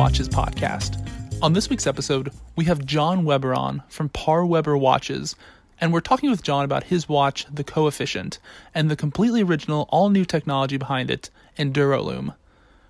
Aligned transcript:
Watches 0.00 0.30
podcast. 0.30 0.96
On 1.42 1.52
this 1.52 1.68
week's 1.68 1.86
episode, 1.86 2.32
we 2.56 2.64
have 2.64 2.86
John 2.86 3.22
Weber 3.22 3.52
on 3.52 3.82
from 3.90 4.08
Par 4.08 4.46
Weber 4.46 4.74
Watches, 4.74 5.36
and 5.78 5.92
we're 5.92 6.00
talking 6.00 6.30
with 6.30 6.42
John 6.42 6.64
about 6.64 6.84
his 6.84 7.06
watch, 7.06 7.44
the 7.52 7.62
Coefficient, 7.62 8.38
and 8.74 8.90
the 8.90 8.96
completely 8.96 9.42
original, 9.42 9.86
all 9.90 10.08
new 10.08 10.24
technology 10.24 10.78
behind 10.78 11.10
it, 11.10 11.28
EnduroLume. 11.58 12.34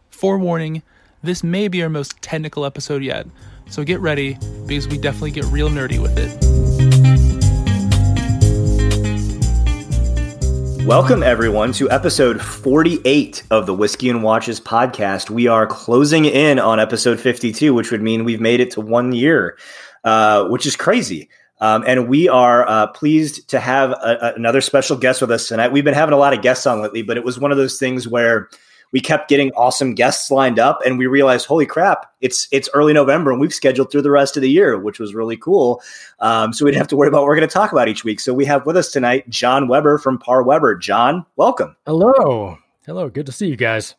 Forewarning, 0.08 0.84
this 1.20 1.42
may 1.42 1.66
be 1.66 1.82
our 1.82 1.88
most 1.88 2.22
technical 2.22 2.64
episode 2.64 3.02
yet, 3.02 3.26
so 3.68 3.82
get 3.82 3.98
ready 3.98 4.38
because 4.68 4.86
we 4.86 4.96
definitely 4.96 5.32
get 5.32 5.46
real 5.46 5.68
nerdy 5.68 6.00
with 6.00 6.16
it. 6.16 6.69
Welcome, 10.90 11.22
everyone, 11.22 11.70
to 11.74 11.88
episode 11.88 12.42
48 12.42 13.44
of 13.52 13.66
the 13.66 13.72
Whiskey 13.72 14.10
and 14.10 14.24
Watches 14.24 14.60
podcast. 14.60 15.30
We 15.30 15.46
are 15.46 15.64
closing 15.64 16.24
in 16.24 16.58
on 16.58 16.80
episode 16.80 17.20
52, 17.20 17.72
which 17.72 17.92
would 17.92 18.02
mean 18.02 18.24
we've 18.24 18.40
made 18.40 18.58
it 18.58 18.72
to 18.72 18.80
one 18.80 19.12
year, 19.12 19.56
uh, 20.02 20.48
which 20.48 20.66
is 20.66 20.74
crazy. 20.74 21.28
Um, 21.60 21.84
and 21.86 22.08
we 22.08 22.28
are 22.28 22.68
uh, 22.68 22.88
pleased 22.88 23.48
to 23.50 23.60
have 23.60 23.92
a, 23.92 24.32
another 24.34 24.60
special 24.60 24.96
guest 24.96 25.20
with 25.20 25.30
us 25.30 25.46
tonight. 25.46 25.70
We've 25.70 25.84
been 25.84 25.94
having 25.94 26.12
a 26.12 26.18
lot 26.18 26.32
of 26.32 26.42
guests 26.42 26.66
on 26.66 26.82
lately, 26.82 27.02
but 27.02 27.16
it 27.16 27.22
was 27.22 27.38
one 27.38 27.52
of 27.52 27.56
those 27.56 27.78
things 27.78 28.08
where 28.08 28.48
we 28.92 29.00
kept 29.00 29.28
getting 29.28 29.52
awesome 29.52 29.94
guests 29.94 30.30
lined 30.30 30.58
up 30.58 30.80
and 30.84 30.98
we 30.98 31.06
realized 31.06 31.46
holy 31.46 31.66
crap 31.66 32.12
it's 32.20 32.48
it's 32.50 32.68
early 32.74 32.92
november 32.92 33.30
and 33.30 33.40
we've 33.40 33.54
scheduled 33.54 33.90
through 33.90 34.02
the 34.02 34.10
rest 34.10 34.36
of 34.36 34.42
the 34.42 34.50
year 34.50 34.78
which 34.78 34.98
was 34.98 35.14
really 35.14 35.36
cool. 35.36 35.82
Um, 36.20 36.52
so 36.52 36.64
we 36.64 36.70
didn't 36.70 36.80
have 36.80 36.88
to 36.88 36.96
worry 36.96 37.08
about 37.08 37.20
what 37.20 37.26
we're 37.26 37.36
going 37.36 37.48
to 37.48 37.52
talk 37.52 37.72
about 37.72 37.88
each 37.88 38.04
week. 38.04 38.20
So 38.20 38.34
we 38.34 38.44
have 38.46 38.66
with 38.66 38.76
us 38.76 38.90
tonight 38.90 39.28
john 39.28 39.68
weber 39.68 39.98
from 39.98 40.18
par 40.18 40.42
weber. 40.42 40.76
John 40.76 41.24
welcome. 41.36 41.76
Hello. 41.86 42.58
Hello. 42.86 43.08
Good 43.08 43.26
to 43.26 43.32
see 43.32 43.46
you 43.46 43.56
guys. 43.56 43.94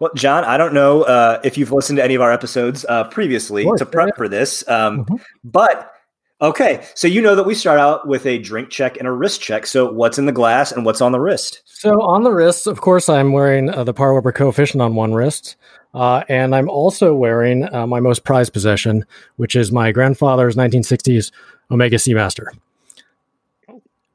Well, 0.00 0.12
John, 0.14 0.44
I 0.44 0.56
don't 0.56 0.74
know 0.74 1.02
uh, 1.02 1.40
if 1.42 1.58
you've 1.58 1.72
listened 1.72 1.96
to 1.96 2.04
any 2.04 2.14
of 2.14 2.22
our 2.22 2.32
episodes 2.32 2.86
uh, 2.88 3.04
previously 3.04 3.64
course, 3.64 3.80
to 3.80 3.86
prep 3.86 4.08
yeah. 4.08 4.16
for 4.16 4.28
this, 4.28 4.66
um, 4.68 5.04
mm-hmm. 5.04 5.16
but 5.42 5.92
Okay, 6.40 6.86
so 6.94 7.08
you 7.08 7.20
know 7.20 7.34
that 7.34 7.46
we 7.46 7.54
start 7.54 7.80
out 7.80 8.06
with 8.06 8.24
a 8.24 8.38
drink 8.38 8.70
check 8.70 8.96
and 8.96 9.08
a 9.08 9.12
wrist 9.12 9.40
check. 9.40 9.66
So 9.66 9.90
what's 9.90 10.18
in 10.18 10.26
the 10.26 10.32
glass 10.32 10.70
and 10.70 10.84
what's 10.84 11.00
on 11.00 11.10
the 11.10 11.18
wrist? 11.18 11.62
So 11.64 12.00
on 12.00 12.22
the 12.22 12.30
wrist, 12.30 12.68
of 12.68 12.80
course, 12.80 13.08
I'm 13.08 13.32
wearing 13.32 13.70
uh, 13.70 13.82
the 13.82 13.92
Par 13.92 14.14
Weber 14.14 14.30
coefficient 14.30 14.80
on 14.80 14.94
one 14.94 15.14
wrist, 15.14 15.56
uh, 15.94 16.22
and 16.28 16.54
I'm 16.54 16.68
also 16.68 17.12
wearing 17.12 17.72
uh, 17.74 17.88
my 17.88 17.98
most 17.98 18.22
prized 18.22 18.52
possession, 18.52 19.04
which 19.34 19.56
is 19.56 19.72
my 19.72 19.90
grandfather's 19.90 20.54
1960s 20.54 21.32
Omega 21.72 21.96
Seamaster. 21.96 22.46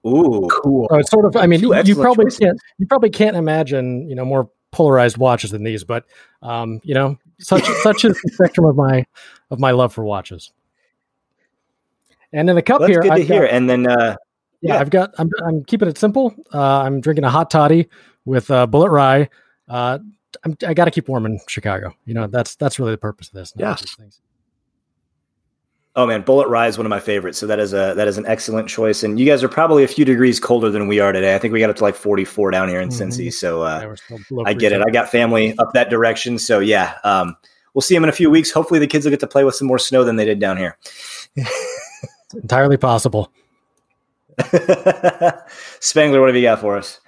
Ooh, 0.07 0.47
cool! 0.49 0.87
So 0.91 0.99
it's 0.99 1.11
sort 1.11 1.25
of, 1.25 1.35
I 1.35 1.45
mean, 1.45 1.59
you, 1.59 1.75
you 1.83 1.95
probably 1.95 2.25
choices. 2.25 2.39
can't, 2.39 2.59
you 2.77 2.87
probably 2.87 3.09
can't 3.09 3.35
imagine, 3.35 4.07
you 4.09 4.15
know, 4.15 4.23
more 4.23 4.49
polarized 4.71 5.17
watches 5.17 5.51
than 5.51 5.63
these, 5.63 5.83
but 5.83 6.05
um, 6.41 6.79
you 6.85 6.93
know, 6.93 7.17
such 7.39 7.65
such 7.81 8.05
is 8.05 8.17
the 8.21 8.31
spectrum 8.31 8.65
of 8.65 8.77
my 8.77 9.05
of 9.51 9.59
my 9.59 9.71
love 9.71 9.93
for 9.93 10.05
watches. 10.05 10.53
And 12.33 12.49
in 12.49 12.55
the 12.55 12.61
cup 12.61 12.79
well, 12.79 12.89
here, 12.89 13.01
good 13.01 13.11
I've 13.11 13.19
to 13.19 13.23
got, 13.23 13.33
hear. 13.33 13.45
And 13.45 13.69
then, 13.69 13.87
uh, 13.87 14.15
yeah, 14.61 14.73
yeah, 14.73 14.79
I've 14.79 14.89
got. 14.89 15.11
I'm, 15.17 15.29
I'm 15.45 15.63
keeping 15.65 15.87
it 15.87 15.97
simple. 15.97 16.33
Uh, 16.53 16.81
I'm 16.81 16.99
drinking 16.99 17.25
a 17.25 17.29
hot 17.29 17.51
toddy 17.51 17.87
with 18.25 18.49
uh, 18.49 18.65
Bulleit 18.67 18.89
rye. 18.89 19.29
Uh, 19.67 19.99
I'm, 20.43 20.57
I 20.65 20.73
got 20.73 20.85
to 20.85 20.91
keep 20.91 21.07
warm 21.07 21.25
in 21.25 21.39
Chicago. 21.47 21.93
You 22.05 22.13
know, 22.13 22.27
that's 22.27 22.55
that's 22.55 22.79
really 22.79 22.91
the 22.91 22.97
purpose 22.97 23.27
of 23.27 23.33
this. 23.33 23.53
Yeah. 23.55 23.75
Oh 25.95 26.07
man, 26.07 26.23
Bulleit 26.23 26.47
Rye 26.47 26.67
is 26.67 26.77
one 26.77 26.87
of 26.87 26.89
my 26.89 26.99
favorites. 26.99 27.37
So 27.37 27.45
that 27.45 27.59
is 27.59 27.71
a 27.71 27.93
that 27.95 28.07
is 28.07 28.17
an 28.17 28.25
excellent 28.25 28.67
choice. 28.67 29.03
And 29.03 29.19
you 29.19 29.27
guys 29.27 29.43
are 29.43 29.49
probably 29.49 29.83
a 29.83 29.87
few 29.87 30.05
degrees 30.05 30.39
colder 30.39 30.71
than 30.71 30.87
we 30.87 30.99
are 30.99 31.11
today. 31.11 31.35
I 31.35 31.37
think 31.37 31.53
we 31.53 31.59
got 31.59 31.69
up 31.69 31.75
to 31.75 31.83
like 31.83 31.93
44 31.93 32.49
down 32.49 32.67
here 32.67 32.81
in 32.81 32.89
mm-hmm. 32.89 33.09
Cincy. 33.09 33.31
So 33.31 33.61
uh, 33.61 33.95
yeah, 34.31 34.43
I 34.45 34.53
get 34.55 34.71
it. 34.71 34.81
I 34.81 34.89
got 34.89 35.09
family 35.09 35.55
up 35.59 35.73
that 35.73 35.91
direction. 35.91 36.39
So 36.39 36.59
yeah, 36.59 36.97
um, 37.03 37.35
we'll 37.75 37.83
see 37.83 37.93
them 37.93 38.03
in 38.03 38.09
a 38.09 38.13
few 38.13 38.31
weeks. 38.31 38.49
Hopefully 38.49 38.79
the 38.79 38.87
kids 38.87 39.05
will 39.05 39.11
get 39.11 39.19
to 39.19 39.27
play 39.27 39.43
with 39.43 39.53
some 39.53 39.67
more 39.67 39.77
snow 39.77 40.03
than 40.03 40.15
they 40.15 40.25
did 40.25 40.39
down 40.39 40.57
here. 40.57 40.77
entirely 42.33 42.77
possible. 42.77 43.31
Spangler, 45.79 46.19
what 46.19 46.27
have 46.27 46.35
you 46.35 46.41
got 46.41 46.59
for 46.59 46.77
us? 46.77 46.99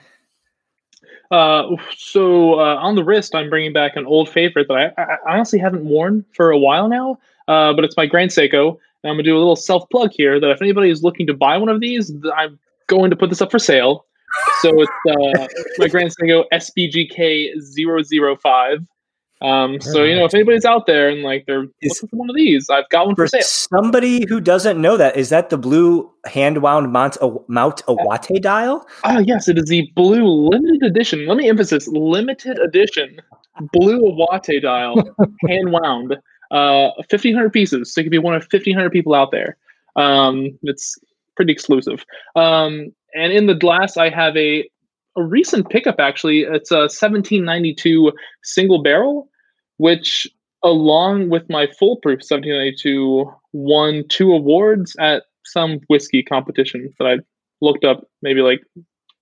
Uh, 1.32 1.76
so 1.98 2.60
uh, 2.60 2.76
on 2.76 2.96
the 2.96 3.04
wrist, 3.04 3.34
I'm 3.34 3.50
bringing 3.50 3.74
back 3.74 3.96
an 3.96 4.06
old 4.06 4.30
favorite 4.30 4.68
that 4.68 4.94
I, 4.98 5.02
I 5.02 5.18
honestly 5.36 5.60
haven't 5.60 5.84
worn 5.84 6.24
for 6.34 6.52
a 6.52 6.58
while 6.58 6.88
now. 6.88 7.18
Uh, 7.48 7.74
but 7.74 7.84
it's 7.84 7.96
my 7.98 8.06
Grand 8.06 8.32
Seiko, 8.32 8.78
and 9.04 9.10
I'm 9.10 9.16
gonna 9.16 9.24
do 9.24 9.36
a 9.36 9.40
little 9.40 9.56
self 9.56 9.88
plug 9.90 10.12
here. 10.12 10.40
That 10.40 10.50
if 10.50 10.62
anybody 10.62 10.90
is 10.90 11.04
looking 11.04 11.28
to 11.28 11.34
buy 11.34 11.58
one 11.58 11.70
of 11.70 11.80
these, 11.80 12.12
I'm 12.36 12.60
going 12.88 13.10
to 13.10 13.16
put 13.16 13.30
this 13.30 13.42
up 13.42 13.52
for 13.52 13.60
sale. 13.60 14.06
So 14.62 14.82
it's 14.82 14.92
uh, 15.10 15.48
my 15.78 15.88
Grand 15.88 16.12
Seiko 16.16 16.44
SBGK 16.52 17.52
005. 18.42 18.86
Um, 19.42 19.82
so 19.82 20.04
you 20.04 20.16
know, 20.16 20.26
if 20.26 20.34
anybody's 20.34 20.66
out 20.66 20.88
there 20.88 21.10
and 21.10 21.22
like 21.22 21.46
they're 21.46 21.66
is, 21.82 22.02
looking 22.02 22.10
for 22.10 22.16
one 22.16 22.30
of 22.30 22.36
these, 22.36 22.70
I've 22.70 22.88
got 22.90 23.08
one 23.08 23.16
for, 23.16 23.26
for 23.26 23.28
sale. 23.28 23.42
Somebody 23.44 24.26
who 24.28 24.40
doesn't 24.40 24.82
know 24.82 24.96
that 24.98 25.18
is 25.18 25.30
that 25.30 25.50
the 25.50 25.58
blue 25.58 26.10
hand 26.26 26.62
wound 26.62 26.92
Mount 26.92 27.18
Mount 27.50 27.86
Iwate 27.86 28.42
dial? 28.42 28.88
Oh 29.04 29.20
yes, 29.20 29.48
it 29.48 29.58
is 29.58 29.66
the 29.66 29.92
blue 29.96 30.26
limited 30.26 30.84
edition. 30.84 31.28
Let 31.28 31.38
me 31.38 31.50
emphasize 31.50 31.88
limited 31.88 32.60
edition 32.60 33.20
blue 33.74 34.02
Iwate 34.02 34.62
dial 34.62 34.96
hand 35.48 35.72
wound. 35.72 36.18
Uh, 36.52 36.92
fifteen 37.10 37.34
hundred 37.34 37.54
pieces. 37.54 37.94
So 37.94 38.02
you 38.02 38.06
could 38.06 38.12
be 38.12 38.18
one 38.18 38.36
of 38.36 38.46
fifteen 38.50 38.76
hundred 38.76 38.92
people 38.92 39.16
out 39.16 39.32
there. 39.32 39.58
Um, 39.96 40.58
it's 40.64 40.98
pretty 41.36 41.52
exclusive. 41.52 42.06
Um, 42.36 42.94
and 43.14 43.32
in 43.32 43.48
the 43.48 43.56
glass, 43.56 43.98
I 43.98 44.10
have 44.10 44.36
a 44.38 44.70
a 45.18 45.24
recent 45.24 45.70
pickup 45.70 45.96
actually. 46.00 46.42
It's 46.42 46.72
a 46.72 46.88
1792 46.88 48.12
single 48.44 48.82
barrel 48.82 49.30
which 49.78 50.28
along 50.64 51.30
with 51.30 51.44
my 51.50 51.68
foolproof 51.80 52.20
1792 52.20 53.32
won 53.54 54.04
two 54.10 54.32
awards 54.32 54.96
at 55.00 55.24
some 55.44 55.80
whiskey 55.88 56.24
competition 56.24 56.94
that 56.98 57.06
I 57.06 57.18
looked 57.62 57.86
up 57.86 58.06
maybe 58.22 58.42
like 58.42 58.62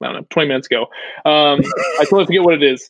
I 0.02 0.08
don't 0.08 0.16
know 0.16 0.28
20 0.30 0.48
minutes 0.48 0.68
ago. 0.68 0.84
Um, 1.26 1.62
I 2.00 2.06
totally 2.06 2.26
forget 2.26 2.44
what 2.44 2.56
it 2.56 2.64
is, 2.64 2.90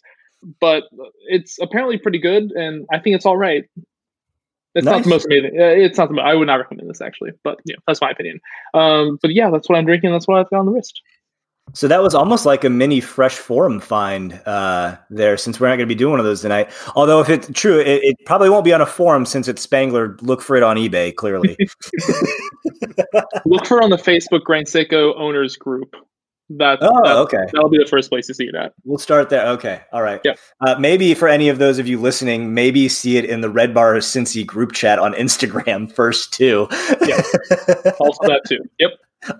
but 0.59 0.83
it's 1.27 1.59
apparently 1.61 1.97
pretty 1.97 2.19
good, 2.19 2.51
and 2.51 2.85
I 2.91 2.99
think 2.99 3.15
it's 3.15 3.25
all 3.25 3.37
right. 3.37 3.65
It's 4.75 4.85
nice. 4.85 4.95
not 4.95 5.03
the 5.03 5.09
most 5.09 5.25
amazing. 5.25 5.51
Uh, 5.59 5.65
it's 5.65 5.97
not 5.97 6.09
the. 6.09 6.19
I 6.19 6.33
would 6.33 6.47
not 6.47 6.55
recommend 6.55 6.89
this 6.89 7.01
actually, 7.01 7.31
but 7.43 7.59
yeah, 7.65 7.75
that's 7.85 8.01
my 8.01 8.09
opinion. 8.09 8.39
Um, 8.73 9.19
but 9.21 9.31
yeah, 9.33 9.51
that's 9.51 9.69
what 9.69 9.77
I'm 9.77 9.85
drinking. 9.85 10.11
That's 10.11 10.27
what 10.27 10.39
I've 10.39 10.49
got 10.49 10.59
on 10.59 10.65
the 10.65 10.71
wrist. 10.71 11.01
So 11.71 11.87
that 11.87 12.03
was 12.03 12.13
almost 12.13 12.45
like 12.45 12.63
a 12.63 12.69
mini 12.69 12.99
fresh 12.99 13.35
forum 13.35 13.79
find 13.79 14.33
uh, 14.45 14.97
there, 15.09 15.37
since 15.37 15.59
we're 15.59 15.67
not 15.67 15.77
going 15.77 15.87
to 15.87 15.95
be 15.95 15.97
doing 15.97 16.11
one 16.11 16.19
of 16.19 16.25
those 16.25 16.41
tonight. 16.41 16.69
Although, 16.95 17.19
if 17.19 17.29
it's 17.29 17.49
true, 17.53 17.79
it, 17.79 18.03
it, 18.03 18.17
probably 18.25 18.49
won't 18.49 18.65
be 18.65 18.73
on 18.73 18.81
a 18.81 18.85
forum 18.85 19.25
since 19.25 19.47
it's 19.47 19.61
Spangler. 19.61 20.15
Look 20.21 20.41
for 20.41 20.55
it 20.55 20.61
on 20.61 20.77
eBay. 20.77 21.15
Clearly, 21.15 21.57
look 23.45 23.65
for 23.65 23.79
it 23.79 23.83
on 23.83 23.89
the 23.89 23.97
Facebook 23.97 24.41
Grand 24.43 24.67
Seiko 24.67 25.17
owners 25.17 25.55
group. 25.55 25.95
That, 26.49 26.79
oh, 26.81 27.01
that, 27.03 27.15
okay. 27.15 27.45
That'll 27.53 27.69
be 27.69 27.79
the 27.79 27.87
first 27.89 28.09
place 28.09 28.27
to 28.27 28.33
see 28.33 28.45
it 28.45 28.53
at. 28.53 28.73
We'll 28.83 28.99
start 28.99 29.29
there. 29.29 29.47
Okay. 29.47 29.81
All 29.91 30.03
right. 30.03 30.21
Yeah. 30.23 30.33
Uh, 30.59 30.75
maybe 30.77 31.13
for 31.15 31.27
any 31.27 31.49
of 31.49 31.57
those 31.57 31.79
of 31.79 31.87
you 31.87 31.99
listening, 31.99 32.53
maybe 32.53 32.87
see 32.89 33.17
it 33.17 33.25
in 33.25 33.41
the 33.41 33.49
Red 33.49 33.73
Bar 33.73 33.95
Cincy 33.95 34.45
group 34.45 34.73
chat 34.73 34.99
on 34.99 35.13
Instagram 35.13 35.91
first, 35.95 36.33
too. 36.33 36.67
yeah. 37.01 37.21
Also 37.99 38.27
that, 38.27 38.41
too. 38.47 38.59
Yep 38.79 38.91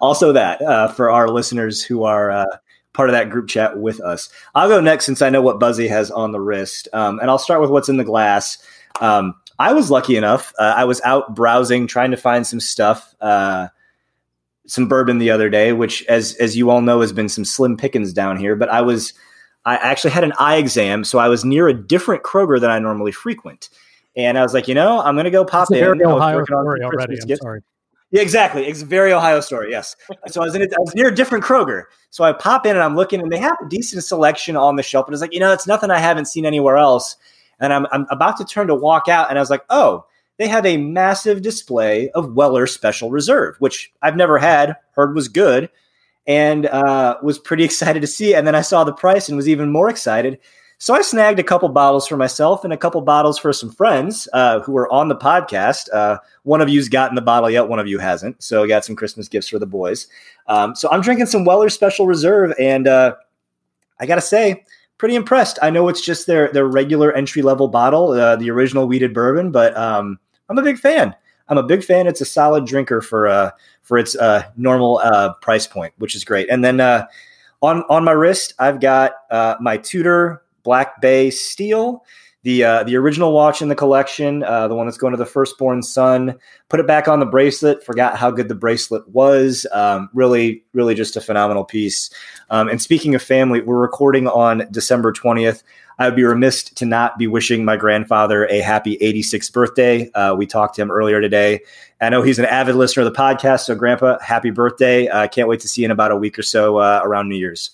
also 0.02 0.32
that 0.32 0.62
uh, 0.62 0.88
for 0.90 1.12
our 1.12 1.30
listeners 1.30 1.84
who 1.84 2.04
are 2.04 2.32
uh, 2.32 2.46
part 2.94 3.10
of 3.10 3.14
that 3.14 3.30
group 3.30 3.48
chat 3.48 3.80
with 3.80 4.00
us. 4.02 4.30
I'll 4.56 4.70
go 4.70 4.80
next 4.80 5.06
since 5.06 5.22
I 5.22 5.30
know 5.30 5.42
what 5.42 5.60
Buzzy 5.60 5.88
has 5.88 6.12
on 6.12 6.32
the 6.32 6.40
wrist, 6.40 6.88
um, 6.94 7.20
and 7.20 7.30
I'll 7.30 7.40
start 7.40 7.62
with 7.62 7.70
what's 7.70 7.90
in 7.90 7.98
the 7.98 8.04
glass. 8.04 8.58
Um, 9.02 9.36
I 9.60 9.74
was 9.74 9.92
lucky 9.92 10.16
enough. 10.16 10.54
Uh, 10.60 10.74
I 10.76 10.86
was 10.86 11.02
out 11.02 11.36
browsing, 11.36 11.88
trying 11.88 12.12
to 12.12 12.18
find 12.18 12.46
some 12.46 12.60
stuff, 12.60 13.16
uh, 13.22 13.68
some 14.66 14.88
bourbon 14.88 15.18
the 15.18 15.32
other 15.32 15.50
day, 15.50 15.74
which, 15.74 16.04
as 16.06 16.36
as 16.36 16.56
you 16.56 16.70
all 16.70 16.82
know, 16.82 17.02
has 17.02 17.14
been 17.14 17.30
some 17.30 17.46
slim 17.46 17.78
pickings 17.78 18.14
down 18.14 18.38
here. 18.38 18.56
But 18.56 18.70
I 18.70 18.82
was, 18.82 19.14
I 19.66 19.76
actually 19.78 20.12
had 20.12 20.24
an 20.24 20.34
eye 20.40 20.56
exam, 20.56 21.04
so 21.04 21.20
I 21.20 21.28
was 21.28 21.44
near 21.44 21.68
a 21.68 21.74
different 21.74 22.24
Kroger 22.24 22.60
than 22.60 22.70
I 22.70 22.80
normally 22.80 23.12
frequent. 23.12 23.70
And 24.16 24.38
I 24.38 24.44
was 24.44 24.54
like, 24.54 24.68
you 24.68 24.76
know, 24.76 25.02
I'm 25.02 25.16
going 25.16 25.26
to 25.26 25.32
go 25.32 25.44
pop 25.44 25.70
That's 25.70 25.80
in. 25.80 25.84
A 25.84 25.96
very 25.96 26.04
Ohio 26.04 26.44
story 26.46 26.84
already. 26.84 27.18
I'm 27.20 27.38
sorry. 27.38 27.62
Yeah, 28.14 28.22
exactly. 28.22 28.68
It's 28.68 28.84
a 28.84 28.86
very 28.86 29.12
Ohio 29.12 29.40
story. 29.40 29.72
Yes. 29.72 29.96
So 30.28 30.40
I 30.40 30.46
was 30.46 30.54
in 30.54 30.62
it. 30.62 30.72
I 30.72 30.80
was 30.80 30.94
near 30.94 31.08
a 31.08 31.16
different 31.16 31.44
Kroger. 31.44 31.86
So 32.12 32.24
I 32.24 32.32
pop 32.32 32.64
in 32.68 32.76
and 32.76 32.84
I'm 32.84 32.96
looking, 32.96 33.20
and 33.20 33.32
they 33.32 33.40
have 33.40 33.58
a 33.60 33.68
decent 33.68 34.04
selection 34.04 34.56
on 34.56 34.76
the 34.76 34.84
shelf. 34.84 35.08
But 35.08 35.14
it's 35.14 35.22
like, 35.22 35.34
you 35.34 35.40
know, 35.40 35.52
it's 35.52 35.66
nothing 35.66 35.90
I 35.90 35.98
haven't 35.98 36.26
seen 36.26 36.46
anywhere 36.46 36.78
else. 36.78 37.16
And 37.60 37.74
I'm 37.74 37.88
I'm 37.92 38.06
about 38.12 38.38
to 38.38 38.46
turn 38.46 38.68
to 38.68 38.76
walk 38.76 39.08
out, 39.08 39.30
and 39.32 39.40
I 39.40 39.42
was 39.42 39.50
like, 39.50 39.64
oh, 39.72 40.06
they 40.38 40.48
have 40.48 40.64
a 40.64 40.78
massive 40.78 41.42
display 41.42 42.12
of 42.12 42.36
Weller 42.36 42.68
Special 42.68 43.10
Reserve, 43.10 43.56
which 43.58 43.92
I've 44.04 44.16
never 44.16 44.38
had. 44.38 44.76
Heard 44.92 45.16
was 45.16 45.28
good, 45.28 45.72
and 46.28 46.68
uh, 46.68 47.18
was 47.24 47.40
pretty 47.40 47.64
excited 47.70 48.02
to 48.02 48.08
see. 48.08 48.36
And 48.36 48.46
then 48.46 48.54
I 48.54 48.62
saw 48.62 48.84
the 48.84 48.94
price 48.94 49.28
and 49.28 49.36
was 49.36 49.50
even 49.50 49.72
more 49.72 49.90
excited. 49.90 50.38
So 50.84 50.94
I 50.94 51.02
snagged 51.02 51.40
a 51.40 51.44
couple 51.44 51.70
bottles 51.70 52.10
for 52.10 52.18
myself 52.18 52.66
and 52.66 52.74
a 52.74 52.78
couple 52.78 53.00
bottles 53.00 53.40
for 53.40 53.54
some 53.54 53.72
friends 53.72 54.28
uh, 54.34 54.60
who 54.60 54.74
were 54.74 54.92
on 54.92 55.08
the 55.08 55.16
podcast. 55.16 55.88
Uh, 55.94 56.18
one 56.42 56.60
of 56.60 56.68
you's 56.68 56.90
gotten 56.90 57.16
the 57.16 57.22
bottle 57.22 57.50
yet, 57.50 57.70
one 57.70 57.80
of 57.80 57.88
you 57.88 58.00
hasn't. 58.00 58.44
So 58.44 58.66
I 58.66 58.68
got 58.68 58.84
some 58.84 58.94
Christmas 58.94 59.30
gifts 59.30 59.48
for 59.48 59.60
the 59.60 59.66
boys. 59.66 60.08
Um, 60.48 60.76
so 60.76 60.90
I'm 60.92 61.00
drinking 61.00 61.28
some 61.28 61.46
Weller 61.46 61.70
Special 61.70 62.06
Reserve, 62.06 62.54
and 62.60 62.86
uh, 62.86 63.16
I 64.02 64.06
got 64.06 64.16
to 64.16 64.22
say, 64.22 64.66
pretty 64.98 65.16
impressed. 65.16 65.58
I 65.62 65.70
know 65.70 65.88
it's 65.88 66.02
just 66.02 66.28
their 66.28 66.52
their 66.52 66.68
regular 66.68 67.14
entry 67.14 67.44
level 67.44 67.70
bottle, 67.70 68.12
uh, 68.12 68.36
the 68.36 68.52
original 68.52 68.86
wheated 68.86 69.14
bourbon, 69.14 69.54
but 69.54 69.78
um, 69.78 70.20
I'm 70.50 70.58
a 70.58 70.64
big 70.64 70.78
fan. 70.78 71.16
I'm 71.48 71.58
a 71.58 71.64
big 71.64 71.86
fan. 71.86 72.08
It's 72.08 72.20
a 72.20 72.26
solid 72.26 72.66
drinker 72.66 73.00
for 73.00 73.30
uh 73.30 73.52
for 73.84 73.98
its 73.98 74.18
uh 74.18 74.44
normal 74.58 75.02
price 75.42 75.66
point, 75.66 75.94
which 75.98 76.14
is 76.14 76.26
great. 76.26 76.50
And 76.50 76.62
then 76.62 76.82
on 76.82 77.08
on 77.62 78.04
my 78.04 78.12
wrist, 78.12 78.54
I've 78.60 78.82
got 78.82 79.14
my 79.62 79.78
Tudor 79.78 80.43
Black 80.64 81.02
Bay 81.02 81.30
Steel 81.30 82.04
the 82.44 82.64
uh, 82.64 82.84
the 82.84 82.96
original 82.98 83.32
watch 83.32 83.62
in 83.62 83.70
the 83.70 83.76
collection, 83.76 84.44
uh, 84.44 84.68
the 84.68 84.76
one 84.76 84.86
that's 84.86 84.98
going 84.98 85.12
to 85.12 85.18
the 85.18 85.26
firstborn 85.26 85.82
son. 85.82 86.38
Put 86.70 86.80
it 86.80 86.88
back 86.88 87.08
on 87.08 87.20
the 87.20 87.26
bracelet. 87.26 87.84
Forgot 87.84 88.18
how 88.18 88.32
good 88.32 88.50
the 88.50 88.56
bracelet 88.56 89.08
was. 89.08 89.66
Um, 89.72 90.10
really, 90.14 90.64
really 90.74 90.94
just 90.94 91.16
a 91.16 91.22
phenomenal 91.22 91.64
piece. 91.64 92.10
Um, 92.50 92.68
and 92.68 92.82
speaking 92.82 93.16
of 93.16 93.24
family, 93.24 93.62
we're 93.62 93.80
recording 93.80 94.28
on 94.28 94.68
December 94.72 95.14
twentieth. 95.14 95.64
I 96.00 96.08
would 96.08 96.16
be 96.16 96.24
remiss 96.24 96.64
to 96.64 96.86
not 96.86 97.18
be 97.18 97.28
wishing 97.28 97.64
my 97.64 97.78
grandfather 97.78 98.48
a 98.48 98.62
happy 98.62 98.98
86th 98.98 99.54
birthday. 99.54 100.12
Uh, 100.14 100.34
we 100.34 100.48
talked 100.48 100.76
to 100.76 100.82
him 100.82 100.90
earlier 100.90 101.22
today. 101.22 101.60
I 102.02 102.10
know 102.10 102.24
he's 102.24 102.40
an 102.40 102.46
avid 102.46 102.74
listener 102.74 103.06
of 103.06 103.14
the 103.14 103.18
podcast. 103.18 103.66
So, 103.66 103.76
Grandpa, 103.76 104.18
happy 104.20 104.50
birthday! 104.50 105.10
I 105.10 105.28
can't 105.28 105.48
wait 105.48 105.60
to 105.62 105.68
see 105.68 105.84
you 105.84 105.86
in 105.86 105.92
about 105.92 106.12
a 106.12 106.16
week 106.16 106.38
or 106.38 106.44
so 106.44 106.78
uh, 106.78 107.02
around 107.04 107.30
New 107.30 107.38
Year's. 107.38 107.70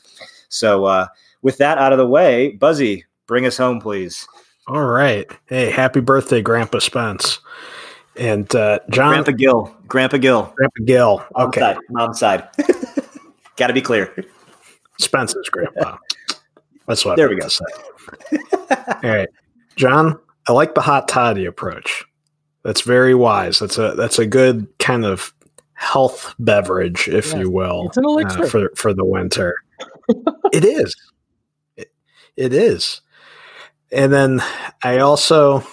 So, 0.49 0.85
uh, 0.85 1.07
with 1.41 1.57
that 1.57 1.77
out 1.77 1.91
of 1.91 1.97
the 1.97 2.07
way, 2.07 2.51
Buzzy, 2.51 3.05
bring 3.27 3.45
us 3.45 3.57
home, 3.57 3.79
please. 3.79 4.27
All 4.67 4.85
right. 4.85 5.29
Hey, 5.47 5.71
happy 5.71 5.99
birthday, 5.99 6.41
Grandpa 6.41 6.79
Spence. 6.79 7.39
And 8.15 8.53
uh, 8.55 8.79
John. 8.89 9.13
Grandpa 9.13 9.31
Gill. 9.31 9.75
Grandpa 9.87 10.17
Gill. 10.17 10.53
Grandpa 10.55 10.83
Gill. 10.85 11.25
Okay. 11.35 11.75
Mom's 11.89 12.19
side. 12.19 12.47
side. 12.55 12.65
Got 13.55 13.67
to 13.67 13.73
be 13.73 13.81
clear. 13.81 14.13
Spence's 14.99 15.49
grandpa. 15.49 15.97
That's 16.87 17.05
what 17.05 17.17
there 17.17 17.29
we 17.29 17.35
go. 17.35 17.47
Say. 17.47 17.65
All 18.71 18.95
right. 19.03 19.29
John, 19.75 20.19
I 20.47 20.51
like 20.51 20.75
the 20.75 20.81
hot 20.81 21.07
toddy 21.07 21.45
approach. 21.45 22.05
That's 22.63 22.81
very 22.81 23.15
wise. 23.15 23.59
That's 23.59 23.77
a 23.77 23.93
that's 23.95 24.17
a 24.17 24.25
good 24.25 24.67
kind 24.79 25.05
of 25.05 25.33
health 25.73 26.35
beverage, 26.39 27.07
if 27.07 27.27
yes, 27.27 27.35
you 27.35 27.49
will, 27.49 27.87
it's 27.87 27.97
an 27.97 28.05
elixir. 28.05 28.43
Uh, 28.43 28.47
for 28.47 28.71
for 28.75 28.93
the 28.93 29.05
winter. 29.05 29.55
it 30.53 30.65
is. 30.65 30.95
It, 32.35 32.53
it 32.53 32.53
is. 32.53 33.01
And 33.91 34.13
then 34.13 34.41
I 34.83 34.99
also, 34.99 35.65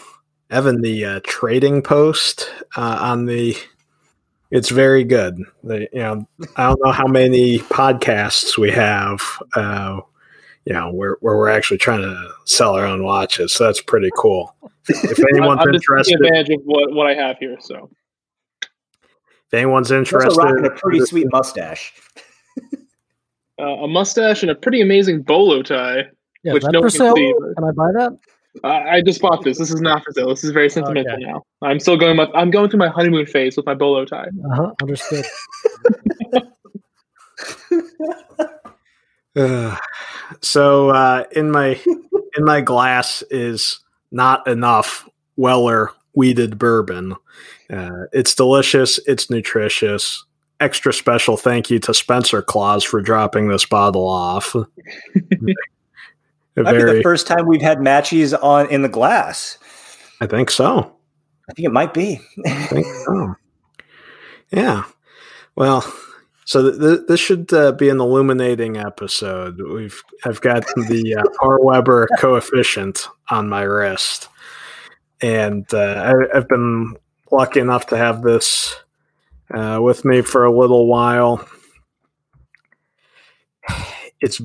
Evan, 0.50 0.80
the 0.80 1.04
uh, 1.04 1.20
trading 1.24 1.82
post 1.82 2.50
uh, 2.76 2.98
on 3.00 3.26
the, 3.26 3.56
it's 4.50 4.70
very 4.70 5.04
good. 5.04 5.38
The, 5.64 5.88
you 5.92 6.00
know, 6.00 6.28
I 6.56 6.68
don't 6.68 6.80
know 6.84 6.92
how 6.92 7.06
many 7.06 7.58
podcasts 7.58 8.56
we 8.56 8.70
have, 8.70 9.20
uh, 9.54 10.00
you 10.64 10.72
know, 10.72 10.92
where, 10.92 11.16
where 11.20 11.36
we're 11.36 11.48
actually 11.48 11.78
trying 11.78 12.02
to 12.02 12.30
sell 12.44 12.74
our 12.74 12.86
own 12.86 13.04
watches. 13.04 13.52
So 13.52 13.64
that's 13.64 13.82
pretty 13.82 14.10
cool. 14.16 14.54
If 14.88 15.18
anyone's 15.32 15.60
I'm 15.60 15.74
interested, 15.74 16.14
advantage 16.14 16.50
of 16.50 16.62
what, 16.64 16.92
what 16.92 17.06
I 17.06 17.14
have 17.14 17.38
here. 17.38 17.56
So 17.60 17.90
if 18.62 19.54
anyone's 19.54 19.90
interested, 19.90 20.36
rocking 20.36 20.66
a 20.66 20.70
pretty 20.70 21.00
sweet 21.00 21.26
mustache. 21.30 21.92
uh, 23.60 23.62
a 23.62 23.88
mustache 23.88 24.42
and 24.42 24.50
a 24.50 24.54
pretty 24.54 24.80
amazing 24.80 25.22
bolo 25.22 25.62
tie. 25.62 26.04
Yeah, 26.46 26.52
which 26.52 26.64
no 26.70 26.80
for 26.80 26.90
sale? 26.90 27.14
Can, 27.14 27.54
can 27.56 27.64
I 27.64 27.72
buy 27.72 27.90
that? 27.92 28.16
I 28.64 29.02
just 29.02 29.20
bought 29.20 29.44
this. 29.44 29.58
This 29.58 29.70
is 29.70 29.80
not 29.80 30.04
for 30.04 30.12
sale. 30.12 30.28
This 30.28 30.44
is 30.44 30.50
very 30.50 30.70
sentimental 30.70 31.12
okay. 31.12 31.22
now. 31.22 31.42
I'm 31.62 31.80
still 31.80 31.96
going. 31.96 32.16
My, 32.16 32.30
I'm 32.34 32.50
going 32.50 32.70
through 32.70 32.78
my 32.78 32.88
honeymoon 32.88 33.26
phase 33.26 33.56
with 33.56 33.66
my 33.66 33.74
bolo 33.74 34.04
tie. 34.04 34.28
Uh 34.50 34.54
huh. 34.54 34.72
Understood. 34.80 35.24
uh, 39.36 39.76
so 40.40 40.90
uh, 40.90 41.24
in 41.32 41.50
my 41.50 41.80
in 42.36 42.44
my 42.44 42.60
glass 42.60 43.24
is 43.30 43.80
not 44.12 44.46
enough 44.46 45.08
Weller 45.36 45.90
wheated 46.14 46.58
bourbon. 46.58 47.16
Uh, 47.68 48.04
it's 48.12 48.34
delicious. 48.34 49.00
It's 49.06 49.28
nutritious. 49.28 50.24
Extra 50.60 50.92
special 50.94 51.36
thank 51.36 51.68
you 51.70 51.78
to 51.80 51.92
Spencer 51.92 52.40
Claus 52.40 52.84
for 52.84 53.02
dropping 53.02 53.48
this 53.48 53.66
bottle 53.66 54.08
off. 54.08 54.56
Might 56.56 56.72
very, 56.72 56.92
be 56.92 56.96
the 56.98 57.02
first 57.02 57.26
time 57.26 57.46
we've 57.46 57.60
had 57.60 57.80
matches 57.80 58.32
on 58.32 58.70
in 58.70 58.82
the 58.82 58.88
glass. 58.88 59.58
I 60.20 60.26
think 60.26 60.50
so. 60.50 60.96
I 61.48 61.52
think 61.52 61.66
it 61.66 61.72
might 61.72 61.92
be. 61.92 62.20
I 62.46 62.50
think 62.66 62.86
so. 62.86 63.34
Yeah. 64.50 64.84
Well, 65.54 65.82
so 66.44 66.62
th- 66.62 66.80
th- 66.80 67.00
this 67.08 67.20
should 67.20 67.52
uh, 67.52 67.72
be 67.72 67.88
an 67.88 68.00
illuminating 68.00 68.76
episode. 68.76 69.60
We've 69.60 70.02
I've 70.24 70.40
got 70.40 70.64
the 70.76 71.16
uh, 71.18 71.28
Parr 71.40 71.58
Weber 71.60 72.08
coefficient 72.18 73.08
on 73.30 73.48
my 73.48 73.62
wrist, 73.62 74.28
and 75.20 75.66
uh, 75.74 76.14
I, 76.32 76.36
have 76.36 76.48
been 76.48 76.96
lucky 77.30 77.60
enough 77.60 77.86
to 77.88 77.96
have 77.96 78.22
this 78.22 78.76
uh, 79.52 79.80
with 79.82 80.04
me 80.04 80.22
for 80.22 80.44
a 80.44 80.56
little 80.56 80.86
while. 80.86 81.46
It's 84.20 84.40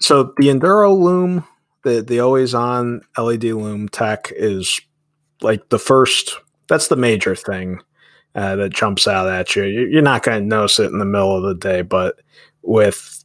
so 0.00 0.34
the 0.36 0.48
EnduroLume 0.48 1.44
the 1.86 2.02
the 2.02 2.18
always 2.18 2.52
on 2.52 3.00
LED 3.16 3.44
lume 3.44 3.88
tech 3.88 4.32
is 4.34 4.80
like 5.40 5.68
the 5.68 5.78
first. 5.78 6.36
That's 6.68 6.88
the 6.88 6.96
major 6.96 7.36
thing 7.36 7.80
uh, 8.34 8.56
that 8.56 8.74
jumps 8.74 9.06
out 9.06 9.28
at 9.28 9.54
you. 9.54 9.62
You're 9.62 10.02
not 10.02 10.24
going 10.24 10.42
to 10.42 10.46
notice 10.46 10.80
it 10.80 10.90
in 10.90 10.98
the 10.98 11.04
middle 11.04 11.36
of 11.36 11.44
the 11.44 11.54
day, 11.54 11.82
but 11.82 12.18
with 12.62 13.24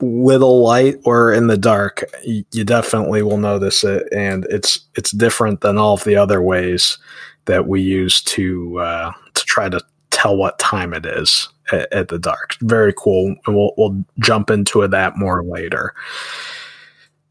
little 0.00 0.62
light 0.62 0.96
or 1.04 1.32
in 1.32 1.48
the 1.48 1.58
dark, 1.58 2.04
you 2.24 2.64
definitely 2.64 3.22
will 3.22 3.36
notice 3.36 3.82
it, 3.82 4.08
and 4.12 4.46
it's 4.48 4.78
it's 4.94 5.10
different 5.10 5.60
than 5.60 5.76
all 5.76 5.94
of 5.94 6.04
the 6.04 6.16
other 6.16 6.40
ways 6.40 6.98
that 7.46 7.66
we 7.66 7.80
use 7.80 8.22
to 8.22 8.78
uh, 8.78 9.12
to 9.34 9.44
try 9.44 9.68
to 9.68 9.80
tell 10.10 10.36
what 10.36 10.60
time 10.60 10.94
it 10.94 11.04
is 11.04 11.48
at, 11.72 11.92
at 11.92 12.08
the 12.08 12.18
dark. 12.18 12.54
Very 12.60 12.94
cool, 12.96 13.34
and 13.44 13.56
we'll 13.56 13.72
we'll 13.76 14.04
jump 14.20 14.50
into 14.50 14.86
that 14.86 15.18
more 15.18 15.42
later 15.42 15.94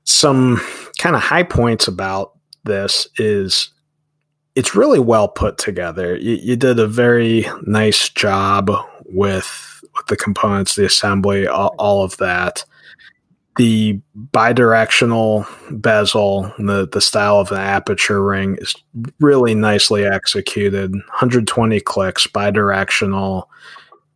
some 0.10 0.62
kind 0.98 1.16
of 1.16 1.22
high 1.22 1.44
points 1.44 1.88
about 1.88 2.38
this 2.63 3.08
is 3.18 3.70
it's 4.56 4.75
really 4.75 5.00
well 5.00 5.28
put 5.28 5.58
together. 5.58 6.16
You, 6.18 6.36
you 6.36 6.56
did 6.56 6.80
a 6.80 6.88
very 6.88 7.46
nice 7.63 8.10
job 8.10 8.72
with, 9.06 9.82
with 9.96 10.08
the 10.08 10.18
components, 10.18 10.75
the 10.75 10.86
assembly, 10.86 11.48
all, 11.48 11.75
all 11.78 12.04
of 12.04 12.18
that. 12.18 12.66
The 13.58 14.00
bidirectional 14.32 15.48
bezel, 15.82 16.54
the, 16.58 16.88
the 16.92 17.01
style 17.01 17.39
of 17.39 17.50
the 17.50 17.60
aperture 17.60 18.24
ring 18.24 18.58
is 18.60 18.75
really 19.20 19.54
nicely 19.54 20.06
executed. 20.06 20.92
120 20.92 21.80
clicks, 21.82 22.25
bidirectional, 22.25 23.46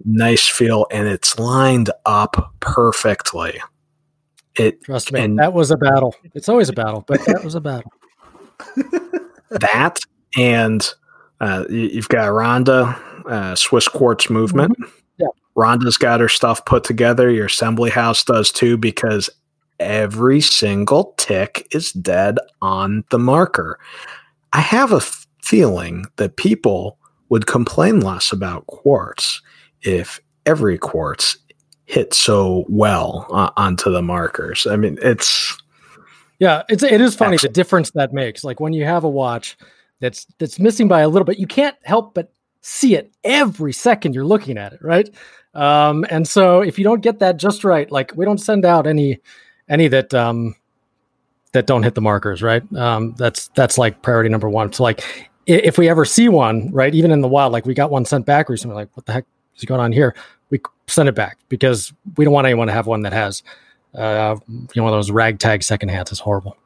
nice 0.05 0.47
feel, 0.47 0.88
and 0.91 1.07
it's 1.07 1.39
lined 1.39 1.89
up 2.05 2.53
perfectly. 2.59 3.59
It 4.57 4.83
trust 4.83 5.12
me, 5.12 5.19
and 5.19 5.39
that 5.39 5.53
was 5.53 5.72
a 5.72 5.77
battle. 5.77 6.15
It's 6.33 6.48
always 6.48 6.69
a 6.69 6.74
battle, 6.74 7.03
but 7.07 7.25
that 7.25 7.43
was 7.43 7.55
a 7.55 7.62
battle. 7.62 7.91
that 9.50 10.00
and 10.38 10.93
uh, 11.41 11.65
you've 11.69 12.10
got 12.10 12.27
Ronda 12.27 13.00
uh, 13.27 13.55
Swiss 13.55 13.88
Quartz 13.88 14.29
movement. 14.29 14.77
Mm-hmm. 14.79 14.91
Yeah, 15.17 15.27
Ronda's 15.55 15.98
got 15.98 16.19
her 16.19 16.29
stuff 16.29 16.65
put 16.65 16.83
together. 16.83 17.29
Your 17.29 17.48
assembly 17.48 17.89
house 17.89 18.24
does 18.24 18.51
too, 18.51 18.77
because 18.77 19.29
every 19.79 20.41
single 20.41 21.13
tick 21.17 21.67
is 21.72 21.91
dead 21.91 22.38
on 22.62 23.03
the 23.10 23.19
marker. 23.19 23.79
I 24.53 24.60
have 24.62 24.91
a 24.91 24.98
f- 24.98 25.27
feeling 25.41 26.05
that 26.17 26.38
people 26.38 26.98
would 27.29 27.48
complain 27.48 28.00
less 28.00 28.31
about 28.31 28.67
quartz 28.67 29.41
if 29.81 30.19
every 30.45 30.77
quartz 30.77 31.38
hit 31.93 32.12
so 32.13 32.65
well 32.69 33.27
uh, 33.31 33.51
onto 33.55 33.91
the 33.91 34.01
markers. 34.01 34.65
I 34.65 34.75
mean, 34.75 34.97
it's 35.01 35.55
yeah, 36.39 36.63
it's 36.67 36.81
it 36.81 37.00
is 37.00 37.15
funny 37.15 37.35
actually, 37.35 37.50
the 37.50 37.53
difference 37.53 37.91
that 37.91 38.13
makes. 38.13 38.43
Like 38.43 38.59
when 38.59 38.73
you 38.73 38.83
have 38.83 39.03
a 39.03 39.09
watch 39.09 39.55
that's 40.00 40.25
that's 40.39 40.57
missing 40.57 40.88
by 40.88 41.01
a 41.01 41.07
little 41.07 41.25
bit, 41.25 41.38
you 41.38 41.45
can't 41.45 41.75
help 41.83 42.15
but 42.15 42.33
see 42.62 42.95
it 42.95 43.13
every 43.23 43.73
second 43.73 44.15
you're 44.15 44.25
looking 44.25 44.57
at 44.57 44.73
it, 44.73 44.79
right? 44.81 45.07
Um, 45.53 46.03
and 46.09 46.27
so 46.27 46.62
if 46.62 46.79
you 46.79 46.83
don't 46.83 47.01
get 47.01 47.19
that 47.19 47.38
just 47.38 47.63
right, 47.63 47.89
like 47.91 48.12
we 48.15 48.25
don't 48.25 48.39
send 48.39 48.65
out 48.65 48.88
any 48.88 49.19
any 49.69 49.88
that 49.89 50.15
um, 50.15 50.55
that 51.51 51.67
don't 51.67 51.83
hit 51.83 51.93
the 51.93 52.01
markers, 52.01 52.41
right? 52.41 52.63
Um, 52.75 53.13
that's 53.19 53.50
that's 53.50 53.77
like 53.77 54.01
priority 54.01 54.29
number 54.29 54.50
one. 54.50 54.73
So 54.73 54.81
like 54.81 55.29
if 55.45 55.77
we 55.77 55.89
ever 55.89 56.05
see 56.05 56.27
one, 56.27 56.71
right, 56.71 56.95
even 56.95 57.12
in 57.12 57.21
the 57.21 57.27
wild, 57.27 57.53
like 57.53 57.67
we 57.67 57.75
got 57.75 57.91
one 57.91 58.05
sent 58.05 58.25
back 58.25 58.50
recently, 58.50 58.75
like 58.75 58.89
what 58.97 59.05
the 59.05 59.13
heck 59.13 59.25
is 59.55 59.65
going 59.65 59.79
on 59.79 59.91
here? 59.91 60.15
We 60.85 60.91
send 60.91 61.09
it 61.09 61.15
back 61.15 61.37
because 61.49 61.93
we 62.17 62.25
don't 62.25 62.33
want 62.33 62.45
anyone 62.45 62.67
to 62.67 62.73
have 62.73 62.87
one 62.87 63.01
that 63.01 63.13
has, 63.13 63.43
uh, 63.95 64.35
you 64.47 64.67
know, 64.75 64.83
one 64.83 64.93
of 64.93 64.97
those 64.97 65.11
ragtag 65.11 65.63
second 65.63 65.89
hands. 65.89 66.11
It's 66.11 66.19
horrible. 66.19 66.57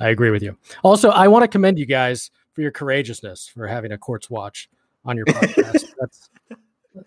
I 0.00 0.08
agree 0.08 0.30
with 0.30 0.42
you. 0.42 0.56
Also, 0.82 1.10
I 1.10 1.28
want 1.28 1.42
to 1.42 1.48
commend 1.48 1.78
you 1.78 1.86
guys 1.86 2.30
for 2.52 2.62
your 2.62 2.70
courageousness 2.70 3.48
for 3.48 3.66
having 3.66 3.92
a 3.92 3.98
quartz 3.98 4.28
watch 4.30 4.68
on 5.04 5.16
your 5.16 5.26
podcast. 5.26 5.92
That's 5.98 6.30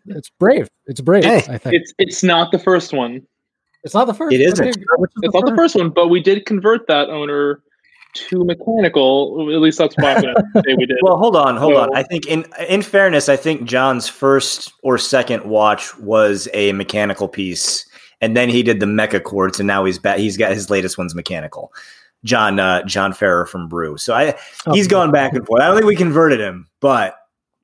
it's 0.05 0.29
brave. 0.29 0.69
It's 0.88 1.01
brave. 1.01 1.23
Hey, 1.23 1.43
I 1.49 1.57
think 1.57 1.75
it's 1.75 1.93
it's 1.97 2.23
not 2.23 2.51
the 2.51 2.59
first 2.59 2.93
one. 2.93 3.25
It's 3.83 3.93
not 3.93 4.05
the 4.05 4.13
first. 4.13 4.33
It 4.33 4.41
isn't. 4.41 4.67
it's 4.67 4.77
the 4.77 4.85
not 4.85 5.33
first? 5.33 5.45
the 5.45 5.55
first 5.55 5.75
one, 5.75 5.89
but 5.89 6.07
we 6.09 6.21
did 6.21 6.45
convert 6.45 6.88
that 6.88 7.09
owner 7.09 7.61
to 8.27 8.43
mechanical. 8.43 9.49
At 9.53 9.59
least 9.59 9.77
that's 9.77 9.95
what 9.97 10.25
I'm 10.25 10.63
say 10.63 10.75
we 10.75 10.85
did. 10.85 10.97
Well, 11.03 11.17
hold 11.17 11.35
on, 11.35 11.57
hold 11.57 11.75
so, 11.75 11.81
on. 11.81 11.95
I 11.95 12.03
think 12.03 12.27
in 12.27 12.45
in 12.67 12.81
fairness, 12.81 13.29
I 13.29 13.35
think 13.35 13.63
John's 13.63 14.07
first 14.07 14.73
or 14.83 14.97
second 14.97 15.45
watch 15.45 15.97
was 15.97 16.47
a 16.53 16.73
mechanical 16.73 17.27
piece, 17.27 17.85
and 18.21 18.35
then 18.35 18.49
he 18.49 18.63
did 18.63 18.79
the 18.79 18.85
mecha 18.85 19.23
quartz, 19.23 19.59
and 19.59 19.67
now 19.67 19.85
he's 19.85 19.99
back. 19.99 20.19
He's 20.19 20.38
got 20.38 20.51
his 20.51 20.69
latest 20.69 20.97
one's 20.97 21.15
mechanical. 21.15 21.71
John 22.23 22.59
uh, 22.59 22.83
John 22.83 23.13
Ferrer 23.13 23.45
from 23.45 23.67
Brew. 23.67 23.97
So 23.97 24.13
I 24.13 24.38
oh, 24.67 24.73
he's 24.73 24.88
gone 24.88 25.11
back 25.11 25.33
and 25.33 25.45
forth. 25.45 25.61
I 25.61 25.67
don't 25.67 25.75
think 25.75 25.88
we 25.88 25.95
converted 25.95 26.39
him, 26.39 26.67
but 26.79 27.15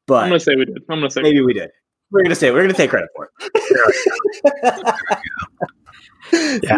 but 0.08 0.24
I'm 0.24 0.30
gonna 0.30 0.40
say 0.40 0.56
we 0.56 0.66
did. 0.66 0.78
I'm 0.90 1.00
gonna 1.00 1.12
say 1.12 1.22
maybe 1.22 1.42
we 1.42 1.54
did. 1.54 1.72
We're 2.12 2.24
gonna 2.24 2.36
say 2.36 2.52
we're 2.52 2.62
gonna 2.62 2.74
take 2.74 2.90
credit 2.90 3.10
for 3.16 3.32
it. 3.40 4.96
yeah, 6.64 6.78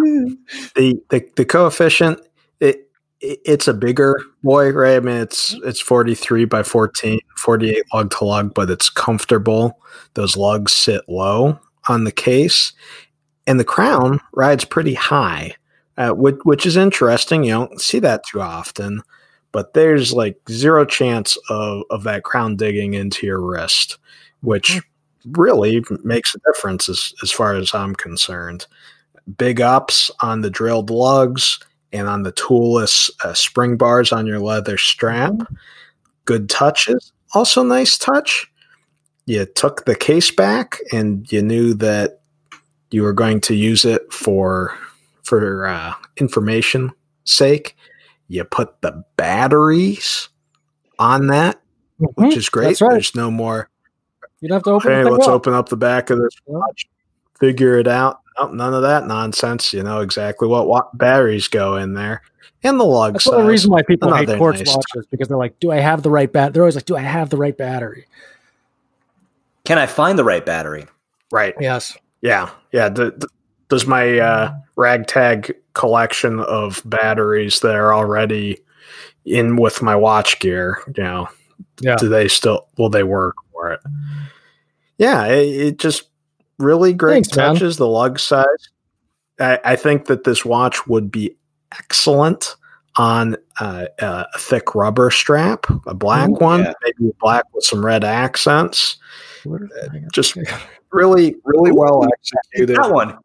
the 0.75 1.00
the 1.10 1.29
the 1.36 1.46
coefficient 1.46 2.19
it, 2.60 2.67
it, 2.75 2.87
it's 3.21 3.67
a 3.67 3.74
bigger 3.74 4.19
boy, 4.43 4.71
right? 4.71 4.97
I 4.97 5.00
mean, 5.00 5.17
it's 5.17 5.55
it's 5.63 5.79
43 5.79 6.45
by 6.45 6.63
14, 6.63 7.19
48 7.38 7.83
lug 7.93 8.12
to 8.12 8.25
lug, 8.25 8.53
but 8.53 8.69
it's 8.69 8.89
comfortable. 8.89 9.79
Those 10.13 10.38
lugs 10.38 10.74
sit 10.74 11.01
low 11.07 11.59
on 11.88 12.03
the 12.03 12.12
case, 12.12 12.74
and 13.47 13.59
the 13.59 13.63
crown 13.63 14.19
rides 14.33 14.65
pretty 14.65 14.93
high 14.93 15.55
uh, 15.97 16.12
which, 16.12 16.38
which 16.43 16.65
is 16.65 16.77
interesting. 16.77 17.43
You 17.43 17.51
don't 17.51 17.81
see 17.81 18.00
that 18.00 18.24
too 18.25 18.41
often, 18.41 19.01
but 19.51 19.74
there's 19.74 20.13
like 20.13 20.38
zero 20.50 20.86
chance 20.86 21.38
of, 21.50 21.83
of 21.89 22.03
that 22.03 22.24
crown 22.24 22.55
digging 22.55 22.93
into 22.93 23.25
your 23.25 23.41
wrist, 23.41 23.97
which 24.41 24.74
hmm. 24.74 25.31
really 25.31 25.83
makes 26.03 26.36
a 26.36 26.39
difference 26.51 26.88
as, 26.88 27.13
as 27.24 27.31
far 27.31 27.55
as 27.55 27.74
I'm 27.74 27.95
concerned. 27.95 28.67
Big 29.38 29.59
ups 29.59 30.09
on 30.21 30.41
the 30.41 30.50
drilled 30.50 30.89
lugs 30.89 31.59
and 31.94 32.08
on 32.08 32.24
the 32.24 32.32
toolless 32.34 33.10
uh, 33.24 33.34
spring 33.34 33.77
bars 33.77 34.12
on 34.12 34.27
your 34.27 34.39
leather 34.39 34.77
strap. 34.77 35.34
Good 36.25 36.50
touches. 36.50 37.12
Also, 37.34 37.63
nice 37.63 37.98
touch. 37.98 38.51
You 39.25 39.46
took 39.46 39.86
the 39.86 39.96
case 39.96 40.32
back 40.32 40.79
and 40.91 41.29
you 41.32 41.41
knew 41.41 41.74
that 41.75 42.22
you 42.91 43.03
were 43.03 43.13
going 43.13 43.41
to 43.41 43.56
use 43.56 43.84
it 43.84 44.12
for 44.12 44.77
for 45.24 45.67
uh, 45.67 45.94
information 46.15 46.91
sake, 47.25 47.75
you 48.29 48.44
put 48.46 48.82
the 48.82 49.03
batteries 49.17 50.29
on 50.98 51.27
that, 51.27 51.62
mm-hmm. 52.00 52.25
which 52.25 52.38
is 52.38 52.50
great. 52.50 52.79
Right. 52.79 52.91
There's 52.91 53.13
no 53.13 53.29
more. 53.29 53.70
You 54.39 54.50
don't 54.50 54.58
have 54.58 54.63
to 54.63 54.72
open. 54.72 54.91
Hey, 54.91 55.03
let's 55.03 55.27
up. 55.27 55.34
open 55.34 55.53
up 55.53 55.70
the 55.70 55.77
back 55.77 56.10
of 56.10 56.20
this 56.20 56.34
watch, 56.46 56.88
figure 57.39 57.77
it 57.77 57.88
out. 57.88 58.22
Nope, 58.39 58.53
none 58.53 58.74
of 58.74 58.82
that 58.84 59.08
nonsense. 59.08 59.74
You 59.74 59.84
know 59.84 60.01
exactly 60.01 60.48
what, 60.48 60.67
what 60.67 60.98
batteries 60.98 61.48
go 61.48 61.75
in 61.77 61.94
there, 61.94 62.22
and 62.63 62.79
the 62.79 62.86
lug 62.86 63.13
That's 63.13 63.25
size. 63.25 63.34
the 63.34 63.44
reason 63.44 63.72
why 63.72 63.84
people 63.84 64.13
hate 64.13 64.38
quartz 64.38 64.60
nice. 64.60 64.75
watches 64.75 65.08
because 65.10 65.27
they're 65.27 65.38
like, 65.38 65.60
"Do 65.60 65.72
I 65.72 65.77
have 65.77 66.03
the 66.03 66.12
right 66.12 66.32
bat?" 66.32 66.53
They're 66.53 66.63
always 66.63 66.75
like, 66.75 66.86
"Do 66.86 66.96
I 66.96 67.01
have 67.01 67.29
the 67.29 67.38
right 67.38 67.58
battery?" 67.58 68.06
Can 69.65 69.77
I 69.77 69.86
find 69.86 70.17
the 70.17 70.24
right 70.24 70.46
battery? 70.46 70.86
Right. 71.29 71.53
Yes. 71.60 71.98
Yeah. 72.22 72.50
Yeah. 72.72 72.88
The, 72.88 73.12
the, 73.12 73.27
does 73.67 73.86
my 73.86 74.17
uh, 74.17 74.53
ragtag 74.77 75.53
collection 75.74 76.39
of 76.39 76.82
batteries 76.86 77.60
that 77.60 77.75
are 77.75 77.94
already 77.94 78.60
in 79.25 79.58
with 79.58 79.82
my 79.82 79.96
watch 79.96 80.39
gear, 80.39 80.82
you 80.96 81.03
know, 81.03 81.27
yeah. 81.82 81.98
do 81.98 82.08
they 82.08 82.27
still 82.27 82.67
will 82.77 82.89
they 82.89 83.03
work 83.03 83.36
for 83.51 83.72
it? 83.74 83.82
Yeah, 84.98 85.25
it, 85.25 85.48
it 85.48 85.79
just 85.79 86.03
really 86.60 86.94
great 86.94 87.26
Thanks, 87.26 87.30
touches. 87.30 87.80
Man. 87.80 87.86
The 87.86 87.92
lug 87.92 88.20
size. 88.20 88.70
I, 89.40 89.60
I, 89.64 89.76
think 89.76 90.06
that 90.06 90.24
this 90.24 90.44
watch 90.44 90.88
would 90.88 91.12
be 91.12 91.36
excellent 91.72 92.56
on 92.98 93.38
uh, 93.60 93.86
a 94.00 94.26
thick 94.40 94.74
rubber 94.74 95.12
strap, 95.12 95.68
a 95.86 95.94
black 95.94 96.30
Ooh, 96.30 96.34
one, 96.34 96.64
yeah. 96.64 96.74
maybe 96.84 97.14
black 97.20 97.44
with 97.54 97.64
some 97.64 97.86
red 97.86 98.04
accents. 98.04 98.98
Just 100.12 100.36
really, 100.92 101.36
really 101.46 101.72
well 101.72 102.06
executed. 102.06 102.78
That 102.78 102.92
one. 102.92 103.18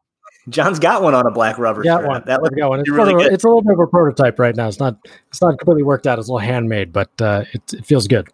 John's 0.48 0.80
got 0.80 1.02
one 1.02 1.14
on 1.14 1.24
a 1.26 1.30
black 1.30 1.56
rubber. 1.56 1.82
Got 1.84 2.04
one. 2.04 2.22
That 2.26 2.42
looks 2.42 2.56
one. 2.58 2.80
It's, 2.80 2.90
really 2.90 3.12
a, 3.24 3.32
it's 3.32 3.44
a 3.44 3.46
little 3.46 3.62
bit 3.62 3.74
of 3.74 3.78
a 3.78 3.86
prototype 3.86 4.40
right 4.40 4.54
now. 4.56 4.66
It's 4.66 4.80
not 4.80 4.98
it's 5.28 5.40
not 5.40 5.56
completely 5.58 5.84
worked 5.84 6.06
out. 6.06 6.18
It's 6.18 6.28
a 6.28 6.32
little 6.32 6.46
handmade, 6.46 6.92
but 6.92 7.10
uh, 7.20 7.44
it, 7.52 7.72
it 7.72 7.86
feels 7.86 8.08
good. 8.08 8.28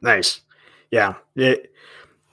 Nice. 0.00 0.40
Yeah. 0.90 1.14
It, 1.34 1.72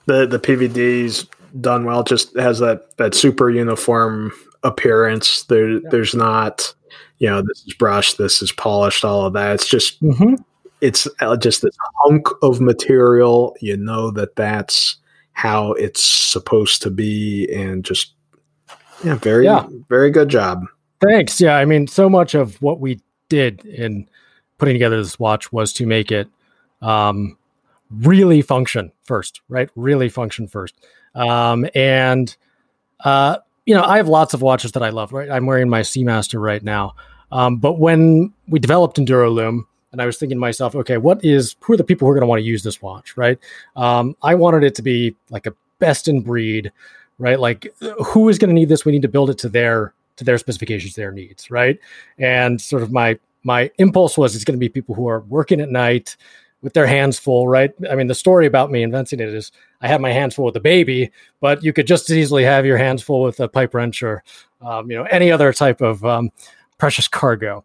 the 0.06 0.26
the 0.26 0.38
PVD's 0.38 1.26
done 1.60 1.84
well. 1.84 2.02
Just 2.02 2.36
has 2.36 2.58
that 2.58 2.96
that 2.96 3.14
super 3.14 3.50
uniform 3.50 4.32
appearance. 4.62 5.44
There 5.44 5.70
yeah. 5.70 5.88
there's 5.90 6.14
not 6.14 6.72
you 7.18 7.28
know 7.28 7.42
this 7.42 7.64
is 7.66 7.74
brushed, 7.74 8.18
this 8.18 8.42
is 8.42 8.52
polished, 8.52 9.04
all 9.04 9.26
of 9.26 9.32
that. 9.34 9.54
It's 9.54 9.68
just 9.68 10.02
mm-hmm. 10.02 10.34
it's 10.80 11.06
uh, 11.20 11.36
just 11.36 11.62
this 11.62 11.76
hunk 12.02 12.26
of 12.42 12.60
material. 12.60 13.56
You 13.60 13.76
know 13.76 14.10
that 14.12 14.36
that's 14.36 14.96
how 15.34 15.72
it's 15.72 16.02
supposed 16.02 16.80
to 16.82 16.90
be 16.90 17.52
and 17.52 17.84
just 17.84 18.14
yeah 19.04 19.16
very 19.16 19.44
yeah. 19.44 19.66
very 19.88 20.10
good 20.10 20.28
job 20.28 20.64
thanks 21.00 21.40
yeah 21.40 21.56
i 21.56 21.64
mean 21.64 21.86
so 21.86 22.08
much 22.08 22.34
of 22.34 22.60
what 22.62 22.80
we 22.80 23.00
did 23.28 23.64
in 23.66 24.08
putting 24.58 24.74
together 24.74 24.96
this 24.96 25.18
watch 25.18 25.52
was 25.52 25.72
to 25.72 25.86
make 25.86 26.10
it 26.12 26.28
um, 26.82 27.36
really 28.00 28.42
function 28.42 28.92
first 29.04 29.40
right 29.48 29.70
really 29.76 30.08
function 30.08 30.46
first 30.46 30.74
um, 31.14 31.66
and 31.74 32.36
uh, 33.04 33.38
you 33.66 33.74
know 33.74 33.82
i 33.82 33.96
have 33.96 34.08
lots 34.08 34.34
of 34.34 34.42
watches 34.42 34.72
that 34.72 34.82
i 34.82 34.90
love 34.90 35.12
right 35.12 35.30
i'm 35.30 35.46
wearing 35.46 35.68
my 35.68 35.80
seamaster 35.80 36.40
right 36.40 36.62
now 36.62 36.94
um, 37.32 37.56
but 37.56 37.78
when 37.78 38.32
we 38.48 38.58
developed 38.60 38.96
endurolume 38.96 39.64
and 39.94 40.02
I 40.02 40.06
was 40.06 40.18
thinking 40.18 40.36
to 40.36 40.40
myself, 40.40 40.74
okay, 40.74 40.96
what 40.96 41.24
is 41.24 41.54
who 41.60 41.72
are 41.72 41.76
the 41.76 41.84
people 41.84 42.06
who 42.06 42.10
are 42.10 42.14
going 42.14 42.22
to 42.22 42.26
want 42.26 42.40
to 42.40 42.44
use 42.44 42.64
this 42.64 42.82
watch, 42.82 43.16
right? 43.16 43.38
Um, 43.76 44.16
I 44.22 44.34
wanted 44.34 44.64
it 44.64 44.74
to 44.74 44.82
be 44.82 45.14
like 45.30 45.46
a 45.46 45.54
best 45.78 46.08
in 46.08 46.20
breed, 46.20 46.72
right? 47.18 47.38
Like 47.38 47.72
who 48.04 48.28
is 48.28 48.36
going 48.38 48.48
to 48.48 48.54
need 48.54 48.68
this? 48.68 48.84
We 48.84 48.90
need 48.90 49.02
to 49.02 49.08
build 49.08 49.30
it 49.30 49.38
to 49.38 49.48
their 49.48 49.94
to 50.16 50.24
their 50.24 50.36
specifications, 50.38 50.96
their 50.96 51.12
needs, 51.12 51.48
right? 51.48 51.78
And 52.18 52.60
sort 52.60 52.82
of 52.82 52.90
my 52.90 53.20
my 53.44 53.70
impulse 53.78 54.18
was 54.18 54.34
it's 54.34 54.44
going 54.44 54.58
to 54.58 54.60
be 54.60 54.68
people 54.68 54.96
who 54.96 55.08
are 55.08 55.20
working 55.20 55.60
at 55.60 55.70
night 55.70 56.16
with 56.64 56.72
their 56.72 56.86
hands 56.86 57.18
full, 57.18 57.46
right? 57.46 57.72
I 57.88 57.94
mean, 57.94 58.06
the 58.06 58.14
story 58.14 58.46
about 58.46 58.72
me 58.72 58.82
inventing 58.82 59.20
it 59.20 59.28
is 59.28 59.52
I 59.82 59.86
had 59.86 60.00
my 60.00 60.10
hands 60.10 60.34
full 60.34 60.46
with 60.46 60.56
a 60.56 60.60
baby, 60.60 61.12
but 61.40 61.62
you 61.62 61.74
could 61.74 61.86
just 61.86 62.08
as 62.08 62.16
easily 62.16 62.42
have 62.42 62.64
your 62.64 62.78
hands 62.78 63.02
full 63.02 63.22
with 63.22 63.38
a 63.38 63.48
pipe 63.48 63.74
wrench 63.74 64.02
or, 64.02 64.24
um, 64.62 64.90
you 64.90 64.96
know, 64.96 65.04
any 65.04 65.30
other 65.30 65.52
type 65.52 65.82
of 65.82 66.02
um, 66.04 66.32
precious 66.78 67.06
cargo. 67.06 67.64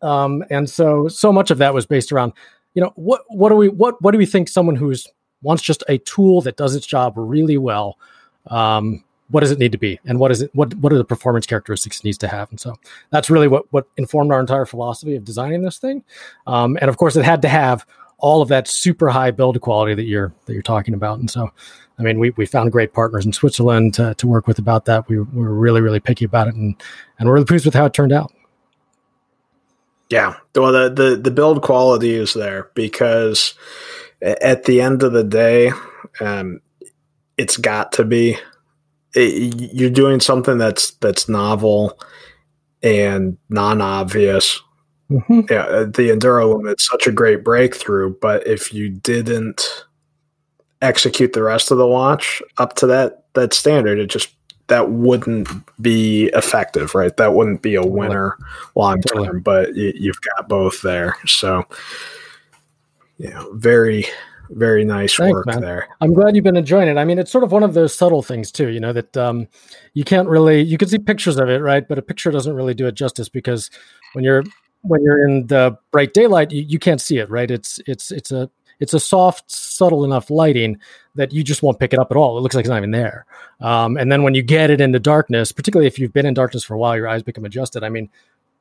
Um, 0.00 0.42
and 0.50 0.68
so 0.68 1.06
so 1.08 1.32
much 1.32 1.50
of 1.50 1.58
that 1.58 1.74
was 1.74 1.84
based 1.84 2.12
around, 2.12 2.32
you 2.72 2.82
know, 2.82 2.92
what 2.96 3.20
what 3.28 3.50
do 3.50 3.56
we 3.56 3.68
what 3.68 4.00
what 4.00 4.12
do 4.12 4.18
we 4.18 4.26
think 4.26 4.48
someone 4.48 4.74
who's 4.74 5.06
wants 5.42 5.62
just 5.62 5.84
a 5.88 5.98
tool 5.98 6.40
that 6.40 6.56
does 6.56 6.74
its 6.74 6.86
job 6.86 7.12
really 7.16 7.58
well, 7.58 7.98
um, 8.46 9.04
what 9.28 9.40
does 9.40 9.50
it 9.50 9.58
need 9.58 9.72
to 9.72 9.78
be, 9.78 10.00
and 10.06 10.18
what 10.18 10.30
is 10.30 10.42
it 10.42 10.50
what 10.54 10.74
what 10.76 10.92
are 10.92 10.98
the 10.98 11.04
performance 11.04 11.46
characteristics 11.46 11.98
it 11.98 12.04
needs 12.04 12.18
to 12.18 12.28
have? 12.28 12.50
And 12.50 12.58
so 12.58 12.74
that's 13.10 13.28
really 13.28 13.48
what 13.48 13.70
what 13.70 13.86
informed 13.98 14.32
our 14.32 14.40
entire 14.40 14.64
philosophy 14.64 15.14
of 15.14 15.24
designing 15.24 15.62
this 15.62 15.78
thing. 15.78 16.02
Um, 16.46 16.78
and 16.80 16.88
of 16.88 16.96
course, 16.96 17.16
it 17.16 17.24
had 17.24 17.42
to 17.42 17.48
have 17.48 17.86
all 18.18 18.42
of 18.42 18.48
that 18.48 18.68
super 18.68 19.08
high 19.08 19.30
build 19.30 19.60
quality 19.60 19.94
that 19.94 20.04
you're 20.04 20.32
that 20.46 20.52
you're 20.52 20.62
talking 20.62 20.94
about. 20.94 21.18
And 21.18 21.30
so, 21.30 21.50
I 21.98 22.02
mean, 22.02 22.18
we, 22.18 22.30
we 22.30 22.46
found 22.46 22.72
great 22.72 22.92
partners 22.92 23.26
in 23.26 23.32
Switzerland 23.32 23.94
to, 23.94 24.14
to 24.14 24.26
work 24.26 24.46
with 24.46 24.58
about 24.58 24.84
that. 24.86 25.08
We, 25.08 25.18
we 25.18 25.42
were 25.42 25.54
really 25.54 25.80
really 25.80 26.00
picky 26.00 26.24
about 26.24 26.48
it, 26.48 26.54
and 26.54 26.74
and 27.18 27.28
we're 27.28 27.34
really 27.34 27.46
pleased 27.46 27.64
with 27.64 27.74
how 27.74 27.86
it 27.86 27.94
turned 27.94 28.12
out. 28.12 28.32
Yeah, 30.10 30.36
well, 30.54 30.72
the, 30.72 30.90
the 30.90 31.16
the 31.16 31.30
build 31.30 31.62
quality 31.62 32.14
is 32.14 32.34
there 32.34 32.70
because 32.74 33.54
at 34.22 34.64
the 34.64 34.80
end 34.80 35.02
of 35.02 35.12
the 35.12 35.24
day, 35.24 35.72
um, 36.20 36.60
it's 37.36 37.56
got 37.56 37.92
to 37.92 38.04
be. 38.04 38.36
It, 39.14 39.72
you're 39.72 39.90
doing 39.90 40.20
something 40.20 40.58
that's 40.58 40.92
that's 40.92 41.28
novel 41.28 41.98
and 42.82 43.38
non-obvious. 43.48 44.60
Mm-hmm. 45.10 45.40
Yeah, 45.50 45.84
the 45.84 46.10
enduro 46.10 46.70
it's 46.70 46.88
such 46.88 47.06
a 47.06 47.12
great 47.12 47.44
breakthrough, 47.44 48.14
but 48.20 48.46
if 48.46 48.72
you 48.72 48.88
didn't 48.88 49.84
execute 50.80 51.32
the 51.32 51.42
rest 51.42 51.70
of 51.70 51.78
the 51.78 51.86
watch 51.86 52.42
up 52.58 52.74
to 52.76 52.86
that 52.86 53.24
that 53.34 53.52
standard, 53.52 53.98
it 53.98 54.06
just 54.06 54.30
that 54.68 54.90
wouldn't 54.90 55.48
be 55.80 56.26
effective, 56.32 56.94
right? 56.94 57.16
That 57.16 57.34
wouldn't 57.34 57.62
be 57.62 57.74
a 57.74 57.84
winner 57.84 58.38
long 58.74 59.00
term, 59.02 59.40
but 59.40 59.74
you, 59.74 60.10
have 60.10 60.20
got 60.36 60.48
both 60.48 60.80
there. 60.82 61.16
So, 61.26 61.64
yeah, 63.18 63.44
very, 63.52 64.06
very 64.50 64.84
nice 64.84 65.16
Thanks, 65.16 65.32
work 65.32 65.46
man. 65.46 65.60
there. 65.60 65.88
I'm 66.00 66.14
glad 66.14 66.34
you've 66.34 66.44
been 66.44 66.56
enjoying 66.56 66.88
it. 66.88 66.96
I 66.96 67.04
mean, 67.04 67.18
it's 67.18 67.30
sort 67.30 67.44
of 67.44 67.52
one 67.52 67.62
of 67.62 67.74
those 67.74 67.94
subtle 67.94 68.22
things 68.22 68.50
too, 68.50 68.68
you 68.68 68.80
know, 68.80 68.94
that 68.94 69.14
um, 69.16 69.48
you 69.92 70.04
can't 70.04 70.28
really, 70.28 70.62
you 70.62 70.78
can 70.78 70.88
see 70.88 70.98
pictures 70.98 71.38
of 71.38 71.50
it, 71.50 71.58
right? 71.58 71.86
But 71.86 71.98
a 71.98 72.02
picture 72.02 72.30
doesn't 72.30 72.54
really 72.54 72.74
do 72.74 72.86
it 72.86 72.94
justice 72.94 73.28
because 73.28 73.70
when 74.14 74.24
you're, 74.24 74.44
when 74.84 75.02
you're 75.02 75.26
in 75.26 75.46
the 75.46 75.76
bright 75.90 76.14
daylight, 76.14 76.52
you, 76.52 76.62
you 76.62 76.78
can't 76.78 77.00
see 77.00 77.18
it, 77.18 77.28
right? 77.30 77.50
It's, 77.50 77.80
it's, 77.86 78.10
it's 78.10 78.32
a, 78.32 78.50
it's 78.80 78.94
a 78.94 79.00
soft, 79.00 79.50
subtle 79.50 80.04
enough 80.04 80.30
lighting 80.30 80.78
that 81.14 81.32
you 81.32 81.44
just 81.44 81.62
won't 81.62 81.78
pick 81.78 81.92
it 81.92 81.98
up 81.98 82.10
at 82.10 82.16
all. 82.16 82.36
It 82.36 82.40
looks 82.40 82.54
like 82.54 82.64
it's 82.64 82.70
not 82.70 82.78
even 82.78 82.90
there. 82.90 83.24
Um, 83.60 83.96
and 83.96 84.10
then 84.10 84.22
when 84.22 84.34
you 84.34 84.42
get 84.42 84.70
it 84.70 84.80
into 84.80 84.98
darkness, 84.98 85.52
particularly 85.52 85.86
if 85.86 85.98
you've 85.98 86.12
been 86.12 86.26
in 86.26 86.34
darkness 86.34 86.64
for 86.64 86.74
a 86.74 86.78
while, 86.78 86.96
your 86.96 87.08
eyes 87.08 87.22
become 87.22 87.44
adjusted. 87.44 87.84
I 87.84 87.88
mean, 87.88 88.10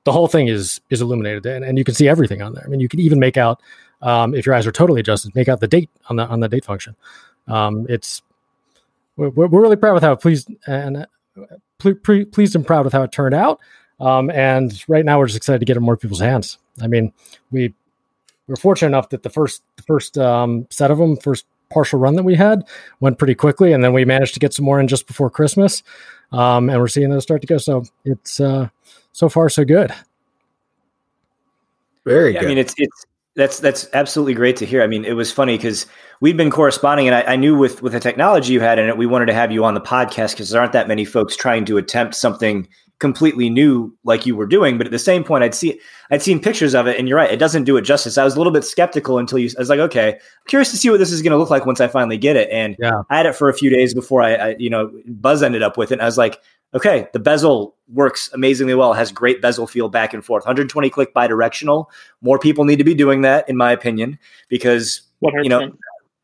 the 0.03 0.11
whole 0.11 0.27
thing 0.27 0.47
is 0.47 0.81
is 0.89 1.01
illuminated, 1.01 1.45
and, 1.45 1.63
and 1.63 1.77
you 1.77 1.83
can 1.83 1.95
see 1.95 2.07
everything 2.07 2.41
on 2.41 2.53
there. 2.53 2.63
I 2.65 2.67
mean, 2.67 2.79
you 2.79 2.89
can 2.89 2.99
even 2.99 3.19
make 3.19 3.37
out 3.37 3.61
um, 4.01 4.35
if 4.35 4.45
your 4.45 4.53
eyes 4.53 4.67
are 4.67 4.71
totally 4.71 4.99
adjusted, 4.99 5.33
make 5.33 5.47
out 5.47 5.61
the 5.61 5.67
date 5.67 5.89
on 6.09 6.17
the 6.17 6.27
on 6.27 6.41
the 6.41 6.49
date 6.49 6.65
function. 6.65 6.95
Um, 7.47 7.85
it's 7.89 8.21
we're, 9.15 9.29
we're 9.29 9.47
really 9.47 9.75
proud 9.75 9.93
with 9.93 10.03
how 10.03 10.15
pleased 10.15 10.49
and 10.67 10.97
uh, 10.97 11.45
pleased 11.79 12.55
and 12.55 12.65
proud 12.65 12.83
with 12.85 12.93
how 12.93 13.03
it 13.03 13.11
turned 13.11 13.33
out. 13.33 13.59
Um, 14.03 14.29
and 14.31 14.83
right 14.89 15.05
now, 15.05 15.17
we're 15.17 15.27
just 15.27 15.37
excited 15.37 15.59
to 15.59 15.65
get 15.65 15.77
it 15.77 15.79
in 15.79 15.83
more 15.83 15.95
people's 15.95 16.19
hands. 16.19 16.57
I 16.81 16.87
mean, 16.87 17.13
we 17.51 17.73
we're 18.47 18.57
fortunate 18.57 18.89
enough 18.89 19.09
that 19.09 19.23
the 19.23 19.29
first 19.29 19.63
the 19.77 19.83
first 19.83 20.17
um, 20.17 20.67
set 20.69 20.91
of 20.91 20.97
them, 20.97 21.15
first 21.15 21.45
partial 21.69 21.99
run 21.99 22.15
that 22.15 22.23
we 22.23 22.35
had, 22.35 22.63
went 22.99 23.17
pretty 23.17 23.33
quickly, 23.33 23.71
and 23.71 23.81
then 23.81 23.93
we 23.93 24.03
managed 24.03 24.33
to 24.33 24.41
get 24.41 24.53
some 24.53 24.65
more 24.65 24.79
in 24.79 24.89
just 24.89 25.07
before 25.07 25.29
Christmas, 25.29 25.83
um, 26.33 26.69
and 26.69 26.79
we're 26.79 26.89
seeing 26.89 27.09
those 27.09 27.23
start 27.23 27.41
to 27.41 27.47
go. 27.47 27.57
So 27.57 27.85
it's 28.03 28.41
uh, 28.41 28.67
so 29.13 29.29
far 29.29 29.47
so 29.47 29.63
good. 29.63 29.93
Very 32.03 32.33
yeah, 32.33 32.41
good. 32.41 32.47
I 32.47 32.49
mean, 32.49 32.57
it's 32.57 32.73
it's 32.77 33.05
that's 33.35 33.59
that's 33.61 33.87
absolutely 33.93 34.33
great 34.33 34.57
to 34.57 34.65
hear. 34.65 34.83
I 34.83 34.87
mean, 34.87 35.05
it 35.05 35.13
was 35.13 35.31
funny 35.31 35.55
because 35.55 35.85
we've 36.19 36.35
been 36.35 36.51
corresponding, 36.51 37.07
and 37.07 37.15
I, 37.15 37.33
I, 37.33 37.35
knew 37.37 37.55
with 37.55 37.81
with 37.81 37.93
the 37.93 38.01
technology 38.01 38.51
you 38.51 38.59
had 38.59 38.79
in 38.79 38.89
it, 38.89 38.97
we 38.97 39.05
wanted 39.05 39.27
to 39.27 39.33
have 39.33 39.49
you 39.51 39.63
on 39.63 39.73
the 39.73 39.81
podcast 39.81 40.31
because 40.31 40.49
there 40.49 40.59
aren't 40.59 40.73
that 40.73 40.89
many 40.89 41.05
folks 41.05 41.37
trying 41.37 41.63
to 41.65 41.77
attempt 41.77 42.15
something 42.15 42.67
completely 42.99 43.49
new 43.49 43.95
like 44.03 44.25
you 44.25 44.35
were 44.35 44.45
doing. 44.45 44.77
But 44.77 44.87
at 44.87 44.91
the 44.91 44.99
same 44.99 45.23
point, 45.23 45.43
I'd 45.43 45.55
see 45.55 45.79
I'd 46.11 46.21
seen 46.21 46.39
pictures 46.39 46.73
of 46.73 46.87
it, 46.87 46.97
and 46.97 47.07
you're 47.07 47.17
right, 47.17 47.31
it 47.31 47.37
doesn't 47.39 47.63
do 47.63 47.77
it 47.77 47.81
justice. 47.81 48.17
I 48.17 48.23
was 48.23 48.35
a 48.35 48.37
little 48.37 48.53
bit 48.53 48.63
skeptical 48.63 49.17
until 49.17 49.37
you. 49.39 49.49
I 49.57 49.61
was 49.61 49.69
like, 49.69 49.79
okay, 49.79 50.13
I'm 50.13 50.47
curious 50.47 50.71
to 50.71 50.77
see 50.77 50.89
what 50.89 50.99
this 50.99 51.11
is 51.11 51.21
going 51.21 51.31
to 51.31 51.37
look 51.37 51.49
like 51.49 51.65
once 51.65 51.81
I 51.81 51.87
finally 51.87 52.17
get 52.17 52.35
it. 52.35 52.49
And 52.51 52.75
yeah. 52.79 53.01
I 53.09 53.17
had 53.17 53.25
it 53.25 53.35
for 53.35 53.49
a 53.49 53.53
few 53.53 53.69
days 53.69 53.93
before 53.93 54.21
I, 54.21 54.35
I, 54.35 54.55
you 54.57 54.69
know, 54.69 54.91
Buzz 55.07 55.43
ended 55.43 55.63
up 55.63 55.77
with 55.77 55.91
it. 55.91 55.95
And 55.95 56.01
I 56.01 56.05
was 56.05 56.17
like, 56.17 56.41
okay, 56.73 57.07
the 57.13 57.19
bezel 57.19 57.75
works 57.89 58.29
amazingly 58.33 58.75
well. 58.75 58.93
It 58.93 58.97
has 58.97 59.11
great 59.11 59.41
bezel 59.41 59.67
feel 59.67 59.89
back 59.89 60.13
and 60.13 60.23
forth. 60.23 60.43
120 60.43 60.89
click 60.89 61.13
bidirectional. 61.13 61.85
More 62.21 62.39
people 62.39 62.65
need 62.65 62.77
to 62.77 62.83
be 62.83 62.95
doing 62.95 63.21
that, 63.21 63.47
in 63.47 63.57
my 63.57 63.71
opinion, 63.71 64.17
because 64.49 65.01
100%. 65.23 65.43
you 65.43 65.49
know 65.49 65.71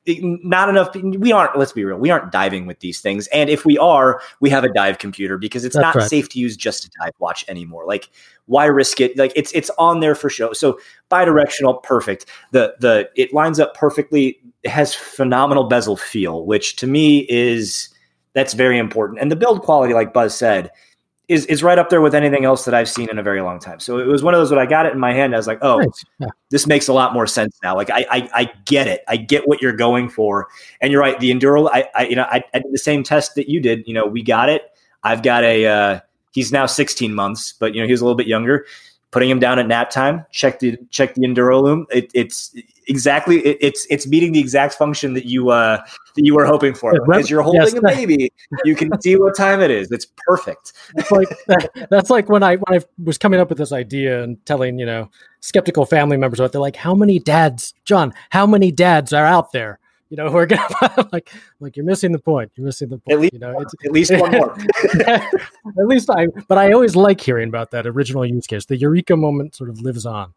not 0.07 0.69
enough 0.69 0.95
we 0.95 1.31
aren't 1.31 1.57
let's 1.57 1.73
be 1.73 1.83
real 1.83 1.97
we 1.97 2.09
aren't 2.09 2.31
diving 2.31 2.65
with 2.65 2.79
these 2.79 3.01
things. 3.01 3.27
And 3.27 3.49
if 3.49 3.65
we 3.65 3.77
are 3.77 4.21
we 4.39 4.49
have 4.49 4.63
a 4.63 4.73
dive 4.73 4.97
computer 4.97 5.37
because 5.37 5.65
it's 5.65 5.75
That's 5.75 5.83
not 5.83 5.95
right. 5.95 6.09
safe 6.09 6.29
to 6.29 6.39
use 6.39 6.57
just 6.57 6.85
a 6.85 6.89
dive 7.01 7.13
watch 7.19 7.45
anymore. 7.47 7.85
Like 7.85 8.09
why 8.45 8.65
risk 8.65 9.01
it? 9.01 9.17
Like 9.17 9.33
it's 9.35 9.51
it's 9.51 9.69
on 9.77 9.99
there 9.99 10.15
for 10.15 10.29
show. 10.29 10.53
So 10.53 10.79
bidirectional 11.11 11.83
perfect. 11.83 12.25
The 12.51 12.75
the 12.79 13.09
it 13.15 13.33
lines 13.33 13.59
up 13.59 13.75
perfectly. 13.75 14.39
It 14.63 14.69
has 14.69 14.95
phenomenal 14.95 15.65
bezel 15.65 15.97
feel 15.97 16.45
which 16.45 16.75
to 16.77 16.87
me 16.87 17.25
is 17.29 17.89
that's 18.33 18.53
very 18.53 18.77
important. 18.77 19.19
And 19.19 19.31
the 19.31 19.35
build 19.35 19.61
quality, 19.61 19.93
like 19.93 20.13
Buzz 20.13 20.35
said, 20.35 20.71
is 21.29 21.45
is 21.45 21.61
right 21.61 21.77
up 21.77 21.89
there 21.89 22.01
with 22.01 22.15
anything 22.15 22.43
else 22.43 22.65
that 22.65 22.73
I've 22.73 22.89
seen 22.89 23.07
in 23.09 23.19
a 23.19 23.23
very 23.23 23.41
long 23.41 23.59
time. 23.59 23.79
So 23.79 23.99
it 23.99 24.07
was 24.07 24.23
one 24.23 24.33
of 24.33 24.39
those 24.39 24.49
when 24.49 24.59
I 24.59 24.65
got 24.65 24.87
it 24.87 24.93
in 24.93 24.99
my 24.99 25.13
hand, 25.13 25.33
I 25.33 25.37
was 25.37 25.47
like, 25.47 25.59
oh, 25.61 25.79
yeah. 26.19 26.27
this 26.49 26.65
makes 26.65 26.87
a 26.87 26.93
lot 26.93 27.13
more 27.13 27.27
sense 27.27 27.57
now. 27.63 27.75
Like 27.75 27.91
I, 27.91 28.05
I, 28.09 28.29
I 28.33 28.51
get 28.65 28.87
it. 28.87 29.01
I 29.07 29.15
get 29.15 29.47
what 29.47 29.61
you're 29.61 29.73
going 29.73 30.09
for. 30.09 30.47
And 30.81 30.91
you're 30.91 31.01
right. 31.01 31.19
The 31.19 31.31
Enduro, 31.31 31.69
I, 31.71 31.87
I 31.95 32.07
you 32.07 32.15
know, 32.15 32.23
I, 32.23 32.43
I, 32.53 32.59
did 32.59 32.71
the 32.71 32.79
same 32.79 33.03
test 33.03 33.35
that 33.35 33.47
you 33.47 33.61
did. 33.61 33.87
You 33.87 33.93
know, 33.93 34.05
we 34.05 34.23
got 34.23 34.49
it. 34.49 34.63
I've 35.03 35.21
got 35.21 35.43
a. 35.43 35.65
Uh, 35.65 35.99
he's 36.31 36.51
now 36.51 36.65
16 36.65 37.13
months, 37.13 37.53
but 37.53 37.75
you 37.75 37.81
know 37.81 37.87
he's 37.87 38.01
a 38.01 38.03
little 38.03 38.17
bit 38.17 38.27
younger 38.27 38.65
putting 39.11 39.29
him 39.29 39.39
down 39.39 39.59
at 39.59 39.67
nap 39.67 39.89
time. 39.89 40.25
Check 40.31 40.59
the 40.59 40.77
check 40.89 41.15
the 41.15 41.21
Enduro 41.21 41.85
It, 41.91 42.11
it's 42.13 42.53
exactly 42.87 43.39
it, 43.45 43.57
it's 43.61 43.87
it's 43.89 44.07
meeting 44.07 44.31
the 44.31 44.39
exact 44.39 44.73
function 44.73 45.13
that 45.13 45.25
you 45.25 45.49
uh 45.49 45.77
that 46.15 46.25
you 46.25 46.35
were 46.35 46.45
hoping 46.45 46.73
for 46.73 46.93
because 47.05 47.29
you're 47.29 47.41
holding 47.41 47.61
yes, 47.61 47.73
a 47.73 47.81
baby. 47.81 48.31
you 48.65 48.75
can 48.75 48.89
see 49.01 49.15
what 49.15 49.35
time 49.35 49.61
it 49.61 49.71
is. 49.71 49.91
It's 49.91 50.07
perfect. 50.27 50.73
It's 50.95 51.11
like 51.11 51.27
that's 51.89 52.09
like 52.09 52.29
when 52.29 52.43
I 52.43 52.55
when 52.57 52.79
I 52.79 52.85
was 53.03 53.17
coming 53.17 53.39
up 53.39 53.49
with 53.49 53.57
this 53.57 53.71
idea 53.71 54.23
and 54.23 54.43
telling 54.45 54.79
you 54.79 54.85
know 54.85 55.09
skeptical 55.41 55.85
family 55.85 56.17
members 56.17 56.39
what 56.39 56.51
they're 56.51 56.61
like. 56.61 56.75
How 56.75 56.93
many 56.93 57.19
dads, 57.19 57.73
John? 57.85 58.13
How 58.29 58.45
many 58.45 58.71
dads 58.71 59.13
are 59.13 59.25
out 59.25 59.51
there? 59.51 59.78
You 60.09 60.17
know, 60.17 60.29
who 60.31 60.37
are 60.37 60.45
gonna 60.45 61.07
like 61.11 61.31
like 61.59 61.75
you're 61.75 61.85
missing 61.85 62.11
the 62.11 62.19
point. 62.19 62.51
You're 62.55 62.65
missing 62.65 62.89
the 62.89 62.97
point. 62.97 63.13
At 63.13 63.19
least, 63.19 63.33
you 63.33 63.39
know, 63.39 63.59
it's 63.59 63.73
at 63.85 63.91
least 63.91 64.11
one 64.15 64.31
more. 64.31 64.57
at 65.07 65.87
least 65.87 66.09
I, 66.09 66.27
but 66.47 66.57
I 66.57 66.71
always 66.71 66.95
like 66.95 67.21
hearing 67.21 67.49
about 67.49 67.71
that 67.71 67.87
original 67.87 68.25
use 68.25 68.47
case. 68.47 68.65
The 68.65 68.77
eureka 68.77 69.15
moment 69.15 69.55
sort 69.55 69.69
of 69.69 69.79
lives 69.81 70.05
on 70.05 70.33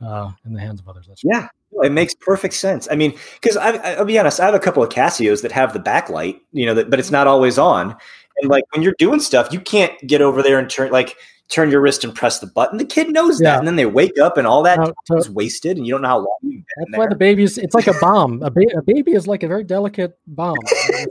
uh, 0.00 0.32
in 0.44 0.52
the 0.52 0.60
hands 0.60 0.80
of 0.80 0.88
others. 0.88 1.06
That's 1.08 1.22
yeah, 1.24 1.48
it 1.82 1.92
makes 1.92 2.14
perfect 2.14 2.54
sense. 2.54 2.88
I 2.90 2.96
mean, 2.96 3.14
because 3.40 3.56
I'll 3.56 4.04
be 4.04 4.18
honest, 4.18 4.40
I 4.40 4.44
have 4.44 4.54
a 4.54 4.60
couple 4.60 4.82
of 4.82 4.90
Casios 4.90 5.42
that 5.42 5.52
have 5.52 5.72
the 5.72 5.80
backlight, 5.80 6.40
you 6.52 6.66
know, 6.66 6.74
that, 6.74 6.90
but 6.90 6.98
it's 6.98 7.10
not 7.10 7.26
always 7.26 7.58
on. 7.58 7.96
And 8.40 8.50
like 8.50 8.64
when 8.72 8.82
you're 8.82 8.94
doing 8.98 9.20
stuff, 9.20 9.52
you 9.52 9.60
can't 9.60 9.92
get 10.06 10.20
over 10.20 10.42
there 10.42 10.58
and 10.58 10.68
turn 10.68 10.90
like 10.90 11.16
turn 11.48 11.70
your 11.70 11.80
wrist 11.80 12.02
and 12.02 12.14
press 12.14 12.38
the 12.38 12.46
button. 12.46 12.78
The 12.78 12.84
kid 12.84 13.12
knows 13.12 13.40
yeah. 13.40 13.50
that, 13.50 13.58
and 13.58 13.68
then 13.68 13.76
they 13.76 13.86
wake 13.86 14.18
up 14.18 14.38
and 14.38 14.46
all 14.46 14.62
that 14.62 14.92
so, 15.06 15.16
is 15.16 15.28
wasted, 15.28 15.76
and 15.76 15.86
you 15.86 15.92
don't 15.92 16.02
know 16.02 16.08
how 16.08 16.18
long 16.18 16.38
That's 16.76 16.98
why 16.98 17.06
the 17.08 17.16
baby's. 17.16 17.58
It's 17.58 17.74
like 17.74 17.86
a 17.86 17.94
bomb. 18.00 18.42
a, 18.42 18.50
ba- 18.50 18.76
a 18.76 18.82
baby 18.82 19.12
is 19.12 19.26
like 19.26 19.42
a 19.42 19.48
very 19.48 19.64
delicate 19.64 20.18
bomb. 20.26 20.56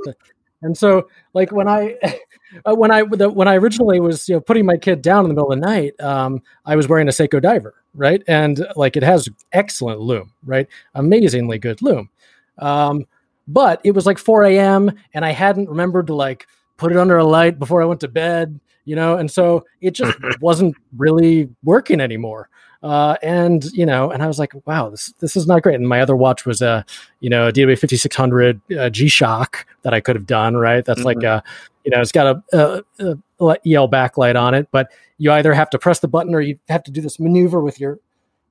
and 0.61 0.77
so, 0.77 1.07
like 1.33 1.51
when 1.51 1.67
I. 1.67 1.97
Uh, 2.65 2.75
when 2.75 2.91
I 2.91 3.01
the, 3.03 3.29
when 3.29 3.47
I 3.47 3.55
originally 3.55 4.01
was 4.01 4.27
you 4.27 4.35
know 4.35 4.41
putting 4.41 4.65
my 4.65 4.75
kid 4.75 5.01
down 5.01 5.23
in 5.23 5.29
the 5.29 5.35
middle 5.35 5.53
of 5.53 5.57
the 5.57 5.65
night, 5.65 5.97
um, 6.01 6.41
I 6.65 6.75
was 6.75 6.89
wearing 6.89 7.07
a 7.07 7.11
Seiko 7.11 7.41
diver, 7.41 7.75
right? 7.93 8.21
And 8.27 8.67
like 8.75 8.97
it 8.97 9.03
has 9.03 9.29
excellent 9.53 10.01
lume, 10.01 10.33
right? 10.43 10.67
Amazingly 10.93 11.59
good 11.59 11.81
lume. 11.81 12.09
Um, 12.57 13.05
but 13.47 13.79
it 13.85 13.91
was 13.91 14.05
like 14.05 14.17
4 14.17 14.43
a.m. 14.43 14.91
and 15.13 15.23
I 15.23 15.31
hadn't 15.31 15.69
remembered 15.69 16.07
to 16.07 16.13
like 16.13 16.45
put 16.75 16.91
it 16.91 16.97
under 16.97 17.17
a 17.17 17.23
light 17.23 17.57
before 17.57 17.81
I 17.81 17.85
went 17.85 18.01
to 18.01 18.09
bed 18.09 18.59
you 18.85 18.95
know, 18.95 19.17
and 19.17 19.29
so 19.29 19.65
it 19.81 19.91
just 19.91 20.17
wasn't 20.41 20.75
really 20.97 21.49
working 21.63 21.99
anymore. 21.99 22.49
Uh, 22.83 23.15
and 23.21 23.65
you 23.73 23.85
know, 23.85 24.09
and 24.09 24.23
I 24.23 24.27
was 24.27 24.39
like, 24.39 24.53
wow, 24.65 24.89
this 24.89 25.13
this 25.19 25.35
is 25.35 25.45
not 25.45 25.61
great. 25.61 25.75
And 25.75 25.87
my 25.87 26.01
other 26.01 26.15
watch 26.15 26.45
was 26.45 26.61
a, 26.61 26.83
you 27.19 27.29
know, 27.29 27.47
a 27.47 27.51
DW 27.51 27.77
fifty 27.77 27.97
six 27.97 28.15
hundred 28.15 28.59
uh, 28.77 28.89
G 28.89 29.07
Shock 29.07 29.67
that 29.83 29.93
I 29.93 29.99
could 29.99 30.15
have 30.15 30.25
done. 30.25 30.57
Right, 30.57 30.83
that's 30.83 30.99
mm-hmm. 30.99 31.05
like 31.05 31.23
a, 31.23 31.43
you 31.85 31.91
know, 31.91 32.01
it's 32.01 32.11
got 32.11 32.43
a, 32.53 32.83
a, 32.99 33.17
a, 33.39 33.57
EL 33.65 33.89
backlight 33.89 34.39
on 34.39 34.55
it, 34.55 34.67
but 34.71 34.91
you 35.19 35.31
either 35.31 35.53
have 35.53 35.69
to 35.71 35.79
press 35.79 35.99
the 35.99 36.07
button 36.07 36.33
or 36.33 36.41
you 36.41 36.57
have 36.69 36.83
to 36.83 36.91
do 36.91 37.01
this 37.01 37.19
maneuver 37.19 37.61
with 37.61 37.79
your 37.79 37.99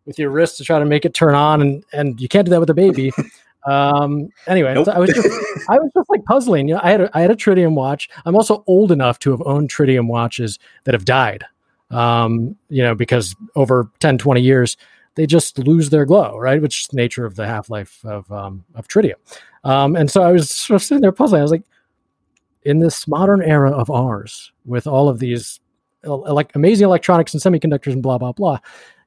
with 0.07 0.19
your 0.19 0.31
wrist 0.31 0.59
to 0.59 0.65
try 0.65 0.79
to 0.79 0.85
make 0.85 1.05
it 1.05 1.13
turn 1.13 1.35
on, 1.35 1.61
and 1.61 1.85
and 1.93 2.21
you 2.21 2.29
can't 2.29 2.45
do 2.45 2.51
that 2.51 2.61
with 2.61 2.71
a 2.71 2.75
baby. 2.75 3.13
Um, 3.67 4.31
anyway, 4.47 4.73
nope. 4.73 4.87
so 4.87 4.93
I 4.93 4.99
was 4.99 5.11
just 5.11 5.29
I 5.69 5.79
was 5.79 5.91
just 5.95 6.09
like 6.09 6.25
puzzling. 6.25 6.69
You 6.69 6.75
know, 6.75 6.81
I 6.83 6.91
had 6.91 7.01
a, 7.03 7.11
I 7.13 7.21
had 7.21 7.31
a 7.31 7.37
tritium 7.37 7.75
watch. 7.75 8.09
I'm 8.25 8.35
also 8.35 8.65
old 8.67 8.91
enough 8.91 9.19
to 9.19 9.31
have 9.33 9.43
owned 9.45 9.71
tritium 9.71 10.07
watches 10.07 10.59
that 10.85 10.95
have 10.95 11.05
died. 11.05 11.45
Um, 11.91 12.57
you 12.69 12.83
know, 12.83 12.95
because 12.95 13.35
over 13.57 13.91
10, 13.99 14.19
20 14.19 14.41
years, 14.41 14.77
they 15.17 15.27
just 15.27 15.59
lose 15.59 15.91
their 15.91 16.05
glow, 16.05 16.39
right? 16.39 16.63
Which 16.63 16.83
is 16.83 16.87
the 16.87 16.97
nature 16.97 17.27
of 17.27 17.35
the 17.35 17.47
half 17.47 17.69
life 17.69 18.05
of 18.05 18.31
um, 18.31 18.65
of 18.75 18.87
tritium. 18.87 19.15
Um, 19.65 19.97
and 19.97 20.11
so 20.11 20.23
I 20.23 20.33
was 20.33 20.51
sort 20.51 20.77
of 20.77 20.83
sitting 20.83 21.03
there 21.03 21.13
puzzling. 21.13 21.41
I 21.41 21.43
was 21.43 21.51
like, 21.51 21.65
in 22.63 22.79
this 22.79 23.09
modern 23.09 23.43
era 23.43 23.73
of 23.73 23.91
ours, 23.91 24.53
with 24.65 24.87
all 24.87 25.09
of 25.09 25.19
these 25.19 25.61
like 26.05 26.55
amazing 26.55 26.87
electronics 26.87 27.35
and 27.35 27.43
semiconductors 27.43 27.93
and 27.93 28.03
blah 28.03 28.19
blah 28.19 28.33
blah, 28.33 28.59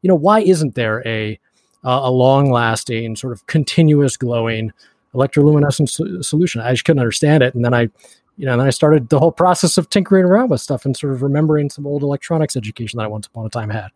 you 0.02 0.08
know, 0.08 0.16
why 0.16 0.42
isn't 0.42 0.76
there 0.76 1.02
a 1.08 1.40
uh, 1.84 2.02
a 2.04 2.12
long 2.12 2.52
lasting, 2.52 3.16
sort 3.16 3.34
of 3.34 3.46
continuous 3.48 4.18
glowing 4.18 4.72
electroluminescent 5.14 5.90
so- 5.90 6.22
solution. 6.22 6.62
I 6.62 6.72
just 6.72 6.86
couldn't 6.86 7.00
understand 7.00 7.44
it. 7.44 7.54
And 7.56 7.64
then 7.64 7.74
I, 7.74 7.90
you 8.38 8.46
know, 8.46 8.58
then 8.58 8.68
I 8.68 8.72
started 8.72 9.10
the 9.10 9.20
whole 9.20 9.32
process 9.32 9.78
of 9.78 9.90
tinkering 9.90 10.26
around 10.26 10.50
with 10.50 10.62
stuff 10.62 10.86
and 10.86 10.98
sort 10.98 11.14
of 11.14 11.22
remembering 11.22 11.70
some 11.70 11.86
old 11.86 12.04
electronics 12.04 12.56
education 12.56 12.98
that 12.98 13.04
I 13.04 13.08
once 13.08 13.28
upon 13.28 13.46
a 13.46 13.50
time 13.50 13.70
had. 13.70 13.90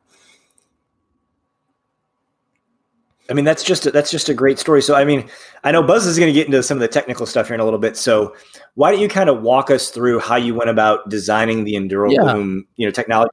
I 3.30 3.34
mean, 3.34 3.44
that's 3.44 3.64
just 3.64 3.86
a, 3.86 3.92
that's 3.92 4.10
just 4.10 4.30
a 4.30 4.34
great 4.34 4.58
story. 4.58 4.82
So, 4.82 4.96
I 4.96 5.04
mean, 5.04 5.30
I 5.64 5.72
know 5.72 5.84
Buzz 5.84 6.06
is 6.06 6.18
going 6.18 6.32
to 6.32 6.34
get 6.34 6.46
into 6.46 6.64
some 6.64 6.78
of 6.78 6.82
the 6.82 6.88
technical 6.88 7.26
stuff 7.26 7.48
here 7.48 7.56
in 7.56 7.60
a 7.60 7.66
little 7.66 7.80
bit. 7.80 7.98
So, 7.98 8.34
why 8.76 8.92
don't 8.92 9.02
you 9.02 9.10
kind 9.10 9.30
of 9.30 9.42
walk 9.42 9.70
us 9.70 9.90
through 9.90 10.20
how 10.20 10.36
you 10.36 10.54
went 10.54 10.70
about 10.70 11.10
designing 11.10 11.64
the 11.64 11.74
Enduro 11.74 12.12
yeah. 12.12 12.36
you 12.78 12.88
know, 12.88 12.92
technology, 12.92 13.32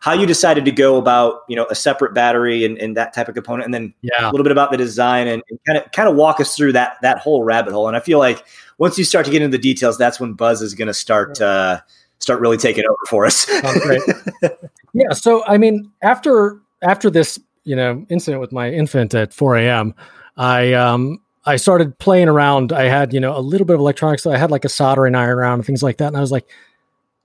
how 0.00 0.12
you 0.12 0.26
decided 0.26 0.64
to 0.66 0.72
go 0.72 0.96
about, 0.96 1.42
you 1.48 1.56
know, 1.56 1.66
a 1.70 1.74
separate 1.74 2.12
battery 2.12 2.64
and, 2.64 2.76
and 2.78 2.96
that 2.96 3.14
type 3.14 3.28
of 3.28 3.34
component, 3.34 3.64
and 3.64 3.72
then 3.72 3.94
yeah. 4.02 4.28
a 4.28 4.30
little 4.30 4.44
bit 4.44 4.52
about 4.52 4.72
the 4.72 4.76
design 4.76 5.26
and, 5.26 5.42
and 5.48 5.58
kind 5.66 5.78
of 5.78 5.90
kind 5.92 6.08
of 6.08 6.16
walk 6.16 6.40
us 6.40 6.54
through 6.54 6.72
that 6.72 6.96
that 7.00 7.18
whole 7.18 7.42
rabbit 7.42 7.72
hole. 7.72 7.88
And 7.88 7.96
I 7.96 8.00
feel 8.00 8.18
like 8.18 8.44
once 8.80 8.96
you 8.98 9.04
start 9.04 9.26
to 9.26 9.30
get 9.30 9.42
into 9.42 9.56
the 9.56 9.62
details, 9.62 9.98
that's 9.98 10.18
when 10.18 10.32
Buzz 10.32 10.62
is 10.62 10.74
going 10.74 10.88
to 10.88 10.94
start 10.94 11.40
uh, 11.40 11.80
start 12.18 12.40
really 12.40 12.56
taking 12.56 12.84
over 12.84 12.96
for 13.08 13.26
us. 13.26 13.46
great. 13.80 14.02
yeah. 14.94 15.12
So, 15.12 15.44
I 15.46 15.58
mean, 15.58 15.92
after 16.02 16.58
after 16.82 17.10
this 17.10 17.38
you 17.64 17.76
know 17.76 18.04
incident 18.08 18.40
with 18.40 18.52
my 18.52 18.70
infant 18.70 19.14
at 19.14 19.32
4 19.32 19.58
a.m. 19.58 19.94
I 20.36 20.72
um 20.72 21.20
I 21.44 21.56
started 21.56 21.98
playing 21.98 22.28
around. 22.28 22.72
I 22.72 22.84
had 22.84 23.12
you 23.12 23.20
know 23.20 23.36
a 23.36 23.40
little 23.40 23.66
bit 23.66 23.74
of 23.74 23.80
electronics. 23.80 24.22
So 24.22 24.32
I 24.32 24.38
had 24.38 24.50
like 24.50 24.64
a 24.64 24.70
soldering 24.70 25.14
iron 25.14 25.38
around 25.38 25.58
and 25.60 25.66
things 25.66 25.82
like 25.82 25.98
that. 25.98 26.08
And 26.08 26.16
I 26.16 26.20
was 26.20 26.32
like, 26.32 26.48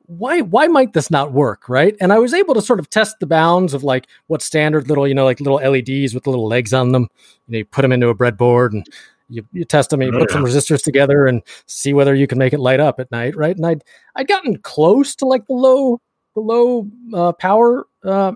why 0.08 0.42
why 0.42 0.68
might 0.68 0.94
this 0.94 1.10
not 1.10 1.32
work 1.32 1.68
right 1.68 1.96
and 2.00 2.14
i 2.14 2.20
was 2.20 2.32
able 2.32 2.54
to 2.54 2.62
sort 2.62 2.78
of 2.80 2.88
test 2.92 3.20
the 3.20 3.26
bounds 3.26 3.74
of 3.74 3.84
like 3.84 4.06
what 4.28 4.40
standard 4.40 4.88
little 4.88 5.08
you 5.08 5.16
know 5.16 5.26
like 5.26 5.40
little 5.40 5.58
leds 5.58 6.14
with 6.14 6.28
little 6.28 6.48
legs 6.48 6.76
on 6.76 6.92
them 6.92 7.08
you 7.48 7.52
know 7.52 7.58
you 7.58 7.66
put 7.66 7.82
them 7.82 7.92
into 7.92 8.08
a 8.08 8.14
breadboard 8.14 8.72
and 8.72 8.88
you, 9.30 9.46
you 9.52 9.66
test 9.66 9.90
them, 9.90 10.02
and 10.02 10.14
you 10.14 10.20
put 10.20 10.32
some 10.32 10.44
resistors 10.44 10.84
together 10.84 11.26
and 11.26 11.42
see 11.66 11.94
whether 11.94 12.14
you 12.14 12.28
can 12.28 12.38
make 12.38 12.54
it 12.54 12.60
light 12.60 12.80
up 12.80 13.00
at 13.00 13.12
night, 13.12 13.36
right? 13.36 13.56
And 13.56 13.66
I'd 13.66 13.84
I'd 14.16 14.28
gotten 14.28 14.58
close 14.60 15.16
to 15.18 15.26
like 15.26 15.46
the 15.48 15.54
low 15.54 16.02
the 16.36 16.42
low 16.42 16.88
uh, 17.14 17.32
power 17.34 17.88
uh, 18.04 18.34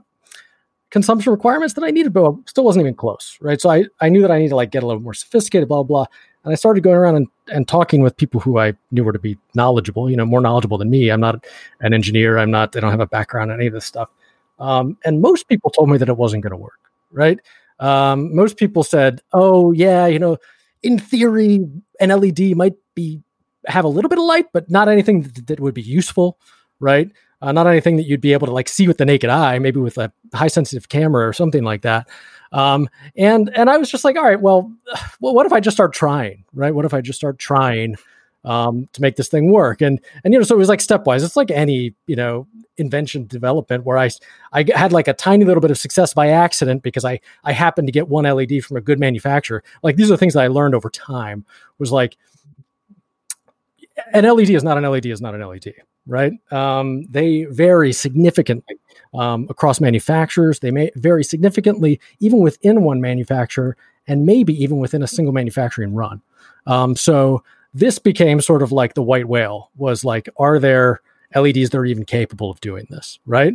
consumption 0.90 1.32
requirements 1.32 1.76
that 1.76 1.84
I 1.84 1.92
needed, 1.92 2.14
but 2.14 2.34
still 2.48 2.64
wasn't 2.64 2.84
even 2.84 2.96
close, 2.96 3.38
right? 3.42 3.60
So 3.62 3.70
I 3.70 3.86
I 4.02 4.10
knew 4.10 4.22
that 4.22 4.32
I 4.32 4.38
needed 4.38 4.50
to 4.50 4.56
like 4.56 4.72
get 4.72 4.84
a 4.84 4.88
little 4.88 5.02
more 5.02 5.14
sophisticated, 5.14 5.68
blah 5.68 5.84
blah. 5.84 6.06
And 6.44 6.54
I 6.54 6.56
started 6.56 6.84
going 6.84 6.96
around 6.96 7.18
and, 7.18 7.28
and 7.52 7.68
talking 7.68 8.02
with 8.02 8.16
people 8.16 8.40
who 8.40 8.60
I 8.60 8.74
knew 8.92 9.04
were 9.04 9.12
to 9.12 9.20
be 9.20 9.38
knowledgeable, 9.56 10.10
you 10.10 10.16
know, 10.16 10.26
more 10.26 10.40
knowledgeable 10.40 10.78
than 10.78 10.90
me. 10.90 11.10
I'm 11.10 11.20
not 11.20 11.46
an 11.82 11.94
engineer. 11.94 12.38
I'm 12.38 12.50
not. 12.50 12.76
I 12.76 12.80
don't 12.80 12.92
have 12.92 13.02
a 13.02 13.08
background 13.08 13.52
in 13.52 13.58
any 13.58 13.68
of 13.68 13.74
this 13.74 13.86
stuff. 13.86 14.10
Um, 14.58 14.98
and 15.04 15.22
most 15.22 15.48
people 15.50 15.70
told 15.70 15.90
me 15.90 15.98
that 15.98 16.10
it 16.10 16.18
wasn't 16.18 16.44
going 16.44 16.52
to 16.52 16.58
work, 16.58 16.80
right? 17.12 17.40
Um, 17.80 18.34
most 18.36 18.58
people 18.58 18.84
said, 18.84 19.22
"Oh 19.34 19.72
yeah, 19.72 20.06
you 20.08 20.20
know, 20.20 20.38
in 20.84 21.00
theory, 21.00 21.66
an 22.00 22.10
LED 22.10 22.56
might 22.56 22.76
be 22.96 23.22
have 23.68 23.86
a 23.86 23.90
little 23.90 24.10
bit 24.10 24.18
of 24.18 24.26
light, 24.26 24.48
but 24.54 24.70
not 24.70 24.88
anything 24.88 25.22
that, 25.24 25.48
that 25.48 25.60
would 25.60 25.74
be 25.74 25.82
useful, 25.82 26.40
right? 26.80 27.12
Uh, 27.42 27.52
not 27.52 27.68
anything 27.68 27.98
that 27.98 28.04
you'd 28.04 28.22
be 28.22 28.34
able 28.34 28.48
to 28.48 28.54
like 28.54 28.68
see 28.68 28.88
with 28.88 28.98
the 28.98 29.06
naked 29.06 29.30
eye, 29.30 29.60
maybe 29.60 29.80
with 29.80 29.98
a 29.98 30.12
high 30.34 30.48
sensitive 30.48 30.90
camera 30.90 31.28
or 31.28 31.34
something 31.34 31.64
like 31.64 31.82
that." 31.84 32.08
Um, 32.52 32.90
and 33.16 33.52
and 33.56 33.70
I 33.70 33.78
was 33.78 33.90
just 33.90 34.04
like, 34.04 34.16
"All 34.16 34.24
right, 34.24 34.42
well, 34.42 34.72
well, 35.22 35.34
what 35.34 35.46
if 35.46 35.54
I 35.54 35.60
just 35.60 35.76
start 35.78 35.94
trying, 35.94 36.46
right? 36.54 36.74
What 36.74 36.86
if 36.86 36.94
I 36.94 37.02
just 37.02 37.20
start 37.20 37.40
trying?" 37.40 37.96
Um, 38.46 38.88
to 38.94 39.02
make 39.02 39.16
this 39.16 39.28
thing 39.28 39.52
work. 39.52 39.82
And 39.82 40.00
and 40.24 40.34
you 40.34 40.40
know, 40.40 40.44
so 40.46 40.56
it 40.56 40.60
was 40.60 40.70
like 40.70 40.80
stepwise. 40.80 41.24
It's 41.24 41.36
like 41.36 41.52
any 41.52 41.94
you 42.08 42.16
know 42.16 42.48
invention 42.78 43.28
development 43.28 43.86
where 43.86 43.98
I 43.98 44.10
I 44.54 44.66
had 44.74 44.94
like 44.94 45.08
a 45.08 45.14
tiny 45.14 45.46
little 45.46 45.62
bit 45.62 45.72
of 45.72 45.78
success 45.78 46.14
by 46.14 46.30
accident 46.30 46.84
because 46.84 47.06
I 47.06 47.20
I 47.44 47.52
happened 47.52 47.88
to 47.88 47.92
get 47.92 48.08
one 48.08 48.26
LED 48.26 48.64
from 48.64 48.78
a 48.78 48.82
good 48.82 49.00
manufacturer. 49.00 49.64
Like 49.84 49.96
these 49.96 50.12
are 50.12 50.18
things 50.18 50.34
that 50.34 50.44
I 50.44 50.48
learned 50.48 50.76
over 50.76 50.90
time. 50.90 51.46
Was 51.78 51.92
like 51.92 52.18
an 54.14 54.24
LED 54.24 54.50
is 54.50 54.64
not 54.64 54.78
an 54.78 54.90
LED 54.90 55.08
is 55.08 55.22
not 55.22 55.36
an 55.36 55.42
LED, 55.46 55.74
right? 56.08 56.34
Um, 56.52 57.06
they 57.10 57.46
vary 57.46 57.94
significantly 57.94 58.78
um, 59.14 59.48
across 59.50 59.82
manufacturers. 59.82 60.60
They 60.60 60.72
may 60.72 60.92
vary 60.96 61.24
significantly 61.24 62.00
even 62.20 62.40
within 62.40 62.84
one 62.84 63.02
manufacturer, 63.02 63.76
and 64.08 64.26
maybe 64.26 64.54
even 64.62 64.80
within 64.80 65.04
a 65.04 65.08
single 65.08 65.34
manufacturing 65.34 65.94
run. 65.94 66.22
Um, 66.66 66.96
so 66.96 67.44
this 67.74 68.00
became 68.00 68.42
sort 68.42 68.62
of 68.62 68.72
like 68.72 68.94
the 68.94 69.04
white 69.04 69.28
whale 69.28 69.70
was 69.76 70.04
like, 70.04 70.30
are 70.38 70.60
there 70.60 71.02
LEDs 71.36 71.70
that 71.70 71.78
are 71.78 71.86
even 71.86 72.06
capable 72.06 72.50
of 72.50 72.60
doing 72.62 72.88
this? 72.90 73.20
Right. 73.26 73.54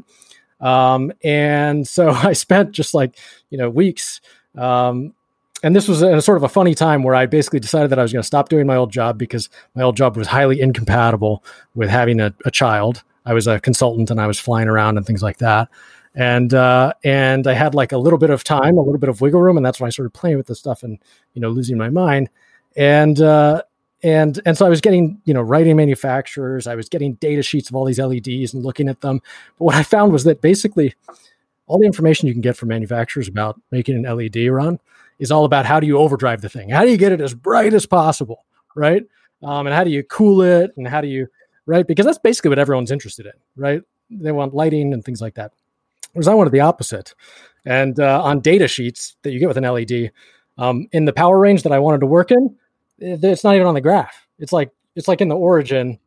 Um, 0.60 1.12
and 1.22 1.86
so 1.86 2.10
I 2.10 2.32
spent 2.32 2.72
just 2.72 2.94
like, 2.94 3.18
you 3.50 3.58
know, 3.58 3.68
weeks. 3.70 4.20
Um, 4.56 5.14
and 5.62 5.74
this 5.74 5.88
was 5.88 6.02
a, 6.02 6.16
a 6.16 6.22
sort 6.22 6.36
of 6.36 6.42
a 6.42 6.48
funny 6.48 6.74
time 6.74 7.02
where 7.02 7.14
I 7.14 7.26
basically 7.26 7.60
decided 7.60 7.90
that 7.90 7.98
I 7.98 8.02
was 8.02 8.12
going 8.12 8.22
to 8.22 8.26
stop 8.26 8.48
doing 8.48 8.66
my 8.66 8.76
old 8.76 8.92
job 8.92 9.18
because 9.18 9.48
my 9.74 9.82
old 9.82 9.96
job 9.96 10.16
was 10.16 10.26
highly 10.26 10.60
incompatible 10.60 11.42
with 11.74 11.88
having 11.88 12.20
a, 12.20 12.34
a 12.44 12.50
child. 12.50 13.02
I 13.24 13.32
was 13.32 13.46
a 13.46 13.58
consultant 13.58 14.10
and 14.10 14.20
I 14.20 14.26
was 14.26 14.38
flying 14.38 14.68
around 14.68 14.98
and 14.98 15.06
things 15.06 15.22
like 15.22 15.38
that 15.38 15.68
and 16.14 16.54
uh, 16.54 16.92
and 17.02 17.46
I 17.46 17.54
had 17.54 17.74
like 17.74 17.92
a 17.92 17.98
little 17.98 18.18
bit 18.18 18.30
of 18.30 18.44
time, 18.44 18.76
a 18.76 18.82
little 18.82 18.98
bit 18.98 19.08
of 19.08 19.20
wiggle 19.20 19.42
room, 19.42 19.56
and 19.56 19.66
that's 19.66 19.80
when 19.80 19.88
I 19.88 19.90
started 19.90 20.14
playing 20.14 20.36
with 20.36 20.46
this 20.46 20.58
stuff 20.58 20.82
and 20.82 20.98
you 21.34 21.40
know 21.40 21.48
losing 21.48 21.76
my 21.76 21.90
mind. 21.90 22.30
And 22.76 23.20
uh, 23.20 23.62
and 24.04 24.38
and 24.44 24.56
so 24.56 24.66
I 24.66 24.68
was 24.68 24.82
getting 24.82 25.20
you 25.24 25.34
know 25.34 25.40
writing 25.40 25.76
manufacturers, 25.76 26.66
I 26.66 26.76
was 26.76 26.88
getting 26.88 27.14
data 27.14 27.42
sheets 27.42 27.70
of 27.70 27.74
all 27.74 27.86
these 27.86 27.98
LEDs 27.98 28.54
and 28.54 28.62
looking 28.62 28.88
at 28.88 29.00
them. 29.00 29.20
But 29.58 29.64
what 29.64 29.74
I 29.74 29.82
found 29.82 30.12
was 30.12 30.24
that 30.24 30.42
basically 30.42 30.94
all 31.66 31.78
the 31.78 31.86
information 31.86 32.28
you 32.28 32.34
can 32.34 32.42
get 32.42 32.56
from 32.56 32.68
manufacturers 32.68 33.26
about 33.26 33.58
making 33.72 33.96
an 33.96 34.16
LED 34.16 34.48
run 34.48 34.78
is 35.18 35.30
all 35.30 35.46
about 35.46 35.64
how 35.64 35.80
do 35.80 35.86
you 35.86 35.96
overdrive 35.96 36.42
the 36.42 36.50
thing, 36.50 36.68
how 36.68 36.84
do 36.84 36.90
you 36.90 36.98
get 36.98 37.12
it 37.12 37.20
as 37.22 37.34
bright 37.34 37.72
as 37.72 37.86
possible, 37.86 38.44
right? 38.76 39.02
Um, 39.42 39.66
and 39.66 39.74
how 39.74 39.82
do 39.82 39.90
you 39.90 40.02
cool 40.02 40.42
it, 40.42 40.72
and 40.76 40.86
how 40.86 41.00
do 41.00 41.08
you 41.08 41.26
right? 41.66 41.86
Because 41.86 42.04
that's 42.04 42.18
basically 42.18 42.50
what 42.50 42.58
everyone's 42.58 42.90
interested 42.90 43.24
in, 43.24 43.32
right? 43.56 43.82
They 44.10 44.32
want 44.32 44.54
lighting 44.54 44.92
and 44.92 45.02
things 45.02 45.22
like 45.22 45.34
that. 45.34 45.52
Whereas 46.12 46.28
I 46.28 46.34
wanted 46.34 46.52
the 46.52 46.60
opposite. 46.60 47.14
And 47.64 47.98
uh, 47.98 48.22
on 48.22 48.40
data 48.40 48.68
sheets 48.68 49.16
that 49.22 49.32
you 49.32 49.40
get 49.40 49.48
with 49.48 49.56
an 49.56 49.64
LED, 49.64 50.12
um, 50.58 50.86
in 50.92 51.06
the 51.06 51.12
power 51.12 51.38
range 51.38 51.62
that 51.62 51.72
I 51.72 51.78
wanted 51.78 52.00
to 52.00 52.06
work 52.06 52.30
in, 52.30 52.54
it's 52.98 53.44
not 53.44 53.54
even 53.54 53.66
on 53.66 53.74
the 53.74 53.80
graph. 53.80 54.26
It's 54.38 54.52
like 54.52 54.70
it's 54.94 55.08
like 55.08 55.20
in 55.20 55.28
the 55.28 55.36
origin. 55.36 55.98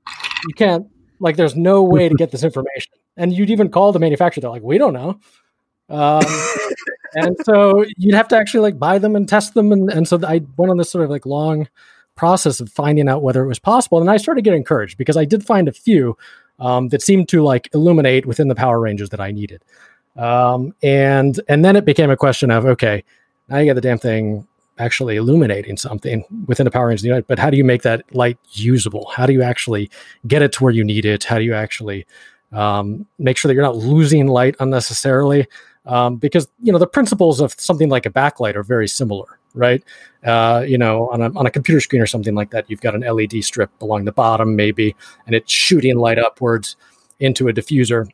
You 0.48 0.54
can't 0.56 0.88
like 1.20 1.36
there's 1.36 1.56
no 1.56 1.84
way 1.84 2.10
to 2.10 2.16
get 2.16 2.32
this 2.32 2.44
information. 2.44 2.94
And 3.16 3.34
you'd 3.34 3.50
even 3.50 3.70
call 3.70 3.92
the 3.92 4.00
manufacturer. 4.00 4.42
They're 4.42 4.50
like, 4.50 4.62
we 4.62 4.78
don't 4.78 4.94
know. 4.94 5.20
Um, 5.90 6.24
and 7.16 7.36
so 7.44 7.86
you'd 7.98 8.14
have 8.14 8.28
to 8.30 8.38
actually 8.38 8.62
like 8.62 8.80
buy 8.80 9.00
them 9.00 9.16
and 9.16 9.28
test 9.28 9.54
them. 9.54 9.72
And, 9.72 9.90
and 9.92 10.08
so 10.08 10.20
I 10.24 10.42
went 10.58 10.70
on 10.70 10.78
this 10.78 10.92
sort 10.92 11.04
of 11.04 11.10
like 11.10 11.26
long 11.26 11.68
process 12.16 12.60
of 12.60 12.70
finding 12.70 13.10
out 13.10 13.24
whether 13.24 13.44
it 13.44 13.48
was 13.48 13.60
possible. 13.60 14.00
And 14.00 14.10
I 14.10 14.18
started 14.18 14.44
getting 14.44 14.60
encouraged 14.60 14.98
because 14.98 15.18
I 15.18 15.26
did 15.26 15.46
find 15.46 15.68
a 15.68 15.72
few 15.72 16.18
um, 16.60 16.90
that 16.90 17.02
seemed 17.02 17.30
to 17.30 17.44
like 17.44 17.70
illuminate 17.74 18.26
within 18.26 18.48
the 18.48 18.56
power 18.56 18.80
ranges 18.80 19.10
that 19.10 19.20
I 19.20 19.32
needed. 19.32 19.64
Um, 20.16 20.74
and 20.82 21.40
and 21.48 21.64
then 21.64 21.76
it 21.76 21.86
became 21.86 22.10
a 22.10 22.18
question 22.18 22.50
of 22.50 22.66
okay, 22.66 23.04
now 23.50 23.60
you 23.60 23.66
get 23.66 23.76
the 23.76 23.82
damn 23.82 24.00
thing 24.00 24.48
actually 24.80 25.16
illuminating 25.16 25.78
something 25.78 26.24
within 26.48 26.68
a 26.68 26.72
power 26.72 26.88
range 26.88 27.04
unit, 27.04 27.28
but 27.28 27.40
how 27.40 27.50
do 27.50 27.58
you 27.58 27.64
make 27.64 27.82
that 27.84 28.04
light 28.16 28.38
usable? 28.52 29.10
How 29.16 29.26
do 29.26 29.34
you 29.34 29.42
actually 29.42 29.90
get 30.28 30.42
it 30.42 30.52
to 30.54 30.64
where 30.64 30.74
you 30.74 30.84
need 30.84 31.06
it? 31.06 31.24
How 31.24 31.38
do 31.38 31.44
you 31.44 31.54
actually 31.54 32.06
um, 32.52 33.06
make 33.20 33.38
sure 33.38 33.50
that 33.50 33.54
you're 33.54 33.64
not 33.64 33.76
losing 33.76 34.28
light 34.28 34.56
unnecessarily? 34.60 35.48
Um, 35.86 36.18
because 36.18 36.50
you 36.62 36.74
know 36.74 36.80
the 36.80 36.88
principles 36.88 37.40
of 37.40 37.54
something 37.54 37.90
like 37.90 38.06
a 38.06 38.10
backlight 38.10 38.56
are 38.56 38.64
very 38.64 38.90
similar, 38.90 39.40
right? 39.54 39.82
Uh, 40.26 40.66
you 40.68 40.78
know, 40.78 41.10
on 41.10 41.22
a, 41.22 41.32
on 41.38 41.46
a 41.46 41.52
computer 41.52 41.80
screen 41.80 42.02
or 42.02 42.08
something 42.08 42.36
like 42.36 42.52
that, 42.52 42.70
you've 42.70 42.82
got 42.82 42.94
an 42.94 43.02
LED 43.02 43.44
strip 43.44 43.72
along 43.82 44.04
the 44.04 44.12
bottom, 44.12 44.56
maybe, 44.56 44.96
and 45.26 45.34
it's 45.34 45.52
shooting 45.52 45.98
light 45.98 46.20
upwards 46.20 46.76
into 47.20 47.48
a 47.48 47.54
diffuser. 47.54 48.08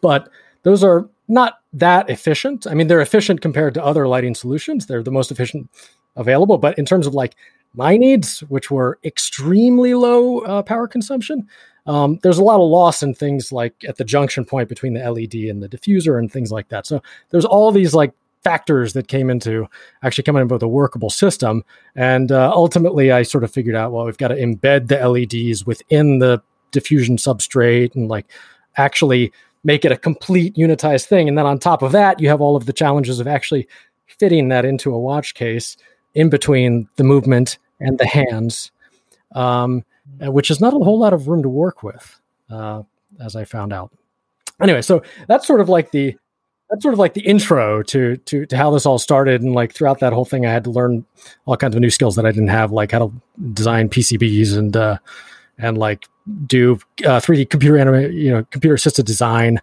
But 0.00 0.28
those 0.62 0.84
are 0.84 1.08
not 1.28 1.60
that 1.72 2.10
efficient. 2.10 2.66
I 2.66 2.74
mean, 2.74 2.88
they're 2.88 3.00
efficient 3.00 3.40
compared 3.40 3.74
to 3.74 3.84
other 3.84 4.06
lighting 4.08 4.34
solutions. 4.34 4.86
They're 4.86 5.02
the 5.02 5.10
most 5.10 5.30
efficient 5.30 5.70
available. 6.16 6.58
But 6.58 6.78
in 6.78 6.84
terms 6.84 7.06
of 7.06 7.14
like 7.14 7.34
my 7.74 7.96
needs, 7.96 8.40
which 8.40 8.70
were 8.70 8.98
extremely 9.04 9.94
low 9.94 10.40
uh, 10.40 10.62
power 10.62 10.86
consumption, 10.86 11.48
um, 11.86 12.18
there's 12.22 12.38
a 12.38 12.44
lot 12.44 12.60
of 12.60 12.68
loss 12.68 13.02
in 13.02 13.14
things 13.14 13.50
like 13.50 13.74
at 13.88 13.96
the 13.96 14.04
junction 14.04 14.44
point 14.44 14.68
between 14.68 14.94
the 14.94 15.10
LED 15.10 15.34
and 15.50 15.62
the 15.62 15.68
diffuser 15.68 16.18
and 16.18 16.30
things 16.30 16.52
like 16.52 16.68
that. 16.68 16.86
So 16.86 17.02
there's 17.30 17.44
all 17.44 17.72
these 17.72 17.94
like 17.94 18.12
factors 18.44 18.92
that 18.92 19.08
came 19.08 19.30
into 19.30 19.66
actually 20.02 20.24
coming 20.24 20.42
up 20.42 20.50
with 20.50 20.62
a 20.62 20.68
workable 20.68 21.10
system. 21.10 21.64
And 21.94 22.30
uh, 22.30 22.52
ultimately, 22.52 23.12
I 23.12 23.22
sort 23.22 23.44
of 23.44 23.52
figured 23.52 23.76
out, 23.76 23.92
well, 23.92 24.04
we've 24.04 24.18
got 24.18 24.28
to 24.28 24.36
embed 24.36 24.88
the 24.88 25.08
LEDs 25.08 25.64
within 25.64 26.18
the 26.18 26.42
diffusion 26.72 27.16
substrate 27.16 27.94
and 27.94 28.08
like 28.08 28.26
actually 28.76 29.32
make 29.64 29.84
it 29.84 29.92
a 29.92 29.96
complete 29.96 30.54
unitized 30.56 31.06
thing. 31.06 31.28
And 31.28 31.38
then 31.38 31.46
on 31.46 31.58
top 31.58 31.82
of 31.82 31.92
that, 31.92 32.20
you 32.20 32.28
have 32.28 32.40
all 32.40 32.56
of 32.56 32.66
the 32.66 32.72
challenges 32.72 33.20
of 33.20 33.26
actually 33.26 33.68
fitting 34.06 34.48
that 34.48 34.64
into 34.64 34.94
a 34.94 34.98
watch 34.98 35.34
case 35.34 35.76
in 36.14 36.28
between 36.28 36.88
the 36.96 37.04
movement 37.04 37.58
and 37.80 37.98
the 37.98 38.06
hands, 38.06 38.70
um, 39.34 39.84
uh, 40.24 40.30
which 40.30 40.50
is 40.50 40.60
not 40.60 40.74
a 40.74 40.78
whole 40.78 40.98
lot 40.98 41.12
of 41.12 41.28
room 41.28 41.42
to 41.42 41.48
work 41.48 41.82
with, 41.82 42.20
uh, 42.50 42.82
as 43.20 43.36
I 43.36 43.44
found 43.44 43.72
out. 43.72 43.90
Anyway, 44.60 44.82
so 44.82 45.02
that's 45.28 45.46
sort 45.46 45.60
of 45.60 45.68
like 45.68 45.90
the 45.90 46.16
that's 46.70 46.82
sort 46.82 46.94
of 46.94 46.98
like 46.98 47.12
the 47.12 47.20
intro 47.20 47.82
to 47.82 48.16
to 48.16 48.46
to 48.46 48.56
how 48.56 48.70
this 48.70 48.86
all 48.86 48.98
started, 48.98 49.42
and 49.42 49.54
like 49.54 49.74
throughout 49.74 50.00
that 50.00 50.12
whole 50.12 50.24
thing, 50.24 50.46
I 50.46 50.52
had 50.52 50.64
to 50.64 50.70
learn 50.70 51.04
all 51.44 51.56
kinds 51.56 51.74
of 51.74 51.80
new 51.80 51.90
skills 51.90 52.16
that 52.16 52.24
I 52.24 52.32
didn't 52.32 52.48
have, 52.48 52.72
like 52.72 52.92
how 52.92 52.98
to 52.98 53.12
design 53.52 53.88
PCBs 53.88 54.56
and 54.56 54.76
uh, 54.76 54.98
and 55.58 55.78
like 55.78 56.06
do 56.46 56.78
uh, 57.04 57.20
3D 57.20 57.50
computer 57.50 57.78
anima- 57.78 58.08
you 58.08 58.30
know 58.30 58.44
computer 58.50 58.74
assisted 58.74 59.06
design 59.06 59.60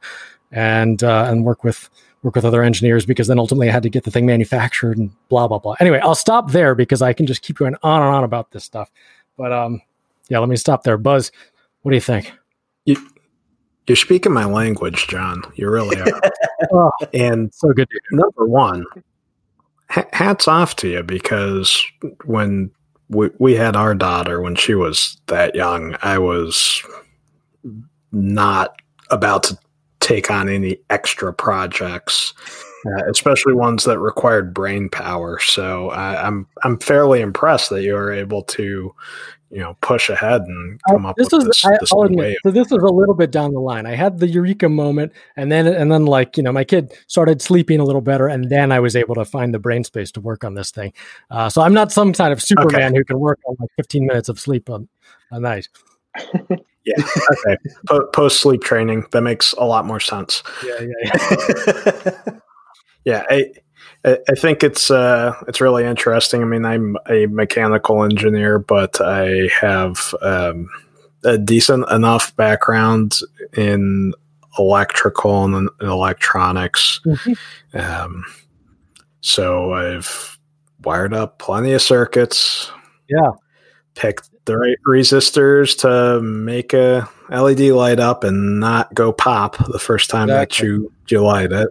and 0.51 1.03
uh, 1.03 1.25
and 1.27 1.45
work 1.45 1.63
with 1.63 1.89
work 2.23 2.35
with 2.35 2.45
other 2.45 2.63
engineers 2.63 3.05
because 3.05 3.27
then 3.27 3.39
ultimately 3.39 3.69
I 3.69 3.71
had 3.71 3.83
to 3.83 3.89
get 3.89 4.03
the 4.03 4.11
thing 4.11 4.25
manufactured 4.25 4.97
and 4.97 5.11
blah 5.29 5.47
blah 5.47 5.59
blah. 5.59 5.75
Anyway, 5.79 5.99
I'll 5.99 6.15
stop 6.15 6.51
there 6.51 6.75
because 6.75 7.01
I 7.01 7.13
can 7.13 7.25
just 7.25 7.41
keep 7.41 7.57
going 7.57 7.75
on 7.83 8.01
and 8.01 8.15
on 8.15 8.23
about 8.23 8.51
this 8.51 8.63
stuff. 8.63 8.91
But 9.37 9.51
um, 9.51 9.81
yeah, 10.29 10.39
let 10.39 10.49
me 10.49 10.57
stop 10.57 10.83
there. 10.83 10.97
Buzz, 10.97 11.31
what 11.81 11.91
do 11.91 11.95
you 11.95 12.01
think? 12.01 12.33
You, 12.85 12.97
you're 13.87 13.95
speaking 13.95 14.33
my 14.33 14.45
language, 14.45 15.07
John. 15.07 15.41
You 15.55 15.69
really 15.69 15.99
are. 15.99 16.21
oh, 16.73 16.91
and 17.13 17.53
so 17.53 17.71
good. 17.73 17.87
Number 18.11 18.45
one, 18.45 18.85
hats 19.89 20.47
off 20.47 20.75
to 20.77 20.89
you 20.89 21.03
because 21.03 21.83
when 22.25 22.71
we, 23.09 23.29
we 23.39 23.55
had 23.55 23.75
our 23.75 23.95
daughter 23.95 24.41
when 24.41 24.55
she 24.55 24.75
was 24.75 25.17
that 25.27 25.55
young. 25.55 25.95
I 26.01 26.17
was 26.19 26.83
not 28.11 28.81
about 29.09 29.43
to 29.43 29.57
take 29.99 30.31
on 30.31 30.47
any 30.47 30.77
extra 30.89 31.33
projects. 31.33 32.33
uh, 32.85 33.09
especially 33.09 33.53
ones 33.53 33.83
that 33.83 33.99
required 33.99 34.53
brain 34.53 34.89
power. 34.89 35.39
So 35.39 35.89
I, 35.89 36.25
I'm 36.25 36.47
I'm 36.63 36.77
fairly 36.79 37.21
impressed 37.21 37.69
that 37.71 37.83
you 37.83 37.93
were 37.93 38.11
able 38.11 38.43
to, 38.43 38.93
you 39.51 39.59
know, 39.59 39.75
push 39.81 40.09
ahead 40.09 40.41
and 40.41 40.79
come 40.89 41.05
up 41.05 41.15
this 41.15 41.31
with 41.31 41.45
this. 41.45 41.65
I, 41.65 41.77
this 41.79 41.91
I'll 41.91 42.03
admit, 42.03 42.37
so 42.43 42.51
this 42.51 42.69
was 42.69 42.83
a 42.83 42.93
little 42.93 43.15
bit 43.15 43.31
down 43.31 43.53
the 43.53 43.59
line. 43.59 43.85
I 43.85 43.95
had 43.95 44.19
the 44.19 44.27
eureka 44.27 44.69
moment, 44.69 45.11
and 45.35 45.51
then 45.51 45.67
and 45.67 45.91
then 45.91 46.05
like 46.05 46.37
you 46.37 46.43
know, 46.43 46.51
my 46.51 46.63
kid 46.63 46.93
started 47.07 47.41
sleeping 47.41 47.79
a 47.79 47.83
little 47.83 48.01
better, 48.01 48.27
and 48.27 48.49
then 48.49 48.71
I 48.71 48.79
was 48.79 48.95
able 48.95 49.15
to 49.15 49.25
find 49.25 49.53
the 49.53 49.59
brain 49.59 49.83
space 49.83 50.11
to 50.13 50.21
work 50.21 50.43
on 50.43 50.53
this 50.53 50.71
thing. 50.71 50.93
Uh, 51.31 51.49
so 51.49 51.61
I'm 51.61 51.73
not 51.73 51.91
some 51.91 52.13
kind 52.13 52.31
of 52.31 52.41
Superman 52.41 52.91
okay. 52.91 52.97
who 52.97 53.03
can 53.05 53.19
work 53.19 53.39
on 53.45 53.55
like 53.59 53.69
15 53.77 54.05
minutes 54.05 54.29
of 54.29 54.39
sleep 54.39 54.69
a, 54.69 54.79
a 55.31 55.39
night. 55.39 55.67
yeah. 56.85 56.95
Okay. 56.97 57.57
Post 58.13 58.41
sleep 58.41 58.61
training 58.61 59.05
that 59.11 59.21
makes 59.21 59.53
a 59.53 59.65
lot 59.65 59.85
more 59.85 59.99
sense. 59.99 60.43
Yeah. 60.65 60.79
Yeah. 60.79 61.67
Yeah. 61.85 62.39
yeah 63.05 63.23
I, 63.29 63.51
I 64.05 64.35
think 64.37 64.63
it's 64.63 64.89
uh, 64.89 65.33
it's 65.47 65.59
really 65.59 65.83
interesting. 65.83 66.41
I 66.41 66.45
mean, 66.45 66.65
I'm 66.65 66.95
a 67.09 67.25
mechanical 67.25 68.03
engineer, 68.03 68.57
but 68.57 69.01
I 69.01 69.49
have 69.59 70.15
um, 70.21 70.69
a 71.25 71.37
decent 71.37 71.89
enough 71.91 72.33
background 72.37 73.19
in 73.57 74.13
electrical 74.57 75.43
and 75.43 75.69
electronics. 75.81 77.01
Mm-hmm. 77.05 77.77
Um, 77.77 78.25
so 79.21 79.73
I've 79.73 80.37
wired 80.83 81.13
up 81.13 81.39
plenty 81.39 81.73
of 81.73 81.81
circuits. 81.81 82.71
Yeah. 83.09 83.31
Picked 83.95 84.29
the 84.45 84.57
right 84.57 84.77
resistors 84.87 85.77
to 85.79 86.21
make 86.21 86.73
a 86.73 87.07
LED 87.29 87.59
light 87.59 87.99
up 87.99 88.23
and 88.23 88.59
not 88.59 88.93
go 88.93 89.11
pop 89.11 89.57
the 89.67 89.79
first 89.79 90.09
time 90.09 90.29
exactly. 90.29 90.67
that 90.67 90.73
you, 90.73 90.93
you 91.09 91.21
light 91.21 91.51
it. 91.51 91.69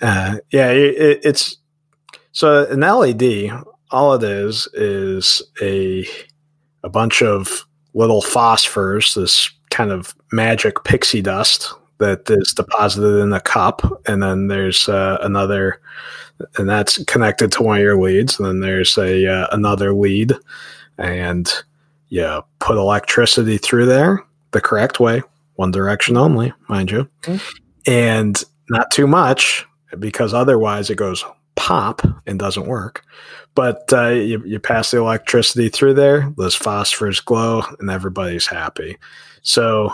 Uh, 0.00 0.38
yeah, 0.50 0.70
it, 0.70 1.20
it's 1.24 1.56
so 2.32 2.66
an 2.70 2.80
LED. 2.80 3.50
All 3.90 4.14
it 4.14 4.22
is 4.22 4.68
is 4.74 5.42
a 5.62 6.06
a 6.84 6.88
bunch 6.88 7.22
of 7.22 7.66
little 7.94 8.22
phosphors, 8.22 9.14
this 9.14 9.50
kind 9.70 9.90
of 9.90 10.14
magic 10.32 10.84
pixie 10.84 11.22
dust 11.22 11.72
that 11.98 12.30
is 12.30 12.54
deposited 12.54 13.20
in 13.20 13.32
a 13.32 13.40
cup, 13.40 13.82
and 14.06 14.22
then 14.22 14.46
there's 14.46 14.88
uh, 14.88 15.18
another, 15.22 15.80
and 16.56 16.68
that's 16.68 17.02
connected 17.04 17.50
to 17.52 17.62
one 17.62 17.78
of 17.78 17.82
your 17.82 18.00
leads. 18.00 18.38
And 18.38 18.46
then 18.46 18.60
there's 18.60 18.96
a 18.96 19.26
uh, 19.26 19.48
another 19.52 19.92
lead, 19.92 20.32
and 20.96 21.52
you 22.08 22.42
put 22.60 22.76
electricity 22.76 23.58
through 23.58 23.86
there 23.86 24.24
the 24.52 24.60
correct 24.60 25.00
way, 25.00 25.22
one 25.56 25.70
direction 25.70 26.16
only, 26.16 26.52
mind 26.68 26.90
you, 26.90 27.08
mm-hmm. 27.22 27.90
and 27.90 28.42
not 28.70 28.90
too 28.90 29.06
much 29.06 29.66
because 29.98 30.34
otherwise 30.34 30.90
it 30.90 30.96
goes 30.96 31.24
pop 31.56 32.02
and 32.26 32.38
doesn't 32.38 32.66
work. 32.66 33.04
But 33.54 33.92
uh, 33.92 34.08
you, 34.10 34.42
you 34.44 34.60
pass 34.60 34.90
the 34.90 34.98
electricity 34.98 35.68
through 35.68 35.94
there, 35.94 36.32
those 36.36 36.56
phosphors 36.56 37.24
glow, 37.24 37.62
and 37.80 37.90
everybody's 37.90 38.46
happy. 38.46 38.96
So, 39.42 39.92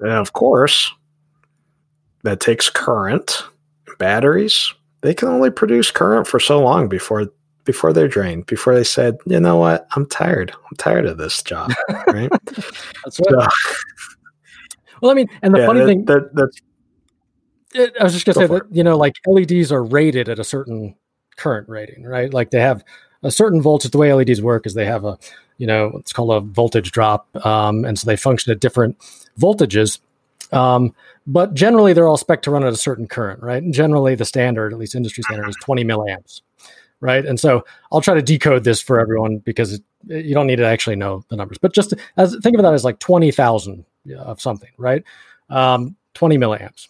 of 0.00 0.32
course, 0.34 0.92
that 2.22 2.40
takes 2.40 2.68
current. 2.68 3.44
Batteries, 3.98 4.72
they 5.02 5.12
can 5.12 5.28
only 5.28 5.50
produce 5.50 5.90
current 5.90 6.26
for 6.26 6.40
so 6.40 6.58
long 6.58 6.88
before 6.88 7.26
before 7.64 7.92
they're 7.92 8.08
drained, 8.08 8.46
before 8.46 8.74
they 8.74 8.82
said, 8.84 9.18
you 9.26 9.38
know 9.38 9.56
what, 9.56 9.86
I'm 9.94 10.06
tired. 10.06 10.50
I'm 10.52 10.76
tired 10.76 11.06
of 11.06 11.18
this 11.18 11.42
job. 11.42 11.70
Right. 12.06 12.30
that's 12.30 13.20
right. 13.20 13.30
So, 13.30 13.48
well, 15.02 15.10
I 15.10 15.14
mean, 15.14 15.28
and 15.42 15.54
the 15.54 15.60
yeah, 15.60 15.66
funny 15.66 15.80
that, 15.80 15.86
thing 15.86 16.04
that, 16.06 16.34
that's 16.34 16.60
I 17.74 18.02
was 18.02 18.12
just 18.12 18.26
gonna 18.26 18.34
Go 18.34 18.40
say 18.40 18.46
that 18.46 18.56
it. 18.56 18.76
you 18.76 18.82
know, 18.82 18.96
like 18.96 19.14
LEDs 19.26 19.70
are 19.72 19.82
rated 19.84 20.28
at 20.28 20.38
a 20.38 20.44
certain 20.44 20.96
current 21.36 21.68
rating, 21.68 22.04
right? 22.04 22.32
Like 22.32 22.50
they 22.50 22.60
have 22.60 22.84
a 23.22 23.30
certain 23.30 23.62
voltage. 23.62 23.92
The 23.92 23.98
way 23.98 24.12
LEDs 24.12 24.42
work 24.42 24.66
is 24.66 24.74
they 24.74 24.86
have 24.86 25.04
a, 25.04 25.18
you 25.58 25.66
know, 25.66 25.92
it's 25.96 26.12
called 26.12 26.30
a 26.30 26.40
voltage 26.40 26.90
drop, 26.90 27.28
um, 27.46 27.84
and 27.84 27.98
so 27.98 28.06
they 28.06 28.16
function 28.16 28.52
at 28.52 28.60
different 28.60 28.98
voltages. 29.38 30.00
Um, 30.52 30.94
but 31.26 31.54
generally, 31.54 31.92
they're 31.92 32.08
all 32.08 32.16
spec 32.16 32.42
to 32.42 32.50
run 32.50 32.64
at 32.64 32.72
a 32.72 32.76
certain 32.76 33.06
current, 33.06 33.42
right? 33.42 33.62
And 33.62 33.72
generally, 33.72 34.14
the 34.14 34.24
standard, 34.24 34.72
at 34.72 34.78
least 34.78 34.94
industry 34.94 35.22
standard, 35.22 35.48
is 35.48 35.56
20 35.62 35.84
milliamps, 35.84 36.40
right? 37.00 37.24
And 37.24 37.38
so 37.38 37.64
I'll 37.92 38.00
try 38.00 38.14
to 38.14 38.22
decode 38.22 38.64
this 38.64 38.80
for 38.80 38.98
everyone 38.98 39.38
because 39.38 39.74
it, 39.74 39.82
you 40.08 40.34
don't 40.34 40.46
need 40.46 40.56
to 40.56 40.66
actually 40.66 40.96
know 40.96 41.24
the 41.28 41.36
numbers, 41.36 41.58
but 41.58 41.72
just 41.72 41.94
as 42.16 42.36
think 42.42 42.56
of 42.56 42.62
that 42.62 42.74
as 42.74 42.84
like 42.84 42.98
20,000 42.98 43.84
of 44.18 44.40
something, 44.40 44.70
right? 44.76 45.04
Um, 45.50 45.94
20 46.14 46.38
milliamps. 46.38 46.88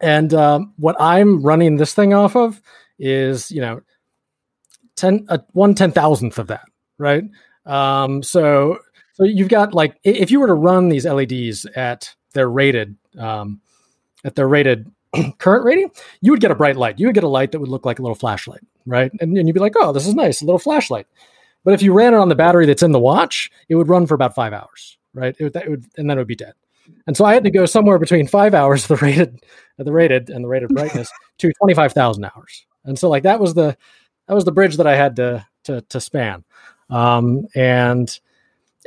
And 0.00 0.32
um, 0.34 0.72
what 0.76 0.96
I'm 1.00 1.42
running 1.42 1.76
this 1.76 1.94
thing 1.94 2.12
off 2.12 2.36
of 2.36 2.60
is, 2.98 3.50
you 3.50 3.60
know, 3.60 3.80
10, 4.96 5.26
uh, 5.28 5.38
one 5.52 5.74
ten 5.74 5.92
thousandth 5.92 6.38
of 6.38 6.48
that, 6.48 6.64
right? 6.98 7.24
Um, 7.66 8.22
so, 8.22 8.78
so 9.14 9.24
you've 9.24 9.48
got 9.48 9.74
like, 9.74 9.98
if 10.04 10.30
you 10.30 10.40
were 10.40 10.46
to 10.46 10.54
run 10.54 10.88
these 10.88 11.06
LEDs 11.06 11.66
at 11.74 12.14
their 12.32 12.48
rated, 12.48 12.96
um, 13.18 13.60
at 14.24 14.34
their 14.34 14.48
rated 14.48 14.90
current 15.38 15.64
rating, 15.64 15.90
you 16.20 16.32
would 16.32 16.40
get 16.40 16.50
a 16.50 16.54
bright 16.54 16.76
light. 16.76 16.98
You 16.98 17.06
would 17.06 17.14
get 17.14 17.24
a 17.24 17.28
light 17.28 17.52
that 17.52 17.60
would 17.60 17.68
look 17.68 17.84
like 17.86 17.98
a 17.98 18.02
little 18.02 18.14
flashlight, 18.14 18.62
right? 18.86 19.10
And, 19.20 19.36
and 19.36 19.48
you'd 19.48 19.54
be 19.54 19.60
like, 19.60 19.74
oh, 19.76 19.92
this 19.92 20.06
is 20.06 20.14
nice, 20.14 20.42
a 20.42 20.44
little 20.44 20.58
flashlight. 20.58 21.06
But 21.64 21.74
if 21.74 21.82
you 21.82 21.92
ran 21.92 22.14
it 22.14 22.18
on 22.18 22.28
the 22.28 22.34
battery 22.34 22.66
that's 22.66 22.82
in 22.82 22.92
the 22.92 22.98
watch, 22.98 23.50
it 23.68 23.74
would 23.74 23.88
run 23.88 24.06
for 24.06 24.14
about 24.14 24.34
five 24.34 24.52
hours, 24.52 24.98
right? 25.14 25.34
It 25.38 25.56
it 25.56 25.70
would 25.70 25.86
and 25.96 26.08
then 26.08 26.18
it 26.18 26.20
would 26.20 26.28
be 26.28 26.36
dead. 26.36 26.52
And 27.06 27.16
so 27.16 27.24
I 27.24 27.34
had 27.34 27.44
to 27.44 27.50
go 27.50 27.64
somewhere 27.66 27.98
between 27.98 28.26
five 28.26 28.54
hours, 28.54 28.86
the 28.86 28.96
rated, 28.96 29.42
the 29.78 29.92
rated, 29.92 30.30
and 30.30 30.44
the 30.44 30.48
rated 30.48 30.70
brightness, 30.70 31.10
to 31.38 31.52
twenty 31.58 31.74
five 31.74 31.92
thousand 31.92 32.24
hours. 32.24 32.66
And 32.84 32.98
so 32.98 33.08
like 33.08 33.22
that 33.22 33.40
was 33.40 33.54
the 33.54 33.76
that 34.28 34.34
was 34.34 34.44
the 34.44 34.52
bridge 34.52 34.76
that 34.76 34.86
I 34.86 34.96
had 34.96 35.16
to 35.16 35.46
to 35.64 35.80
to 35.80 36.00
span. 36.00 36.44
Um, 36.90 37.46
and 37.54 38.18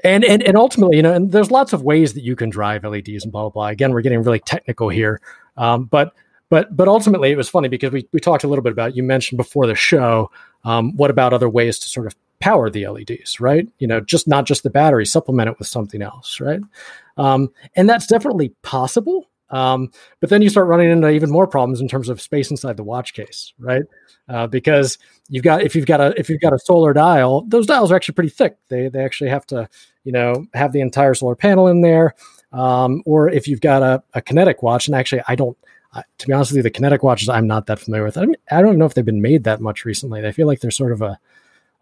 and 0.04 0.24
and 0.24 0.44
and 0.44 0.56
ultimately, 0.58 0.98
you 0.98 1.04
know, 1.04 1.14
and 1.14 1.32
there's 1.32 1.52
lots 1.52 1.74
of 1.74 1.84
ways 1.84 2.14
that 2.14 2.22
you 2.22 2.36
can 2.36 2.50
drive 2.50 2.84
LEDs 2.84 3.24
and 3.24 3.32
blah 3.32 3.44
blah 3.44 3.50
blah. 3.50 3.68
Again, 3.68 3.92
we're 3.92 4.02
getting 4.02 4.22
really 4.22 4.40
technical 4.40 4.90
here, 4.90 5.20
um, 5.58 5.86
but 5.86 6.14
but 6.50 6.76
but 6.76 6.88
ultimately, 6.88 7.32
it 7.32 7.38
was 7.38 7.50
funny 7.50 7.68
because 7.68 7.92
we 7.92 8.08
we 8.14 8.20
talked 8.20 8.44
a 8.44 8.48
little 8.48 8.64
bit 8.64 8.72
about 8.72 8.96
you 8.96 9.04
mentioned 9.04 9.38
before 9.38 9.68
the 9.68 9.76
show. 9.76 10.32
Um, 10.64 10.96
what 10.96 11.10
about 11.10 11.34
other 11.34 11.50
ways 11.50 11.80
to 11.80 11.90
sort 11.90 12.08
of 12.08 12.16
power 12.40 12.70
the 12.70 12.88
LEDs, 12.88 13.40
right? 13.40 13.68
You 13.80 13.88
know, 13.88 14.00
just 14.00 14.28
not 14.28 14.46
just 14.46 14.64
the 14.64 14.70
battery, 14.70 15.06
supplement 15.06 15.50
it 15.50 15.60
with 15.60 15.68
something 15.68 16.02
else, 16.02 16.40
right? 16.40 16.62
Um, 17.18 17.50
and 17.76 17.90
that's 17.90 18.08
definitely 18.08 18.54
possible. 18.62 19.28
Um, 19.50 19.92
but 20.20 20.30
then 20.30 20.42
you 20.42 20.50
start 20.50 20.68
running 20.68 20.90
into 20.90 21.10
even 21.10 21.30
more 21.30 21.48
problems 21.48 21.80
in 21.80 21.88
terms 21.88 22.10
of 22.10 22.22
space 22.22 22.52
inside 22.52 22.78
the 22.78 22.84
watch 22.84 23.14
case, 23.14 23.54
right? 23.60 23.84
Uh, 24.28 24.48
because 24.48 24.98
you've 25.30 25.44
got 25.44 25.62
if 25.62 25.76
you've 25.76 25.86
got 25.86 26.02
a 26.02 26.14
if 26.20 26.30
you've 26.30 26.42
got 26.42 26.54
a 26.54 26.60
solar 26.60 26.94
dial, 26.94 27.46
those 27.48 27.66
dials 27.66 27.92
are 27.92 27.96
actually 27.96 28.16
pretty 28.16 28.30
thick. 28.30 28.58
They 28.70 28.90
they 28.90 29.04
actually 29.04 29.30
have 29.30 29.46
to 29.48 29.70
you 30.04 30.12
know 30.12 30.46
have 30.54 30.74
the 30.74 30.82
entire 30.82 31.14
solar 31.14 31.36
panel 31.36 31.68
in 31.68 31.82
there. 31.82 32.16
Um, 32.52 33.04
or 33.06 33.30
if 33.30 33.48
you've 33.48 33.62
got 33.62 33.84
a, 33.84 34.04
a 34.14 34.22
kinetic 34.22 34.64
watch, 34.64 34.88
and 34.88 34.96
actually 34.96 35.22
I 35.28 35.36
don't 35.36 35.58
to 36.18 36.28
be 36.28 36.34
honest 36.34 36.52
with 36.52 36.58
you, 36.58 36.64
the 36.64 36.70
kinetic 36.70 37.04
watches 37.04 37.30
I'm 37.30 37.48
not 37.48 37.66
that 37.68 37.80
familiar 37.80 38.06
with. 38.06 38.18
I, 38.18 38.26
I 38.52 38.62
don't 38.62 38.78
know 38.78 38.86
if 38.86 38.94
they've 38.94 39.06
been 39.06 39.22
made 39.22 39.44
that 39.46 39.62
much 39.62 39.86
recently. 39.86 40.26
I 40.26 40.32
feel 40.32 40.48
like 40.48 40.60
they're 40.60 40.72
sort 40.72 40.92
of 40.92 41.02
a 41.02 41.20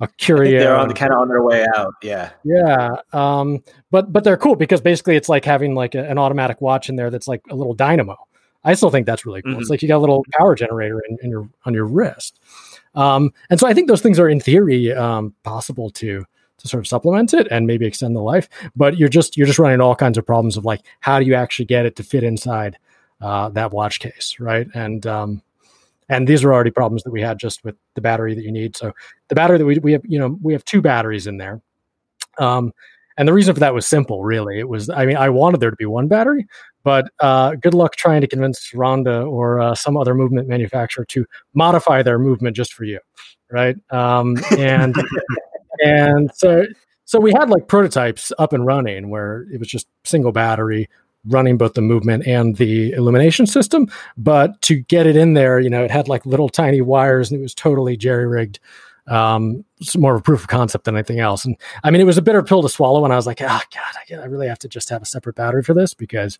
a 0.01 0.07
curious. 0.07 0.61
They're 0.63 0.75
on 0.75 0.93
kind 0.93 1.13
of 1.13 1.19
on 1.19 1.29
their 1.29 1.41
way 1.41 1.65
out. 1.75 1.93
Yeah. 2.01 2.31
Yeah. 2.43 2.89
Um, 3.13 3.63
but 3.91 4.11
but 4.11 4.23
they're 4.23 4.37
cool 4.37 4.55
because 4.55 4.81
basically 4.81 5.15
it's 5.15 5.29
like 5.29 5.45
having 5.45 5.75
like 5.75 5.95
a, 5.95 6.09
an 6.09 6.17
automatic 6.17 6.61
watch 6.61 6.89
in 6.89 6.95
there 6.95 7.09
that's 7.09 7.27
like 7.27 7.41
a 7.49 7.55
little 7.55 7.73
dynamo. 7.73 8.17
I 8.63 8.73
still 8.73 8.89
think 8.89 9.05
that's 9.05 9.25
really 9.25 9.41
cool. 9.41 9.53
Mm-hmm. 9.53 9.61
It's 9.61 9.69
like 9.69 9.81
you 9.81 9.87
got 9.87 9.97
a 9.97 9.99
little 9.99 10.25
power 10.31 10.55
generator 10.55 11.01
in, 11.07 11.17
in 11.21 11.29
your 11.29 11.47
on 11.65 11.73
your 11.73 11.85
wrist. 11.85 12.39
Um, 12.95 13.31
and 13.49 13.59
so 13.59 13.67
I 13.67 13.73
think 13.73 13.87
those 13.87 14.01
things 14.01 14.19
are 14.19 14.27
in 14.27 14.39
theory 14.39 14.91
um, 14.93 15.33
possible 15.43 15.89
to 15.91 16.25
to 16.57 16.67
sort 16.67 16.79
of 16.79 16.87
supplement 16.87 17.33
it 17.33 17.47
and 17.51 17.67
maybe 17.67 17.85
extend 17.85 18.15
the 18.15 18.21
life. 18.21 18.49
But 18.75 18.97
you're 18.97 19.09
just 19.09 19.37
you're 19.37 19.47
just 19.47 19.59
running 19.59 19.81
all 19.81 19.95
kinds 19.95 20.17
of 20.17 20.25
problems 20.25 20.57
of 20.57 20.65
like 20.65 20.81
how 20.99 21.19
do 21.19 21.25
you 21.25 21.35
actually 21.35 21.65
get 21.65 21.85
it 21.85 21.95
to 21.97 22.03
fit 22.03 22.23
inside 22.23 22.77
uh, 23.21 23.49
that 23.49 23.71
watch 23.71 23.99
case, 23.99 24.35
right? 24.39 24.67
And 24.73 25.05
um, 25.07 25.41
and 26.09 26.27
these 26.27 26.43
are 26.43 26.53
already 26.53 26.71
problems 26.71 27.03
that 27.03 27.11
we 27.11 27.21
had 27.21 27.39
just 27.39 27.63
with 27.63 27.75
the 27.95 28.01
battery 28.01 28.35
that 28.35 28.43
you 28.43 28.51
need. 28.51 28.75
So 28.75 28.91
the 29.29 29.35
battery 29.35 29.57
that 29.57 29.65
we 29.65 29.79
we 29.79 29.91
have, 29.93 30.03
you 30.05 30.19
know, 30.19 30.37
we 30.41 30.53
have 30.53 30.65
two 30.65 30.81
batteries 30.81 31.27
in 31.27 31.37
there. 31.37 31.61
Um, 32.37 32.73
and 33.17 33.27
the 33.27 33.33
reason 33.33 33.53
for 33.53 33.61
that 33.61 33.73
was 33.73 33.87
simple, 33.87 34.23
really. 34.23 34.59
It 34.59 34.67
was, 34.67 34.89
I 34.89 35.05
mean, 35.05 35.15
I 35.15 35.29
wanted 35.29 35.61
there 35.61 35.69
to 35.69 35.75
be 35.77 35.85
one 35.85 36.07
battery, 36.07 36.45
but 36.83 37.09
uh, 37.21 37.55
good 37.55 37.73
luck 37.73 37.95
trying 37.95 38.19
to 38.21 38.27
convince 38.27 38.73
Ronda 38.73 39.21
or 39.21 39.61
uh, 39.61 39.73
some 39.73 39.95
other 39.95 40.13
movement 40.13 40.49
manufacturer 40.49 41.05
to 41.05 41.25
modify 41.53 42.03
their 42.03 42.19
movement 42.19 42.57
just 42.57 42.73
for 42.73 42.83
you, 42.83 42.99
right? 43.49 43.77
Um, 43.89 44.35
and 44.57 44.95
and 45.83 46.29
so 46.33 46.65
so 47.05 47.19
we 47.19 47.31
had 47.31 47.49
like 47.49 47.67
prototypes 47.67 48.33
up 48.37 48.51
and 48.51 48.65
running 48.65 49.09
where 49.09 49.45
it 49.51 49.59
was 49.59 49.69
just 49.69 49.87
single 50.03 50.31
battery 50.31 50.89
running 51.27 51.57
both 51.57 51.73
the 51.73 51.81
movement 51.81 52.25
and 52.27 52.57
the 52.57 52.91
illumination 52.91 53.45
system. 53.47 53.89
But 54.17 54.61
to 54.63 54.75
get 54.75 55.07
it 55.07 55.15
in 55.15 55.33
there, 55.33 55.59
you 55.59 55.69
know, 55.69 55.83
it 55.83 55.91
had 55.91 56.07
like 56.07 56.25
little 56.25 56.49
tiny 56.49 56.81
wires 56.81 57.31
and 57.31 57.39
it 57.39 57.43
was 57.43 57.55
totally 57.55 57.97
jerry 57.97 58.27
rigged. 58.27 58.59
Um, 59.07 59.63
it's 59.79 59.95
more 59.95 60.15
of 60.15 60.21
a 60.21 60.23
proof 60.23 60.41
of 60.41 60.47
concept 60.47 60.85
than 60.85 60.95
anything 60.95 61.19
else. 61.19 61.45
And 61.45 61.55
I 61.83 61.91
mean, 61.91 62.01
it 62.01 62.05
was 62.05 62.17
a 62.17 62.23
bitter 62.23 62.41
pill 62.41 62.63
to 62.63 62.69
swallow. 62.69 63.03
And 63.03 63.13
I 63.13 63.15
was 63.15 63.27
like, 63.27 63.41
oh 63.41 63.45
God, 63.45 63.61
I, 64.11 64.15
I 64.15 64.25
really 64.25 64.47
have 64.47 64.59
to 64.59 64.67
just 64.67 64.89
have 64.89 65.01
a 65.01 65.05
separate 65.05 65.35
battery 65.35 65.63
for 65.63 65.73
this 65.75 65.93
because 65.93 66.39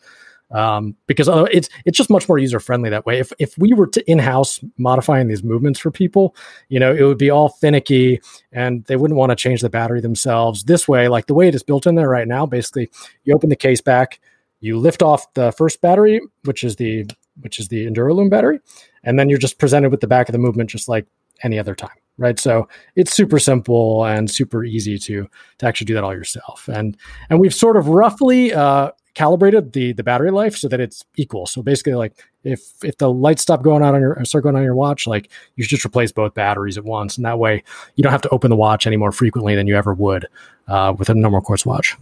um, 0.51 0.95
because 1.07 1.27
it's 1.51 1.69
it's 1.85 1.97
just 1.97 2.09
much 2.09 2.29
more 2.29 2.37
user 2.37 2.59
friendly 2.59 2.89
that 2.89 3.05
way. 3.05 3.19
If 3.19 3.33
if 3.39 3.57
we 3.57 3.73
were 3.73 3.87
to 3.87 4.09
in 4.09 4.19
house 4.19 4.59
modifying 4.77 5.27
these 5.27 5.43
movements 5.43 5.79
for 5.79 5.89
people, 5.89 6.35
you 6.69 6.79
know, 6.79 6.93
it 6.93 7.03
would 7.03 7.17
be 7.17 7.29
all 7.29 7.49
finicky, 7.49 8.21
and 8.51 8.85
they 8.85 8.95
wouldn't 8.95 9.17
want 9.17 9.31
to 9.31 9.35
change 9.35 9.61
the 9.61 9.69
battery 9.69 10.01
themselves. 10.01 10.65
This 10.65 10.87
way, 10.87 11.07
like 11.07 11.25
the 11.25 11.33
way 11.33 11.47
it 11.47 11.55
is 11.55 11.63
built 11.63 11.87
in 11.87 11.95
there 11.95 12.09
right 12.09 12.27
now, 12.27 12.45
basically, 12.45 12.91
you 13.23 13.33
open 13.33 13.49
the 13.49 13.55
case 13.55 13.81
back, 13.81 14.19
you 14.59 14.77
lift 14.77 15.01
off 15.01 15.33
the 15.33 15.51
first 15.51 15.81
battery, 15.81 16.21
which 16.43 16.63
is 16.63 16.75
the 16.75 17.05
which 17.41 17.59
is 17.59 17.67
the 17.67 17.85
EnduroLume 17.85 18.29
battery, 18.29 18.59
and 19.03 19.19
then 19.19 19.29
you're 19.29 19.37
just 19.37 19.59
presented 19.59 19.89
with 19.89 19.99
the 19.99 20.07
back 20.07 20.29
of 20.29 20.33
the 20.33 20.39
movement 20.39 20.69
just 20.69 20.87
like 20.87 21.05
any 21.43 21.59
other 21.59 21.75
time 21.75 21.97
right? 22.17 22.39
So 22.39 22.67
it's 22.95 23.13
super 23.13 23.39
simple 23.39 24.05
and 24.05 24.29
super 24.29 24.63
easy 24.63 24.97
to 24.99 25.27
to 25.59 25.65
actually 25.65 25.85
do 25.85 25.93
that 25.95 26.03
all 26.03 26.13
yourself. 26.13 26.67
And 26.67 26.97
and 27.29 27.39
we've 27.39 27.53
sort 27.53 27.77
of 27.77 27.87
roughly 27.87 28.53
uh, 28.53 28.91
calibrated 29.13 29.73
the 29.73 29.93
the 29.93 30.03
battery 30.03 30.31
life 30.31 30.55
so 30.55 30.67
that 30.67 30.79
it's 30.79 31.03
equal. 31.17 31.45
So 31.45 31.61
basically 31.61 31.95
like 31.95 32.13
if 32.43 32.83
if 32.83 32.97
the 32.97 33.11
lights 33.11 33.41
stop 33.41 33.63
going 33.63 33.83
out 33.83 33.95
on 33.95 34.01
your 34.01 34.23
start 34.23 34.43
going 34.43 34.55
on 34.55 34.63
your 34.63 34.75
watch 34.75 35.07
like 35.07 35.29
you 35.55 35.63
should 35.63 35.71
just 35.71 35.85
replace 35.85 36.11
both 36.11 36.33
batteries 36.33 36.77
at 36.77 36.85
once. 36.85 37.17
And 37.17 37.25
that 37.25 37.39
way 37.39 37.63
you 37.95 38.03
don't 38.03 38.11
have 38.11 38.21
to 38.21 38.29
open 38.29 38.49
the 38.49 38.55
watch 38.55 38.87
any 38.87 38.97
more 38.97 39.11
frequently 39.11 39.55
than 39.55 39.67
you 39.67 39.75
ever 39.75 39.93
would 39.93 40.27
uh, 40.67 40.93
with 40.97 41.09
a 41.09 41.15
normal 41.15 41.41
quartz 41.41 41.65
watch 41.65 41.95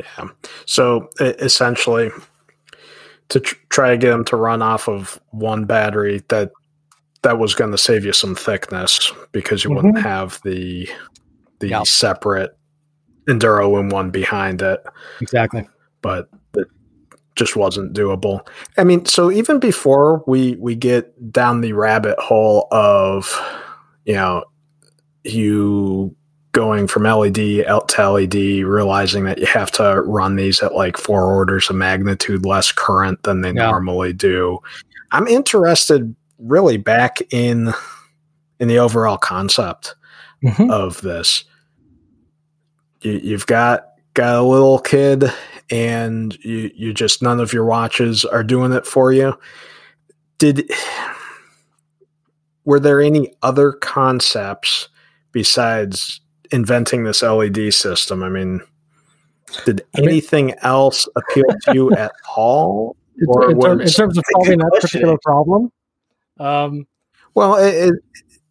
yeah 0.00 0.28
so 0.66 1.08
essentially 1.20 2.10
to 3.28 3.40
tr- 3.40 3.56
try 3.70 3.90
to 3.90 3.96
get 3.96 4.10
them 4.10 4.24
to 4.24 4.36
run 4.36 4.62
off 4.62 4.88
of 4.88 5.20
one 5.30 5.64
battery 5.64 6.22
that 6.28 6.50
that 7.22 7.38
was 7.38 7.54
going 7.54 7.70
to 7.70 7.78
save 7.78 8.04
you 8.04 8.12
some 8.12 8.34
thickness 8.34 9.12
because 9.32 9.64
you 9.64 9.70
mm-hmm. 9.70 9.86
wouldn't 9.86 10.04
have 10.04 10.40
the 10.44 10.88
the 11.60 11.68
yep. 11.68 11.86
separate 11.86 12.56
EnduroLume 13.28 13.92
one 13.92 14.10
behind 14.10 14.62
it 14.62 14.84
exactly 15.20 15.66
but 16.00 16.28
it 16.56 16.66
just 17.36 17.54
wasn't 17.56 17.92
doable 17.94 18.46
i 18.76 18.84
mean 18.84 19.04
so 19.04 19.30
even 19.30 19.58
before 19.58 20.22
we 20.26 20.56
we 20.56 20.74
get 20.74 21.32
down 21.32 21.60
the 21.60 21.72
rabbit 21.72 22.18
hole 22.18 22.66
of 22.72 23.40
you 24.04 24.14
know 24.14 24.44
you 25.24 26.14
going 26.52 26.86
from 26.86 27.04
LED 27.04 27.64
out 27.66 27.88
to 27.88 28.10
LED, 28.10 28.34
realizing 28.64 29.24
that 29.24 29.38
you 29.38 29.46
have 29.46 29.70
to 29.72 30.02
run 30.02 30.36
these 30.36 30.62
at 30.62 30.74
like 30.74 30.96
four 30.98 31.24
orders 31.24 31.70
of 31.70 31.76
magnitude 31.76 32.44
less 32.44 32.70
current 32.70 33.22
than 33.22 33.40
they 33.40 33.52
yeah. 33.52 33.70
normally 33.70 34.12
do. 34.12 34.58
I'm 35.10 35.26
interested 35.26 36.14
really 36.38 36.76
back 36.76 37.20
in 37.30 37.72
in 38.60 38.68
the 38.68 38.78
overall 38.78 39.18
concept 39.18 39.94
mm-hmm. 40.44 40.70
of 40.70 41.00
this. 41.00 41.44
You, 43.00 43.12
you've 43.22 43.46
got 43.46 43.88
got 44.14 44.36
a 44.36 44.42
little 44.42 44.78
kid 44.78 45.32
and 45.70 46.36
you, 46.44 46.70
you 46.74 46.92
just 46.92 47.22
none 47.22 47.40
of 47.40 47.52
your 47.52 47.64
watches 47.64 48.24
are 48.26 48.44
doing 48.44 48.72
it 48.72 48.86
for 48.86 49.12
you. 49.12 49.38
Did 50.38 50.70
were 52.64 52.80
there 52.80 53.00
any 53.00 53.32
other 53.42 53.72
concepts 53.72 54.88
besides 55.32 56.20
inventing 56.52 57.04
this 57.04 57.22
LED 57.22 57.72
system? 57.74 58.22
I 58.22 58.28
mean, 58.28 58.60
did 59.64 59.82
anything 59.96 60.54
else 60.62 61.08
appeal 61.16 61.44
to 61.62 61.74
you 61.74 61.92
at 61.96 62.12
all? 62.36 62.96
Or 63.28 63.50
in, 63.50 63.60
term, 63.60 63.80
in, 63.80 63.88
terms 63.88 64.18
of 64.18 64.24
solving 64.32 64.58
that 64.58 64.78
particular 64.80 65.18
problem? 65.22 65.70
Um, 66.40 66.86
well, 67.34 67.56
it, 67.56 67.90
it, 67.90 67.94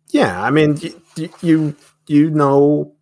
yeah, 0.10 0.42
I 0.42 0.52
mean, 0.52 0.78
you, 1.16 1.30
you, 1.42 1.76
you 2.08 2.30
know 2.30 2.94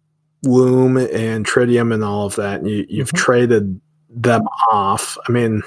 Lume 0.44 0.98
and 0.98 1.46
Tritium 1.46 1.94
and 1.94 2.04
all 2.04 2.26
of 2.26 2.36
that, 2.36 2.62
and 2.62 2.70
you, 2.70 2.86
you've 2.90 3.10
mm-hmm. 3.10 3.18
traded 3.18 3.82
them 4.10 4.44
off. 4.72 5.18
I 5.28 5.32
mean, 5.32 5.62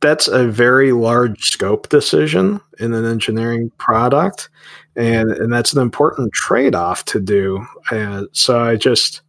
that's 0.00 0.28
a 0.28 0.46
very 0.46 0.92
large 0.92 1.50
scope 1.50 1.88
decision 1.88 2.60
in 2.78 2.92
an 2.92 3.04
engineering 3.04 3.70
product 3.78 4.50
and 4.96 5.30
and 5.30 5.52
that's 5.52 5.72
an 5.72 5.80
important 5.80 6.32
trade-off 6.32 7.04
to 7.06 7.20
do. 7.20 7.64
And 7.90 8.28
so 8.32 8.60
i 8.60 8.76
just 8.76 9.22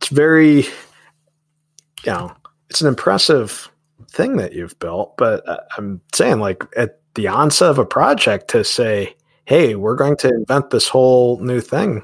it's 0.00 0.08
very 0.08 0.62
you 2.04 2.12
know 2.12 2.32
it's 2.70 2.80
an 2.80 2.88
impressive 2.88 3.70
thing 4.10 4.36
that 4.36 4.52
you've 4.52 4.78
built 4.78 5.16
but 5.16 5.44
i'm 5.76 6.00
saying 6.14 6.38
like 6.38 6.64
at 6.76 7.00
the 7.14 7.28
onset 7.28 7.68
of 7.68 7.78
a 7.78 7.84
project 7.84 8.48
to 8.48 8.64
say 8.64 9.14
hey 9.44 9.74
we're 9.74 9.96
going 9.96 10.16
to 10.16 10.28
invent 10.28 10.70
this 10.70 10.88
whole 10.88 11.38
new 11.40 11.60
thing. 11.60 12.02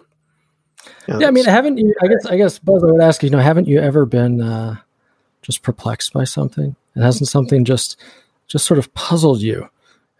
You 1.07 1.15
know, 1.15 1.21
yeah 1.21 1.29
i 1.29 1.31
mean 1.31 1.45
haven't 1.45 1.79
you 1.79 1.95
i 2.03 2.09
guess 2.09 2.27
i 2.27 2.37
guess 2.37 2.59
buzz 2.59 2.83
i 2.83 2.91
would 2.91 3.01
ask 3.01 3.23
you 3.23 3.31
know 3.31 3.39
haven't 3.39 3.69
you 3.69 3.81
ever 3.81 4.05
been 4.05 4.41
uh 4.41 4.77
just 5.45 5.63
perplexed 5.63 6.13
by 6.13 6.25
something? 6.25 6.75
And 6.95 7.05
hasn't 7.05 7.29
something 7.29 7.65
just 7.65 8.01
just 8.47 8.67
sort 8.67 8.79
of 8.79 8.93
puzzled 8.95 9.41
you 9.41 9.69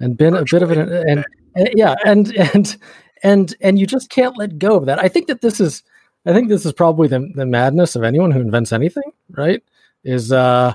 and 0.01 0.17
been 0.17 0.35
a 0.35 0.45
bit 0.45 0.63
of 0.63 0.71
an 0.71 0.81
and, 1.09 1.25
and 1.55 1.71
yeah 1.75 1.95
and 2.05 2.37
and 2.55 2.77
and 3.23 3.55
and 3.61 3.79
you 3.79 3.87
just 3.87 4.11
can't 4.11 4.37
let 4.37 4.59
go 4.59 4.77
of 4.77 4.87
that. 4.87 4.99
I 4.99 5.09
think 5.09 5.27
that 5.29 5.41
this 5.41 5.61
is 5.61 5.83
i 6.27 6.33
think 6.33 6.49
this 6.49 6.65
is 6.65 6.73
probably 6.73 7.07
the, 7.07 7.31
the 7.35 7.45
madness 7.45 7.97
of 7.97 8.03
anyone 8.03 8.31
who 8.31 8.41
invents 8.41 8.73
anything 8.73 9.11
right? 9.31 9.63
Is 10.05 10.33
uh 10.33 10.75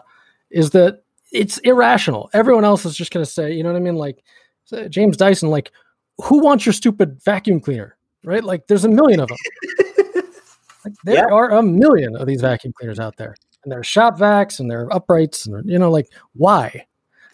is 0.50 0.72
that 0.72 1.04
it's 1.32 1.60
irrational. 1.60 2.30
Everyone 2.34 2.66
else 2.66 2.86
is 2.86 2.96
just 2.96 3.12
going 3.12 3.24
to 3.26 3.32
say 3.32 3.54
you 3.54 3.64
know 3.64 3.72
what 3.72 3.78
i 3.78 3.82
mean? 3.82 3.96
Like 3.96 4.24
james 4.90 5.18
dyson 5.18 5.50
like 5.50 5.72
who 6.24 6.40
wants 6.44 6.66
your 6.66 6.74
stupid 6.74 7.22
vacuum 7.24 7.60
cleaner? 7.60 7.96
Right? 8.24 8.44
Like 8.44 8.68
there's 8.68 8.86
a 8.86 8.90
million 8.90 9.20
of 9.20 9.30
them 9.30 9.38
like, 10.86 10.94
there 11.04 11.16
yeah. 11.16 11.34
are 11.34 11.52
a 11.52 11.64
million 11.64 12.16
of 12.16 12.28
these 12.28 12.42
vacuum 12.42 12.74
cleaners 12.78 13.00
out 13.00 13.16
there 13.18 13.36
and 13.64 13.72
they're 13.72 13.84
shop 13.84 14.18
vacs 14.18 14.60
and 14.60 14.70
they're 14.70 14.92
uprights 14.94 15.46
and 15.46 15.70
you 15.70 15.80
know 15.80 15.92
like 15.92 16.08
why? 16.34 16.86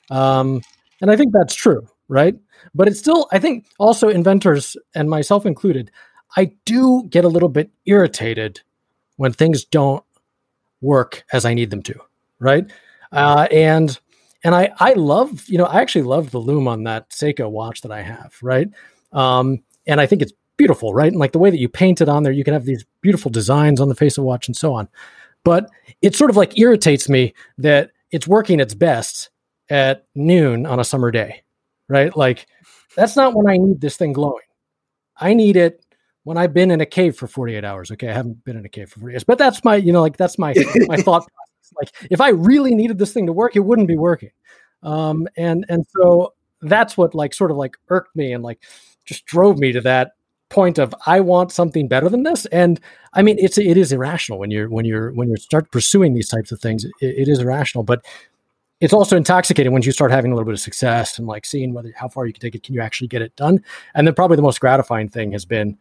Um 0.09 0.61
and 1.05 1.11
i 1.11 1.15
think 1.15 1.31
that's 1.31 1.53
true 1.53 1.87
right? 2.07 2.35
But 2.73 2.87
it's 2.87 2.99
still 2.99 3.27
i 3.31 3.39
think 3.39 3.67
also 3.79 4.09
inventors 4.09 4.75
and 4.95 5.09
myself 5.09 5.45
included 5.45 5.91
i 6.35 6.51
do 6.65 7.03
get 7.09 7.25
a 7.25 7.27
little 7.27 7.49
bit 7.49 7.69
irritated 7.85 8.61
when 9.17 9.31
things 9.31 9.63
don't 9.65 10.03
work 10.81 11.23
as 11.31 11.45
i 11.45 11.53
need 11.53 11.69
them 11.69 11.83
to 11.83 11.95
right? 12.39 12.65
Uh 13.11 13.47
and 13.51 13.99
and 14.43 14.55
i 14.55 14.71
i 14.79 14.93
love 14.93 15.47
you 15.47 15.57
know 15.59 15.65
i 15.65 15.79
actually 15.79 16.01
love 16.03 16.31
the 16.31 16.39
lume 16.39 16.67
on 16.67 16.83
that 16.83 17.09
seiko 17.09 17.49
watch 17.49 17.81
that 17.81 17.91
i 17.91 18.01
have 18.01 18.35
right? 18.41 18.69
Um 19.13 19.63
and 19.85 20.01
i 20.01 20.07
think 20.07 20.21
it's 20.23 20.33
beautiful 20.57 20.93
right? 20.93 21.11
And 21.11 21.19
like 21.19 21.33
the 21.33 21.39
way 21.39 21.51
that 21.51 21.59
you 21.59 21.69
paint 21.69 22.01
it 22.01 22.09
on 22.09 22.23
there 22.23 22.33
you 22.33 22.43
can 22.43 22.53
have 22.53 22.65
these 22.65 22.85
beautiful 23.01 23.29
designs 23.29 23.79
on 23.79 23.89
the 23.89 23.95
face 23.95 24.17
of 24.17 24.23
watch 24.23 24.47
and 24.47 24.57
so 24.57 24.73
on. 24.73 24.87
But 25.43 25.69
it 26.01 26.15
sort 26.15 26.31
of 26.31 26.37
like 26.37 26.57
irritates 26.57 27.07
me 27.07 27.33
that 27.59 27.91
it's 28.11 28.27
working 28.27 28.59
its 28.59 28.73
best 28.73 29.29
at 29.69 30.05
noon 30.15 30.65
on 30.65 30.79
a 30.79 30.83
summer 30.83 31.11
day, 31.11 31.43
right? 31.87 32.15
Like 32.15 32.47
that's 32.95 33.15
not 33.15 33.33
when 33.33 33.47
I 33.47 33.57
need 33.57 33.81
this 33.81 33.97
thing 33.97 34.13
glowing. 34.13 34.41
I 35.17 35.33
need 35.33 35.57
it 35.57 35.85
when 36.23 36.37
I've 36.37 36.53
been 36.53 36.71
in 36.71 36.81
a 36.81 36.85
cave 36.85 37.15
for 37.15 37.27
48 37.27 37.63
hours. 37.63 37.91
Okay, 37.91 38.09
I 38.09 38.13
haven't 38.13 38.43
been 38.43 38.57
in 38.57 38.65
a 38.65 38.69
cave 38.69 38.89
for 38.89 38.99
48 38.99 39.15
hours, 39.15 39.23
but 39.23 39.37
that's 39.37 39.63
my, 39.63 39.75
you 39.75 39.93
know, 39.93 40.01
like 40.01 40.17
that's 40.17 40.37
my 40.37 40.53
my 40.87 40.97
thought 40.97 41.27
process. 41.71 41.73
Like 41.79 42.11
if 42.11 42.21
I 42.21 42.29
really 42.29 42.75
needed 42.75 42.97
this 42.97 43.13
thing 43.13 43.25
to 43.27 43.33
work, 43.33 43.55
it 43.55 43.61
wouldn't 43.61 43.87
be 43.87 43.97
working. 43.97 44.31
Um, 44.83 45.27
and 45.37 45.65
and 45.69 45.85
so 45.97 46.33
that's 46.61 46.97
what 46.97 47.15
like 47.15 47.33
sort 47.33 47.51
of 47.51 47.57
like 47.57 47.77
irked 47.89 48.15
me 48.15 48.33
and 48.33 48.43
like 48.43 48.63
just 49.05 49.25
drove 49.25 49.57
me 49.57 49.71
to 49.71 49.81
that 49.81 50.11
point 50.49 50.77
of 50.77 50.93
I 51.05 51.19
want 51.19 51.51
something 51.51 51.87
better 51.87 52.09
than 52.09 52.23
this. 52.23 52.45
And 52.47 52.79
I 53.13 53.21
mean, 53.21 53.37
it's 53.39 53.57
it 53.57 53.77
is 53.77 53.91
irrational 53.91 54.39
when 54.39 54.51
you're 54.51 54.69
when 54.69 54.85
you're 54.85 55.11
when 55.11 55.29
you 55.29 55.37
start 55.37 55.71
pursuing 55.71 56.13
these 56.13 56.29
types 56.29 56.51
of 56.51 56.59
things. 56.59 56.85
It, 56.85 56.93
it 57.01 57.27
is 57.27 57.39
irrational, 57.39 57.83
but 57.83 58.05
it's 58.81 58.93
also 58.93 59.15
intoxicating 59.15 59.71
when 59.71 59.81
you 59.83 59.91
start 59.91 60.11
having 60.11 60.31
a 60.31 60.35
little 60.35 60.45
bit 60.45 60.53
of 60.53 60.59
success 60.59 61.17
and 61.17 61.27
like 61.27 61.45
seeing 61.45 61.73
whether 61.73 61.93
how 61.95 62.07
far 62.07 62.25
you 62.25 62.33
can 62.33 62.41
take 62.41 62.55
it. 62.55 62.63
Can 62.63 62.75
you 62.75 62.81
actually 62.81 63.07
get 63.07 63.21
it 63.21 63.35
done? 63.35 63.63
And 63.93 64.05
then 64.05 64.13
probably 64.13 64.35
the 64.35 64.43
most 64.43 64.59
gratifying 64.59 65.09
thing 65.09 65.31
has 65.31 65.45
been 65.45 65.77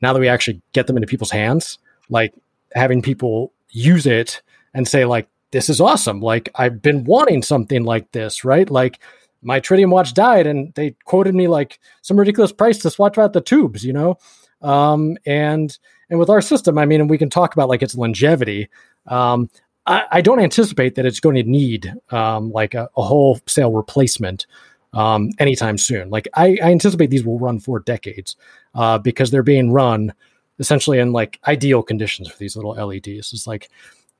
now 0.00 0.12
that 0.12 0.20
we 0.20 0.28
actually 0.28 0.60
get 0.72 0.86
them 0.86 0.96
into 0.96 1.06
people's 1.06 1.30
hands, 1.30 1.78
like 2.08 2.34
having 2.74 3.00
people 3.00 3.52
use 3.70 4.06
it 4.06 4.42
and 4.74 4.88
say 4.88 5.04
like 5.04 5.28
this 5.52 5.68
is 5.68 5.80
awesome. 5.80 6.20
Like 6.20 6.48
I've 6.56 6.82
been 6.82 7.04
wanting 7.04 7.42
something 7.42 7.84
like 7.84 8.10
this, 8.12 8.44
right? 8.44 8.68
Like 8.68 8.98
my 9.42 9.60
tritium 9.60 9.90
watch 9.90 10.14
died 10.14 10.46
and 10.46 10.72
they 10.74 10.94
quoted 11.04 11.34
me 11.34 11.48
like 11.48 11.78
some 12.00 12.18
ridiculous 12.18 12.52
price 12.52 12.78
to 12.78 12.90
swap 12.90 13.18
out 13.18 13.32
the 13.32 13.40
tubes 13.40 13.84
you 13.84 13.92
know 13.92 14.16
um, 14.62 15.16
and 15.26 15.78
and 16.08 16.18
with 16.18 16.30
our 16.30 16.40
system 16.40 16.78
i 16.78 16.86
mean 16.86 17.00
and 17.00 17.10
we 17.10 17.18
can 17.18 17.28
talk 17.28 17.52
about 17.54 17.68
like 17.68 17.82
its 17.82 17.96
longevity 17.96 18.68
um, 19.08 19.50
I, 19.86 20.04
I, 20.12 20.20
don't 20.20 20.40
anticipate 20.40 20.94
that 20.94 21.06
it's 21.06 21.20
going 21.20 21.36
to 21.36 21.42
need 21.42 21.92
um, 22.10 22.52
like 22.52 22.74
a, 22.74 22.88
a, 22.96 23.02
wholesale 23.02 23.72
replacement 23.72 24.46
um, 24.92 25.30
anytime 25.38 25.76
soon. 25.76 26.10
Like 26.10 26.28
I, 26.34 26.58
I, 26.62 26.70
anticipate 26.70 27.10
these 27.10 27.24
will 27.24 27.38
run 27.38 27.58
for 27.58 27.80
decades 27.80 28.36
uh, 28.74 28.98
because 28.98 29.30
they're 29.30 29.42
being 29.42 29.72
run 29.72 30.12
essentially 30.58 30.98
in 30.98 31.12
like 31.12 31.40
ideal 31.48 31.82
conditions 31.82 32.28
for 32.28 32.38
these 32.38 32.54
little 32.54 32.72
leds 32.72 33.08
it's 33.32 33.46
like 33.46 33.70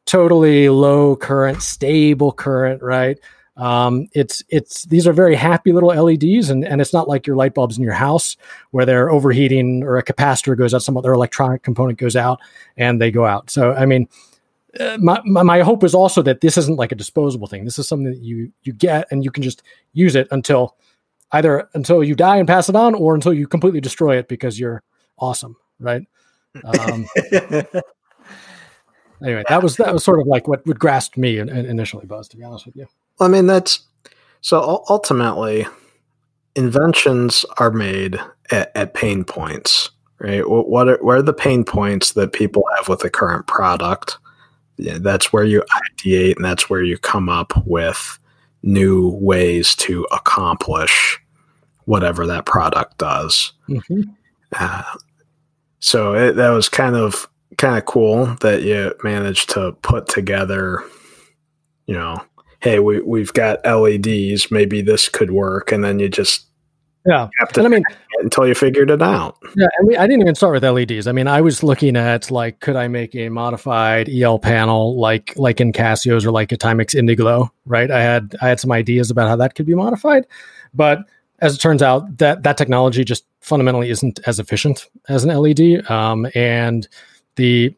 totally 0.07 0.69
low 0.69 1.15
current 1.15 1.63
stable 1.63 2.33
current 2.33 2.83
right? 2.83 3.19
Um, 3.57 4.07
it's 4.15 4.43
it's 4.49 4.85
these 4.85 5.07
are 5.07 5.13
very 5.13 5.35
happy 5.35 5.73
little 5.73 5.91
LEDs, 5.91 6.49
and 6.49 6.65
and 6.65 6.81
it's 6.81 6.93
not 6.93 7.07
like 7.07 7.27
your 7.27 7.37
light 7.37 7.55
bulbs 7.55 7.77
in 7.77 7.85
your 7.85 7.93
house 7.93 8.37
where 8.71 8.87
they're 8.87 9.11
overheating 9.11 9.83
or 9.83 9.99
a 9.99 10.03
capacitor 10.03 10.57
goes 10.57 10.73
out, 10.73 10.83
some 10.83 10.97
other 10.97 11.13
electronic 11.13 11.63
component 11.63 11.99
goes 11.99 12.17
out, 12.17 12.41
and 12.79 13.01
they 13.01 13.11
go 13.11 13.27
out. 13.27 13.51
So 13.51 13.75
I 13.75 13.85
mean, 13.85 14.09
uh, 14.81 14.99
my, 15.01 15.21
my, 15.25 15.43
my 15.43 15.61
hope 15.61 15.85
is 15.85 15.95
also 15.95 16.23
that 16.23 16.41
this 16.41 16.57
isn't 16.57 16.79
like 16.79 16.93
a 16.93 16.97
disposable 16.97 17.47
thing. 17.47 17.65
This 17.65 17.79
is 17.79 17.87
something 17.87 18.11
that 18.11 18.21
you 18.21 18.53
you 18.63 18.73
get 18.73 19.07
and 19.11 19.25
you 19.25 19.31
can 19.31 19.43
just 19.43 19.63
use 19.93 20.15
it 20.15 20.29
until 20.31 20.77
either 21.33 21.69
until 21.75 22.03
you 22.03 22.15
die 22.15 22.37
and 22.37 22.49
pass 22.49 22.69
it 22.69 22.77
on, 22.77 22.95
or 22.95 23.15
until 23.15 23.33
you 23.33 23.47
completely 23.47 23.81
destroy 23.81 24.17
it 24.17 24.29
because 24.29 24.59
you're 24.59 24.83
awesome, 25.19 25.57
right? 25.79 26.03
Um, 26.65 27.07
anyway, 29.23 29.45
that 29.49 29.63
was 29.63 29.77
that 29.77 29.93
was 29.93 30.05
sort 30.05 30.21
of 30.21 30.27
like 30.27 30.49
what 30.49 30.67
would 30.67 30.79
grasp 30.79 31.17
me 31.17 31.39
initially, 31.39 32.07
Buzz. 32.07 32.29
To 32.29 32.37
be 32.37 32.45
honest 32.45 32.67
with 32.67 32.77
you, 32.77 32.87
I 33.21 33.29
mean 33.29 33.47
that's 33.47 33.81
so 34.41 34.85
ultimately 34.89 35.67
inventions 36.55 37.45
are 37.59 37.71
made 37.71 38.19
at, 38.51 38.73
at 38.75 38.95
pain 38.95 39.25
points, 39.25 39.91
right? 40.19 40.49
What, 40.49 40.69
what 40.69 40.89
are, 40.89 40.99
what 41.01 41.17
are 41.17 41.23
the 41.23 41.33
pain 41.33 41.65
points 41.65 42.13
that 42.13 42.33
people 42.33 42.65
have 42.77 42.89
with 42.89 43.01
the 43.01 43.11
current 43.11 43.47
product? 43.47 44.19
That's 44.79 45.33
where 45.33 45.45
you 45.45 45.63
ideate, 45.99 46.37
and 46.37 46.45
that's 46.45 46.69
where 46.69 46.83
you 46.83 46.99
come 46.99 47.29
up 47.29 47.53
with 47.67 48.19
new 48.63 49.11
ways 49.21 49.75
to 49.75 50.07
accomplish 50.13 51.21
whatever 51.85 52.27
that 52.27 52.47
product 52.47 52.99
does. 52.99 53.53
Mm-hmm. 53.69 54.03
Uh, 54.59 54.85
so 55.81 56.15
it, 56.15 56.37
that 56.37 56.51
was 56.51 56.69
kind 56.69 56.97
of 56.97 57.29
kind 57.59 57.77
of 57.77 57.85
cool 57.85 58.37
that 58.41 58.63
you 58.63 58.95
managed 59.05 59.51
to 59.51 59.73
put 59.83 60.09
together, 60.09 60.83
you 61.87 61.95
know, 61.95 62.23
hey, 62.61 62.79
we 62.79 63.01
we've 63.01 63.33
got 63.33 63.65
LEDs, 63.67 64.51
maybe 64.51 64.81
this 64.81 65.09
could 65.09 65.33
work, 65.33 65.73
and 65.73 65.85
then 65.85 65.99
you 65.99 66.09
just 66.09 66.47
yeah. 67.07 67.29
And 67.57 67.67
I 67.67 67.69
mean, 67.69 67.83
until 68.21 68.47
you 68.47 68.55
figured 68.55 68.91
it 68.91 69.03
out. 69.03 69.37
Yeah, 69.57 69.67
and 69.79 69.89
we, 69.89 69.97
I 69.97 70.07
didn't 70.07 70.23
even 70.23 70.35
start 70.35 70.55
with 70.55 70.65
LEDs. 70.65 71.07
I 71.07 71.13
mean, 71.13 71.27
I 71.27 71.41
was 71.41 71.63
looking 71.63 71.97
at 71.97 72.31
like, 72.31 72.61
could 72.61 72.77
I 72.77 72.89
make 72.89 73.15
a 73.15 73.29
modified 73.29 74.09
EL 74.09 74.39
panel 74.39 74.99
like 74.99 75.33
like 75.37 75.61
in 75.61 75.73
Casio's 75.73 76.25
or 76.25 76.31
like 76.31 76.53
a 76.53 76.57
Timex 76.57 76.95
Indiglo? 76.95 77.51
Right. 77.67 77.91
I 77.91 78.03
had 78.03 78.37
I 78.41 78.49
had 78.49 78.61
some 78.61 78.73
ideas 78.73 79.11
about 79.11 79.29
how 79.29 79.37
that 79.37 79.55
could 79.55 79.67
be 79.67 79.75
modified, 79.75 80.27
but 80.75 81.01
as 81.41 81.55
it 81.55 81.59
turns 81.59 81.83
out, 81.83 82.19
that 82.19 82.45
that 82.45 82.57
technology 82.57 83.05
just 83.05 83.27
fundamentally 83.41 83.91
isn't 83.91 84.21
as 84.27 84.39
efficient 84.39 84.89
as 85.09 85.25
an 85.25 85.37
LED. 85.37 85.91
Um, 85.91 86.27
and 86.35 86.89
the 87.37 87.75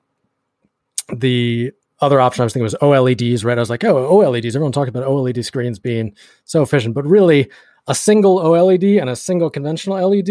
the 1.14 1.72
other 2.01 2.20
option 2.20 2.43
I 2.43 2.45
was 2.45 2.53
thinking 2.53 2.64
was 2.64 2.75
OLEDs. 2.83 3.45
Right. 3.45 3.57
I 3.57 3.61
was 3.61 3.70
like, 3.70 3.85
oh, 3.85 4.11
OLEDs. 4.11 4.55
Everyone 4.55 4.72
talked 4.72 4.91
about 4.91 5.05
OLED 5.05 5.45
screens 5.45 5.79
being 5.79 6.14
so 6.45 6.62
efficient, 6.62 6.95
but 6.95 7.07
really 7.07 7.51
a 7.87 7.95
single 7.95 8.39
OLED 8.39 9.01
and 9.01 9.11
a 9.11 9.16
single 9.16 9.51
conventional 9.51 10.09
LED, 10.09 10.28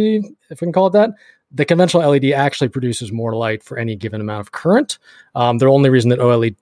if 0.50 0.62
we 0.62 0.66
can 0.66 0.74
call 0.74 0.88
it 0.88 0.94
that, 0.94 1.12
the 1.52 1.66
conventional 1.66 2.10
LED 2.10 2.32
actually 2.32 2.70
produces 2.70 3.12
more 3.12 3.36
light 3.36 3.64
for 3.64 3.78
any 3.78 3.96
given 3.96 4.20
amount 4.20 4.42
of 4.42 4.52
current. 4.52 4.98
Um, 5.36 5.60
the 5.60 5.68
only 5.68 5.90
reason 5.90 6.10
that 6.10 6.20
OLED 6.20 6.56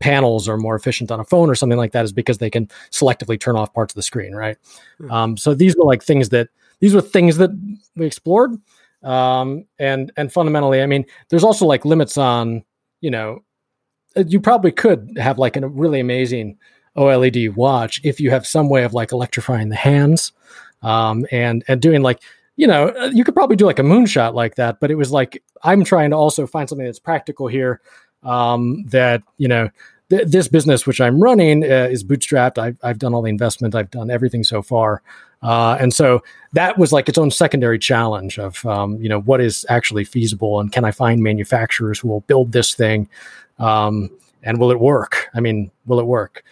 panels 0.00 0.48
are 0.48 0.56
more 0.56 0.74
efficient 0.74 1.12
on 1.12 1.20
a 1.20 1.24
phone 1.24 1.48
or 1.48 1.54
something 1.54 1.78
like 1.78 1.92
that 1.92 2.04
is 2.04 2.12
because 2.12 2.38
they 2.38 2.50
can 2.50 2.66
selectively 2.90 3.38
turn 3.38 3.56
off 3.56 3.72
parts 3.72 3.92
of 3.92 3.96
the 3.96 4.02
screen, 4.02 4.34
right? 4.34 4.56
Mm-hmm. 5.00 5.10
Um, 5.10 5.36
so 5.36 5.54
these 5.54 5.76
were 5.76 5.84
like 5.84 6.02
things 6.02 6.30
that 6.30 6.48
these 6.80 6.94
were 6.94 7.00
things 7.00 7.36
that 7.36 7.50
we 7.96 8.04
explored, 8.04 8.50
um, 9.02 9.64
and 9.78 10.10
and 10.16 10.32
fundamentally, 10.32 10.82
I 10.82 10.86
mean, 10.86 11.04
there's 11.28 11.44
also 11.44 11.66
like 11.66 11.84
limits 11.84 12.18
on, 12.18 12.64
you 13.00 13.10
know, 13.10 13.44
you 14.16 14.40
probably 14.40 14.72
could 14.72 15.16
have 15.18 15.38
like 15.38 15.56
a 15.56 15.68
really 15.68 16.00
amazing 16.00 16.58
OLED 16.96 17.54
watch 17.54 18.00
if 18.04 18.20
you 18.20 18.30
have 18.30 18.46
some 18.46 18.68
way 18.68 18.84
of 18.84 18.94
like 18.94 19.12
electrifying 19.12 19.68
the 19.68 19.76
hands. 19.76 20.32
Um, 20.82 21.26
and 21.32 21.64
and 21.66 21.80
doing 21.80 22.02
like 22.02 22.22
you 22.56 22.66
know 22.66 22.94
you 23.12 23.24
could 23.24 23.34
probably 23.34 23.56
do 23.56 23.66
like 23.66 23.78
a 23.78 23.82
moonshot 23.82 24.34
like 24.34 24.56
that 24.56 24.80
but 24.80 24.90
it 24.90 24.94
was 24.96 25.10
like 25.10 25.42
i'm 25.62 25.84
trying 25.84 26.10
to 26.10 26.16
also 26.16 26.46
find 26.46 26.68
something 26.68 26.86
that's 26.86 26.98
practical 26.98 27.46
here 27.46 27.80
um, 28.22 28.84
that 28.86 29.22
you 29.38 29.48
know 29.48 29.68
th- 30.08 30.28
this 30.28 30.48
business 30.48 30.86
which 30.86 31.00
i'm 31.00 31.20
running 31.20 31.62
uh, 31.64 31.88
is 31.90 32.04
bootstrapped. 32.04 32.58
I've, 32.58 32.76
I've 32.82 32.98
done 32.98 33.14
all 33.14 33.22
the 33.22 33.28
investment. 33.28 33.74
I've 33.74 33.90
done 33.90 34.10
everything 34.10 34.44
so 34.44 34.62
far. 34.62 35.02
Uh, 35.42 35.76
and 35.78 35.92
so 35.92 36.22
that 36.54 36.78
was 36.78 36.90
like 36.90 37.06
its 37.08 37.18
own 37.18 37.30
secondary 37.30 37.78
challenge 37.78 38.38
of 38.38 38.64
um, 38.64 38.96
you 39.00 39.08
know 39.08 39.20
what 39.20 39.40
is 39.40 39.66
actually 39.68 40.04
feasible 40.04 40.60
and 40.60 40.72
can 40.72 40.84
i 40.84 40.90
find 40.90 41.22
manufacturers 41.22 41.98
who 41.98 42.08
will 42.08 42.20
build 42.22 42.52
this 42.52 42.74
thing? 42.74 43.08
Um, 43.58 44.10
and 44.42 44.58
will 44.58 44.70
it 44.70 44.80
work? 44.80 45.28
I 45.34 45.40
mean 45.40 45.70
will 45.86 46.00
it 46.00 46.06
work 46.06 46.44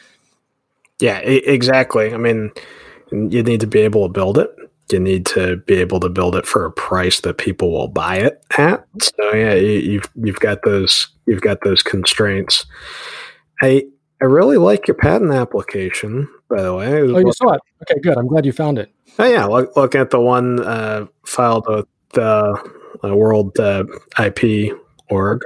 yeah, 1.03 1.19
exactly. 1.19 2.15
I 2.15 2.17
mean, 2.17 2.53
you 3.11 3.43
need 3.43 3.59
to 3.61 3.67
be 3.67 3.81
able 3.81 4.07
to 4.07 4.13
build 4.13 4.39
it. 4.39 4.55
You 4.93 5.01
need 5.01 5.27
to 5.27 5.57
be 5.57 5.75
able 5.75 5.99
to 5.99 6.09
build 6.09 6.37
it 6.37 6.47
for 6.47 6.65
a 6.65 6.71
price 6.71 7.21
that 7.23 7.39
people 7.39 7.73
will 7.73 7.89
buy 7.89 8.19
it 8.19 8.45
at. 8.57 8.87
So 9.01 9.35
yeah, 9.35 9.55
you, 9.55 9.99
have 10.01 10.11
you've 10.15 10.39
got 10.39 10.61
those 10.65 11.09
you've 11.27 11.41
got 11.41 11.59
those 11.65 11.83
constraints. 11.83 12.67
I 13.63 13.85
I 14.21 14.27
really 14.27 14.59
like 14.59 14.87
your 14.87 14.95
patent 14.95 15.33
application, 15.33 16.29
by 16.49 16.63
the 16.63 16.73
way. 16.73 16.87
Oh, 16.87 17.19
you 17.19 17.33
saw 17.33 17.55
it. 17.55 17.61
Okay, 17.83 18.01
good. 18.01 18.17
I'm 18.17 18.29
glad 18.29 18.47
you 18.47 18.53
found 18.53 18.79
it. 18.79 18.93
Oh 19.19 19.25
yeah, 19.25 19.47
look, 19.47 19.77
look 19.77 19.97
at 19.97 20.11
the 20.11 20.21
one 20.21 20.63
uh, 20.65 21.07
filed 21.27 21.67
with 21.67 21.87
the 22.13 22.75
uh, 23.03 23.17
World 23.17 23.59
uh, 23.59 23.85
IP 24.21 24.73
org. 25.11 25.41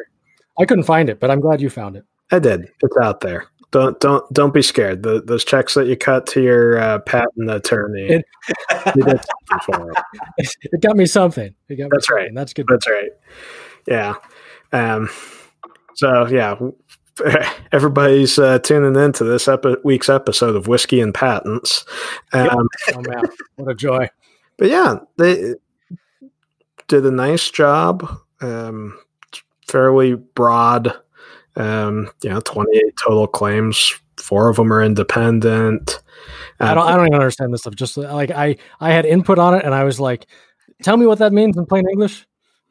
I 0.59 0.67
couldn't 0.67 0.85
find 0.85 1.09
it, 1.09 1.19
but 1.19 1.31
I'm 1.31 1.41
glad 1.41 1.63
you 1.63 1.71
found 1.71 1.97
it. 1.97 2.05
I 2.31 2.41
did. 2.41 2.69
It's 2.83 2.97
out 3.01 3.21
there. 3.23 3.47
Don't 3.77 4.01
don't 4.01 4.33
don't 4.33 4.55
be 4.55 4.63
scared. 4.63 5.03
The, 5.03 5.21
those 5.21 5.45
checks 5.45 5.75
that 5.75 5.87
you 5.87 5.99
cut 5.99 6.27
to 6.29 6.43
your 6.43 6.79
uh, 6.79 6.99
patent 7.01 7.51
attorney, 7.51 8.07
it, 8.07 8.25
it. 8.71 9.27
it, 10.73 10.81
got 10.81 10.97
me 10.97 11.05
something. 11.05 11.55
Got 11.69 11.79
me 11.79 11.89
That's 11.91 12.07
something. 12.07 12.25
right. 12.25 12.35
That's 12.35 12.55
good. 12.55 12.65
That's 12.71 12.89
right. 12.89 13.11
Yeah. 13.87 14.15
Um. 14.73 15.11
So 15.95 16.27
yeah, 16.27 16.57
everybody's 17.73 18.39
uh, 18.39 18.61
tuning 18.61 18.97
in 18.97 19.13
to 19.13 19.25
this 19.25 19.47
epi- 19.47 19.77
week's 19.85 20.09
episode 20.09 20.57
of 20.57 20.69
Whiskey 20.69 21.03
and 21.03 21.13
Patents. 21.13 21.85
Um, 22.33 22.69
oh 22.95 23.03
man, 23.03 23.25
what 23.57 23.71
a 23.71 23.75
joy! 23.75 24.09
But 24.57 24.71
yeah, 24.71 25.01
they 25.19 25.53
did 26.89 27.05
a 27.05 27.11
nice 27.11 27.51
job. 27.51 28.09
Um, 28.41 28.99
fairly 29.69 30.15
broad 30.15 30.95
um, 31.57 32.11
you 32.23 32.31
know, 32.31 32.41
28 32.41 32.83
total 32.97 33.27
claims. 33.27 33.95
Four 34.19 34.49
of 34.49 34.57
them 34.57 34.73
are 34.73 34.83
independent. 34.83 36.03
Um, 36.59 36.69
I 36.69 36.75
don't. 36.75 36.87
I 36.87 36.97
don't 36.97 37.07
even 37.09 37.15
understand 37.15 37.53
this 37.53 37.61
stuff. 37.61 37.75
Just 37.75 37.97
like 37.97 38.31
I, 38.31 38.57
I 38.81 38.93
had 38.93 39.05
input 39.05 39.39
on 39.39 39.55
it, 39.55 39.65
and 39.65 39.75
I 39.75 39.85
was 39.85 40.01
like, 40.01 40.27
"Tell 40.83 40.97
me 40.97 41.07
what 41.07 41.19
that 41.19 41.33
means 41.33 41.57
in 41.57 41.67
plain 41.67 41.85
English." 41.91 42.27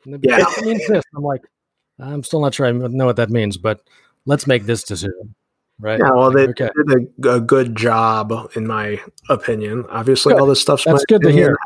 And 0.06 0.24
yeah, 0.24 0.44
it 0.58 0.66
means 0.66 0.88
this. 0.88 1.04
I'm 1.16 1.24
like, 1.24 1.42
I'm 2.00 2.24
still 2.24 2.42
not 2.42 2.54
sure 2.54 2.66
I 2.66 2.72
know 2.72 3.06
what 3.06 3.16
that 3.18 3.30
means, 3.30 3.58
but 3.58 3.82
let's 4.26 4.48
make 4.48 4.66
this 4.66 4.84
decision. 4.84 5.36
Right. 5.80 6.00
Yeah. 6.00 6.12
Well, 6.12 6.32
they 6.32 6.48
okay. 6.48 6.70
did 6.88 7.10
a, 7.26 7.36
a, 7.36 7.40
good 7.42 7.76
job, 7.76 8.34
in 8.56 8.66
my 8.66 9.02
opinion. 9.30 9.86
Obviously, 9.90 10.34
good. 10.34 10.40
all 10.40 10.48
this 10.48 10.62
stuff's 10.62 10.86
that's 10.86 11.06
good 11.06 11.22
to 11.22 11.32
hear. 11.32 11.58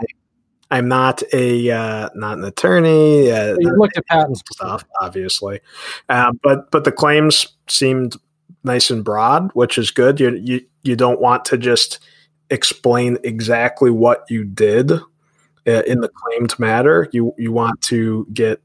I'm 0.72 0.88
not 0.88 1.24
a 1.34 1.72
uh, 1.72 2.10
not 2.16 2.38
an 2.38 2.44
attorney. 2.44 3.32
Uh, 3.32 3.56
you 3.60 3.76
looked 3.76 3.98
at 3.98 4.06
patents 4.06 4.42
stuff, 4.52 4.84
obviously, 5.02 5.62
uh, 6.10 6.32
but 6.44 6.70
but 6.72 6.84
the 6.84 6.92
claims 6.92 7.48
seemed 7.68 8.16
nice 8.64 8.90
and 8.92 9.04
broad, 9.04 9.50
which 9.54 9.78
is 9.78 9.92
good. 9.92 10.20
You 10.20 10.36
you 10.36 10.62
you 10.84 10.96
don't 10.96 11.20
want 11.20 11.46
to 11.46 11.58
just 11.58 12.00
explain 12.50 13.18
exactly 13.24 13.92
what 13.92 14.24
you 14.30 14.44
did 14.44 14.92
uh, 14.92 15.84
in 15.88 16.02
the 16.02 16.10
claimed 16.10 16.58
matter. 16.60 17.10
You 17.12 17.34
you 17.38 17.52
want 17.52 17.82
to 17.84 18.28
get 18.32 18.62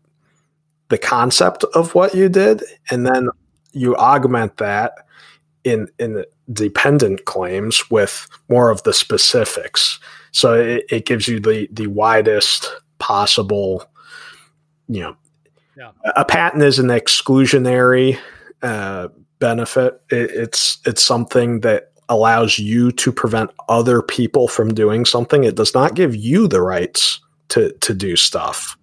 the 0.89 0.99
concept 0.99 1.65
of 1.75 1.95
what 1.95 2.15
you 2.15 2.29
did, 2.29 2.63
and 2.91 3.07
then 3.07 3.29
you 3.73 3.97
augment 3.97 4.59
that 4.59 5.07
in 5.65 5.89
in 5.99 6.25
dependent 6.53 7.25
claims 7.25 7.91
with 7.91 8.29
more 8.49 8.71
of 8.71 8.83
the 8.83 8.93
specifics. 8.93 9.99
So 10.33 10.55
it, 10.55 10.85
it 10.91 11.07
gives 11.07 11.29
you 11.29 11.41
the 11.41 11.69
the 11.73 11.87
widest 11.87 12.71
possible, 12.99 13.89
you 14.89 15.01
know, 15.01 15.17
yeah. 15.77 15.91
a 16.17 16.25
patent 16.25 16.63
is 16.63 16.79
an 16.79 16.89
exclusionary 16.89 18.19
uh, 18.63 19.09
benefit. 19.39 20.01
It, 20.11 20.31
it's 20.31 20.79
it's 20.85 21.03
something 21.03 21.61
that 21.61 21.93
allows 22.09 22.59
you 22.59 22.93
to 22.93 23.13
prevent 23.13 23.51
other 23.69 24.03
people 24.03 24.49
from 24.49 24.75
doing 24.75 25.05
something. 25.05 25.45
It 25.45 25.55
does 25.55 25.75
not 25.75 25.95
give 25.95 26.15
you 26.15 26.49
the 26.49 26.61
rights 26.61 27.21
to 27.49 27.73
to 27.81 27.95
do 27.95 28.17
stuff. 28.17 28.77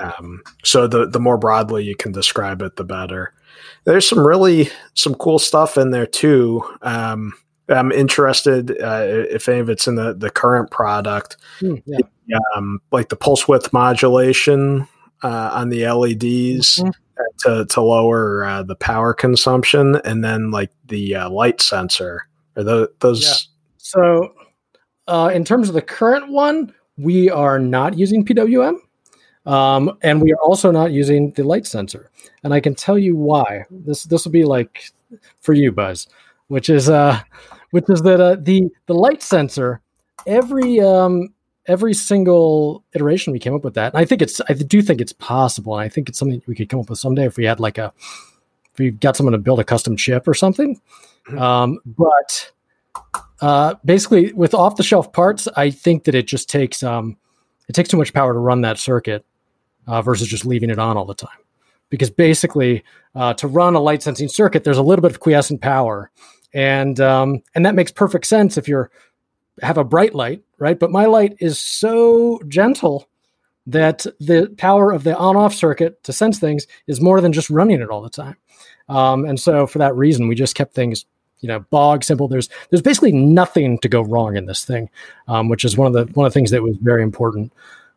Um, 0.00 0.42
so 0.64 0.86
the 0.86 1.08
the 1.08 1.20
more 1.20 1.38
broadly 1.38 1.84
you 1.84 1.96
can 1.96 2.12
describe 2.12 2.62
it, 2.62 2.76
the 2.76 2.84
better. 2.84 3.32
There's 3.84 4.08
some 4.08 4.26
really 4.26 4.70
some 4.94 5.14
cool 5.14 5.38
stuff 5.38 5.76
in 5.76 5.90
there 5.90 6.06
too. 6.06 6.62
Um, 6.82 7.32
I'm 7.68 7.92
interested 7.92 8.70
uh, 8.82 9.04
if 9.30 9.48
any 9.48 9.60
of 9.60 9.68
it's 9.68 9.86
in 9.86 9.94
the, 9.94 10.14
the 10.14 10.30
current 10.30 10.70
product, 10.70 11.36
mm, 11.60 11.80
yeah. 11.86 12.38
um, 12.56 12.80
like 12.90 13.08
the 13.08 13.16
pulse 13.16 13.46
width 13.46 13.72
modulation 13.72 14.88
uh, 15.22 15.50
on 15.52 15.68
the 15.68 15.86
LEDs 15.86 16.78
mm-hmm. 16.78 16.90
to, 17.40 17.66
to 17.66 17.80
lower 17.80 18.44
uh, 18.44 18.62
the 18.62 18.74
power 18.74 19.14
consumption, 19.14 20.00
and 20.04 20.24
then 20.24 20.50
like 20.50 20.70
the 20.86 21.14
uh, 21.14 21.30
light 21.30 21.60
sensor. 21.60 22.26
Are 22.56 22.64
those? 22.64 22.88
those... 23.00 23.22
Yeah. 23.22 23.34
So, 23.78 24.34
uh, 25.06 25.30
in 25.32 25.44
terms 25.44 25.68
of 25.68 25.74
the 25.74 25.82
current 25.82 26.30
one, 26.30 26.74
we 26.96 27.30
are 27.30 27.58
not 27.58 27.96
using 27.98 28.24
PWM. 28.24 28.76
Um, 29.50 29.98
and 30.02 30.22
we 30.22 30.32
are 30.32 30.40
also 30.44 30.70
not 30.70 30.92
using 30.92 31.32
the 31.32 31.42
light 31.42 31.66
sensor. 31.66 32.10
And 32.44 32.54
I 32.54 32.60
can 32.60 32.74
tell 32.74 32.96
you 32.96 33.16
why. 33.16 33.64
This 33.68 34.04
this 34.04 34.24
will 34.24 34.32
be 34.32 34.44
like 34.44 34.92
for 35.40 35.54
you, 35.54 35.72
Buzz, 35.72 36.06
which 36.46 36.70
is 36.70 36.88
uh, 36.88 37.20
which 37.70 37.86
is 37.88 38.02
that 38.02 38.20
uh, 38.20 38.36
the 38.38 38.68
the 38.86 38.94
light 38.94 39.22
sensor 39.22 39.80
every 40.24 40.80
um, 40.80 41.34
every 41.66 41.94
single 41.94 42.84
iteration 42.94 43.32
we 43.32 43.40
came 43.40 43.54
up 43.54 43.64
with 43.64 43.74
that. 43.74 43.92
And 43.92 44.00
I 44.00 44.04
think 44.04 44.22
it's 44.22 44.40
I 44.48 44.52
do 44.52 44.82
think 44.82 45.00
it's 45.00 45.12
possible. 45.12 45.74
And 45.76 45.82
I 45.82 45.88
think 45.88 46.08
it's 46.08 46.18
something 46.18 46.40
we 46.46 46.54
could 46.54 46.68
come 46.68 46.80
up 46.80 46.88
with 46.88 47.00
someday 47.00 47.26
if 47.26 47.36
we 47.36 47.44
had 47.44 47.58
like 47.58 47.76
a 47.76 47.92
if 48.72 48.78
we 48.78 48.92
got 48.92 49.16
someone 49.16 49.32
to 49.32 49.38
build 49.38 49.58
a 49.58 49.64
custom 49.64 49.96
chip 49.96 50.28
or 50.28 50.34
something. 50.34 50.80
Mm-hmm. 51.28 51.38
Um, 51.38 51.78
but 51.86 52.52
uh, 53.40 53.74
basically, 53.84 54.32
with 54.32 54.54
off 54.54 54.76
the 54.76 54.84
shelf 54.84 55.12
parts, 55.12 55.48
I 55.56 55.70
think 55.70 56.04
that 56.04 56.14
it 56.14 56.28
just 56.28 56.48
takes 56.48 56.84
um, 56.84 57.16
it 57.68 57.72
takes 57.72 57.88
too 57.88 57.96
much 57.96 58.14
power 58.14 58.32
to 58.32 58.38
run 58.38 58.60
that 58.60 58.78
circuit 58.78 59.24
uh, 59.90 60.00
versus 60.00 60.28
just 60.28 60.46
leaving 60.46 60.70
it 60.70 60.78
on 60.78 60.96
all 60.96 61.04
the 61.04 61.14
time. 61.14 61.38
Because 61.90 62.10
basically, 62.10 62.84
uh, 63.16 63.34
to 63.34 63.48
run 63.48 63.74
a 63.74 63.80
light 63.80 64.02
sensing 64.02 64.28
circuit, 64.28 64.62
there's 64.62 64.78
a 64.78 64.82
little 64.82 65.02
bit 65.02 65.10
of 65.10 65.18
quiescent 65.18 65.60
power, 65.60 66.10
and 66.54 67.00
um, 67.00 67.42
and 67.56 67.66
that 67.66 67.74
makes 67.74 67.90
perfect 67.90 68.26
sense 68.26 68.56
if 68.56 68.68
you're 68.68 68.90
have 69.60 69.76
a 69.76 69.84
bright 69.84 70.14
light, 70.14 70.42
right? 70.58 70.78
But 70.78 70.92
my 70.92 71.06
light 71.06 71.36
is 71.40 71.58
so 71.58 72.40
gentle 72.46 73.08
that 73.66 74.06
the 74.20 74.54
power 74.56 74.92
of 74.92 75.04
the 75.04 75.16
on-off 75.16 75.52
circuit 75.52 76.02
to 76.04 76.12
sense 76.12 76.38
things 76.38 76.66
is 76.86 77.00
more 77.00 77.20
than 77.20 77.32
just 77.32 77.50
running 77.50 77.82
it 77.82 77.90
all 77.90 78.00
the 78.00 78.08
time. 78.08 78.36
Um, 78.88 79.26
and 79.26 79.38
so 79.38 79.66
for 79.66 79.78
that 79.78 79.94
reason, 79.96 80.28
we 80.28 80.34
just 80.34 80.54
kept 80.54 80.74
things, 80.74 81.04
you 81.40 81.48
know, 81.48 81.60
bog 81.70 82.04
simple. 82.04 82.28
There's 82.28 82.48
there's 82.70 82.82
basically 82.82 83.12
nothing 83.12 83.78
to 83.80 83.88
go 83.88 84.02
wrong 84.02 84.36
in 84.36 84.46
this 84.46 84.64
thing, 84.64 84.88
um, 85.26 85.48
which 85.48 85.64
is 85.64 85.76
one 85.76 85.88
of 85.88 85.92
the 85.92 86.12
one 86.14 86.26
of 86.26 86.32
the 86.32 86.38
things 86.38 86.52
that 86.52 86.62
was 86.62 86.76
very 86.76 87.02
important 87.02 87.52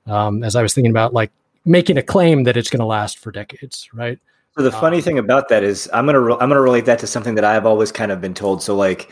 um, 0.07 0.43
as 0.43 0.55
I 0.55 0.63
was 0.63 0.73
thinking 0.73 0.91
about 0.91 1.13
like 1.13 1.31
making 1.65 1.97
a 1.97 2.03
claim 2.03 2.43
that 2.43 2.57
it's 2.57 2.69
going 2.69 2.79
to 2.79 2.85
last 2.85 3.19
for 3.19 3.31
decades, 3.31 3.89
right? 3.93 4.19
So 4.57 4.63
the 4.63 4.71
funny 4.71 4.97
um, 4.97 5.03
thing 5.03 5.17
about 5.17 5.49
that 5.49 5.63
is, 5.63 5.89
I'm 5.93 6.05
gonna 6.05 6.19
re- 6.19 6.33
I'm 6.33 6.49
gonna 6.49 6.61
relate 6.61 6.85
that 6.85 6.99
to 6.99 7.07
something 7.07 7.33
that 7.35 7.43
I've 7.43 7.65
always 7.65 7.91
kind 7.91 8.11
of 8.11 8.21
been 8.21 8.35
told. 8.35 8.61
So 8.61 8.75
like, 8.75 9.11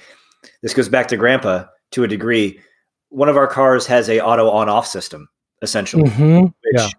this 0.62 0.74
goes 0.74 0.88
back 0.88 1.08
to 1.08 1.18
Grandpa 1.18 1.66
to 1.92 2.04
a 2.04 2.08
degree. 2.08 2.60
One 3.10 3.28
of 3.28 3.38
our 3.38 3.48
cars 3.48 3.88
has 3.88 4.08
a 4.08 4.22
auto 4.22 4.50
on 4.50 4.70
off 4.70 4.86
system, 4.86 5.28
essentially, 5.64 6.04
mm-hmm. 6.04 6.42
which 6.42 6.54
yeah. 6.74 6.90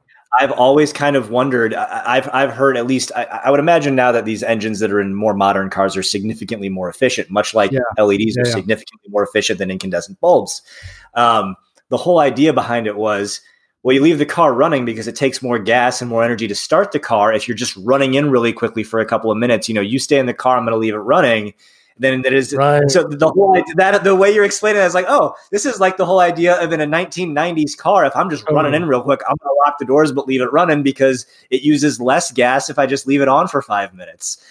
I've 0.40 0.50
always 0.50 0.92
kind 0.92 1.14
of 1.14 1.30
wondered. 1.30 1.72
I've 1.74 2.28
I've 2.32 2.50
heard 2.50 2.76
at 2.76 2.84
least 2.84 3.12
I, 3.14 3.24
I, 3.44 3.50
would 3.50 3.60
imagine 3.60 3.94
now 3.94 4.10
that 4.10 4.24
these 4.24 4.42
engines 4.42 4.80
that 4.80 4.90
are 4.90 5.00
in 5.00 5.14
more 5.14 5.34
modern 5.34 5.70
cars 5.70 5.96
are 5.96 6.02
significantly 6.02 6.68
more 6.68 6.88
efficient, 6.88 7.30
much 7.30 7.54
like 7.54 7.70
yeah. 7.70 7.80
LEDs 7.96 8.34
yeah, 8.36 8.42
are 8.42 8.46
significantly 8.46 9.08
more 9.08 9.22
efficient 9.22 9.60
than 9.60 9.70
incandescent 9.70 10.18
bulbs. 10.20 10.62
Um, 11.14 11.54
the 11.90 11.96
whole 11.96 12.18
idea 12.18 12.52
behind 12.52 12.88
it 12.88 12.96
was 12.96 13.40
well, 13.82 13.94
you 13.94 14.00
leave 14.00 14.18
the 14.18 14.26
car 14.26 14.52
running 14.54 14.84
because 14.84 15.08
it 15.08 15.16
takes 15.16 15.42
more 15.42 15.58
gas 15.58 16.00
and 16.00 16.08
more 16.08 16.22
energy 16.22 16.46
to 16.46 16.54
start 16.54 16.92
the 16.92 17.00
car. 17.00 17.32
If 17.32 17.48
you're 17.48 17.56
just 17.56 17.76
running 17.76 18.14
in 18.14 18.30
really 18.30 18.52
quickly 18.52 18.84
for 18.84 19.00
a 19.00 19.06
couple 19.06 19.30
of 19.30 19.38
minutes, 19.38 19.68
you 19.68 19.74
know, 19.74 19.80
you 19.80 19.98
stay 19.98 20.18
in 20.18 20.26
the 20.26 20.34
car, 20.34 20.56
I'm 20.56 20.64
going 20.64 20.72
to 20.72 20.78
leave 20.78 20.94
it 20.94 20.98
running. 20.98 21.52
Then 21.98 22.22
that 22.22 22.32
is 22.32 22.54
right. 22.54 22.82
so 22.90 23.04
the 23.04 23.28
whole 23.28 23.60
that 23.76 24.02
the 24.02 24.16
way 24.16 24.34
you're 24.34 24.44
explaining 24.44 24.80
it 24.80 24.86
is 24.86 24.94
like, 24.94 25.04
oh, 25.08 25.34
this 25.50 25.66
is 25.66 25.78
like 25.78 25.98
the 25.98 26.06
whole 26.06 26.20
idea 26.20 26.54
of 26.60 26.72
in 26.72 26.80
a 26.80 26.86
1990s 26.86 27.76
car. 27.76 28.04
If 28.04 28.16
I'm 28.16 28.30
just 28.30 28.44
oh. 28.48 28.54
running 28.54 28.74
in 28.74 28.86
real 28.86 29.02
quick, 29.02 29.20
I'm 29.28 29.36
going 29.36 29.50
to 29.50 29.58
lock 29.66 29.78
the 29.78 29.84
doors 29.84 30.10
but 30.10 30.26
leave 30.26 30.40
it 30.40 30.52
running 30.52 30.82
because 30.82 31.26
it 31.50 31.62
uses 31.62 32.00
less 32.00 32.32
gas 32.32 32.70
if 32.70 32.78
I 32.78 32.86
just 32.86 33.06
leave 33.06 33.20
it 33.20 33.28
on 33.28 33.46
for 33.46 33.60
five 33.62 33.94
minutes. 33.94 34.42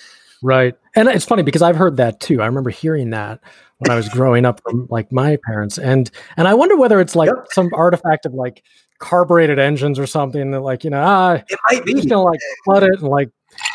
Right, 0.43 0.75
and 0.95 1.07
it's 1.07 1.25
funny 1.25 1.43
because 1.43 1.61
I've 1.61 1.75
heard 1.75 1.97
that 1.97 2.19
too. 2.19 2.41
I 2.41 2.45
remember 2.45 2.69
hearing 2.69 3.11
that 3.11 3.39
when 3.77 3.91
I 3.91 3.95
was 3.95 4.09
growing 4.09 4.45
up 4.45 4.61
from 4.61 4.87
like 4.89 5.11
my 5.11 5.37
parents, 5.45 5.77
and 5.77 6.09
and 6.37 6.47
I 6.47 6.53
wonder 6.53 6.77
whether 6.77 6.99
it's 6.99 7.15
like 7.15 7.27
yep. 7.27 7.47
some 7.51 7.69
artifact 7.73 8.25
of 8.25 8.33
like 8.33 8.63
carbureted 9.01 9.59
engines 9.59 9.99
or 9.99 10.07
something 10.07 10.51
that 10.51 10.61
like 10.61 10.83
you 10.85 10.89
know 10.89 11.01
ah 11.03 11.33
it 11.33 11.59
might 11.69 11.83
be. 11.83 11.93
just 11.95 12.07
gonna 12.07 12.21
like 12.21 12.39
flood 12.63 12.83
it 12.83 12.99
and 12.99 13.09
like 13.09 13.29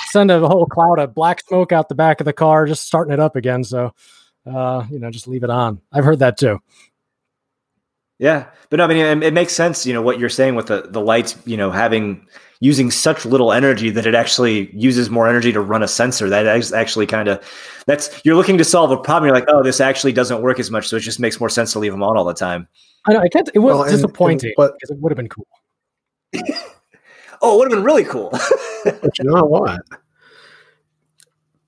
send 0.08 0.30
a 0.30 0.46
whole 0.46 0.64
cloud 0.66 0.98
of 0.98 1.14
black 1.14 1.42
smoke 1.46 1.72
out 1.72 1.88
the 1.90 1.94
back 1.94 2.20
of 2.20 2.24
the 2.24 2.32
car 2.32 2.64
just 2.64 2.86
starting 2.86 3.12
it 3.12 3.20
up 3.20 3.36
again. 3.36 3.64
So 3.64 3.92
uh 4.46 4.86
you 4.90 4.98
know 4.98 5.10
just 5.10 5.28
leave 5.28 5.42
it 5.44 5.50
on. 5.50 5.80
I've 5.92 6.04
heard 6.04 6.20
that 6.20 6.38
too. 6.38 6.60
Yeah. 8.18 8.46
But 8.70 8.78
no, 8.78 8.84
i 8.84 8.86
mean 8.86 8.98
it, 8.98 9.22
it 9.22 9.34
makes 9.34 9.52
sense 9.52 9.84
you 9.84 9.92
know 9.92 10.00
what 10.00 10.18
you're 10.18 10.28
saying 10.28 10.54
with 10.54 10.68
the 10.68 10.82
the 10.88 11.00
lights 11.00 11.36
you 11.44 11.56
know 11.56 11.70
having 11.70 12.26
using 12.60 12.90
such 12.90 13.26
little 13.26 13.52
energy 13.52 13.90
that 13.90 14.06
it 14.06 14.14
actually 14.14 14.74
uses 14.74 15.10
more 15.10 15.28
energy 15.28 15.52
to 15.52 15.60
run 15.60 15.82
a 15.82 15.88
sensor. 15.88 16.30
That 16.30 16.46
is 16.56 16.72
actually 16.72 17.06
kind 17.06 17.28
of 17.28 17.44
that's 17.86 18.22
you're 18.24 18.36
looking 18.36 18.56
to 18.58 18.64
solve 18.64 18.90
a 18.92 18.96
problem. 18.96 19.26
You're 19.28 19.36
like 19.36 19.48
oh 19.48 19.62
this 19.62 19.80
actually 19.80 20.12
doesn't 20.12 20.40
work 20.40 20.60
as 20.60 20.70
much 20.70 20.88
so 20.88 20.96
it 20.96 21.00
just 21.00 21.20
makes 21.20 21.40
more 21.40 21.50
sense 21.50 21.72
to 21.72 21.78
leave 21.78 21.92
them 21.92 22.02
on 22.02 22.16
all 22.16 22.24
the 22.24 22.32
time 22.32 22.68
I, 23.08 23.12
know, 23.12 23.20
I 23.20 23.28
can't. 23.28 23.48
It 23.54 23.60
was 23.60 23.74
well, 23.74 23.90
disappointing 23.90 24.48
and, 24.48 24.54
but, 24.56 24.74
because 24.74 24.90
it 24.90 25.00
would 25.00 25.12
have 25.12 25.16
been 25.16 25.28
cool. 25.28 25.46
oh, 27.42 27.54
it 27.54 27.58
would 27.58 27.70
have 27.70 27.78
been 27.78 27.84
really 27.84 28.04
cool. 28.04 28.30
but 28.84 29.18
you 29.18 29.24
know 29.24 29.44
what? 29.44 29.80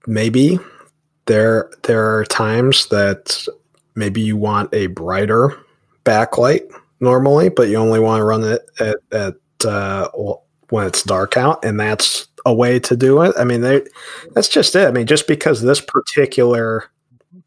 Maybe 0.07 0.59
there 1.27 1.71
there 1.85 2.19
are 2.19 2.25
times 2.25 2.87
that 2.89 3.47
maybe 3.95 4.21
you 4.21 4.37
want 4.37 4.73
a 4.73 4.87
brighter 4.89 5.57
backlight 6.05 6.63
normally, 7.01 7.51
but 7.51 7.69
you 7.69 7.77
only 7.77 8.01
want 8.01 8.21
to 8.21 8.25
run 8.25 8.43
it 8.43 8.63
at, 8.81 8.97
at 9.13 9.35
uh, 9.67 10.09
when 10.71 10.87
it's 10.87 11.03
dark 11.03 11.37
out, 11.37 11.65
and 11.65 11.79
that's 11.79 12.27
a 12.47 12.55
way 12.55 12.81
to 12.81 12.97
do 12.97 13.23
it. 13.23 13.35
I 13.39 13.45
mean, 13.45 13.61
they, 13.61 13.83
that's 14.33 14.49
just 14.49 14.75
it. 14.75 14.89
I 14.89 14.91
mean, 14.91 15.07
just 15.07 15.27
because 15.27 15.61
this 15.61 15.81
particular 15.81 16.91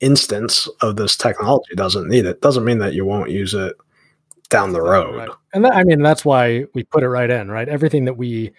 instance 0.01 0.67
of 0.81 0.95
this 0.95 1.15
technology 1.15 1.75
doesn't 1.75 2.09
need 2.09 2.25
it 2.25 2.41
doesn't 2.41 2.65
mean 2.65 2.79
that 2.79 2.93
you 2.93 3.05
won't 3.05 3.29
use 3.29 3.53
it 3.53 3.75
down 4.51 4.73
the 4.73 4.81
road. 4.81 5.15
Right. 5.15 5.29
And 5.53 5.65
that, 5.65 5.73
I 5.73 5.83
mean, 5.83 6.03
that's 6.03 6.23
why 6.23 6.65
we 6.75 6.83
put 6.83 7.03
it 7.03 7.09
right 7.09 7.29
in, 7.29 7.49
right? 7.49 7.67
Everything 7.67 8.05
that 8.05 8.17
we 8.17 8.51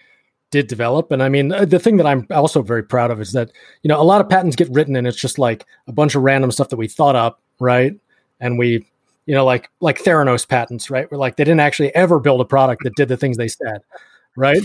did 0.51 0.67
develop. 0.67 1.11
And 1.11 1.23
I 1.23 1.29
mean, 1.29 1.51
uh, 1.51 1.65
the 1.65 1.79
thing 1.79 1.97
that 1.97 2.05
I'm 2.05 2.27
also 2.31 2.61
very 2.61 2.83
proud 2.83 3.11
of 3.11 3.21
is 3.21 3.31
that, 3.31 3.51
you 3.83 3.87
know, 3.87 4.01
a 4.01 4.03
lot 4.03 4.19
of 4.19 4.27
patents 4.27 4.55
get 4.55 4.69
written 4.69 4.95
and 4.95 5.07
it's 5.07 5.19
just 5.19 5.39
like 5.39 5.65
a 5.87 5.93
bunch 5.93 6.15
of 6.15 6.23
random 6.23 6.51
stuff 6.51 6.69
that 6.69 6.77
we 6.77 6.87
thought 6.87 7.15
up, 7.15 7.41
right? 7.59 7.93
And 8.39 8.59
we, 8.59 8.85
you 9.25 9.33
know, 9.33 9.45
like 9.45 9.69
like 9.79 10.03
Theranos 10.03 10.47
patents, 10.47 10.89
right? 10.89 11.09
We're 11.09 11.17
like 11.17 11.37
they 11.37 11.43
didn't 11.43 11.61
actually 11.61 11.95
ever 11.95 12.19
build 12.19 12.41
a 12.41 12.45
product 12.45 12.83
that 12.83 12.95
did 12.95 13.07
the 13.07 13.17
things 13.17 13.37
they 13.37 13.47
said, 13.47 13.81
right? 14.35 14.61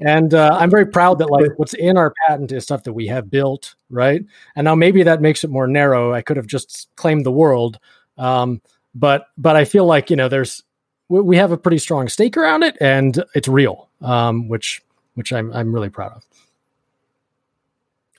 And 0.00 0.34
uh, 0.34 0.56
I'm 0.60 0.70
very 0.70 0.86
proud 0.86 1.18
that 1.18 1.30
like 1.30 1.52
what's 1.56 1.72
in 1.74 1.96
our 1.96 2.12
patent 2.26 2.52
is 2.52 2.64
stuff 2.64 2.82
that 2.84 2.92
we 2.92 3.06
have 3.06 3.30
built, 3.30 3.74
right? 3.88 4.22
And 4.54 4.64
now 4.66 4.74
maybe 4.74 5.02
that 5.02 5.22
makes 5.22 5.42
it 5.42 5.50
more 5.50 5.66
narrow. 5.66 6.12
I 6.12 6.20
could 6.20 6.36
have 6.36 6.46
just 6.46 6.88
claimed 6.96 7.24
the 7.24 7.32
world, 7.32 7.78
um, 8.18 8.60
but 8.94 9.28
but 9.38 9.56
I 9.56 9.64
feel 9.64 9.86
like 9.86 10.10
you 10.10 10.16
know 10.16 10.28
there's 10.28 10.62
we 11.08 11.36
have 11.36 11.52
a 11.52 11.56
pretty 11.56 11.78
strong 11.78 12.08
stake 12.08 12.36
around 12.36 12.62
it, 12.62 12.76
and 12.80 13.22
it's 13.34 13.48
real, 13.48 13.88
um, 14.02 14.48
which 14.48 14.82
which 15.14 15.32
I'm 15.32 15.50
I'm 15.52 15.72
really 15.72 15.90
proud 15.90 16.12
of. 16.12 16.24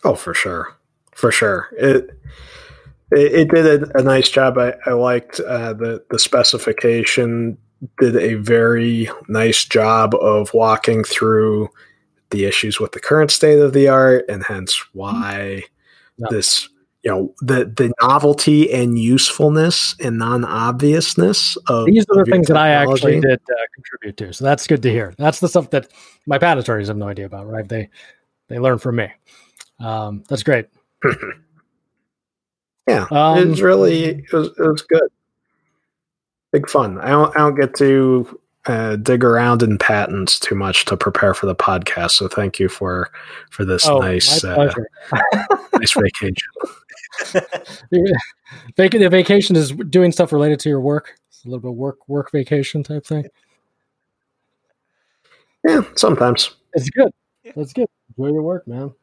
Oh, 0.03 0.15
for 0.15 0.34
sure, 0.34 0.75
for 1.13 1.32
sure. 1.32 1.69
It 1.78 2.09
it, 3.11 3.34
it 3.34 3.49
did 3.49 3.84
a, 3.84 3.99
a, 3.99 4.03
nice 4.03 4.30
job. 4.30 4.57
I, 4.57 4.73
I 4.86 4.91
liked 4.91 5.39
uh, 5.39 5.73
the 5.73 6.03
the 6.09 6.19
specification 6.19 7.57
did 7.99 8.15
a 8.15 8.36
very 8.36 9.09
nice 9.28 9.65
job 9.65 10.15
of 10.15 10.53
walking 10.53 11.03
through 11.03 11.69
the 12.30 12.45
issues 12.45 12.80
with 12.80 12.91
the 12.91 12.99
current 12.99 13.32
state 13.32 13.59
of 13.59 13.73
the 13.73 13.88
art 13.88 14.25
and 14.28 14.43
hence 14.43 14.84
why 14.93 15.63
yeah. 16.17 16.28
this 16.30 16.69
you 17.03 17.11
know 17.11 17.34
the 17.41 17.65
the 17.65 17.93
novelty 18.01 18.71
and 18.73 18.99
usefulness 18.99 19.95
and 20.01 20.17
non-obviousness 20.17 21.55
of 21.67 21.86
these 21.86 22.05
are 22.09 22.25
the 22.25 22.32
things 22.32 22.47
that 22.47 22.57
I 22.57 22.69
actually 22.69 23.19
did 23.21 23.39
uh, 23.39 23.55
contribute 23.75 24.17
to. 24.17 24.34
So 24.34 24.43
that's 24.43 24.67
good 24.67 24.82
to 24.84 24.91
hear. 24.91 25.13
That's 25.17 25.39
the 25.39 25.47
stuff 25.47 25.69
that 25.69 25.88
my 26.25 26.38
patent 26.38 26.61
attorneys 26.61 26.89
have 26.89 26.97
no 26.97 27.07
idea 27.07 27.25
about, 27.25 27.47
right? 27.47 27.67
They 27.67 27.89
they 28.49 28.59
learn 28.59 28.80
from 28.80 28.97
me. 28.97 29.09
Um, 29.80 30.23
that's 30.28 30.43
great. 30.43 30.67
yeah, 32.88 33.05
um, 33.11 33.38
it 33.38 33.47
was 33.47 33.61
really 33.61 34.03
it 34.03 34.34
was, 34.34 34.47
it 34.47 34.67
was 34.67 34.82
good 34.82 35.09
big 36.52 36.70
fun. 36.70 37.00
I 37.00 37.10
don't, 37.10 37.36
I 37.36 37.39
don't 37.39 37.56
get 37.56 37.76
to 37.76 38.39
uh, 38.68 38.98
dig 38.98 39.24
around 39.24 39.64
in 39.64 39.78
patents 39.78 40.39
too 40.39 40.56
much 40.56 40.86
to 40.86 40.98
prepare 40.98 41.34
for 41.34 41.45
the 41.45 41.56
podcast. 41.56 42.12
So 42.12 42.28
thank 42.28 42.60
you 42.60 42.70
for 42.70 43.10
for 43.50 43.66
this 43.66 43.88
oh, 43.88 44.00
nice 44.00 44.43
uh, 44.43 44.72
nice 45.74 45.93
vacation. 45.93 46.48
the 47.91 49.08
vacation 49.10 49.56
is 49.56 49.72
doing 49.72 50.12
stuff 50.12 50.32
related 50.32 50.60
to 50.62 50.70
your 50.70 50.82
work. 50.82 51.16
It's 51.30 51.45
a 51.45 51.48
little 51.48 51.62
bit 51.62 51.76
work 51.76 52.08
work 52.08 52.32
vacation 52.32 52.84
type 52.84 53.06
thing. 53.06 53.28
Yeah, 55.68 55.82
sometimes 55.95 56.56
it's 56.74 56.89
good. 56.89 57.12
That's 57.56 57.74
good. 57.74 57.88
Enjoy 58.18 58.32
your 58.32 58.43
work, 58.43 58.68
man. 58.68 58.93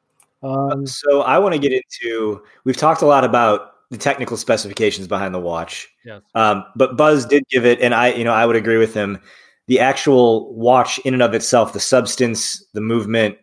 Um, 0.43 0.87
so 0.87 1.23
I 1.23 1.39
want 1.39 1.55
to 1.55 1.59
get 1.59 1.73
into. 1.73 2.43
We've 2.65 2.77
talked 2.77 3.01
a 3.03 3.07
lot 3.07 3.25
about 3.25 3.74
the 3.91 3.99
technical 3.99 4.37
specifications 4.37 5.07
behind 5.07 5.35
the 5.35 5.41
watch. 5.41 5.89
Yes. 6.05 6.23
Um, 6.35 6.65
but 6.77 6.97
Buzz 6.97 7.27
did 7.27 7.45
give 7.51 7.65
it, 7.65 7.81
and 7.81 7.95
I, 7.95 8.13
you 8.13 8.25
know, 8.25 8.33
I 8.33 8.47
would 8.47 8.57
agree 8.57 8.79
with 8.79 8.95
him. 8.95 9.19
The 9.67 9.81
actual 9.81 10.55
watch 10.55 10.99
in 11.01 11.15
and 11.15 11.23
of 11.23 11.35
itself, 11.35 11.73
the 11.73 11.81
substance, 11.81 12.65
the 12.75 12.81
movement, 12.81 13.39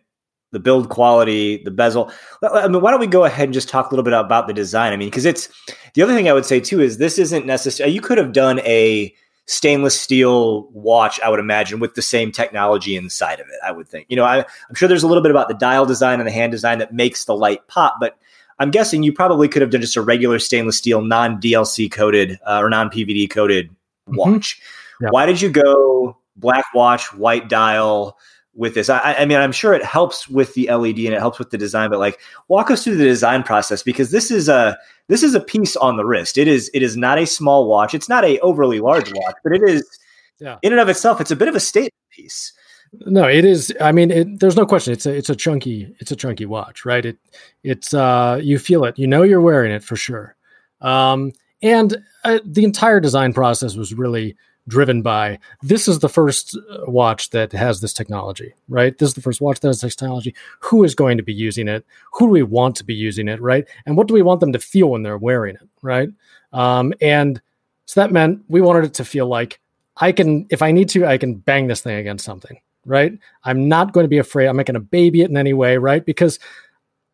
the 0.52 0.60
build 0.60 0.88
quality, 0.88 1.62
the 1.64 1.70
bezel. 1.70 2.12
I 2.42 2.68
mean, 2.68 2.80
why 2.80 2.90
don't 2.90 3.00
we 3.00 3.06
go 3.06 3.24
ahead 3.24 3.44
and 3.44 3.54
just 3.54 3.68
talk 3.68 3.86
a 3.86 3.90
little 3.90 4.04
bit 4.04 4.12
about 4.12 4.46
the 4.46 4.52
design? 4.52 4.92
I 4.92 4.96
mean, 4.96 5.08
because 5.08 5.24
it's 5.24 5.48
the 5.94 6.02
other 6.02 6.14
thing 6.14 6.28
I 6.28 6.32
would 6.32 6.46
say 6.46 6.60
too 6.60 6.80
is 6.80 6.98
this 6.98 7.18
isn't 7.18 7.46
necessary. 7.46 7.90
You 7.90 8.00
could 8.00 8.18
have 8.18 8.32
done 8.32 8.60
a 8.60 9.12
stainless 9.46 9.98
steel 9.98 10.68
watch, 10.70 11.18
I 11.20 11.28
would 11.28 11.40
imagine, 11.40 11.80
with 11.80 11.94
the 11.94 12.02
same 12.02 12.30
technology 12.30 12.94
inside 12.94 13.40
of 13.40 13.46
it. 13.48 13.58
I 13.64 13.72
would 13.72 13.88
think. 13.88 14.06
You 14.08 14.16
know, 14.16 14.24
I, 14.24 14.38
I'm 14.38 14.74
sure 14.74 14.88
there's 14.88 15.02
a 15.02 15.08
little 15.08 15.22
bit 15.22 15.32
about 15.32 15.48
the 15.48 15.54
dial 15.54 15.86
design 15.86 16.20
and 16.20 16.28
the 16.28 16.32
hand 16.32 16.52
design 16.52 16.78
that 16.78 16.94
makes 16.94 17.24
the 17.24 17.34
light 17.34 17.66
pop, 17.66 17.96
but 17.98 18.16
I'm 18.58 18.70
guessing 18.70 19.02
you 19.02 19.12
probably 19.12 19.48
could 19.48 19.62
have 19.62 19.70
done 19.70 19.80
just 19.80 19.96
a 19.96 20.02
regular 20.02 20.38
stainless 20.38 20.78
steel, 20.78 21.02
non 21.02 21.40
DLC 21.40 21.90
coated 21.90 22.38
uh, 22.46 22.60
or 22.62 22.70
non 22.70 22.88
PVD 22.88 23.30
coated 23.30 23.68
mm-hmm. 23.68 24.16
watch. 24.16 24.60
Mm-hmm. 25.02 25.12
Why 25.12 25.26
did 25.26 25.40
you 25.40 25.50
go 25.50 26.16
black 26.36 26.64
watch, 26.74 27.12
white 27.14 27.48
dial? 27.48 28.16
with 28.54 28.74
this. 28.74 28.88
I, 28.88 29.14
I, 29.14 29.24
mean, 29.24 29.38
I'm 29.38 29.52
sure 29.52 29.72
it 29.72 29.84
helps 29.84 30.28
with 30.28 30.54
the 30.54 30.70
LED 30.70 30.98
and 30.98 31.14
it 31.14 31.20
helps 31.20 31.38
with 31.38 31.50
the 31.50 31.58
design, 31.58 31.90
but 31.90 31.98
like 31.98 32.20
walk 32.48 32.70
us 32.70 32.84
through 32.84 32.96
the 32.96 33.04
design 33.04 33.42
process 33.42 33.82
because 33.82 34.10
this 34.10 34.30
is 34.30 34.48
a 34.48 34.76
this 35.08 35.22
is 35.22 35.34
a 35.34 35.40
piece 35.40 35.76
on 35.76 35.96
the 35.96 36.04
wrist. 36.04 36.38
It 36.38 36.48
is 36.48 36.70
it 36.74 36.82
is 36.82 36.96
not 36.96 37.18
a 37.18 37.26
small 37.26 37.66
watch. 37.66 37.94
It's 37.94 38.08
not 38.08 38.24
a 38.24 38.38
overly 38.40 38.80
large 38.80 39.10
watch, 39.12 39.36
but 39.42 39.52
it 39.52 39.62
is 39.62 39.98
yeah. 40.38 40.58
in 40.62 40.72
and 40.72 40.80
of 40.80 40.88
itself. 40.88 41.20
It's 41.20 41.30
a 41.30 41.36
bit 41.36 41.48
of 41.48 41.54
a 41.54 41.60
statement 41.60 41.94
piece. 42.10 42.52
No, 42.92 43.26
it 43.26 43.44
is. 43.44 43.74
I 43.80 43.90
mean, 43.90 44.10
it, 44.10 44.40
there's 44.40 44.56
no 44.56 44.66
question. 44.66 44.92
It's 44.92 45.06
a 45.06 45.14
it's 45.14 45.30
a 45.30 45.36
chunky 45.36 45.94
it's 45.98 46.10
a 46.10 46.16
chunky 46.16 46.44
watch, 46.44 46.84
right? 46.84 47.04
It 47.04 47.18
it's 47.62 47.94
uh 47.94 48.38
you 48.42 48.58
feel 48.58 48.84
it. 48.84 48.98
You 48.98 49.06
know 49.06 49.22
you're 49.22 49.40
wearing 49.40 49.72
it 49.72 49.82
for 49.82 49.96
sure. 49.96 50.36
Um, 50.82 51.32
and 51.62 51.96
uh, 52.24 52.40
the 52.44 52.64
entire 52.64 53.00
design 53.00 53.32
process 53.32 53.76
was 53.76 53.94
really 53.94 54.36
driven 54.68 55.02
by 55.02 55.38
this 55.62 55.88
is 55.88 55.98
the 56.00 56.08
first 56.08 56.56
uh, 56.56 56.78
watch 56.86 57.30
that 57.30 57.52
has 57.52 57.80
this 57.80 57.92
technology, 57.92 58.54
right? 58.68 58.96
This 58.98 59.10
is 59.10 59.14
the 59.14 59.22
first 59.22 59.40
watch 59.40 59.60
that 59.60 59.68
has 59.68 59.80
this 59.80 59.96
technology. 59.96 60.34
Who 60.60 60.84
is 60.84 60.94
going 60.94 61.16
to 61.16 61.22
be 61.22 61.32
using 61.32 61.68
it? 61.68 61.84
Who 62.12 62.26
do 62.26 62.30
we 62.30 62.42
want 62.42 62.76
to 62.76 62.84
be 62.84 62.94
using 62.94 63.28
it, 63.28 63.40
right? 63.40 63.66
And 63.86 63.96
what 63.96 64.06
do 64.06 64.14
we 64.14 64.22
want 64.22 64.40
them 64.40 64.52
to 64.52 64.58
feel 64.58 64.90
when 64.90 65.02
they're 65.02 65.18
wearing 65.18 65.56
it, 65.56 65.68
right? 65.82 66.10
Um, 66.52 66.92
and 67.00 67.40
so 67.86 68.00
that 68.00 68.12
meant 68.12 68.44
we 68.48 68.60
wanted 68.60 68.84
it 68.84 68.94
to 68.94 69.04
feel 69.04 69.26
like 69.26 69.60
I 69.96 70.12
can, 70.12 70.46
if 70.50 70.62
I 70.62 70.72
need 70.72 70.88
to, 70.90 71.06
I 71.06 71.18
can 71.18 71.34
bang 71.34 71.66
this 71.66 71.80
thing 71.80 71.96
against 71.96 72.24
something, 72.24 72.60
right? 72.84 73.18
I'm 73.44 73.68
not 73.68 73.92
going 73.92 74.04
to 74.04 74.08
be 74.08 74.18
afraid. 74.18 74.46
I'm 74.46 74.56
not 74.56 74.66
going 74.66 74.74
to 74.74 74.80
baby 74.80 75.22
it 75.22 75.30
in 75.30 75.36
any 75.36 75.52
way, 75.52 75.76
right? 75.76 76.04
Because 76.04 76.38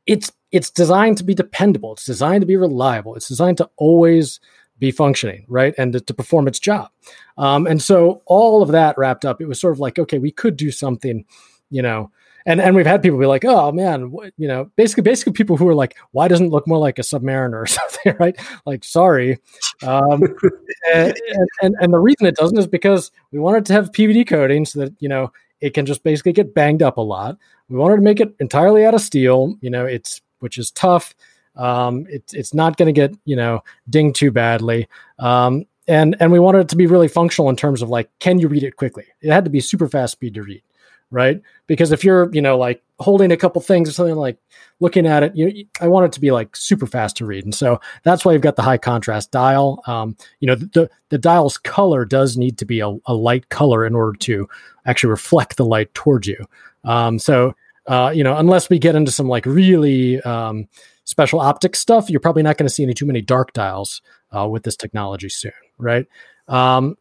it's 0.07 0.33
it's 0.51 0.71
designed 0.71 1.19
to 1.19 1.25
be 1.25 1.35
dependable. 1.35 1.93
It's 1.93 2.07
designed 2.07 2.41
to 2.41 2.47
be 2.47 2.57
reliable. 2.57 3.15
It's 3.15 3.29
designed 3.29 3.59
to 3.59 3.69
always 3.77 4.41
be 4.79 4.91
functioning, 4.91 5.45
right? 5.49 5.75
And 5.77 5.93
to, 5.93 6.01
to 6.01 6.15
perform 6.15 6.49
its 6.49 6.59
job. 6.59 6.91
Um, 7.37 7.67
and 7.67 7.83
so 7.83 8.23
all 8.27 8.63
of 8.63 8.71
that 8.71 8.97
wrapped 8.97 9.25
up, 9.25 9.41
it 9.41 9.47
was 9.47 9.61
sort 9.61 9.73
of 9.73 9.81
like, 9.81 9.99
okay, 9.99 10.19
we 10.19 10.31
could 10.31 10.57
do 10.57 10.71
something, 10.71 11.25
you 11.71 11.83
know, 11.83 12.11
and 12.47 12.63
and 12.63 12.75
we've 12.75 12.87
had 12.87 13.03
people 13.03 13.19
be 13.19 13.27
like, 13.27 13.45
oh 13.45 13.71
man, 13.73 14.11
what, 14.11 14.33
you 14.39 14.49
know, 14.49 14.71
basically 14.77 15.03
basically 15.03 15.33
people 15.35 15.59
who 15.59 15.69
are 15.69 15.75
like, 15.75 15.97
why 16.13 16.29
doesn't 16.29 16.47
it 16.47 16.53
look 16.53 16.67
more 16.67 16.79
like 16.79 16.99
a 16.99 17.03
Submariner 17.03 17.61
or 17.63 17.67
something, 17.67 18.17
right? 18.19 18.37
Like, 18.65 18.85
sorry. 18.85 19.39
Um, 19.83 20.23
and, 20.95 21.15
and 21.61 21.75
and 21.81 21.93
the 21.93 21.99
reason 21.99 22.27
it 22.27 22.37
doesn't 22.37 22.59
is 22.59 22.67
because 22.67 23.11
we 23.33 23.39
wanted 23.39 23.67
to 23.67 23.75
have 23.75 23.93
PVD 23.93 24.27
coating 24.27 24.65
so 24.65 24.81
that 24.81 24.95
you 24.99 25.09
know 25.09 25.31
it 25.61 25.75
can 25.75 25.87
just 25.87 26.03
basically 26.03 26.33
get 26.33 26.55
banged 26.55 26.83
up 26.83 26.97
a 26.97 27.03
lot. 27.03 27.37
We 27.69 27.77
wanted 27.77 27.97
to 27.97 28.03
make 28.03 28.21
it 28.21 28.35
entirely 28.41 28.85
out 28.85 28.95
of 28.95 29.01
steel, 29.01 29.57
you 29.61 29.71
know, 29.71 29.85
it's 29.85 30.21
which 30.41 30.59
is 30.59 30.71
tough. 30.71 31.15
Um, 31.57 32.07
it's 32.09 32.35
it's 32.35 32.55
not 32.55 32.77
going 32.77 32.87
to 32.87 32.93
get 32.93 33.17
you 33.25 33.37
know 33.37 33.63
dinged 33.89 34.17
too 34.17 34.31
badly. 34.31 34.89
Um, 35.19 35.67
and 35.89 36.17
and 36.21 36.31
we 36.31 36.39
wanted 36.39 36.61
it 36.61 36.69
to 36.69 36.77
be 36.77 36.87
really 36.87 37.09
functional 37.09 37.51
in 37.51 37.57
terms 37.57 37.83
of 37.83 37.89
like, 37.89 38.11
can 38.21 38.39
you 38.39 38.49
read 38.49 38.63
it 38.63 38.77
quickly? 38.77 39.05
It 39.21 39.33
had 39.33 39.45
to 39.45 39.51
be 39.51 39.61
super 39.61 39.89
fast 39.89 40.13
speed 40.13 40.35
to 40.35 40.43
read, 40.43 40.63
right? 41.11 41.41
Because 41.67 41.93
if 41.93 42.05
you're 42.05 42.33
you 42.33 42.43
know 42.43 42.59
like 42.59 42.83
holding 43.01 43.31
a 43.31 43.37
couple 43.37 43.61
things 43.61 43.89
or 43.89 43.93
something 43.93 44.17
like 44.17 44.39
looking 44.81 45.07
at 45.07 45.23
it, 45.23 45.37
you, 45.37 45.67
I 45.81 45.89
want 45.89 46.07
it 46.07 46.13
to 46.13 46.21
be 46.21 46.31
like 46.31 46.55
super 46.57 46.87
fast 46.87 47.17
to 47.19 47.27
read, 47.27 47.45
and 47.45 47.55
so 47.55 47.81
that's 48.03 48.25
why 48.25 48.33
you've 48.33 48.43
got 48.43 48.57
the 48.57 48.63
high 48.63 48.79
contrast 48.79 49.31
dial. 49.31 49.83
Um, 49.87 50.17
you 50.41 50.47
know 50.47 50.55
the 50.55 50.91
the 51.09 51.19
dial's 51.19 51.59
color 51.59 52.05
does 52.05 52.37
need 52.37 52.59
to 52.59 52.65
be 52.65 52.81
a, 52.81 52.97
a 53.07 53.15
light 53.15 53.49
color 53.49 53.87
in 53.87 53.95
order 53.95 54.17
to 54.19 54.49
actually 54.87 55.11
reflect 55.11 55.57
the 55.57 55.65
light 55.65 55.93
towards 55.95 56.27
you. 56.27 56.45
Um, 56.85 57.19
so 57.19 57.55
uh, 57.87 58.13
you 58.15 58.25
know 58.25 58.37
unless 58.37 58.69
we 58.71 58.79
get 58.79 58.95
into 58.95 59.11
some 59.11 59.29
like 59.29 59.47
really 59.47 60.21
um, 60.23 60.69
special 61.05 61.41
optics 61.41 61.79
stuff, 61.79 62.11
you're 62.11 62.21
probably 62.21 62.43
not 62.43 62.59
going 62.59 62.69
to 62.69 62.75
see 62.75 62.83
any 62.83 62.95
too 62.95 63.07
many 63.07 63.23
dark 63.23 63.53
dials 63.55 64.03
uh, 64.37 64.47
with 64.47 64.63
this 64.63 64.77
technology 64.77 65.29
soon, 65.29 65.53
right? 65.79 66.07
Um, 66.49 66.97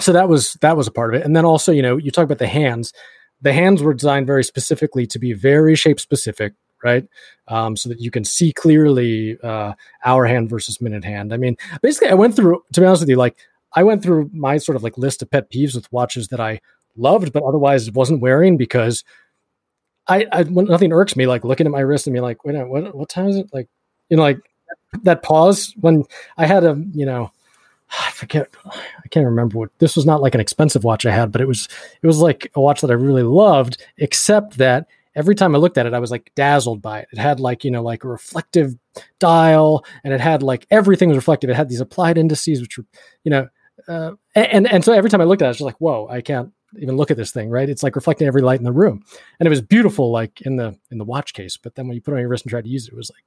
so 0.00 0.12
that 0.12 0.28
was 0.28 0.54
that 0.60 0.76
was 0.76 0.86
a 0.86 0.92
part 0.92 1.14
of 1.14 1.20
it, 1.20 1.26
and 1.26 1.34
then 1.34 1.44
also, 1.44 1.72
you 1.72 1.82
know, 1.82 1.96
you 1.96 2.10
talk 2.10 2.24
about 2.24 2.38
the 2.38 2.46
hands. 2.46 2.92
The 3.42 3.52
hands 3.52 3.82
were 3.82 3.94
designed 3.94 4.26
very 4.26 4.44
specifically 4.44 5.06
to 5.06 5.18
be 5.18 5.32
very 5.32 5.76
shape 5.76 6.00
specific, 6.00 6.54
right? 6.82 7.06
Um, 7.46 7.76
so 7.76 7.88
that 7.88 8.00
you 8.00 8.10
can 8.10 8.24
see 8.24 8.52
clearly 8.52 9.38
uh, 9.42 9.74
hour 10.04 10.26
hand 10.26 10.50
versus 10.50 10.80
minute 10.80 11.04
hand. 11.04 11.32
I 11.32 11.36
mean, 11.36 11.56
basically, 11.82 12.08
I 12.08 12.14
went 12.14 12.34
through. 12.34 12.62
To 12.72 12.80
be 12.80 12.86
honest 12.86 13.02
with 13.02 13.10
you, 13.10 13.16
like 13.16 13.36
I 13.74 13.84
went 13.84 14.02
through 14.02 14.30
my 14.32 14.58
sort 14.58 14.76
of 14.76 14.82
like 14.82 14.98
list 14.98 15.22
of 15.22 15.30
pet 15.30 15.50
peeves 15.50 15.74
with 15.74 15.92
watches 15.92 16.28
that 16.28 16.40
I 16.40 16.60
loved, 16.96 17.32
but 17.32 17.42
otherwise 17.44 17.90
wasn't 17.92 18.20
wearing 18.20 18.56
because 18.56 19.04
I, 20.08 20.26
I 20.32 20.42
nothing 20.44 20.92
irks 20.92 21.16
me 21.16 21.26
like 21.26 21.44
looking 21.44 21.66
at 21.66 21.72
my 21.72 21.80
wrist 21.80 22.06
and 22.06 22.14
being 22.14 22.22
like, 22.22 22.44
wait, 22.44 22.56
a, 22.56 22.66
what 22.66 22.94
what 22.94 23.08
time 23.08 23.28
is 23.28 23.36
it? 23.36 23.50
Like, 23.52 23.68
you 24.08 24.16
know, 24.16 24.22
like 24.22 24.40
that 25.02 25.22
pause 25.22 25.74
when 25.80 26.04
I 26.36 26.46
had 26.46 26.64
a, 26.64 26.82
you 26.92 27.06
know, 27.06 27.30
I 27.90 28.10
forget, 28.10 28.48
I 28.66 29.08
can't 29.08 29.26
remember 29.26 29.58
what 29.58 29.70
this 29.78 29.96
was. 29.96 30.04
Not 30.04 30.20
like 30.20 30.34
an 30.34 30.40
expensive 30.40 30.84
watch 30.84 31.06
I 31.06 31.10
had, 31.10 31.32
but 31.32 31.40
it 31.40 31.48
was 31.48 31.68
it 32.02 32.06
was 32.06 32.18
like 32.18 32.50
a 32.54 32.60
watch 32.60 32.80
that 32.82 32.90
I 32.90 32.94
really 32.94 33.22
loved. 33.22 33.82
Except 33.96 34.58
that 34.58 34.88
every 35.14 35.34
time 35.34 35.54
I 35.54 35.58
looked 35.58 35.78
at 35.78 35.86
it, 35.86 35.94
I 35.94 35.98
was 35.98 36.10
like 36.10 36.30
dazzled 36.34 36.82
by 36.82 37.00
it. 37.00 37.08
It 37.12 37.18
had 37.18 37.40
like 37.40 37.64
you 37.64 37.70
know 37.70 37.82
like 37.82 38.04
a 38.04 38.08
reflective 38.08 38.74
dial, 39.18 39.84
and 40.04 40.12
it 40.12 40.20
had 40.20 40.42
like 40.42 40.66
everything 40.70 41.08
was 41.08 41.16
reflective. 41.16 41.50
It 41.50 41.56
had 41.56 41.68
these 41.68 41.80
applied 41.80 42.18
indices, 42.18 42.60
which 42.60 42.78
were 42.78 42.84
you 43.24 43.30
know, 43.30 43.48
uh, 43.88 44.12
and 44.34 44.70
and 44.70 44.84
so 44.84 44.92
every 44.92 45.10
time 45.10 45.20
I 45.20 45.24
looked 45.24 45.42
at 45.42 45.46
it, 45.46 45.48
I 45.48 45.50
was 45.50 45.58
just 45.58 45.66
like, 45.66 45.80
whoa, 45.80 46.08
I 46.08 46.20
can't 46.20 46.52
even 46.78 46.96
look 46.96 47.10
at 47.10 47.16
this 47.16 47.32
thing, 47.32 47.48
right? 47.48 47.68
It's 47.68 47.82
like 47.82 47.96
reflecting 47.96 48.26
every 48.26 48.42
light 48.42 48.58
in 48.58 48.64
the 48.64 48.72
room, 48.72 49.02
and 49.40 49.46
it 49.46 49.50
was 49.50 49.62
beautiful, 49.62 50.10
like 50.10 50.42
in 50.42 50.56
the 50.56 50.78
in 50.90 50.98
the 50.98 51.04
watch 51.04 51.32
case. 51.32 51.56
But 51.56 51.74
then 51.74 51.88
when 51.88 51.94
you 51.94 52.02
put 52.02 52.12
it 52.12 52.16
on 52.16 52.20
your 52.20 52.28
wrist 52.28 52.44
and 52.44 52.50
tried 52.50 52.64
to 52.64 52.70
use 52.70 52.86
it, 52.86 52.92
it 52.92 52.96
was 52.96 53.10
like 53.10 53.24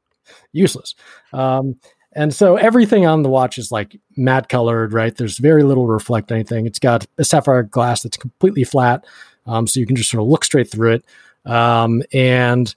useless. 0.51 0.95
Um, 1.33 1.77
and 2.13 2.33
so 2.33 2.57
everything 2.57 3.05
on 3.05 3.23
the 3.23 3.29
watch 3.29 3.57
is 3.57 3.71
like 3.71 3.97
matte 4.17 4.49
colored, 4.49 4.93
right? 4.93 5.15
There's 5.15 5.37
very 5.37 5.63
little 5.63 5.87
reflect 5.87 6.31
anything. 6.31 6.65
It's 6.65 6.79
got 6.79 7.05
a 7.17 7.23
sapphire 7.23 7.63
glass 7.63 8.03
that's 8.03 8.17
completely 8.17 8.63
flat, 8.63 9.05
um, 9.45 9.67
so 9.67 9.79
you 9.79 9.85
can 9.85 9.95
just 9.95 10.09
sort 10.09 10.21
of 10.21 10.27
look 10.27 10.43
straight 10.43 10.69
through 10.69 10.93
it. 10.93 11.05
Um, 11.45 12.03
and 12.13 12.73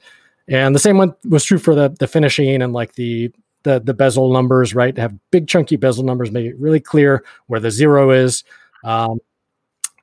and 0.49 0.75
the 0.75 0.79
same 0.79 0.99
one 0.99 1.15
was 1.29 1.45
true 1.45 1.59
for 1.59 1.75
the 1.75 1.89
the 1.99 2.07
finishing 2.07 2.63
and 2.63 2.73
like 2.73 2.95
the 2.95 3.33
the 3.65 3.81
the 3.81 3.95
bezel 3.95 4.33
numbers, 4.33 4.75
right? 4.75 4.97
Have 4.97 5.15
big 5.31 5.49
chunky 5.49 5.77
bezel 5.77 6.05
numbers, 6.05 6.31
make 6.31 6.47
it 6.47 6.59
really 6.59 6.81
clear 6.81 7.25
where 7.47 7.61
the 7.61 7.71
zero 7.71 8.11
is. 8.11 8.45
Um, 8.85 9.19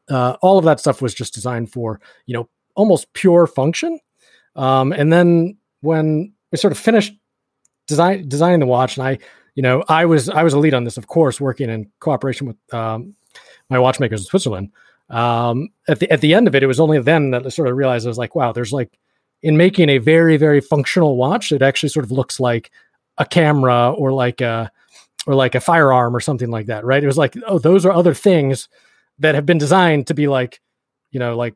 uh, 0.09 0.35
all 0.41 0.57
of 0.57 0.65
that 0.65 0.79
stuff 0.79 1.01
was 1.01 1.13
just 1.13 1.33
designed 1.33 1.71
for 1.71 2.01
you 2.25 2.33
know 2.33 2.49
almost 2.75 3.11
pure 3.13 3.47
function. 3.47 3.99
Um, 4.55 4.91
and 4.91 5.13
then 5.13 5.57
when 5.79 6.33
we 6.51 6.57
sort 6.57 6.73
of 6.73 6.77
finished 6.79 7.13
design 7.91 8.27
designing 8.27 8.59
the 8.59 8.65
watch, 8.65 8.97
and 8.97 9.05
I 9.05 9.19
you 9.55 9.61
know 9.61 9.83
I 9.87 10.05
was 10.05 10.29
I 10.29 10.43
was 10.43 10.53
a 10.53 10.59
lead 10.59 10.73
on 10.73 10.83
this, 10.83 10.97
of 10.97 11.07
course, 11.07 11.39
working 11.39 11.69
in 11.69 11.91
cooperation 11.99 12.47
with 12.47 12.73
um, 12.73 13.15
my 13.69 13.77
watchmakers 13.77 14.21
in 14.21 14.25
Switzerland. 14.25 14.71
Um, 15.09 15.69
at 15.87 15.99
the 15.99 16.09
at 16.09 16.21
the 16.21 16.33
end 16.33 16.47
of 16.47 16.55
it, 16.55 16.63
it 16.63 16.67
was 16.67 16.79
only 16.79 16.99
then 16.99 17.31
that 17.31 17.45
I 17.45 17.49
sort 17.49 17.67
of 17.67 17.75
realized 17.75 18.07
I 18.07 18.09
was 18.09 18.17
like, 18.17 18.35
wow, 18.35 18.51
there's 18.53 18.73
like 18.73 18.97
in 19.43 19.57
making 19.57 19.89
a 19.89 19.97
very 19.97 20.37
very 20.37 20.61
functional 20.61 21.17
watch, 21.17 21.51
it 21.51 21.61
actually 21.61 21.89
sort 21.89 22.05
of 22.05 22.11
looks 22.11 22.39
like 22.39 22.71
a 23.17 23.25
camera 23.25 23.91
or 23.91 24.13
like 24.13 24.41
a 24.41 24.71
or 25.27 25.35
like 25.35 25.55
a 25.55 25.59
firearm 25.59 26.15
or 26.15 26.19
something 26.19 26.49
like 26.49 26.67
that, 26.67 26.85
right? 26.85 27.03
It 27.03 27.07
was 27.07 27.17
like, 27.17 27.35
oh, 27.45 27.59
those 27.59 27.85
are 27.85 27.91
other 27.91 28.13
things 28.13 28.67
that 29.19 29.35
have 29.35 29.45
been 29.45 29.57
designed 29.57 30.07
to 30.07 30.13
be 30.13 30.27
like, 30.27 30.59
you 31.11 31.19
know, 31.19 31.37
like, 31.37 31.53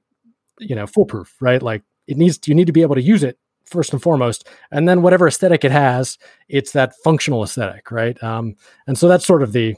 you 0.60 0.76
know, 0.76 0.86
foolproof, 0.86 1.36
right? 1.42 1.62
Like 1.62 1.84
it 2.08 2.18
needs, 2.18 2.40
you 2.48 2.54
need 2.54 2.68
to 2.68 2.74
be 2.74 2.84
able 2.84 2.96
to 2.96 3.02
use 3.02 3.24
it 3.24 3.38
first 3.66 3.94
and 3.94 4.02
foremost. 4.02 4.48
And 4.72 4.88
then 4.88 5.02
whatever 5.02 5.28
aesthetic 5.28 5.64
it 5.64 5.72
has, 5.72 6.18
it's 6.50 6.72
that 6.72 6.94
functional 7.04 7.44
aesthetic, 7.44 7.92
right? 7.92 8.22
Um, 8.24 8.56
and 8.88 8.98
so 8.98 9.08
that's 9.08 9.26
sort 9.26 9.44
of 9.44 9.54
the, 9.54 9.76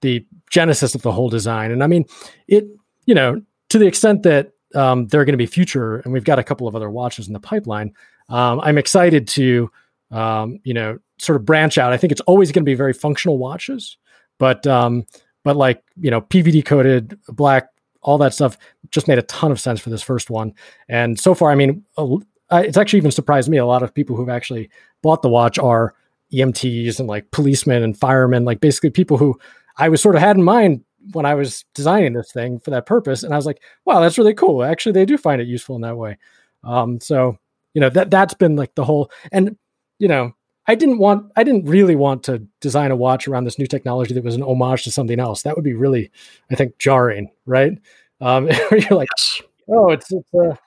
the 0.00 0.26
genesis 0.50 0.94
of 0.94 1.02
the 1.02 1.12
whole 1.12 1.28
design. 1.28 1.70
And 1.70 1.82
I 1.82 1.86
mean, 1.86 2.04
it, 2.48 2.66
you 3.06 3.14
know, 3.14 3.40
to 3.68 3.78
the 3.78 3.86
extent 3.86 4.22
that 4.24 4.52
um, 4.74 5.06
there 5.08 5.20
are 5.20 5.24
going 5.24 5.32
to 5.32 5.38
be 5.38 5.46
future, 5.46 5.98
and 5.98 6.12
we've 6.12 6.24
got 6.24 6.38
a 6.38 6.44
couple 6.44 6.68
of 6.68 6.76
other 6.76 6.90
watches 6.90 7.26
in 7.26 7.32
the 7.32 7.40
pipeline. 7.40 7.92
Um, 8.28 8.60
I'm 8.60 8.78
excited 8.78 9.26
to, 9.28 9.70
um, 10.10 10.58
you 10.64 10.74
know, 10.74 10.98
sort 11.18 11.36
of 11.36 11.44
branch 11.44 11.78
out. 11.78 11.92
I 11.92 11.96
think 11.96 12.12
it's 12.12 12.20
always 12.22 12.52
going 12.52 12.64
to 12.64 12.68
be 12.68 12.74
very 12.74 12.92
functional 12.92 13.38
watches, 13.38 13.96
but 14.38 14.66
um, 14.66 15.06
but 15.46 15.56
like 15.56 15.80
you 16.00 16.10
know 16.10 16.20
pvd 16.20 16.64
coated 16.64 17.16
black 17.28 17.68
all 18.02 18.18
that 18.18 18.34
stuff 18.34 18.58
just 18.90 19.06
made 19.06 19.16
a 19.16 19.22
ton 19.22 19.52
of 19.52 19.60
sense 19.60 19.80
for 19.80 19.90
this 19.90 20.02
first 20.02 20.28
one 20.28 20.52
and 20.88 21.18
so 21.18 21.34
far 21.34 21.52
i 21.52 21.54
mean 21.54 21.84
it's 22.52 22.76
actually 22.76 22.98
even 22.98 23.10
surprised 23.10 23.48
me. 23.48 23.56
A 23.56 23.66
lot 23.66 23.82
of 23.82 23.94
people 23.94 24.16
who've 24.16 24.28
actually 24.28 24.70
bought 25.02 25.22
the 25.22 25.28
watch 25.28 25.58
are 25.58 25.94
emts 26.32 26.98
and 26.98 27.08
like 27.08 27.30
policemen 27.30 27.82
and 27.82 27.96
firemen 27.96 28.44
like 28.44 28.60
basically 28.60 28.90
people 28.90 29.16
who 29.16 29.38
i 29.76 29.88
was 29.88 30.02
sort 30.02 30.16
of 30.16 30.20
had 30.20 30.36
in 30.36 30.42
mind 30.42 30.82
when 31.12 31.24
i 31.24 31.34
was 31.34 31.64
designing 31.74 32.14
this 32.14 32.32
thing 32.32 32.58
for 32.58 32.70
that 32.70 32.86
purpose. 32.86 33.22
And 33.22 33.32
i 33.32 33.36
was 33.36 33.46
like 33.46 33.62
wow 33.84 34.00
that's 34.00 34.18
really 34.18 34.34
cool. 34.34 34.64
Actually 34.64 34.92
they 34.92 35.04
do 35.04 35.16
find 35.16 35.40
it 35.40 35.46
useful 35.46 35.76
in 35.76 35.82
that 35.82 35.96
way. 35.96 36.18
Um, 36.64 37.00
so 37.00 37.38
you 37.74 37.80
know 37.80 37.90
that 37.90 38.10
that's 38.10 38.34
been 38.34 38.56
like 38.56 38.74
the 38.74 38.84
whole 38.84 39.10
and 39.30 39.56
you 39.98 40.08
know 40.08 40.34
I 40.68 40.74
didn't 40.74 40.98
want, 40.98 41.30
I 41.36 41.44
didn't 41.44 41.66
really 41.66 41.94
want 41.94 42.24
to 42.24 42.44
design 42.60 42.90
a 42.90 42.96
watch 42.96 43.28
around 43.28 43.44
this 43.44 43.56
new 43.56 43.68
technology 43.68 44.14
that 44.14 44.24
was 44.24 44.34
an 44.34 44.42
homage 44.42 44.82
to 44.82 44.90
something 44.90 45.20
else. 45.20 45.42
That 45.42 45.54
would 45.54 45.64
be 45.64 45.74
really, 45.74 46.10
I 46.50 46.56
think, 46.56 46.76
jarring, 46.78 47.30
right? 47.46 47.78
Um, 48.20 48.48
you're 48.72 48.98
like, 48.98 49.08
oh, 49.68 49.90
it's, 49.90 50.10
it's 50.10 50.34
a, 50.34 50.58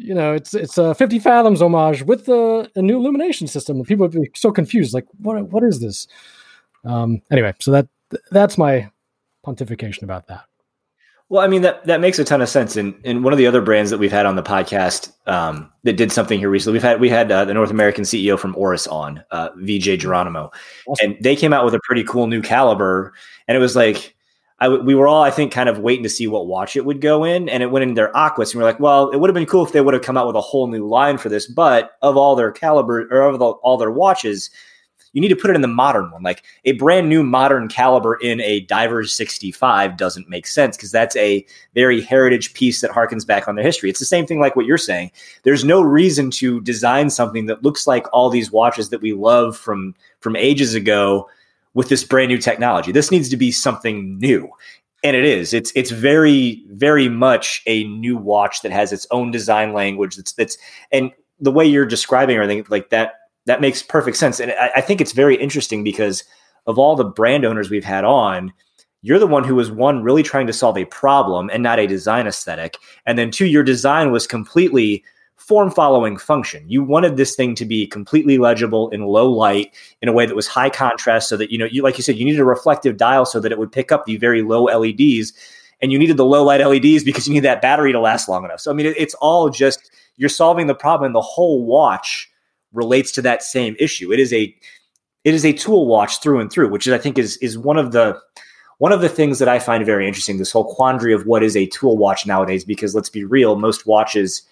you 0.00 0.14
know, 0.14 0.32
it's 0.32 0.54
it's 0.54 0.78
a 0.78 0.94
50 0.94 1.18
fathoms 1.18 1.60
homage 1.60 2.02
with 2.02 2.26
the, 2.26 2.70
a 2.74 2.82
new 2.82 2.96
illumination 2.96 3.46
system. 3.46 3.76
And 3.76 3.86
people 3.86 4.06
would 4.06 4.12
be 4.12 4.30
so 4.34 4.50
confused, 4.50 4.94
like, 4.94 5.06
what 5.18 5.40
what 5.50 5.62
is 5.62 5.80
this? 5.80 6.08
Um, 6.84 7.20
anyway, 7.30 7.52
so 7.60 7.70
that 7.70 7.88
that's 8.30 8.56
my 8.56 8.90
pontification 9.46 10.02
about 10.02 10.26
that. 10.28 10.44
Well, 11.28 11.44
I 11.44 11.46
mean 11.46 11.62
that 11.62 11.84
that 11.84 12.00
makes 12.00 12.18
a 12.18 12.24
ton 12.24 12.40
of 12.40 12.48
sense. 12.48 12.76
And 12.76 12.94
and 13.04 13.22
one 13.22 13.32
of 13.32 13.38
the 13.38 13.46
other 13.46 13.60
brands 13.60 13.90
that 13.90 13.98
we've 13.98 14.10
had 14.10 14.26
on 14.26 14.36
the 14.36 14.42
podcast 14.42 15.12
um, 15.28 15.70
that 15.84 15.92
did 15.92 16.10
something 16.10 16.38
here 16.38 16.50
recently, 16.50 16.74
we've 16.74 16.82
had 16.82 17.00
we 17.00 17.08
had 17.10 17.30
uh, 17.30 17.44
the 17.44 17.54
North 17.54 17.70
American 17.70 18.04
CEO 18.04 18.38
from 18.38 18.56
Oris 18.56 18.86
on, 18.86 19.22
uh, 19.30 19.50
VJ 19.56 20.00
Geronimo, 20.00 20.50
awesome. 20.86 21.10
and 21.10 21.22
they 21.22 21.36
came 21.36 21.52
out 21.52 21.64
with 21.64 21.74
a 21.74 21.80
pretty 21.84 22.04
cool 22.04 22.26
new 22.26 22.42
caliber, 22.42 23.12
and 23.46 23.56
it 23.56 23.60
was 23.60 23.76
like 23.76 24.16
we 24.68 24.94
were 24.94 25.08
all, 25.08 25.22
I 25.22 25.30
think, 25.30 25.52
kind 25.52 25.68
of 25.68 25.78
waiting 25.78 26.02
to 26.02 26.08
see 26.08 26.26
what 26.26 26.46
watch 26.46 26.76
it 26.76 26.84
would 26.84 27.00
go 27.00 27.24
in, 27.24 27.48
and 27.48 27.62
it 27.62 27.70
went 27.70 27.82
in 27.82 27.94
their 27.94 28.14
Aquis, 28.14 28.52
and 28.52 28.58
we 28.58 28.62
are 28.62 28.70
like, 28.70 28.80
well, 28.80 29.10
it 29.10 29.16
would 29.16 29.30
have 29.30 29.34
been 29.34 29.46
cool 29.46 29.64
if 29.64 29.72
they 29.72 29.80
would 29.80 29.94
have 29.94 30.02
come 30.02 30.18
out 30.18 30.26
with 30.26 30.36
a 30.36 30.40
whole 30.40 30.66
new 30.66 30.86
line 30.86 31.16
for 31.16 31.28
this, 31.30 31.46
but 31.46 31.92
of 32.02 32.16
all 32.16 32.36
their 32.36 32.52
caliber 32.52 33.08
or 33.10 33.22
of 33.22 33.38
the, 33.38 33.46
all 33.46 33.78
their 33.78 33.90
watches, 33.90 34.50
you 35.12 35.20
need 35.20 35.28
to 35.28 35.36
put 35.36 35.50
it 35.50 35.56
in 35.56 35.62
the 35.62 35.68
modern 35.68 36.10
one. 36.10 36.22
Like 36.22 36.44
a 36.64 36.72
brand 36.72 37.08
new 37.08 37.22
modern 37.22 37.68
caliber 37.68 38.16
in 38.16 38.40
a 38.42 38.60
Divers 38.60 39.12
65 39.12 39.96
doesn't 39.96 40.28
make 40.28 40.46
sense 40.46 40.76
because 40.76 40.92
that's 40.92 41.16
a 41.16 41.44
very 41.74 42.00
heritage 42.00 42.54
piece 42.54 42.80
that 42.80 42.90
harkens 42.90 43.26
back 43.26 43.48
on 43.48 43.56
their 43.56 43.64
history. 43.64 43.90
It's 43.90 43.98
the 43.98 44.04
same 44.04 44.26
thing 44.26 44.40
like 44.40 44.56
what 44.56 44.66
you're 44.66 44.78
saying. 44.78 45.10
There's 45.42 45.64
no 45.64 45.82
reason 45.82 46.30
to 46.32 46.60
design 46.60 47.10
something 47.10 47.46
that 47.46 47.64
looks 47.64 47.86
like 47.86 48.06
all 48.12 48.30
these 48.30 48.52
watches 48.52 48.90
that 48.90 49.02
we 49.02 49.12
love 49.12 49.56
from 49.56 49.94
from 50.20 50.36
ages 50.36 50.74
ago 50.74 51.28
with 51.74 51.88
this 51.88 52.04
brand 52.04 52.28
new 52.28 52.38
technology. 52.38 52.92
This 52.92 53.10
needs 53.10 53.28
to 53.28 53.36
be 53.36 53.52
something 53.52 54.18
new. 54.18 54.50
And 55.02 55.16
it 55.16 55.24
is. 55.24 55.54
It's 55.54 55.72
it's 55.74 55.90
very 55.90 56.62
very 56.68 57.08
much 57.08 57.62
a 57.66 57.84
new 57.84 58.16
watch 58.16 58.60
that 58.62 58.72
has 58.72 58.92
its 58.92 59.06
own 59.10 59.30
design 59.30 59.72
language. 59.72 60.16
That's 60.16 60.32
that's 60.32 60.58
and 60.92 61.10
the 61.38 61.50
way 61.50 61.64
you're 61.64 61.86
describing 61.86 62.36
everything 62.36 62.66
like 62.68 62.90
that 62.90 63.14
that 63.46 63.62
makes 63.62 63.82
perfect 63.82 64.18
sense. 64.18 64.40
And 64.40 64.52
I, 64.52 64.70
I 64.76 64.80
think 64.82 65.00
it's 65.00 65.12
very 65.12 65.36
interesting 65.36 65.82
because 65.82 66.22
of 66.66 66.78
all 66.78 66.96
the 66.96 67.04
brand 67.04 67.46
owners 67.46 67.70
we've 67.70 67.84
had 67.84 68.04
on, 68.04 68.52
you're 69.02 69.18
the 69.18 69.26
one 69.26 69.44
who 69.44 69.54
was 69.54 69.70
one 69.70 70.02
really 70.02 70.22
trying 70.22 70.46
to 70.46 70.52
solve 70.52 70.76
a 70.76 70.84
problem 70.84 71.48
and 71.50 71.62
not 71.62 71.78
a 71.78 71.86
design 71.86 72.26
aesthetic. 72.26 72.76
And 73.06 73.18
then 73.18 73.30
two, 73.30 73.46
your 73.46 73.62
design 73.62 74.10
was 74.12 74.26
completely 74.26 75.02
form 75.50 75.68
following 75.68 76.16
function. 76.16 76.62
You 76.68 76.84
wanted 76.84 77.16
this 77.16 77.34
thing 77.34 77.56
to 77.56 77.64
be 77.64 77.84
completely 77.84 78.38
legible 78.38 78.88
in 78.90 79.00
low 79.00 79.28
light 79.28 79.74
in 80.00 80.08
a 80.08 80.12
way 80.12 80.24
that 80.24 80.36
was 80.36 80.46
high 80.46 80.70
contrast 80.70 81.28
so 81.28 81.36
that, 81.36 81.50
you 81.50 81.58
know, 81.58 81.64
you, 81.64 81.82
like 81.82 81.98
you 81.98 82.04
said, 82.04 82.14
you 82.14 82.24
needed 82.24 82.38
a 82.38 82.44
reflective 82.44 82.96
dial 82.96 83.26
so 83.26 83.40
that 83.40 83.50
it 83.50 83.58
would 83.58 83.72
pick 83.72 83.90
up 83.90 84.06
the 84.06 84.16
very 84.16 84.42
low 84.42 84.66
LEDs 84.66 85.32
and 85.82 85.90
you 85.90 85.98
needed 85.98 86.18
the 86.18 86.24
low 86.24 86.44
light 86.44 86.64
LEDs 86.64 87.02
because 87.02 87.26
you 87.26 87.34
need 87.34 87.40
that 87.40 87.60
battery 87.60 87.90
to 87.90 87.98
last 87.98 88.28
long 88.28 88.44
enough. 88.44 88.60
So, 88.60 88.70
I 88.70 88.74
mean, 88.74 88.86
it, 88.86 88.94
it's 88.96 89.14
all 89.14 89.50
just, 89.50 89.90
you're 90.18 90.28
solving 90.28 90.68
the 90.68 90.74
problem 90.74 91.06
and 91.06 91.16
the 91.16 91.20
whole 91.20 91.64
watch 91.66 92.30
relates 92.72 93.10
to 93.10 93.22
that 93.22 93.42
same 93.42 93.74
issue. 93.80 94.12
It 94.12 94.20
is 94.20 94.32
a, 94.32 94.54
it 95.24 95.34
is 95.34 95.44
a 95.44 95.52
tool 95.52 95.88
watch 95.88 96.22
through 96.22 96.38
and 96.38 96.52
through, 96.52 96.70
which 96.70 96.86
I 96.86 96.96
think 96.96 97.18
is, 97.18 97.38
is 97.38 97.58
one 97.58 97.76
of 97.76 97.90
the, 97.90 98.16
one 98.78 98.92
of 98.92 99.00
the 99.00 99.08
things 99.08 99.40
that 99.40 99.48
I 99.48 99.58
find 99.58 99.84
very 99.84 100.06
interesting, 100.06 100.38
this 100.38 100.52
whole 100.52 100.72
quandary 100.76 101.12
of 101.12 101.26
what 101.26 101.42
is 101.42 101.56
a 101.56 101.66
tool 101.66 101.98
watch 101.98 102.24
nowadays, 102.24 102.64
because 102.64 102.94
let's 102.94 103.10
be 103.10 103.24
real, 103.24 103.56
most 103.56 103.84
watches, 103.84 104.42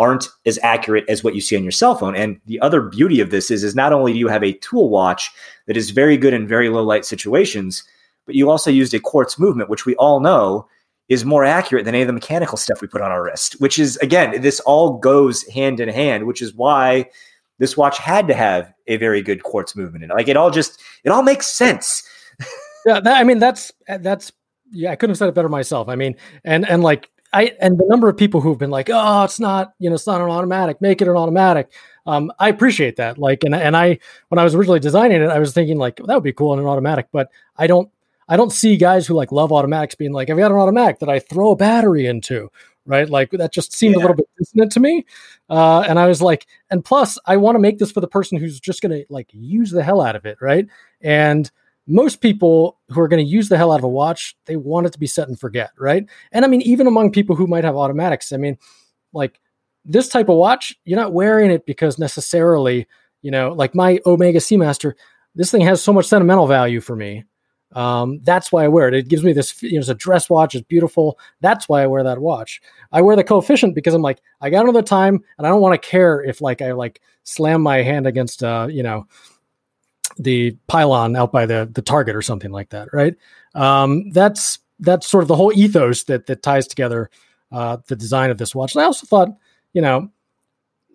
aren't 0.00 0.28
as 0.46 0.58
accurate 0.62 1.04
as 1.08 1.22
what 1.22 1.34
you 1.34 1.42
see 1.42 1.56
on 1.56 1.62
your 1.62 1.70
cell 1.70 1.94
phone. 1.94 2.16
And 2.16 2.40
the 2.46 2.58
other 2.60 2.80
beauty 2.80 3.20
of 3.20 3.30
this 3.30 3.50
is, 3.50 3.62
is 3.62 3.76
not 3.76 3.92
only 3.92 4.14
do 4.14 4.18
you 4.18 4.28
have 4.28 4.42
a 4.42 4.54
tool 4.54 4.88
watch 4.88 5.30
that 5.66 5.76
is 5.76 5.90
very 5.90 6.16
good 6.16 6.32
in 6.32 6.48
very 6.48 6.70
low 6.70 6.82
light 6.82 7.04
situations, 7.04 7.84
but 8.24 8.34
you 8.34 8.48
also 8.48 8.70
used 8.70 8.94
a 8.94 8.98
quartz 8.98 9.38
movement, 9.38 9.68
which 9.68 9.84
we 9.84 9.94
all 9.96 10.20
know 10.20 10.66
is 11.10 11.26
more 11.26 11.44
accurate 11.44 11.84
than 11.84 11.94
any 11.94 12.02
of 12.02 12.06
the 12.06 12.14
mechanical 12.14 12.56
stuff 12.56 12.80
we 12.80 12.88
put 12.88 13.02
on 13.02 13.10
our 13.10 13.22
wrist, 13.22 13.60
which 13.60 13.78
is 13.78 13.98
again, 13.98 14.40
this 14.40 14.58
all 14.60 14.96
goes 14.96 15.46
hand 15.48 15.80
in 15.80 15.88
hand, 15.90 16.26
which 16.26 16.40
is 16.40 16.54
why 16.54 17.08
this 17.58 17.76
watch 17.76 17.98
had 17.98 18.26
to 18.26 18.34
have 18.34 18.72
a 18.86 18.96
very 18.96 19.20
good 19.20 19.42
quartz 19.42 19.76
movement 19.76 20.04
And. 20.04 20.12
Like 20.14 20.28
it 20.28 20.36
all 20.36 20.50
just, 20.50 20.80
it 21.04 21.10
all 21.10 21.22
makes 21.22 21.46
sense. 21.46 22.02
yeah. 22.86 23.00
That, 23.00 23.20
I 23.20 23.24
mean, 23.24 23.38
that's, 23.38 23.70
that's, 23.86 24.32
yeah, 24.72 24.92
I 24.92 24.96
couldn't 24.96 25.10
have 25.10 25.18
said 25.18 25.28
it 25.28 25.34
better 25.34 25.50
myself. 25.50 25.90
I 25.90 25.96
mean, 25.96 26.16
and, 26.42 26.66
and 26.66 26.82
like, 26.82 27.10
I 27.32 27.54
and 27.60 27.78
the 27.78 27.86
number 27.88 28.08
of 28.08 28.16
people 28.16 28.40
who've 28.40 28.58
been 28.58 28.70
like, 28.70 28.90
oh, 28.92 29.24
it's 29.24 29.38
not, 29.38 29.74
you 29.78 29.88
know, 29.88 29.94
it's 29.94 30.06
not 30.06 30.20
an 30.20 30.28
automatic, 30.28 30.80
make 30.80 31.00
it 31.00 31.08
an 31.08 31.16
automatic. 31.16 31.72
Um, 32.06 32.32
I 32.38 32.48
appreciate 32.48 32.96
that. 32.96 33.18
Like, 33.18 33.44
and 33.44 33.54
and 33.54 33.76
I 33.76 33.98
when 34.28 34.38
I 34.38 34.44
was 34.44 34.54
originally 34.54 34.80
designing 34.80 35.22
it, 35.22 35.28
I 35.30 35.38
was 35.38 35.52
thinking 35.52 35.78
like 35.78 35.96
that 35.96 36.14
would 36.14 36.24
be 36.24 36.32
cool 36.32 36.52
in 36.52 36.58
an 36.58 36.66
automatic, 36.66 37.06
but 37.12 37.28
I 37.56 37.66
don't 37.66 37.88
I 38.28 38.36
don't 38.36 38.50
see 38.52 38.76
guys 38.76 39.06
who 39.06 39.14
like 39.14 39.32
love 39.32 39.52
automatics 39.52 39.94
being 39.94 40.12
like, 40.12 40.30
I've 40.30 40.38
got 40.38 40.50
an 40.50 40.56
automatic 40.58 40.98
that 41.00 41.08
I 41.08 41.18
throw 41.18 41.50
a 41.50 41.56
battery 41.56 42.06
into, 42.06 42.50
right? 42.86 43.08
Like 43.08 43.30
that 43.32 43.52
just 43.52 43.72
seemed 43.72 43.94
yeah. 43.94 44.00
a 44.00 44.02
little 44.02 44.16
bit 44.16 44.28
dissonant 44.38 44.72
to 44.72 44.80
me. 44.80 45.04
Uh, 45.48 45.80
and 45.80 45.98
I 45.98 46.06
was 46.06 46.22
like, 46.22 46.46
and 46.70 46.84
plus, 46.84 47.18
I 47.26 47.36
want 47.36 47.56
to 47.56 47.60
make 47.60 47.78
this 47.78 47.92
for 47.92 48.00
the 48.00 48.08
person 48.08 48.38
who's 48.38 48.58
just 48.58 48.82
gonna 48.82 49.02
like 49.08 49.28
use 49.32 49.70
the 49.70 49.82
hell 49.82 50.00
out 50.00 50.16
of 50.16 50.26
it, 50.26 50.38
right? 50.40 50.66
And 51.00 51.50
most 51.90 52.20
people 52.20 52.78
who 52.88 53.00
are 53.00 53.08
going 53.08 53.24
to 53.24 53.30
use 53.30 53.48
the 53.48 53.56
hell 53.56 53.72
out 53.72 53.80
of 53.80 53.84
a 53.84 53.88
watch, 53.88 54.36
they 54.46 54.56
want 54.56 54.86
it 54.86 54.92
to 54.92 54.98
be 54.98 55.06
set 55.06 55.28
and 55.28 55.38
forget, 55.38 55.70
right? 55.78 56.06
And 56.32 56.44
I 56.44 56.48
mean, 56.48 56.62
even 56.62 56.86
among 56.86 57.12
people 57.12 57.36
who 57.36 57.46
might 57.46 57.64
have 57.64 57.76
automatics, 57.76 58.32
I 58.32 58.36
mean, 58.36 58.56
like 59.12 59.40
this 59.84 60.08
type 60.08 60.28
of 60.28 60.36
watch, 60.36 60.76
you're 60.84 60.98
not 60.98 61.12
wearing 61.12 61.50
it 61.50 61.66
because 61.66 61.98
necessarily, 61.98 62.86
you 63.22 63.30
know, 63.30 63.50
like 63.52 63.74
my 63.74 63.98
Omega 64.06 64.38
Seamaster, 64.38 64.94
this 65.34 65.50
thing 65.50 65.62
has 65.62 65.82
so 65.82 65.92
much 65.92 66.06
sentimental 66.06 66.46
value 66.46 66.80
for 66.80 66.94
me. 66.94 67.24
Um, 67.72 68.20
that's 68.22 68.50
why 68.50 68.64
I 68.64 68.68
wear 68.68 68.88
it. 68.88 68.94
It 68.94 69.08
gives 69.08 69.22
me 69.22 69.32
this, 69.32 69.62
you 69.62 69.74
know, 69.74 69.78
it's 69.78 69.88
a 69.88 69.94
dress 69.94 70.28
watch, 70.28 70.54
it's 70.54 70.66
beautiful. 70.66 71.18
That's 71.40 71.68
why 71.68 71.82
I 71.82 71.86
wear 71.86 72.02
that 72.02 72.18
watch. 72.18 72.60
I 72.90 73.00
wear 73.00 73.14
the 73.14 73.24
coefficient 73.24 73.74
because 73.74 73.94
I'm 73.94 74.02
like, 74.02 74.20
I 74.40 74.50
got 74.50 74.64
another 74.64 74.82
time 74.82 75.20
and 75.38 75.46
I 75.46 75.50
don't 75.50 75.60
want 75.60 75.80
to 75.80 75.88
care 75.88 76.20
if 76.20 76.40
like 76.40 76.62
I 76.62 76.72
like 76.72 77.00
slam 77.22 77.62
my 77.62 77.82
hand 77.82 78.06
against, 78.06 78.42
uh, 78.42 78.66
you 78.68 78.82
know, 78.82 79.06
the 80.18 80.56
pylon 80.66 81.16
out 81.16 81.32
by 81.32 81.46
the 81.46 81.68
the 81.72 81.82
target 81.82 82.16
or 82.16 82.22
something 82.22 82.50
like 82.50 82.70
that, 82.70 82.88
right? 82.92 83.14
Um, 83.54 84.10
that's 84.10 84.58
that's 84.78 85.06
sort 85.06 85.22
of 85.22 85.28
the 85.28 85.36
whole 85.36 85.52
ethos 85.52 86.04
that 86.04 86.26
that 86.26 86.42
ties 86.42 86.66
together 86.66 87.10
uh, 87.52 87.78
the 87.88 87.96
design 87.96 88.30
of 88.30 88.38
this 88.38 88.54
watch. 88.54 88.74
And 88.74 88.82
I 88.82 88.86
also 88.86 89.06
thought, 89.06 89.28
you 89.72 89.82
know, 89.82 90.10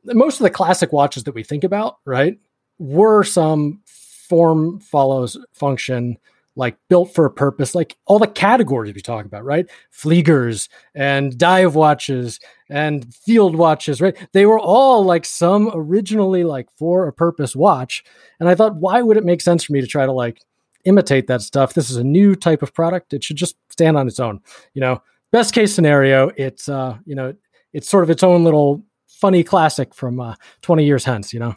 most 0.06 0.40
of 0.40 0.44
the 0.44 0.50
classic 0.50 0.92
watches 0.92 1.24
that 1.24 1.36
we 1.36 1.44
think 1.44 1.64
about, 1.64 1.98
right, 2.06 2.38
were 2.80 3.24
some 3.24 3.82
form 3.86 4.80
follows 4.80 5.38
function 5.54 6.18
like 6.56 6.78
built 6.90 7.14
for 7.14 7.26
a 7.26 7.32
purpose, 7.32 7.76
like 7.76 7.98
all 8.06 8.20
the 8.20 8.28
categories 8.28 8.94
we 8.94 9.02
talk 9.02 9.26
about, 9.26 9.44
right? 9.44 9.66
Fliegers 9.92 10.70
and 10.94 11.38
dive 11.38 11.76
watches 11.76 12.40
and 12.70 13.14
field 13.14 13.56
watches, 13.56 14.02
right? 14.02 14.16
They 14.32 14.46
were 14.46 14.60
all 14.60 15.04
like 15.04 15.26
some 15.26 15.70
originally 15.74 16.44
like 16.44 16.68
for 16.78 17.08
a 17.08 17.14
purpose 17.14 17.56
watch. 17.56 18.04
And 18.40 18.48
I 18.48 18.56
thought, 18.56 18.76
why 18.76 19.02
would 19.02 19.18
it 19.18 19.26
make 19.26 19.42
sense 19.42 19.66
for 19.66 19.74
me 19.74 19.82
to 19.82 19.88
try 19.88 20.06
to 20.06 20.12
like 20.12 20.42
imitate 20.86 21.28
that 21.28 21.42
stuff? 21.42 21.74
This 21.74 21.90
is 21.90 21.98
a 21.98 22.04
new 22.04 22.36
type 22.36 22.62
of 22.62 22.74
product. 22.74 23.14
It 23.14 23.24
should 23.24 23.38
just 23.38 23.56
stand 23.70 23.98
on 23.98 24.08
its 24.08 24.20
own. 24.20 24.40
You 24.74 24.82
know, 24.82 25.02
best 25.32 25.54
case 25.54 25.74
scenario, 25.74 26.32
it's 26.38 26.70
uh, 26.70 26.98
you 27.06 27.16
know, 27.16 27.34
it's 27.74 27.90
sort 27.90 28.04
of 28.04 28.10
its 28.10 28.24
own 28.24 28.46
little 28.46 28.84
funny 29.08 29.44
classic 29.44 29.94
from 29.94 30.20
uh, 30.20 30.36
20 30.62 30.86
years 30.86 31.04
hence, 31.04 31.34
you 31.34 31.40
know. 31.40 31.56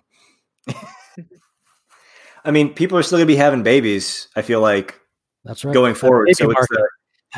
I 2.49 2.51
mean, 2.51 2.73
people 2.73 2.97
are 2.97 3.03
still 3.03 3.19
going 3.19 3.29
to 3.29 3.33
be 3.33 3.37
having 3.37 3.63
babies. 3.63 4.29
I 4.35 4.41
feel 4.41 4.63
like 4.63 4.99
that's 5.45 5.65
right. 5.67 5.75
Going 5.75 5.95
forward, 5.95 6.31
so 6.35 6.51
it's 6.51 6.67
the, 6.69 6.89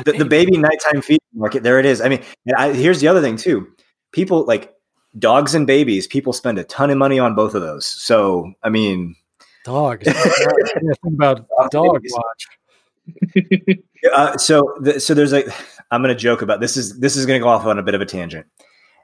the, 0.05 0.11
the, 0.19 0.25
baby 0.25 0.57
nighttime 0.57 1.01
feeding 1.01 1.19
market. 1.33 1.63
There 1.63 1.79
it 1.79 1.85
is. 1.85 1.99
I 1.99 2.07
mean, 2.07 2.23
I, 2.57 2.71
here's 2.71 3.01
the 3.01 3.09
other 3.09 3.21
thing 3.21 3.35
too. 3.35 3.67
People 4.13 4.45
like 4.45 4.73
dogs 5.19 5.53
and 5.53 5.67
babies. 5.67 6.07
People 6.07 6.31
spend 6.31 6.57
a 6.59 6.63
ton 6.63 6.89
of 6.91 6.97
money 6.97 7.19
on 7.19 7.35
both 7.35 7.55
of 7.55 7.61
those. 7.61 7.85
So 7.85 8.53
I 8.63 8.69
mean, 8.69 9.17
dogs. 9.65 10.05
think 10.11 10.97
about 11.05 11.45
dog 11.71 12.01
watch. 12.09 12.47
uh, 14.13 14.37
so, 14.37 14.75
the, 14.79 14.99
so 15.01 15.13
there's 15.13 15.33
like, 15.33 15.47
I'm 15.91 16.01
going 16.01 16.15
to 16.15 16.19
joke 16.19 16.41
about 16.41 16.61
this. 16.61 16.77
Is 16.77 16.99
this 16.99 17.17
is 17.17 17.25
going 17.25 17.37
to 17.37 17.43
go 17.43 17.49
off 17.49 17.65
on 17.65 17.77
a 17.77 17.83
bit 17.83 17.95
of 17.95 18.01
a 18.01 18.05
tangent, 18.05 18.45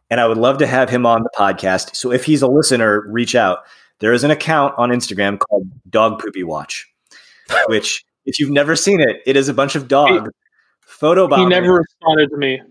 and 0.09 0.21
I 0.21 0.27
would 0.27 0.37
love 0.37 0.57
to 0.59 0.67
have 0.67 0.89
him 0.89 1.05
on 1.05 1.23
the 1.23 1.31
podcast. 1.37 1.97
So 1.97 2.13
if 2.13 2.23
he's 2.23 2.41
a 2.41 2.47
listener, 2.47 3.05
reach 3.09 3.35
out. 3.35 3.59
There 3.99 4.13
is 4.13 4.23
an 4.23 4.31
account 4.31 4.73
on 4.77 4.89
Instagram 4.89 5.39
called 5.39 5.67
Dog 5.89 6.19
Poopy 6.19 6.43
Watch, 6.43 6.91
which 7.67 8.05
if 8.25 8.39
you've 8.39 8.51
never 8.51 8.75
seen 8.75 8.99
it, 8.99 9.21
it 9.25 9.35
is 9.35 9.49
a 9.49 9.53
bunch 9.53 9.75
of 9.75 9.87
dogs 9.87 10.29
photo 10.87 11.33
He 11.35 11.45
never 11.45 11.73
responded 11.73 12.29
to 12.31 12.37
me. 12.37 12.61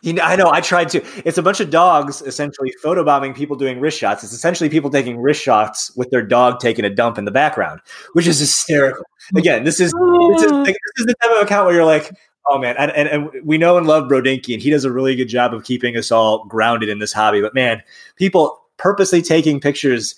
He, 0.00 0.20
I 0.20 0.36
know. 0.36 0.50
I 0.50 0.60
tried 0.60 0.90
to. 0.90 1.02
It's 1.26 1.38
a 1.38 1.42
bunch 1.42 1.60
of 1.60 1.70
dogs 1.70 2.20
essentially 2.22 2.72
photobombing 2.82 3.34
people 3.34 3.56
doing 3.56 3.80
wrist 3.80 3.98
shots. 3.98 4.22
It's 4.22 4.34
essentially 4.34 4.68
people 4.68 4.90
taking 4.90 5.18
wrist 5.18 5.42
shots 5.42 5.94
with 5.96 6.10
their 6.10 6.22
dog 6.22 6.60
taking 6.60 6.84
a 6.84 6.90
dump 6.90 7.16
in 7.16 7.24
the 7.24 7.30
background, 7.30 7.80
which 8.12 8.26
is 8.26 8.38
hysterical. 8.38 9.04
Again, 9.34 9.64
this 9.64 9.80
is 9.80 9.92
this 9.92 10.42
is, 10.42 10.52
this 10.64 10.76
is 10.98 11.06
the 11.06 11.14
type 11.22 11.30
of 11.30 11.42
account 11.42 11.66
where 11.66 11.74
you're 11.74 11.86
like, 11.86 12.12
oh 12.46 12.58
man, 12.58 12.76
and, 12.78 12.90
and, 12.92 13.08
and 13.08 13.30
we 13.44 13.56
know 13.56 13.78
and 13.78 13.86
love 13.86 14.04
Brodinkee, 14.04 14.52
and 14.52 14.62
he 14.62 14.68
does 14.68 14.84
a 14.84 14.92
really 14.92 15.16
good 15.16 15.28
job 15.28 15.54
of 15.54 15.64
keeping 15.64 15.96
us 15.96 16.12
all 16.12 16.44
grounded 16.44 16.90
in 16.90 16.98
this 16.98 17.12
hobby. 17.12 17.40
But 17.40 17.54
man, 17.54 17.82
people 18.16 18.62
purposely 18.76 19.22
taking 19.22 19.58
pictures 19.58 20.16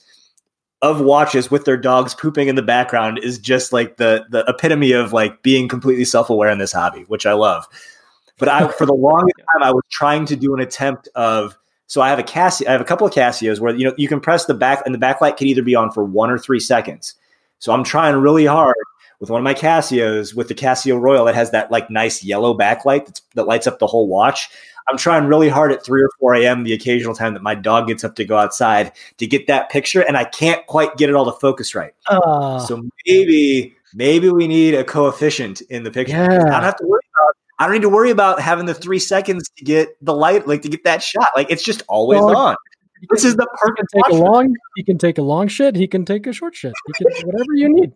of 0.83 1.01
watches 1.01 1.51
with 1.51 1.65
their 1.65 1.77
dogs 1.77 2.15
pooping 2.15 2.49
in 2.49 2.55
the 2.55 2.63
background 2.63 3.19
is 3.23 3.39
just 3.39 3.73
like 3.73 3.97
the 3.97 4.25
the 4.31 4.45
epitome 4.47 4.93
of 4.93 5.13
like 5.13 5.43
being 5.43 5.69
completely 5.69 6.05
self-aware 6.05 6.51
in 6.51 6.59
this 6.59 6.73
hobby, 6.73 7.05
which 7.09 7.27
I 7.27 7.33
love. 7.33 7.67
But 8.39 8.49
I 8.49 8.69
for 8.69 8.87
the 8.87 8.95
longest 8.95 9.39
time 9.53 9.63
I 9.63 9.73
was 9.73 9.85
trying 9.91 10.27
to 10.27 10.37
do 10.37 10.55
an 10.55 10.61
attempt 10.61 11.09
of 11.15 11.57
so 11.87 12.01
I 12.01 12.09
have 12.09 12.19
a 12.19 12.23
Casio 12.23 12.67
I 12.67 12.73
have 12.73 12.81
a 12.81 12.85
couple 12.85 13.07
of 13.07 13.13
Casios 13.13 13.61
where 13.61 13.75
you 13.75 13.85
know 13.85 13.95
you 13.97 14.09
can 14.09 14.21
press 14.21 14.45
the 14.45 14.55
back 14.55 14.83
and 14.85 14.95
the 14.95 14.99
backlight 14.99 15.37
can 15.37 15.47
either 15.47 15.63
be 15.63 15.75
on 15.75 15.91
for 15.91 16.05
1 16.05 16.31
or 16.31 16.39
3 16.39 16.61
seconds. 16.61 17.15
So 17.59 17.73
I'm 17.73 17.85
trying 17.85 18.17
really 18.17 18.45
hard 18.45 18.77
with 19.19 19.31
one 19.31 19.41
of 19.41 19.45
my 19.45 19.55
Casios 19.55 20.35
with 20.35 20.49
the 20.49 20.55
Casio 20.55 21.01
Royale 21.01 21.25
that 21.25 21.35
has 21.35 21.51
that 21.53 21.71
like 21.71 21.91
nice 21.91 22.23
yellow 22.23 22.57
backlight 22.57 23.21
that 23.35 23.47
lights 23.47 23.67
up 23.67 23.79
the 23.79 23.87
whole 23.87 24.09
watch. 24.09 24.51
I'm 24.89 24.97
trying 24.97 25.27
really 25.27 25.49
hard 25.49 25.73
at 25.73 25.85
3 25.85 26.03
or 26.03 26.11
4 26.21 26.35
a.m. 26.37 26.65
the 26.65 26.73
occasional 26.73 27.15
time 27.15 27.35
that 27.35 27.43
my 27.43 27.55
dog 27.55 27.89
gets 27.89 28.05
up 28.05 28.15
to 28.17 28.25
go 28.25 28.37
outside 28.37 28.93
to 29.19 29.27
get 29.27 29.47
that 29.49 29.71
picture, 29.71 30.01
and 30.01 30.17
I 30.17 30.25
can't 30.25 30.65
quite 30.67 30.97
get 30.97 31.09
it 31.09 31.15
all 31.15 31.25
to 31.25 31.39
focus 31.39 31.75
right. 31.75 31.93
Uh, 32.07 32.59
so 32.61 32.83
maybe 33.07 33.75
maybe 33.95 34.31
we 34.31 34.47
need 34.47 34.75
a 34.75 34.85
coefficient 34.85 35.61
in 35.63 35.83
the 35.83 35.91
picture. 35.91 36.17
Yeah. 36.17 36.45
I 36.47 36.51
don't 36.51 36.63
have 36.63 36.77
to 36.77 36.87
worry 36.87 37.01
about 37.15 37.35
I 37.59 37.65
don't 37.65 37.75
need 37.75 37.83
to 37.83 37.89
worry 37.89 38.11
about 38.11 38.41
having 38.41 38.67
the 38.67 38.75
three 38.75 38.99
seconds 38.99 39.49
to 39.57 39.65
get 39.65 39.97
the 40.05 40.15
light, 40.15 40.47
like 40.47 40.63
to 40.63 40.69
get 40.69 40.85
that 40.85 41.03
shot. 41.03 41.29
Like 41.35 41.51
it's 41.51 41.63
just 41.63 41.83
always 41.89 42.21
on. 42.21 42.57
This 43.11 43.25
is 43.25 43.37
the 43.37 43.47
perfect. 43.61 43.89
He 43.93 44.03
can 44.03 44.05
take 44.05 44.21
a 44.21 44.25
long. 44.25 44.55
He 44.77 44.83
can 44.83 44.99
take 44.99 45.19
a 45.19 45.23
long 45.23 45.49
shit. 45.49 45.77
He 45.77 45.87
can 45.87 46.05
take 46.05 46.27
a 46.27 46.33
short 46.33 46.55
shit. 46.55 46.73
He 46.87 47.05
can 47.05 47.29
whatever 47.29 47.55
you 47.55 47.69
need. 47.69 47.93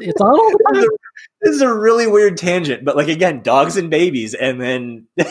it's 0.00 0.20
on 0.20 0.30
all 0.32 0.50
the 0.50 0.72
time. 0.74 0.86
This 1.40 1.56
is 1.56 1.62
a 1.62 1.74
really 1.74 2.06
weird 2.06 2.36
tangent, 2.36 2.84
but 2.84 2.96
like 2.96 3.08
again, 3.08 3.42
dogs 3.42 3.76
and 3.76 3.90
babies, 3.90 4.32
and 4.32 4.60
then 4.60 5.06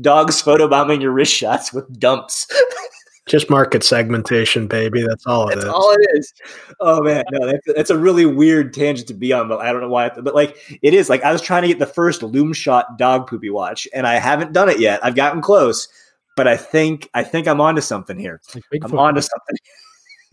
dogs 0.00 0.42
photobombing 0.42 1.00
your 1.00 1.10
wrist 1.10 1.32
shots 1.32 1.72
with 1.72 1.98
dumps. 1.98 2.46
Just 3.26 3.48
market 3.48 3.82
segmentation, 3.84 4.66
baby. 4.66 5.02
That's 5.06 5.26
all 5.26 5.48
it 5.48 5.54
that's 5.54 5.64
is. 5.64 5.72
all 5.72 5.92
it 5.92 6.06
is. 6.14 6.34
Oh 6.80 7.02
man, 7.02 7.24
no, 7.30 7.46
that's, 7.46 7.66
that's 7.74 7.90
a 7.90 7.96
really 7.96 8.26
weird 8.26 8.74
tangent 8.74 9.08
to 9.08 9.14
be 9.14 9.32
on, 9.32 9.48
but 9.48 9.60
I 9.60 9.72
don't 9.72 9.80
know 9.80 9.88
why. 9.88 10.10
But 10.10 10.34
like, 10.34 10.56
it 10.82 10.92
is 10.92 11.08
like 11.08 11.22
I 11.22 11.32
was 11.32 11.40
trying 11.40 11.62
to 11.62 11.68
get 11.68 11.78
the 11.78 11.86
first 11.86 12.22
lume 12.22 12.52
Shot 12.52 12.98
dog 12.98 13.26
poopy 13.26 13.48
watch, 13.48 13.88
and 13.94 14.06
I 14.06 14.18
haven't 14.18 14.52
done 14.52 14.68
it 14.68 14.80
yet. 14.80 15.04
I've 15.04 15.14
gotten 15.14 15.40
close, 15.40 15.88
but 16.36 16.48
I 16.48 16.56
think 16.56 17.08
I 17.14 17.22
think 17.24 17.46
I'm 17.46 17.60
onto 17.60 17.80
something 17.80 18.18
here. 18.18 18.40
Like 18.54 18.84
I'm 18.84 18.98
onto 18.98 19.20
something. 19.20 19.56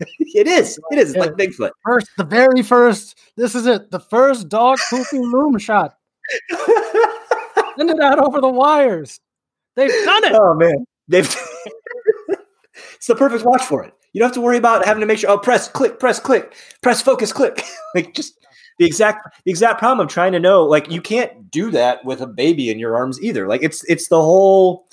it 0.18 0.46
is. 0.46 0.78
It 0.90 0.98
is. 0.98 1.14
Yeah. 1.14 1.20
like 1.22 1.32
Bigfoot. 1.32 1.70
First, 1.84 2.08
the 2.16 2.24
very 2.24 2.62
first. 2.62 3.18
This 3.36 3.54
is 3.54 3.66
it. 3.66 3.90
The 3.90 4.00
first 4.00 4.48
dog 4.48 4.78
pooping 4.88 5.22
lume 5.22 5.58
shot. 5.58 5.94
Send 7.76 7.90
it 7.90 8.00
out 8.00 8.18
over 8.18 8.40
the 8.40 8.48
wires. 8.48 9.20
They've 9.76 9.90
done 10.04 10.24
it. 10.24 10.32
Oh 10.34 10.54
man, 10.54 10.84
they've. 11.08 11.24
it's 12.94 13.06
the 13.06 13.14
perfect 13.14 13.44
watch 13.44 13.62
for 13.62 13.84
it. 13.84 13.92
You 14.12 14.18
don't 14.18 14.28
have 14.28 14.34
to 14.34 14.40
worry 14.40 14.56
about 14.56 14.84
having 14.84 15.00
to 15.00 15.06
make 15.06 15.18
sure. 15.18 15.30
Oh, 15.30 15.38
press, 15.38 15.68
click, 15.68 16.00
press, 16.00 16.18
click, 16.18 16.54
press, 16.82 17.00
focus, 17.00 17.32
click. 17.32 17.62
like 17.94 18.14
just 18.14 18.34
the 18.78 18.86
exact 18.86 19.28
the 19.44 19.50
exact 19.50 19.78
problem 19.78 20.04
of 20.06 20.12
trying 20.12 20.32
to 20.32 20.40
know. 20.40 20.64
Like 20.64 20.90
you 20.90 21.00
can't 21.00 21.50
do 21.50 21.70
that 21.70 22.04
with 22.04 22.20
a 22.20 22.26
baby 22.26 22.70
in 22.70 22.78
your 22.78 22.96
arms 22.96 23.22
either. 23.22 23.46
Like 23.46 23.62
it's 23.62 23.84
it's 23.84 24.08
the 24.08 24.20
whole 24.20 24.86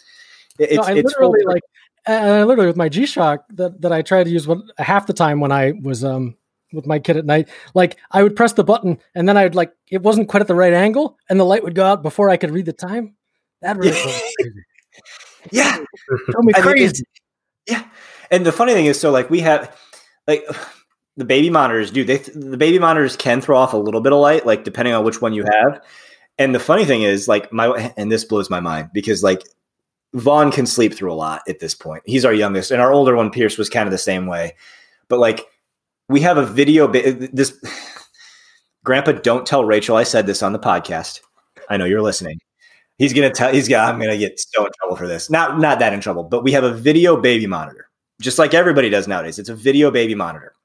it's, 0.60 0.76
no, 0.76 0.84
I 0.84 0.98
it's 0.98 1.06
literally 1.06 1.44
like, 1.46 1.62
and 2.06 2.30
I 2.30 2.44
literally 2.44 2.68
with 2.68 2.78
my 2.78 2.90
G 2.90 3.06
Shock 3.06 3.46
that, 3.54 3.82
that 3.82 3.92
I 3.92 4.02
tried 4.02 4.26
to 4.26 4.30
use 4.30 4.48
one, 4.48 4.68
half 4.78 5.08
the 5.08 5.14
time 5.14 5.40
when 5.40 5.52
I 5.52 5.74
was 5.82 6.04
um 6.04 6.36
with 6.74 6.86
my 6.86 7.00
kid 7.00 7.18
at 7.18 7.26
night, 7.26 7.50
like 7.74 7.98
I 8.12 8.24
would 8.24 8.36
press 8.36 8.54
the 8.54 8.64
button 8.64 8.98
and 9.16 9.28
then 9.28 9.38
I 9.38 9.44
would 9.44 9.56
like 9.56 9.74
it 9.90 10.02
wasn't 10.02 10.28
quite 10.28 10.42
at 10.42 10.48
the 10.48 10.56
right 10.56 10.74
angle 10.74 11.18
and 11.30 11.40
the 11.40 11.46
light 11.46 11.64
would 11.64 11.76
go 11.76 11.86
out 11.86 12.04
before 12.04 12.30
I 12.30 12.38
could 12.38 12.52
read 12.52 12.66
the 12.66 12.74
time. 12.74 13.16
That 13.62 13.78
really. 13.78 14.00
Yeah, 15.52 15.78
Tell 16.32 16.44
me 16.44 16.54
crazy. 16.56 17.04
yeah, 17.68 17.86
and 18.32 18.46
the 18.46 18.52
funny 18.52 18.74
thing 18.74 18.86
is, 18.86 19.00
so 19.00 19.12
like 19.12 19.30
we 19.30 19.40
have 19.42 19.76
like 20.28 20.46
the 21.16 21.26
baby 21.26 21.50
monitors, 21.50 21.92
dude. 21.92 22.08
They 22.08 22.18
the 22.18 22.58
baby 22.58 22.80
monitors 22.80 23.16
can 23.16 23.42
throw 23.42 23.58
off 23.58 23.74
a 23.74 23.78
little 23.78 24.02
bit 24.02 24.14
of 24.14 24.20
light, 24.20 24.46
like 24.46 24.64
depending 24.64 24.94
on 24.94 25.04
which 25.06 25.22
one 25.22 25.34
you 25.34 25.44
have. 25.44 25.82
And 26.38 26.54
the 26.54 26.60
funny 26.60 26.86
thing 26.86 27.02
is, 27.02 27.28
like 27.28 27.52
my 27.52 27.94
and 27.98 28.12
this 28.12 28.24
blows 28.26 28.50
my 28.50 28.60
mind 28.60 28.90
because 28.94 29.24
like 29.24 29.42
Vaughn 30.14 30.52
can 30.52 30.66
sleep 30.66 30.94
through 30.94 31.12
a 31.12 31.16
lot 31.16 31.42
at 31.48 31.60
this 31.60 31.76
point. 31.76 32.04
He's 32.06 32.26
our 32.26 32.34
youngest, 32.34 32.72
and 32.72 32.82
our 32.82 32.92
older 32.92 33.16
one, 33.16 33.30
Pierce, 33.30 33.58
was 33.58 33.70
kind 33.70 33.88
of 33.88 33.92
the 33.92 33.98
same 33.98 34.26
way. 34.26 34.56
But 35.10 35.20
like, 35.20 35.46
we 36.10 36.22
have 36.22 36.38
a 36.38 36.46
video. 36.46 36.88
This 36.88 37.54
Grandpa, 38.84 39.14
don't 39.14 39.46
tell 39.46 39.66
Rachel 39.66 39.98
I 39.98 40.04
said 40.04 40.26
this 40.26 40.42
on 40.42 40.54
the 40.54 40.60
podcast. 40.60 41.20
I 41.70 41.78
know 41.78 41.86
you're 41.86 42.02
listening. 42.02 42.40
He's 42.98 43.14
gonna 43.14 43.30
tell. 43.30 43.54
He's 43.54 43.68
gonna. 43.68 43.92
I'm 43.92 44.00
gonna 44.00 44.18
get 44.18 44.40
so 44.40 44.66
in 44.66 44.72
trouble 44.80 44.96
for 44.96 45.08
this. 45.08 45.30
Not 45.30 45.60
not 45.60 45.80
that 45.80 45.94
in 45.94 46.02
trouble, 46.02 46.24
but 46.24 46.44
we 46.44 46.52
have 46.54 46.64
a 46.64 46.74
video 46.74 47.20
baby 47.20 47.46
monitor, 47.46 47.90
just 48.22 48.40
like 48.40 48.54
everybody 48.54 48.90
does 48.90 49.08
nowadays. 49.08 49.38
It's 49.38 49.50
a 49.50 49.56
video 49.56 49.92
baby 49.92 50.16
monitor 50.16 50.56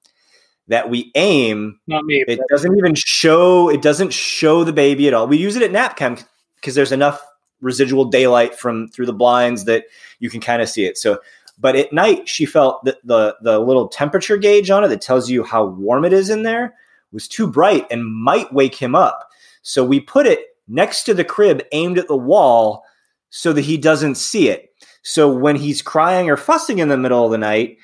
that 0.68 0.88
we 0.88 1.10
aim. 1.14 1.78
Not 1.86 2.04
me. 2.04 2.24
It 2.26 2.40
doesn't 2.48 2.76
even 2.78 2.94
show. 2.94 3.68
It 3.68 3.82
doesn't 3.82 4.12
show 4.12 4.64
the 4.64 4.72
baby 4.72 5.08
at 5.08 5.14
all. 5.14 5.26
We 5.26 5.36
use 5.36 5.56
it 5.56 5.62
at 5.62 5.72
nap 5.72 5.96
cam 5.96 6.16
because 6.56 6.74
there's 6.74 6.92
enough 6.92 7.22
residual 7.62 8.04
daylight 8.04 8.54
from 8.54 8.88
through 8.88 9.06
the 9.06 9.12
blinds 9.12 9.64
that 9.64 9.86
you 10.18 10.28
can 10.28 10.40
kind 10.40 10.60
of 10.60 10.68
see 10.68 10.84
it. 10.84 10.98
So, 10.98 11.20
but 11.58 11.76
at 11.76 11.92
night 11.92 12.28
she 12.28 12.44
felt 12.44 12.84
that 12.84 12.98
the 13.06 13.36
the 13.40 13.58
little 13.58 13.88
temperature 13.88 14.36
gauge 14.36 14.68
on 14.68 14.84
it 14.84 14.88
that 14.88 15.00
tells 15.00 15.30
you 15.30 15.44
how 15.44 15.64
warm 15.64 16.04
it 16.04 16.12
is 16.12 16.28
in 16.28 16.42
there 16.42 16.74
was 17.12 17.28
too 17.28 17.46
bright 17.46 17.86
and 17.90 18.04
might 18.04 18.52
wake 18.52 18.74
him 18.74 18.94
up. 18.94 19.28
So 19.62 19.84
we 19.84 20.00
put 20.00 20.26
it 20.26 20.40
next 20.68 21.04
to 21.04 21.14
the 21.14 21.24
crib, 21.24 21.62
aimed 21.72 21.98
at 21.98 22.08
the 22.08 22.16
wall, 22.16 22.84
so 23.30 23.52
that 23.52 23.62
he 23.62 23.76
doesn't 23.76 24.16
see 24.16 24.48
it. 24.48 24.70
So 25.02 25.32
when 25.32 25.56
he's 25.56 25.82
crying 25.82 26.30
or 26.30 26.36
fussing 26.36 26.78
in 26.78 26.88
the 26.88 26.96
middle 26.96 27.24
of 27.24 27.30
the 27.30 27.38
night, 27.38 27.76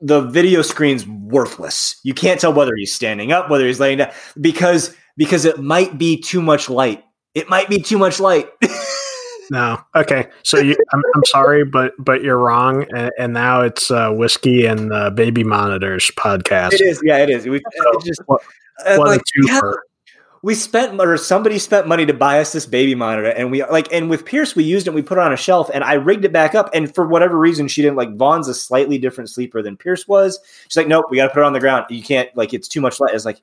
the 0.00 0.22
video 0.22 0.62
screen's 0.62 1.06
worthless. 1.06 2.00
You 2.04 2.14
can't 2.14 2.40
tell 2.40 2.52
whether 2.52 2.74
he's 2.74 2.94
standing 2.94 3.32
up, 3.32 3.50
whether 3.50 3.66
he's 3.66 3.80
laying 3.80 3.98
down, 3.98 4.12
because 4.40 4.94
because 5.16 5.44
it 5.44 5.58
might 5.58 5.98
be 5.98 6.20
too 6.20 6.40
much 6.40 6.70
light 6.70 7.04
it 7.34 7.48
might 7.48 7.68
be 7.68 7.80
too 7.80 7.98
much 7.98 8.20
light. 8.20 8.48
no. 9.50 9.80
Okay. 9.94 10.28
So 10.42 10.58
you, 10.58 10.76
I'm, 10.92 11.02
I'm 11.14 11.24
sorry, 11.26 11.64
but 11.64 11.92
but 11.98 12.22
you're 12.22 12.38
wrong. 12.38 12.86
And, 12.94 13.10
and 13.18 13.32
now 13.32 13.62
it's 13.62 13.90
uh, 13.90 14.10
whiskey 14.10 14.66
and 14.66 14.92
uh, 14.92 15.10
baby 15.10 15.44
monitors 15.44 16.10
podcast. 16.16 16.72
It 16.72 16.80
is. 16.80 17.00
Yeah, 17.04 17.18
it 17.18 17.30
is. 17.30 17.46
We 17.46 17.60
so, 17.76 18.00
just 18.04 18.20
what, 18.26 18.42
uh, 18.86 18.96
what 18.96 19.08
like, 19.08 19.22
yeah, 19.42 19.60
we 20.42 20.54
spent 20.54 20.98
or 20.98 21.16
somebody 21.18 21.58
spent 21.58 21.86
money 21.86 22.06
to 22.06 22.14
buy 22.14 22.40
us 22.40 22.52
this 22.52 22.64
baby 22.64 22.94
monitor, 22.94 23.28
and 23.28 23.50
we 23.50 23.64
like 23.64 23.92
and 23.92 24.08
with 24.08 24.24
Pierce 24.24 24.56
we 24.56 24.64
used 24.64 24.86
it. 24.86 24.90
And 24.90 24.94
we 24.94 25.02
put 25.02 25.18
it 25.18 25.20
on 25.20 25.32
a 25.32 25.36
shelf, 25.36 25.70
and 25.72 25.84
I 25.84 25.94
rigged 25.94 26.24
it 26.24 26.32
back 26.32 26.54
up. 26.54 26.70
And 26.72 26.92
for 26.94 27.06
whatever 27.06 27.38
reason, 27.38 27.68
she 27.68 27.82
didn't 27.82 27.96
like. 27.96 28.16
Vaughn's 28.16 28.48
a 28.48 28.54
slightly 28.54 28.98
different 28.98 29.28
sleeper 29.28 29.62
than 29.62 29.76
Pierce 29.76 30.08
was. 30.08 30.38
She's 30.68 30.76
like, 30.76 30.88
nope, 30.88 31.06
we 31.10 31.18
got 31.18 31.28
to 31.28 31.34
put 31.34 31.40
it 31.40 31.46
on 31.46 31.52
the 31.52 31.60
ground. 31.60 31.86
You 31.90 32.02
can't 32.02 32.34
like 32.36 32.54
it's 32.54 32.68
too 32.68 32.80
much 32.80 33.00
light. 33.00 33.14
It's 33.14 33.26
like 33.26 33.40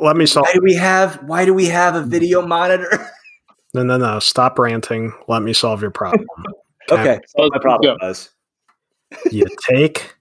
let 0.00 0.16
me 0.16 0.26
solve. 0.26 0.46
Why 0.46 0.52
do 0.54 0.60
we 0.62 0.74
have? 0.74 1.16
Why 1.24 1.44
do 1.44 1.54
we 1.54 1.66
have 1.66 1.94
a 1.94 2.02
hmm. 2.02 2.10
video 2.10 2.46
monitor? 2.46 3.08
No, 3.74 3.82
no, 3.82 3.96
no. 3.96 4.18
Stop 4.18 4.58
ranting. 4.58 5.14
Let 5.28 5.40
me 5.40 5.54
solve 5.54 5.80
your 5.80 5.90
problem. 5.90 6.26
okay, 6.90 7.12
okay. 7.12 7.48
my 7.48 7.58
problem 7.58 7.96
was 8.02 8.28
you 9.30 9.46
take 9.70 10.14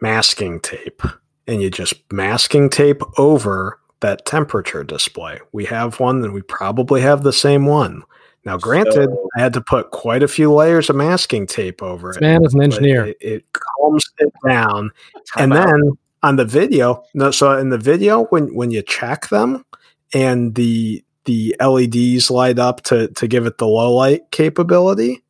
masking 0.00 0.60
tape 0.60 1.02
and 1.46 1.60
you 1.60 1.70
just 1.70 2.10
masking 2.10 2.70
tape 2.70 3.02
over 3.18 3.78
that 4.00 4.24
temperature 4.24 4.84
display. 4.84 5.38
We 5.52 5.66
have 5.66 6.00
one, 6.00 6.24
and 6.24 6.32
we 6.32 6.42
probably 6.42 7.00
have 7.02 7.22
the 7.22 7.32
same 7.32 7.66
one. 7.66 8.02
Now, 8.44 8.56
granted, 8.56 9.10
so, 9.10 9.28
I 9.36 9.40
had 9.40 9.52
to 9.54 9.60
put 9.60 9.90
quite 9.90 10.22
a 10.22 10.28
few 10.28 10.52
layers 10.52 10.88
of 10.88 10.96
masking 10.96 11.46
tape 11.46 11.82
over 11.82 12.12
it. 12.12 12.20
Man 12.20 12.44
is 12.44 12.54
an 12.54 12.62
engineer. 12.62 13.06
It, 13.06 13.16
it 13.20 13.44
calms 13.52 14.08
it 14.18 14.32
down, 14.46 14.90
and 15.36 15.52
out. 15.52 15.66
then 15.66 15.98
on 16.22 16.36
the 16.36 16.44
video. 16.44 17.02
No, 17.14 17.30
so 17.30 17.56
in 17.58 17.70
the 17.70 17.78
video, 17.78 18.24
when 18.26 18.54
when 18.54 18.70
you 18.70 18.82
check 18.82 19.28
them 19.28 19.64
and 20.12 20.54
the 20.54 21.04
the 21.24 21.56
LEDs 21.60 22.30
light 22.30 22.58
up 22.58 22.82
to 22.84 23.08
to 23.08 23.26
give 23.26 23.46
it 23.46 23.58
the 23.58 23.66
low 23.66 23.94
light 23.94 24.30
capability, 24.30 25.22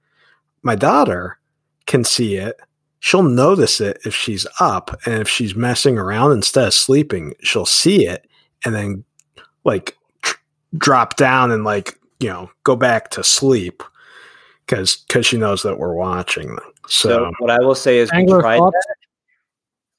my 0.62 0.74
daughter 0.74 1.38
can 1.86 2.04
see 2.04 2.36
it. 2.36 2.60
She'll 3.00 3.22
notice 3.22 3.80
it 3.80 3.98
if 4.04 4.14
she's 4.14 4.46
up, 4.58 4.98
and 5.04 5.14
if 5.14 5.28
she's 5.28 5.54
messing 5.54 5.98
around 5.98 6.32
instead 6.32 6.66
of 6.66 6.74
sleeping, 6.74 7.34
she'll 7.42 7.66
see 7.66 8.06
it 8.06 8.26
and 8.64 8.74
then 8.74 9.04
like 9.64 9.96
tr- 10.22 10.38
drop 10.76 11.16
down 11.16 11.50
and 11.50 11.64
like 11.64 11.98
you 12.20 12.28
know 12.28 12.50
go 12.64 12.76
back 12.76 13.10
to 13.10 13.24
sleep 13.24 13.82
because 14.66 14.96
because 14.96 15.24
she 15.24 15.36
knows 15.36 15.62
that 15.62 15.78
we're 15.78 15.94
watching 15.94 16.48
them. 16.48 16.72
So, 16.88 17.08
so 17.08 17.32
what 17.38 17.50
I 17.50 17.58
will 17.60 17.74
say 17.74 17.98
is, 17.98 18.10
we 18.12 18.26
tried 18.26 18.60
that 18.60 18.95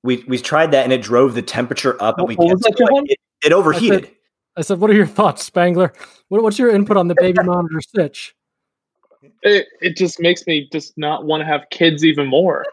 we 0.07 0.23
we 0.25 0.37
tried 0.37 0.71
that 0.71 0.85
and 0.85 0.93
it 0.93 1.01
drove 1.01 1.35
the 1.35 1.41
temperature 1.41 2.01
up 2.01 2.17
and 2.17 2.29
we 2.29 2.35
kept 2.37 2.63
like, 2.63 3.03
it, 3.09 3.19
it, 3.43 3.51
overheated. 3.51 4.05
I 4.05 4.07
said, 4.07 4.15
I 4.55 4.61
said, 4.61 4.79
"What 4.79 4.89
are 4.89 4.93
your 4.93 5.05
thoughts, 5.05 5.43
Spangler? 5.43 5.91
What, 6.29 6.41
what's 6.41 6.57
your 6.57 6.69
input 6.69 6.95
on 6.95 7.09
the 7.09 7.15
baby 7.15 7.39
monitor 7.43 7.81
stitch?" 7.81 8.33
It 9.43 9.67
it 9.81 9.97
just 9.97 10.21
makes 10.21 10.47
me 10.47 10.69
just 10.71 10.97
not 10.97 11.25
want 11.25 11.41
to 11.41 11.45
have 11.45 11.65
kids 11.71 12.05
even 12.05 12.25
more. 12.25 12.65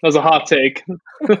That 0.00 0.08
was 0.08 0.14
a 0.14 0.22
hot 0.22 0.46
take. 0.46 0.84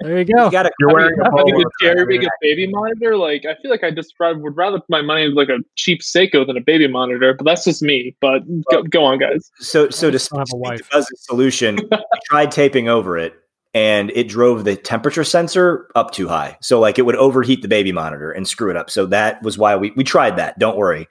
There 0.00 0.18
you 0.18 0.24
go. 0.24 0.46
You 0.46 0.50
gotta, 0.50 0.70
You're 0.80 0.92
wearing 0.92 1.20
a 1.20 1.24
Having 1.24 1.54
bolo 1.54 1.60
a 1.60 1.70
cherry 1.80 2.04
big 2.06 2.24
a 2.24 2.30
baby 2.40 2.66
monitor, 2.66 3.16
like 3.16 3.44
I 3.46 3.54
feel 3.62 3.70
like 3.70 3.84
I 3.84 3.90
just 3.90 4.16
probably 4.16 4.42
would 4.42 4.56
rather 4.56 4.78
put 4.78 4.90
my 4.90 5.02
money 5.02 5.24
into 5.24 5.36
like 5.36 5.48
a 5.48 5.58
cheap 5.76 6.00
Seiko 6.00 6.46
than 6.46 6.56
a 6.56 6.60
baby 6.60 6.88
monitor. 6.88 7.34
But 7.34 7.44
that's 7.44 7.64
just 7.64 7.82
me. 7.82 8.16
But 8.20 8.42
go, 8.72 8.82
go 8.82 9.04
on, 9.04 9.18
guys. 9.18 9.50
So, 9.60 9.90
so 9.90 10.10
to 10.10 10.16
I 10.32 10.38
have 10.38 10.48
a 10.48 10.50
to 10.50 10.56
wife. 10.56 10.90
Buzz's 10.90 11.08
solution, 11.24 11.76
we 11.90 11.98
tried 12.28 12.50
taping 12.50 12.88
over 12.88 13.16
it, 13.16 13.34
and 13.74 14.12
it 14.14 14.28
drove 14.28 14.64
the 14.64 14.76
temperature 14.76 15.24
sensor 15.24 15.88
up 15.94 16.12
too 16.12 16.28
high. 16.28 16.56
So, 16.60 16.80
like, 16.80 16.98
it 16.98 17.02
would 17.02 17.16
overheat 17.16 17.60
the 17.60 17.68
baby 17.68 17.92
monitor 17.92 18.30
and 18.30 18.46
screw 18.46 18.70
it 18.70 18.76
up. 18.76 18.88
So 18.88 19.06
that 19.06 19.42
was 19.42 19.58
why 19.58 19.76
we 19.76 19.90
we 19.96 20.04
tried 20.04 20.36
that. 20.36 20.58
Don't 20.58 20.76
worry. 20.76 21.08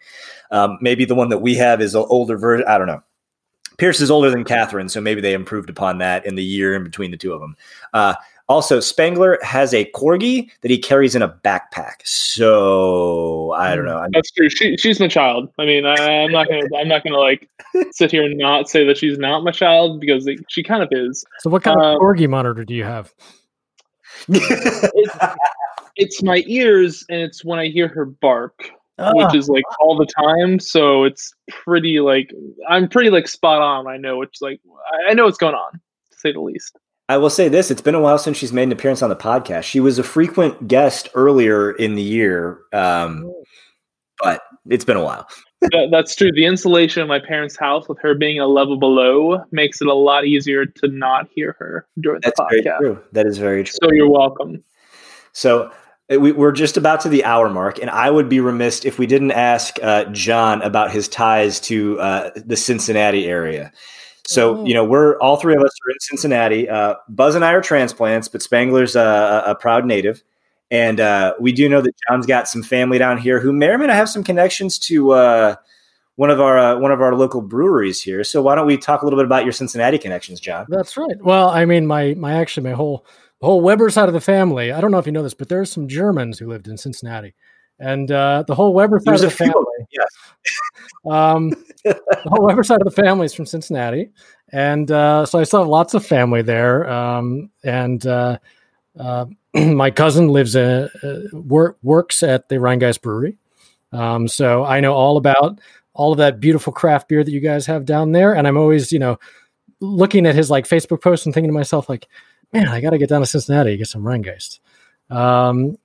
Um, 0.50 0.78
maybe 0.82 1.06
the 1.06 1.16
one 1.16 1.30
that 1.30 1.40
we 1.40 1.56
have 1.56 1.82
is 1.82 1.94
an 1.94 2.06
older 2.08 2.38
version. 2.38 2.66
I 2.68 2.78
don't 2.78 2.88
know. 2.88 3.04
Pierce 3.78 4.02
is 4.02 4.12
older 4.12 4.30
than 4.30 4.44
Catherine, 4.44 4.88
so 4.88 5.02
maybe 5.02 5.20
they 5.20 5.34
improved 5.34 5.70
upon 5.70 5.98
that 5.98 6.26
in 6.26 6.36
the 6.36 6.44
year 6.44 6.76
in 6.76 6.84
between 6.84 7.12
the 7.12 7.18
two 7.18 7.34
of 7.34 7.42
them. 7.42 7.56
Uh, 7.92 8.14
also, 8.50 8.80
Spangler 8.80 9.38
has 9.42 9.74
a 9.74 9.86
corgi 9.92 10.50
that 10.62 10.70
he 10.72 10.78
carries 10.78 11.16
in 11.16 11.22
a 11.22 11.30
backpack. 11.30 11.96
So 12.04 13.52
I 13.54 13.76
don't 13.76 13.86
know. 13.86 13.98
I'm- 13.98 14.12
That's 14.14 14.32
true. 14.32 14.50
She, 14.50 14.76
she's 14.78 15.00
my 15.00 15.08
child. 15.08 15.50
I 15.58 15.66
mean, 15.66 15.86
I, 15.86 16.24
I'm 16.24 16.32
not 16.32 16.48
gonna 16.50 16.68
I'm 16.78 16.88
not 16.88 17.04
gonna 17.04 17.18
like 17.20 17.50
sit 17.92 18.12
here 18.12 18.24
and 18.24 18.38
not 18.38 18.70
say 18.70 18.86
that 18.86 18.98
she's 18.98 19.18
not 19.18 19.44
my 19.44 19.52
child 19.52 20.00
because 20.02 20.26
like, 20.26 20.40
she 20.50 20.62
kind 20.64 20.84
of 20.84 20.90
is. 20.92 21.24
So, 21.40 21.50
what 21.50 21.64
kind 21.64 21.80
Um, 21.80 21.96
of 21.96 22.02
corgi 22.02 22.28
monitor 22.30 22.64
do 22.66 22.74
you 22.74 22.84
have? 22.84 23.14
It's 25.96 26.24
my 26.24 26.44
ears, 26.48 27.06
and 27.10 27.22
it's 27.22 27.46
when 27.46 27.60
I 27.60 27.68
hear 27.68 27.88
her 27.88 28.06
bark, 28.06 28.72
Ah. 28.98 29.12
which 29.14 29.36
is 29.36 29.48
like 29.48 29.64
all 29.80 29.96
the 29.96 30.08
time. 30.08 30.60
So 30.60 31.04
it's 31.04 31.34
pretty 31.50 32.00
like 32.00 32.32
I'm 32.68 32.88
pretty 32.88 33.12
like 33.12 33.28
spot 33.28 33.62
on. 33.62 33.86
I 33.88 33.98
know 33.98 34.18
which 34.18 34.38
like 34.42 34.60
I- 35.08 35.12
I 35.12 35.14
know 35.14 35.26
what's 35.26 35.38
going 35.38 35.54
on 35.56 35.74
to 35.74 36.18
say 36.18 36.32
the 36.32 36.42
least. 36.42 36.78
I 37.14 37.18
will 37.18 37.30
say 37.30 37.48
this: 37.48 37.70
it's 37.70 37.80
been 37.80 37.94
a 37.94 38.02
while 38.02 38.18
since 38.18 38.38
she's 38.38 38.52
made 38.52 38.64
an 38.64 38.72
appearance 38.72 39.04
on 39.04 39.10
the 39.10 39.16
podcast. 39.16 39.66
She 39.66 39.80
was 39.80 40.00
a 40.00 40.04
frequent 40.04 40.68
guest 40.68 41.10
earlier 41.14 41.72
in 41.72 41.94
the 41.94 42.02
year, 42.02 42.62
um, 42.74 43.32
but 44.20 44.42
it's 44.68 44.84
been 44.84 44.98
a 44.98 45.04
while. 45.04 45.28
that, 45.62 45.90
that's 45.92 46.16
true. 46.16 46.32
The 46.32 46.46
insulation 46.46 47.04
of 47.04 47.08
my 47.08 47.20
parents' 47.20 47.56
house, 47.56 47.88
with 47.88 48.00
her 48.02 48.16
being 48.16 48.40
a 48.40 48.48
level 48.48 48.80
below, 48.80 49.44
makes 49.52 49.80
it 49.80 49.88
a 49.88 49.94
lot 49.94 50.26
easier 50.26 50.66
to 50.66 50.88
not 50.88 51.30
hear 51.36 51.56
her 51.60 51.86
during 52.00 52.22
That's 52.24 52.36
the 52.36 52.48
very 52.50 52.64
podcast. 52.64 52.80
true. 52.80 53.04
That 53.12 53.28
is 53.28 53.38
very 53.38 53.64
true. 53.64 53.76
So 53.84 53.92
you're 53.92 54.10
welcome. 54.10 54.64
So 55.34 55.72
uh, 56.12 56.20
we, 56.20 56.32
we're 56.32 56.52
just 56.52 56.78
about 56.78 57.00
to 57.02 57.10
the 57.10 57.24
hour 57.26 57.48
mark, 57.48 57.78
and 57.78 57.92
I 57.92 58.10
would 58.10 58.28
be 58.28 58.40
remiss 58.40 58.86
if 58.86 58.98
we 58.98 59.06
didn't 59.06 59.34
ask 59.34 59.78
uh, 59.84 60.06
John 60.06 60.64
about 60.64 60.90
his 60.90 61.08
ties 61.08 61.60
to 61.60 62.00
uh, 62.00 62.32
the 62.36 62.58
Cincinnati 62.58 63.28
area. 63.28 63.72
So 64.28 64.58
Oh. 64.58 64.66
you 64.66 64.74
know, 64.74 64.86
we're 64.86 65.18
all 65.20 65.38
three 65.38 65.54
of 65.56 65.62
us 65.62 65.72
are 65.88 65.92
in 65.92 66.00
Cincinnati. 66.00 66.70
Uh, 66.70 66.96
Buzz 67.10 67.36
and 67.36 67.44
I 67.44 67.52
are 67.54 67.62
transplants, 67.62 68.28
but 68.28 68.42
Spangler's 68.42 68.96
a, 68.96 69.44
a 69.48 69.56
proud 69.56 69.86
native, 69.86 70.24
and 70.72 71.00
uh, 71.00 71.34
we 71.40 71.52
do 71.52 71.68
know 71.68 71.82
that 71.82 71.94
John's 72.10 72.26
got 72.26 72.48
some 72.48 72.64
family 72.64 72.98
down 72.98 73.18
here 73.18 73.40
who 73.40 73.52
may 73.52 73.68
or 73.68 73.78
may 73.78 73.88
not 73.88 73.96
have 73.96 74.10
some 74.10 74.24
connections 74.24 74.80
to 74.80 75.12
uh, 75.12 75.56
one 76.16 76.30
of 76.30 76.40
our 76.40 76.58
uh, 76.58 76.80
one 76.80 76.92
of 76.92 77.02
our 77.02 77.16
local 77.16 77.42
breweries 77.42 78.02
here. 78.02 78.24
So 78.24 78.42
why 78.42 78.56
don't 78.56 78.66
we 78.68 78.78
talk 78.78 79.02
a 79.02 79.06
little 79.06 79.20
bit 79.20 79.26
about 79.26 79.44
your 79.44 79.52
Cincinnati 79.54 79.98
connections, 79.98 80.40
John? 80.40 80.66
That's 80.70 80.96
right. 80.96 81.22
Well, 81.22 81.50
I 81.50 81.66
mean, 81.66 81.86
my 81.86 82.14
my 82.14 82.34
actually 82.36 82.70
my 82.70 82.76
whole 82.76 83.06
whole 83.42 83.60
Weber 83.60 83.90
side 83.90 84.08
of 84.08 84.14
the 84.14 84.22
family. 84.22 84.72
I 84.72 84.80
don't 84.80 84.92
know 84.92 85.00
if 85.00 85.06
you 85.06 85.12
know 85.12 85.24
this, 85.24 85.34
but 85.34 85.50
there 85.50 85.60
are 85.60 85.66
some 85.66 85.88
Germans 85.90 86.40
who 86.40 86.48
lived 86.48 86.68
in 86.70 86.78
Cincinnati, 86.78 87.34
and 87.78 88.10
uh, 88.10 88.46
the 88.48 88.56
whole 88.56 88.74
Weber 88.74 89.00
side 89.00 89.06
There's 89.08 89.24
of 89.24 89.28
a 89.28 89.32
the 89.32 89.36
few. 89.36 89.48
of 89.48 89.54
family. 89.54 89.66
them, 89.80 89.88
Yes. 89.92 90.08
Um, 91.10 91.50
the 91.84 92.00
whole 92.26 92.46
Weber 92.46 92.64
side 92.64 92.82
of 92.82 92.86
the 92.86 93.04
family 93.04 93.26
is 93.26 93.34
from 93.34 93.46
Cincinnati, 93.46 94.10
and 94.52 94.90
uh, 94.92 95.26
so 95.26 95.40
I 95.40 95.44
still 95.44 95.60
have 95.60 95.70
lots 95.70 95.94
of 95.94 96.06
family 96.06 96.42
there. 96.42 96.90
Um, 96.90 97.50
and 97.64 98.06
uh, 98.06 98.38
uh, 99.00 99.26
my 99.54 99.92
cousin 99.92 100.30
lives 100.30 100.56
in 100.56 100.90
uh, 101.04 101.20
work, 101.34 101.78
works 101.84 102.24
at 102.24 102.50
the 102.50 102.56
Rhinegeist 102.56 103.02
Brewery, 103.02 103.38
um, 103.92 104.28
so 104.28 104.66
I 104.66 104.80
know 104.80 104.94
all 104.94 105.18
about 105.18 105.60
all 105.94 106.12
of 106.12 106.18
that 106.18 106.40
beautiful 106.40 106.74
craft 106.74 107.08
beer 107.08 107.24
that 107.24 107.32
you 107.32 107.40
guys 107.40 107.66
have 107.68 107.86
down 107.86 108.12
there. 108.12 108.36
And 108.36 108.48
I'm 108.48 108.58
always, 108.58 108.92
you 108.92 109.00
know, 109.00 109.20
looking 109.80 110.26
at 110.26 110.36
his 110.36 110.50
like 110.50 110.68
Facebook 110.68 111.02
posts 111.02 111.26
and 111.26 111.34
thinking 111.34 111.50
to 111.50 111.54
myself, 111.54 111.88
like, 111.88 112.08
man, 112.52 112.68
I 112.68 112.82
got 112.82 112.92
to 112.92 112.98
get 112.98 113.10
down 113.10 113.22
to 113.22 113.28
Cincinnati 113.28 113.72
to 113.72 113.78
get 113.78 113.88
some 113.88 114.04
Rhinegeist. 114.04 114.60
Um, 115.10 115.78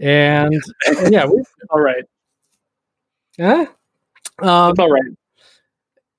and, 0.00 0.54
and 0.86 1.12
yeah, 1.12 1.26
we, 1.26 1.42
All 1.70 1.80
right. 1.80 2.04
huh? 3.38 3.66
Um, 4.40 4.68
That's 4.74 4.78
all 4.78 4.90
right. 4.90 5.02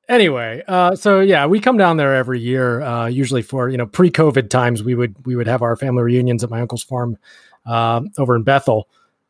anyway 0.08 0.64
uh 0.68 0.96
so 0.96 1.20
yeah 1.20 1.46
we 1.46 1.60
come 1.60 1.78
down 1.78 1.98
there 1.98 2.16
every 2.16 2.40
year 2.40 2.82
uh 2.82 3.06
usually 3.08 3.42
for 3.42 3.70
you 3.70 3.78
know 3.78 3.86
pre-covid 3.86 4.50
times 4.50 4.84
we 4.84 4.96
would 4.96 5.16
we 5.26 5.36
would 5.36 5.48
have 5.48 5.62
our 5.62 5.76
family 5.76 6.04
reunions 6.04 6.44
at 6.44 6.50
my 6.50 6.60
uncle's 6.62 6.84
farm 6.84 7.18
um 7.66 8.10
over 8.18 8.36
in 8.36 8.44
bethel 8.44 8.90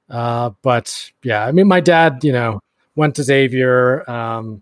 uh 0.09 0.49
but 0.61 1.11
yeah 1.23 1.45
i 1.45 1.51
mean 1.51 1.67
my 1.67 1.79
dad 1.81 2.23
you 2.23 2.31
know 2.31 2.59
went 2.95 3.15
to 3.15 3.23
xavier 3.23 4.09
um 4.09 4.61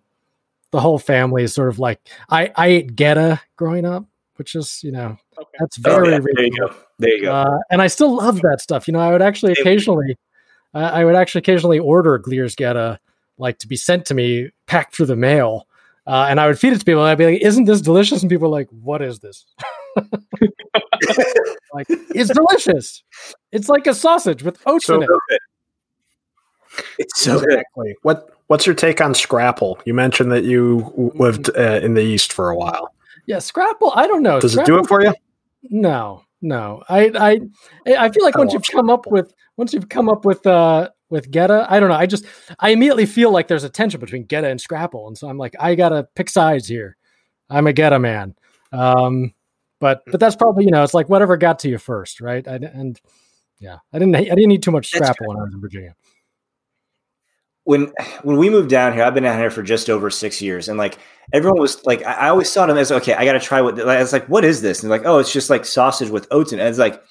the 0.71 0.79
whole 0.79 0.99
family 0.99 1.43
is 1.43 1.53
sort 1.53 1.69
of 1.69 1.77
like 1.79 1.99
i 2.29 2.51
i 2.55 2.67
ate 2.67 2.95
goetta 2.95 3.39
growing 3.55 3.85
up 3.85 4.05
which 4.37 4.55
is 4.55 4.83
you 4.83 4.91
know 4.91 5.17
Okay. 5.39 5.49
that's 5.59 5.77
Oh, 5.77 5.81
very 5.83 6.13
yeah, 6.13 6.19
there 6.33 6.45
you 6.45 6.57
go. 6.57 6.75
There 6.97 7.13
you 7.15 7.21
go. 7.21 7.31
Uh, 7.31 7.59
and 7.69 7.79
I 7.79 7.85
still 7.85 8.15
love 8.15 8.41
that 8.41 8.59
stuff. 8.59 8.87
You 8.87 8.93
know, 8.93 8.99
I 8.99 9.11
would 9.11 9.21
actually 9.21 9.51
occasionally, 9.51 10.17
I 10.73 11.01
I 11.01 11.05
would 11.05 11.13
actually 11.13 11.39
occasionally 11.39 11.77
order 11.77 12.17
Glier's 12.17 12.55
Goetta 12.55 12.97
like 13.37 13.59
to 13.59 13.67
be 13.67 13.75
sent 13.75 14.05
to 14.07 14.13
me 14.13 14.49
packed 14.65 14.95
through 14.95 15.05
the 15.07 15.15
mail, 15.15 15.67
uh, 16.05 16.27
and 16.29 16.39
I 16.39 16.47
would 16.47 16.59
feed 16.59 16.73
it 16.73 16.79
to 16.79 16.85
people. 16.85 17.01
And 17.01 17.09
I'd 17.09 17.17
be 17.17 17.25
like, 17.25 17.41
"Isn't 17.41 17.65
this 17.65 17.81
delicious?" 17.81 18.21
And 18.21 18.29
people 18.29 18.47
are 18.47 18.51
like, 18.51 18.67
"What 18.69 19.01
is 19.01 19.19
this?" 19.19 19.45
like, 21.73 21.87
it's 21.89 22.29
delicious. 22.29 23.03
It's 23.51 23.69
like 23.69 23.87
a 23.87 23.93
sausage 23.93 24.43
with 24.43 24.59
oats 24.65 24.85
So 24.85 24.95
in 24.95 25.03
it. 25.03 25.07
good. 25.07 25.39
It's 26.99 27.21
so 27.21 27.39
good. 27.39 27.49
exactly. 27.49 27.95
What 28.03 28.29
What's 28.47 28.65
your 28.65 28.75
take 28.75 29.01
on 29.01 29.13
Scrapple? 29.13 29.79
You 29.85 29.93
mentioned 29.93 30.31
that 30.31 30.43
you 30.45 30.91
lived 31.15 31.49
uh, 31.57 31.79
in 31.83 31.95
the 31.95 32.01
East 32.01 32.31
for 32.31 32.49
a 32.49 32.55
while. 32.55 32.93
Yeah, 33.25 33.39
Scrapple. 33.39 33.91
I 33.95 34.07
don't 34.07 34.23
know. 34.23 34.39
Does 34.39 34.55
it 34.57 34.65
do 34.65 34.79
it 34.79 34.87
for 34.87 35.01
you? 35.03 35.13
No, 35.63 36.23
no. 36.41 36.83
I 36.87 37.11
I 37.15 37.39
I 37.97 38.09
feel 38.09 38.23
like 38.23 38.35
I 38.35 38.39
once 38.39 38.53
you've 38.53 38.63
come 38.71 38.89
up 38.89 39.07
with 39.07 39.33
once 39.57 39.73
you've 39.73 39.89
come 39.89 40.07
up 40.07 40.23
with 40.23 40.45
uh 40.45 40.89
with 41.09 41.31
Goetta, 41.31 41.65
I 41.69 41.79
don't 41.79 41.89
know. 41.89 41.95
I 41.95 42.05
just 42.05 42.25
I 42.59 42.69
immediately 42.69 43.05
feel 43.05 43.31
like 43.31 43.47
there's 43.47 43.63
a 43.63 43.69
tension 43.69 43.99
between 43.99 44.25
Goetta 44.25 44.49
and 44.49 44.59
Scrapple, 44.59 45.07
and 45.07 45.17
so 45.17 45.27
I'm 45.29 45.37
like, 45.37 45.55
I 45.59 45.75
gotta 45.75 46.07
pick 46.15 46.29
sides 46.29 46.67
here. 46.67 46.97
I'm 47.49 47.67
a 47.67 47.73
Goetta 47.73 47.99
man. 48.01 48.35
Um, 48.71 49.33
but 49.79 50.03
but 50.07 50.19
that's 50.19 50.35
probably 50.35 50.65
you 50.65 50.71
know 50.71 50.83
it's 50.83 50.93
like 50.93 51.09
whatever 51.09 51.37
got 51.37 51.59
to 51.59 51.69
you 51.69 51.77
first, 51.77 52.19
right? 52.21 52.47
I, 52.47 52.55
and 52.55 52.99
yeah, 53.59 53.77
I 53.93 53.99
didn't 53.99 54.15
I 54.15 54.23
didn't 54.23 54.47
need 54.47 54.63
too 54.63 54.71
much 54.71 54.87
Scrapple 54.87 55.27
when 55.27 55.37
I 55.37 55.43
was 55.43 55.53
in 55.53 55.61
Virginia. 55.61 55.95
when 57.67 57.91
when 58.23 58.37
we 58.37 58.49
moved 58.49 58.69
down 58.69 58.93
here, 58.93 59.03
I've 59.03 59.13
been 59.13 59.23
down 59.23 59.37
here 59.37 59.49
for 59.49 59.61
just 59.61 59.89
over 59.89 60.09
six 60.09 60.41
years, 60.41 60.69
and 60.69 60.77
like 60.77 60.97
everyone 61.33 61.59
was 61.59 61.85
like, 61.85 62.01
I, 62.05 62.13
I 62.13 62.29
always 62.29 62.49
saw 62.49 62.65
them 62.65 62.77
as 62.77 62.93
okay, 62.93 63.13
I 63.13 63.25
got 63.25 63.33
to 63.33 63.41
try 63.41 63.59
what. 63.59 63.77
Like, 63.77 63.99
it's 63.99 64.13
like, 64.13 64.27
what 64.29 64.45
is 64.45 64.61
this? 64.61 64.83
And 64.83 64.89
like, 64.89 65.01
oh, 65.03 65.19
it's 65.19 65.33
just 65.33 65.49
like 65.49 65.65
sausage 65.65 66.09
with 66.09 66.27
oats. 66.31 66.53
And 66.53 66.61
it's 66.61 66.77
like 66.77 67.03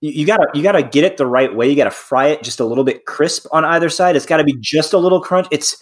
you, 0.00 0.10
you 0.10 0.26
gotta 0.26 0.46
you 0.54 0.62
gotta 0.62 0.82
get 0.82 1.04
it 1.04 1.16
the 1.16 1.26
right 1.26 1.54
way. 1.54 1.68
You 1.68 1.76
gotta 1.76 1.90
fry 1.90 2.28
it 2.28 2.42
just 2.42 2.60
a 2.60 2.64
little 2.64 2.84
bit 2.84 3.04
crisp 3.06 3.46
on 3.52 3.64
either 3.64 3.88
side. 3.88 4.16
It's 4.16 4.26
got 4.26 4.38
to 4.38 4.44
be 4.44 4.56
just 4.60 4.92
a 4.92 4.98
little 4.98 5.20
crunch. 5.20 5.46
It's 5.50 5.76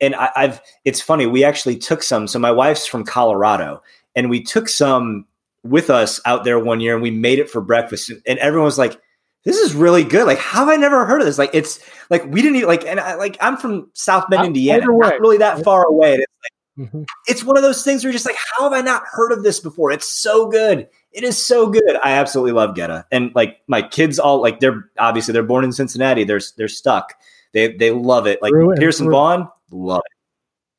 and 0.00 0.14
I, 0.14 0.30
I've 0.36 0.60
it's 0.84 1.00
funny. 1.00 1.26
We 1.26 1.44
actually 1.44 1.76
took 1.76 2.02
some. 2.02 2.26
So 2.26 2.38
my 2.38 2.50
wife's 2.50 2.86
from 2.86 3.04
Colorado, 3.04 3.82
and 4.14 4.28
we 4.30 4.42
took 4.42 4.68
some 4.68 5.26
with 5.62 5.88
us 5.90 6.20
out 6.26 6.44
there 6.44 6.58
one 6.58 6.80
year, 6.80 6.94
and 6.94 7.02
we 7.02 7.10
made 7.10 7.38
it 7.38 7.48
for 7.48 7.60
breakfast, 7.60 8.10
and 8.26 8.38
everyone 8.38 8.66
was 8.66 8.78
like 8.78 9.00
this 9.44 9.58
is 9.58 9.74
really 9.74 10.04
good. 10.04 10.26
Like, 10.26 10.38
how 10.38 10.60
have 10.60 10.68
I 10.70 10.76
never 10.76 11.04
heard 11.04 11.20
of 11.20 11.26
this? 11.26 11.36
Like, 11.36 11.50
it's 11.52 11.78
like 12.08 12.24
we 12.24 12.40
didn't 12.40 12.56
even 12.56 12.68
like, 12.68 12.86
and 12.86 12.98
I 12.98 13.14
like 13.16 13.36
I'm 13.40 13.56
from 13.58 13.90
South 13.92 14.28
Bend, 14.30 14.40
Out- 14.40 14.46
Indiana, 14.46 14.86
not 14.88 15.20
really 15.20 15.36
that 15.38 15.62
far 15.62 15.84
away. 15.86 16.14
And 16.14 16.22
it's 16.22 16.30
Mhm. 16.76 17.04
it's 17.28 17.44
one 17.44 17.56
of 17.56 17.62
those 17.62 17.84
things 17.84 18.02
where 18.02 18.08
you're 18.10 18.14
just 18.14 18.26
like, 18.26 18.36
how 18.56 18.64
have 18.64 18.72
I 18.72 18.80
not 18.80 19.04
heard 19.06 19.30
of 19.32 19.42
this 19.44 19.60
before? 19.60 19.92
It's 19.92 20.08
so 20.08 20.48
good. 20.48 20.88
It 21.14 21.22
is 21.24 21.42
so 21.42 21.68
good. 21.68 21.96
I 22.02 22.12
absolutely 22.12 22.52
love 22.52 22.74
Goetta, 22.74 23.04
and 23.12 23.32
like 23.34 23.60
my 23.68 23.80
kids 23.82 24.18
all 24.18 24.42
like 24.42 24.60
they're 24.60 24.90
obviously 24.98 25.32
they're 25.32 25.42
born 25.44 25.64
in 25.64 25.72
Cincinnati. 25.72 26.24
They're 26.24 26.40
they're 26.56 26.68
stuck. 26.68 27.14
They 27.52 27.72
they 27.76 27.92
love 27.92 28.26
it. 28.26 28.42
Like 28.42 28.52
and 28.52 28.76
Pearson. 28.76 29.08
Vaughn, 29.10 29.48
love 29.70 30.02
it. 30.04 30.12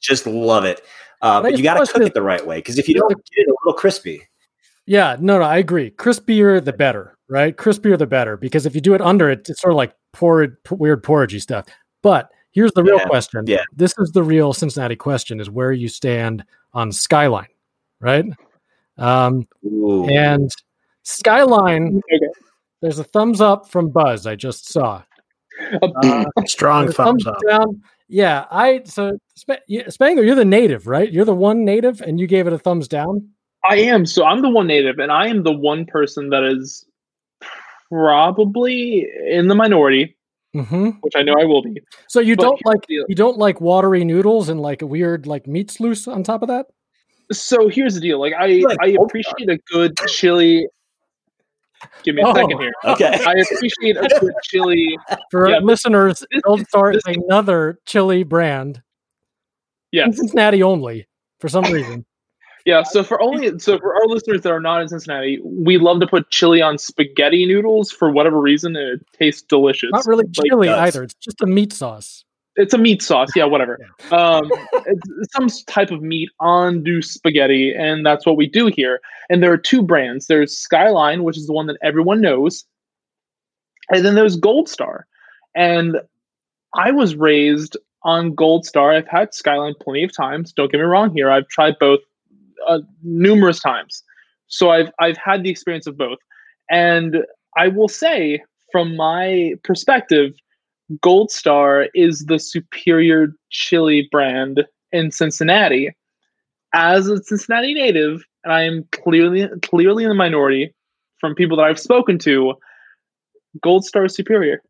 Just 0.01 0.27
love 0.27 0.65
it. 0.65 0.81
Uh, 1.21 1.41
But 1.41 1.57
you 1.57 1.63
got 1.63 1.75
to 1.83 1.91
cook 1.91 2.03
it 2.03 2.13
the 2.13 2.21
right 2.21 2.45
way 2.45 2.57
because 2.57 2.77
if 2.77 2.87
you 2.89 2.95
don't 2.95 3.09
get 3.09 3.17
it 3.37 3.47
a 3.47 3.55
little 3.63 3.79
crispy, 3.79 4.27
Yeah, 4.85 5.15
no, 5.19 5.39
no, 5.39 5.45
I 5.45 5.57
agree. 5.57 5.89
Crispier 5.91 6.63
the 6.63 6.73
better, 6.73 7.17
right? 7.29 7.55
Crispier 7.55 7.97
the 7.97 8.05
better 8.05 8.35
because 8.37 8.65
if 8.65 8.75
you 8.75 8.81
do 8.81 8.93
it 8.93 9.01
under 9.01 9.29
it, 9.29 9.49
it's 9.49 9.61
sort 9.61 9.71
of 9.71 9.77
like 9.77 9.95
porrid, 10.13 10.57
weird 10.69 11.01
porridgey 11.03 11.41
stuff. 11.41 11.65
But 12.03 12.29
here's 12.51 12.73
the 12.73 12.83
real 12.83 12.97
Yeah, 12.97 13.05
question. 13.05 13.45
yeah. 13.47 13.63
This 13.75 13.93
is 13.97 14.11
the 14.11 14.21
real 14.21 14.51
Cincinnati 14.53 14.97
question: 14.97 15.39
is 15.39 15.49
where 15.49 15.71
you 15.71 15.87
stand 15.87 16.43
on 16.73 16.91
Skyline, 16.91 17.47
right? 18.01 18.25
Um, 18.97 19.47
Ooh. 19.65 20.07
and 20.07 20.49
Skyline, 21.03 22.01
Okay. 22.11 22.25
there's 22.81 22.99
a 22.99 23.03
thumbs 23.03 23.41
up 23.41 23.69
from 23.69 23.89
Buzz. 23.89 24.25
I 24.25 24.35
just 24.35 24.71
saw. 24.71 25.03
Uh, 25.81 26.25
Strong 26.45 26.85
There's 26.85 26.99
a 26.99 27.03
thumbs 27.03 27.27
up. 27.27 27.37
down. 27.47 27.81
Yeah, 28.07 28.45
I 28.51 28.83
so 28.85 29.17
Sp- 29.33 29.65
Spangler, 29.89 30.23
you're 30.23 30.35
the 30.35 30.45
native, 30.45 30.85
right? 30.85 31.11
You're 31.11 31.25
the 31.25 31.33
one 31.33 31.65
native, 31.65 32.01
and 32.01 32.19
you 32.19 32.27
gave 32.27 32.45
it 32.47 32.53
a 32.53 32.59
thumbs 32.59 32.87
down. 32.87 33.29
I 33.67 33.77
am. 33.77 34.05
So 34.05 34.25
I'm 34.25 34.41
the 34.41 34.49
one 34.49 34.67
native, 34.67 34.99
and 34.99 35.11
I 35.11 35.27
am 35.27 35.43
the 35.43 35.51
one 35.51 35.85
person 35.85 36.29
that 36.29 36.43
is 36.43 36.85
probably 37.89 39.07
in 39.27 39.47
the 39.47 39.55
minority, 39.55 40.15
mm-hmm. 40.55 40.89
which 41.01 41.13
I 41.15 41.23
know 41.23 41.33
I 41.39 41.45
will 41.45 41.63
be. 41.63 41.81
So 42.09 42.19
you 42.19 42.35
but 42.35 42.43
don't 42.43 42.65
like 42.65 42.85
you 42.87 43.15
don't 43.15 43.37
like 43.37 43.59
watery 43.59 44.03
noodles 44.05 44.49
and 44.49 44.61
like 44.61 44.81
a 44.81 44.87
weird 44.87 45.25
like 45.25 45.47
meat 45.47 45.71
sluice 45.71 46.07
on 46.07 46.23
top 46.23 46.41
of 46.41 46.47
that. 46.49 46.67
So 47.31 47.67
here's 47.67 47.95
the 47.95 48.01
deal: 48.01 48.19
like 48.19 48.33
I 48.33 48.63
like 48.67 48.77
I 48.81 48.95
appreciate 49.01 49.49
a 49.49 49.57
good 49.71 49.97
chili. 50.07 50.67
Give 52.03 52.15
me 52.15 52.21
a 52.21 52.27
oh, 52.27 52.33
second 52.33 52.59
here. 52.59 52.71
Okay, 52.85 53.23
I 53.25 53.33
appreciate 53.33 53.97
a 53.97 54.07
good 54.19 54.33
chili. 54.43 54.97
For 55.29 55.49
yeah, 55.49 55.59
listeners, 55.59 56.25
Gold 56.43 56.67
Star 56.67 56.91
is 56.91 57.03
another 57.05 57.79
chili 57.85 58.23
brand. 58.23 58.81
Yeah, 59.91 60.09
Cincinnati 60.11 60.63
only 60.63 61.07
for 61.39 61.49
some 61.49 61.65
reason. 61.65 62.05
Yeah, 62.65 62.81
so 62.81 63.03
for 63.03 63.21
only 63.21 63.59
so 63.59 63.77
for 63.77 63.93
our 63.93 64.07
listeners 64.07 64.41
that 64.41 64.51
are 64.51 64.59
not 64.59 64.81
in 64.81 64.87
Cincinnati, 64.87 65.39
we 65.43 65.77
love 65.77 65.99
to 65.99 66.07
put 66.07 66.31
chili 66.31 66.63
on 66.63 66.79
spaghetti 66.79 67.45
noodles 67.45 67.91
for 67.91 68.09
whatever 68.09 68.41
reason, 68.41 68.75
and 68.75 68.99
it 68.99 69.05
tastes 69.13 69.43
delicious. 69.43 69.91
Not 69.91 70.07
really 70.07 70.25
chili 70.33 70.69
like, 70.69 70.87
either; 70.87 71.03
it's 71.03 71.13
just 71.13 71.39
a 71.41 71.45
meat 71.45 71.71
sauce. 71.71 72.24
It's 72.57 72.73
a 72.73 72.77
meat 72.77 73.01
sauce, 73.01 73.29
yeah, 73.35 73.45
whatever. 73.45 73.79
Yeah. 74.11 74.17
Um, 74.17 74.49
it's 74.85 75.33
some 75.33 75.47
type 75.67 75.91
of 75.91 76.01
meat 76.01 76.29
on 76.39 76.83
do 76.83 77.01
spaghetti, 77.01 77.73
and 77.73 78.05
that's 78.05 78.25
what 78.25 78.37
we 78.37 78.47
do 78.47 78.67
here. 78.67 78.99
And 79.29 79.41
there 79.41 79.51
are 79.51 79.57
two 79.57 79.81
brands. 79.81 80.27
There's 80.27 80.57
Skyline, 80.57 81.23
which 81.23 81.37
is 81.37 81.47
the 81.47 81.53
one 81.53 81.67
that 81.67 81.77
everyone 81.81 82.21
knows, 82.21 82.65
and 83.89 84.05
then 84.05 84.15
there's 84.15 84.35
Gold 84.35 84.69
Star. 84.69 85.07
And 85.55 85.97
I 86.75 86.91
was 86.91 87.15
raised 87.15 87.77
on 88.03 88.35
Gold 88.35 88.65
Star. 88.65 88.91
I've 88.91 89.07
had 89.07 89.33
Skyline 89.33 89.73
plenty 89.81 90.03
of 90.03 90.15
times. 90.15 90.53
Don't 90.53 90.71
get 90.71 90.77
me 90.77 90.83
wrong 90.83 91.13
here. 91.13 91.31
I've 91.31 91.47
tried 91.47 91.75
both 91.79 92.01
uh, 92.67 92.79
numerous 93.03 93.59
times. 93.59 94.03
So 94.47 94.69
I've 94.69 94.91
I've 94.99 95.17
had 95.17 95.43
the 95.43 95.49
experience 95.49 95.87
of 95.87 95.97
both, 95.97 96.19
and 96.69 97.17
I 97.57 97.69
will 97.69 97.87
say 97.87 98.43
from 98.71 98.95
my 98.95 99.53
perspective, 99.63 100.33
Gold 101.01 101.31
Star 101.31 101.87
is 101.93 102.25
the 102.25 102.39
superior 102.39 103.29
chili 103.49 104.07
brand 104.11 104.65
in 104.91 105.11
Cincinnati. 105.11 105.95
As 106.73 107.07
a 107.07 107.23
Cincinnati 107.23 107.73
native, 107.73 108.23
and 108.43 108.53
I 108.53 108.63
am 108.63 108.85
clearly 108.91 109.47
clearly 109.61 110.03
in 110.03 110.09
the 110.09 110.15
minority 110.15 110.73
from 111.19 111.35
people 111.35 111.57
that 111.57 111.63
I've 111.63 111.79
spoken 111.79 112.19
to, 112.19 112.53
Gold 113.61 113.85
Star 113.85 114.05
is 114.05 114.15
superior. 114.15 114.61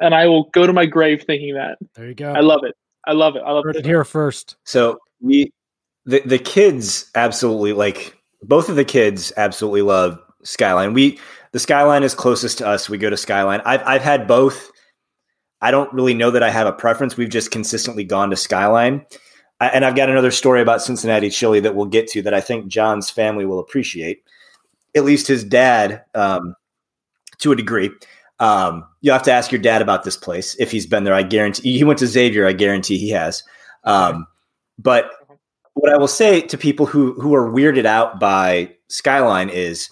And 0.00 0.14
I 0.14 0.26
will 0.26 0.44
go 0.52 0.66
to 0.66 0.72
my 0.72 0.86
grave 0.86 1.24
thinking 1.24 1.54
that. 1.54 1.78
There 1.94 2.08
you 2.08 2.14
go. 2.14 2.32
I 2.32 2.40
love 2.40 2.64
it. 2.64 2.74
I 3.06 3.12
love 3.12 3.36
it. 3.36 3.42
I 3.44 3.52
love 3.52 3.64
Heard 3.64 3.76
it 3.76 3.84
here 3.84 4.04
first. 4.04 4.56
So 4.64 4.98
we 5.20 5.52
the 6.06 6.20
the 6.20 6.38
kids 6.38 7.10
absolutely 7.14 7.72
like 7.72 8.16
both 8.42 8.68
of 8.68 8.76
the 8.76 8.84
kids 8.84 9.32
absolutely 9.36 9.82
love 9.82 10.18
Skyline. 10.42 10.94
We 10.94 11.18
the 11.52 11.58
Skyline 11.58 12.02
is 12.02 12.14
closest 12.14 12.58
to 12.58 12.66
us. 12.66 12.88
We 12.88 12.98
go 12.98 13.10
to 13.10 13.16
Skyline. 13.16 13.60
I've 13.64 13.82
I've 13.86 14.02
had 14.02 14.26
both. 14.26 14.70
I 15.60 15.70
don't 15.70 15.92
really 15.92 16.14
know 16.14 16.30
that 16.30 16.42
I 16.42 16.50
have 16.50 16.66
a 16.66 16.72
preference. 16.72 17.16
We've 17.16 17.28
just 17.28 17.50
consistently 17.50 18.04
gone 18.04 18.30
to 18.30 18.36
Skyline. 18.36 19.04
I, 19.60 19.68
and 19.68 19.84
I've 19.84 19.96
got 19.96 20.10
another 20.10 20.30
story 20.30 20.60
about 20.60 20.82
Cincinnati 20.82 21.30
chili 21.30 21.60
that 21.60 21.74
we'll 21.74 21.86
get 21.86 22.08
to 22.08 22.22
that 22.22 22.34
I 22.34 22.40
think 22.40 22.66
John's 22.66 23.10
family 23.10 23.46
will 23.46 23.60
appreciate. 23.60 24.22
At 24.94 25.04
least 25.04 25.26
his 25.26 25.42
dad, 25.42 26.04
um, 26.14 26.54
to 27.38 27.52
a 27.52 27.56
degree. 27.56 27.90
Um, 28.40 28.84
you 29.00 29.12
have 29.12 29.22
to 29.24 29.32
ask 29.32 29.52
your 29.52 29.60
dad 29.60 29.82
about 29.82 30.04
this 30.04 30.16
place 30.16 30.54
if 30.56 30.70
he's 30.70 30.86
been 30.86 31.04
there. 31.04 31.14
I 31.14 31.22
guarantee 31.22 31.76
he 31.76 31.84
went 31.84 31.98
to 32.00 32.06
Xavier. 32.06 32.46
I 32.46 32.52
guarantee 32.52 32.98
he 32.98 33.10
has. 33.10 33.42
Um, 33.84 34.26
but 34.78 35.10
what 35.74 35.92
I 35.92 35.96
will 35.96 36.08
say 36.08 36.40
to 36.40 36.58
people 36.58 36.86
who 36.86 37.14
who 37.20 37.34
are 37.34 37.50
weirded 37.50 37.84
out 37.84 38.18
by 38.18 38.74
Skyline 38.88 39.50
is 39.50 39.88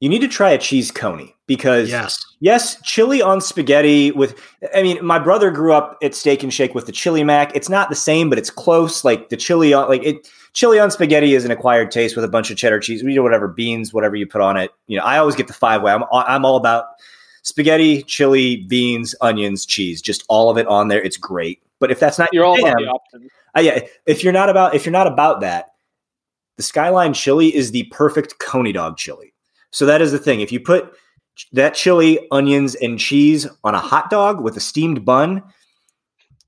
you 0.00 0.08
need 0.08 0.20
to 0.20 0.28
try 0.28 0.50
a 0.50 0.58
cheese 0.58 0.90
coney 0.90 1.34
because 1.46 1.90
yes, 1.90 2.22
yes, 2.40 2.80
chili 2.82 3.22
on 3.22 3.40
spaghetti 3.40 4.12
with. 4.12 4.38
I 4.74 4.82
mean, 4.82 5.02
my 5.04 5.18
brother 5.18 5.50
grew 5.50 5.72
up 5.72 5.96
at 6.02 6.14
Steak 6.14 6.42
and 6.42 6.52
Shake 6.52 6.74
with 6.74 6.86
the 6.86 6.92
chili 6.92 7.24
mac. 7.24 7.54
It's 7.56 7.68
not 7.68 7.88
the 7.88 7.94
same, 7.94 8.28
but 8.28 8.38
it's 8.38 8.50
close. 8.50 9.04
Like 9.04 9.30
the 9.30 9.36
chili 9.36 9.72
on 9.72 9.88
like 9.88 10.04
it. 10.04 10.28
Chili 10.52 10.78
on 10.78 10.90
spaghetti 10.90 11.34
is 11.34 11.44
an 11.44 11.50
acquired 11.50 11.90
taste 11.90 12.16
with 12.16 12.24
a 12.24 12.28
bunch 12.28 12.50
of 12.50 12.56
cheddar 12.56 12.80
cheese. 12.80 13.02
You 13.02 13.14
know, 13.14 13.22
whatever 13.22 13.48
beans, 13.48 13.92
whatever 13.92 14.16
you 14.16 14.26
put 14.26 14.40
on 14.40 14.56
it. 14.56 14.70
You 14.86 14.98
know, 14.98 15.04
I 15.04 15.18
always 15.18 15.34
get 15.34 15.48
the 15.48 15.54
five 15.54 15.82
way. 15.82 15.92
I'm 15.92 16.04
I'm 16.12 16.44
all 16.44 16.56
about 16.56 16.86
spaghetti, 17.42 18.02
chili, 18.02 18.64
beans, 18.68 19.14
onions, 19.20 19.64
cheese, 19.64 20.02
just 20.02 20.24
all 20.28 20.50
of 20.50 20.58
it 20.58 20.66
on 20.66 20.88
there. 20.88 21.00
It's 21.00 21.16
great. 21.16 21.62
But 21.78 21.90
if 21.90 22.00
that's 22.00 22.18
not 22.18 22.28
you're 22.32 22.44
all 22.44 22.58
about 22.58 22.78
the 22.78 22.86
options. 22.86 23.30
Uh, 23.56 23.60
yeah, 23.60 23.80
if 24.04 24.22
you're 24.22 24.32
not 24.32 24.50
about 24.50 24.74
if 24.74 24.84
you're 24.84 24.92
not 24.92 25.06
about 25.06 25.40
that, 25.40 25.70
the 26.56 26.62
Skyline 26.62 27.14
chili 27.14 27.54
is 27.54 27.70
the 27.70 27.84
perfect 27.84 28.38
coney 28.38 28.72
dog 28.72 28.98
chili. 28.98 29.32
So 29.70 29.86
that 29.86 30.00
is 30.00 30.12
the 30.12 30.18
thing. 30.18 30.40
If 30.40 30.52
you 30.52 30.60
put 30.60 30.92
that 31.52 31.74
chili, 31.74 32.26
onions, 32.30 32.74
and 32.76 32.98
cheese 32.98 33.46
on 33.64 33.74
a 33.74 33.80
hot 33.80 34.10
dog 34.10 34.40
with 34.40 34.56
a 34.56 34.60
steamed 34.60 35.04
bun, 35.04 35.42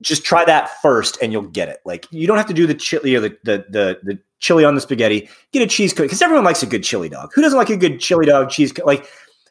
just 0.01 0.25
try 0.25 0.45
that 0.45 0.71
first, 0.81 1.19
and 1.21 1.33
you'll 1.33 1.43
get 1.43 1.69
it. 1.69 1.81
Like 1.85 2.07
you 2.11 2.27
don't 2.27 2.37
have 2.37 2.47
to 2.47 2.55
do 2.55 2.67
the 2.67 2.75
chili 2.75 3.15
or 3.15 3.21
the 3.21 3.37
the 3.45 3.65
the, 3.69 3.99
the 4.03 4.19
chili 4.39 4.65
on 4.65 4.75
the 4.75 4.81
spaghetti. 4.81 5.29
Get 5.53 5.63
a 5.63 5.67
cheese 5.67 5.93
because 5.93 6.23
everyone 6.23 6.45
likes 6.45 6.63
a 6.63 6.67
good 6.67 6.85
chili 6.85 7.09
dog. 7.09 7.33
Who 7.35 7.43
doesn't 7.43 7.59
like 7.59 7.71
a 7.71 7.77
good 7.77 8.01
chili 8.01 8.27
dog 8.27 8.51
cheese? 8.51 8.77
Like, 8.79 9.09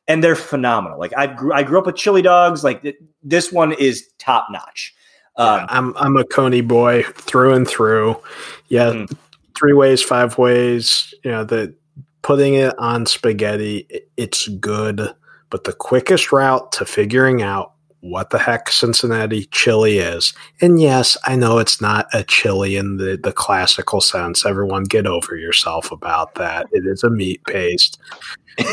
and 0.07 0.23
they're 0.23 0.35
phenomenal. 0.35 0.99
Like 0.99 1.13
I 1.17 1.27
grew 1.27 1.53
I 1.53 1.63
grew 1.63 1.79
up 1.79 1.85
with 1.85 1.95
chili 1.95 2.21
dogs. 2.21 2.63
Like 2.63 2.97
this 3.21 3.51
one 3.51 3.73
is 3.73 4.07
top 4.19 4.47
notch. 4.49 4.93
Um, 5.35 5.59
yeah, 5.59 5.65
I'm 5.69 5.97
I'm 5.97 6.17
a 6.17 6.25
Coney 6.25 6.61
boy 6.61 7.03
through 7.03 7.53
and 7.53 7.67
through. 7.67 8.15
Yeah, 8.69 8.91
mm-hmm. 8.91 9.13
three 9.57 9.73
ways, 9.73 10.01
five 10.01 10.37
ways. 10.37 11.13
You 11.23 11.31
know 11.31 11.43
the 11.43 11.75
putting 12.27 12.55
it 12.55 12.77
on 12.77 13.05
spaghetti. 13.05 13.87
It's 14.17 14.49
good, 14.49 15.13
but 15.49 15.63
the 15.63 15.71
quickest 15.71 16.33
route 16.33 16.73
to 16.73 16.83
figuring 16.83 17.41
out 17.41 17.71
what 18.01 18.31
the 18.31 18.37
heck 18.37 18.67
Cincinnati 18.67 19.45
chili 19.45 19.99
is. 19.99 20.33
And 20.59 20.81
yes, 20.81 21.15
I 21.23 21.37
know 21.37 21.57
it's 21.57 21.79
not 21.79 22.07
a 22.13 22.25
chili 22.25 22.75
in 22.75 22.97
the, 22.97 23.17
the 23.23 23.31
classical 23.31 24.01
sense. 24.01 24.45
Everyone 24.45 24.83
get 24.83 25.07
over 25.07 25.37
yourself 25.37 25.89
about 25.89 26.35
that. 26.35 26.67
It 26.73 26.85
is 26.85 27.01
a 27.01 27.09
meat 27.09 27.41
paste. 27.45 27.97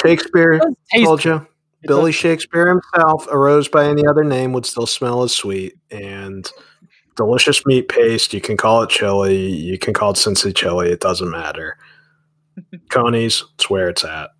Shakespeare 0.00 0.60
told 0.94 1.24
you. 1.24 1.44
Billy 1.82 2.12
Shakespeare 2.12 2.68
himself, 2.68 3.26
a 3.28 3.36
rose 3.36 3.66
by 3.66 3.86
any 3.86 4.06
other 4.06 4.24
name 4.24 4.52
would 4.52 4.66
still 4.66 4.86
smell 4.86 5.24
as 5.24 5.34
sweet. 5.34 5.74
And 5.90 6.48
delicious 7.16 7.66
meat 7.66 7.88
paste. 7.88 8.32
You 8.32 8.40
can 8.40 8.56
call 8.56 8.84
it 8.84 8.90
chili. 8.90 9.50
You 9.50 9.78
can 9.78 9.94
call 9.94 10.12
it 10.12 10.16
Cincy 10.16 10.54
chili. 10.54 10.90
It 10.90 11.00
doesn't 11.00 11.30
matter. 11.30 11.76
Coney's, 12.90 13.44
it's 13.54 13.70
where 13.70 13.88
it's 13.88 14.04
at. 14.04 14.30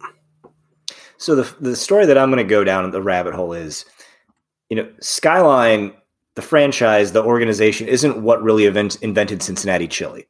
So 1.18 1.34
the 1.34 1.54
the 1.60 1.76
story 1.76 2.06
that 2.06 2.16
I'm 2.16 2.30
going 2.30 2.44
to 2.44 2.48
go 2.48 2.64
down 2.64 2.88
the 2.90 3.02
rabbit 3.02 3.34
hole 3.34 3.52
is, 3.52 3.84
you 4.70 4.76
know, 4.76 4.88
Skyline, 5.00 5.92
the 6.36 6.42
franchise, 6.42 7.12
the 7.12 7.24
organization, 7.24 7.88
isn't 7.88 8.22
what 8.22 8.42
really 8.42 8.66
event, 8.66 8.96
invented 9.02 9.42
Cincinnati 9.42 9.88
chili. 9.88 10.26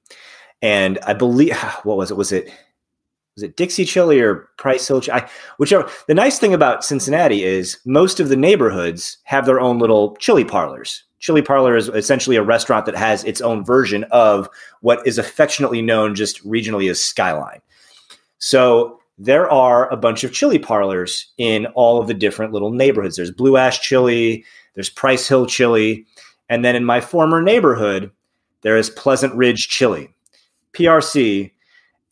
And 0.62 0.99
I 1.07 1.12
believe, 1.12 1.57
what 1.84 1.97
was 1.97 2.11
it? 2.11 2.16
Was 2.16 2.32
it 2.32 2.51
was 3.36 3.45
it 3.45 3.57
Dixie 3.57 3.84
Chili 3.84 4.20
or 4.20 4.49
Price 4.57 4.89
Hill? 4.89 5.01
I, 5.12 5.28
whichever. 5.59 5.89
The 6.09 6.14
nice 6.14 6.41
thing 6.41 6.53
about 6.53 6.84
Cincinnati 6.84 7.45
is 7.45 7.78
most 7.86 8.18
of 8.18 8.30
the 8.30 8.36
neighborhoods 8.36 9.19
have 9.23 9.47
their 9.47 9.60
own 9.60 9.78
little 9.78 10.16
chili 10.16 10.44
parlors. 10.44 11.05
Chili 11.20 11.43
parlor 11.43 11.77
is 11.77 11.89
essentially 11.89 12.35
a 12.35 12.43
restaurant 12.43 12.85
that 12.86 12.97
has 12.97 13.23
its 13.23 13.40
own 13.40 13.65
version 13.65 14.05
of 14.10 14.48
what 14.81 15.06
is 15.06 15.19
affectionately 15.19 15.81
known 15.81 16.16
just 16.16 16.44
regionally 16.44 16.90
as 16.90 17.01
Skyline. 17.01 17.60
So 18.39 19.01
there 19.19 19.51
are 19.51 19.93
a 19.93 19.97
bunch 19.97 20.24
of 20.24 20.32
chili 20.32 20.59
parlors 20.59 21.32
in 21.39 21.66
all 21.74 22.01
of 22.01 22.06
the 22.06 22.15
different 22.15 22.52
little 22.52 22.70
neighborhoods. 22.70 23.16
There's 23.16 23.31
Blue 23.31 23.56
Ash 23.56 23.81
Chili, 23.81 24.44
there's 24.74 24.90
Price 24.90 25.27
Hill 25.28 25.47
Chili, 25.47 26.06
and 26.48 26.65
then 26.65 26.77
in 26.77 26.85
my 26.85 27.01
former 27.01 27.43
neighborhood, 27.43 28.10
there 28.62 28.77
is 28.77 28.90
Pleasant 28.90 29.35
Ridge 29.35 29.69
Chili. 29.69 30.15
PRC 30.73 31.51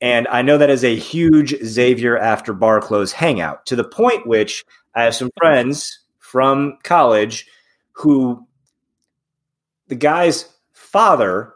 and 0.00 0.28
I 0.28 0.42
know 0.42 0.58
that 0.58 0.70
is 0.70 0.84
a 0.84 0.94
huge 0.94 1.54
Xavier 1.64 2.18
after 2.18 2.52
bar 2.52 2.80
close 2.80 3.12
hangout 3.12 3.64
to 3.66 3.76
the 3.76 3.84
point 3.84 4.26
which 4.26 4.64
I 4.94 5.04
have 5.04 5.14
some 5.14 5.30
friends 5.38 6.00
from 6.18 6.78
college 6.82 7.46
who 7.92 8.46
the 9.88 9.94
guy's 9.94 10.52
father, 10.72 11.54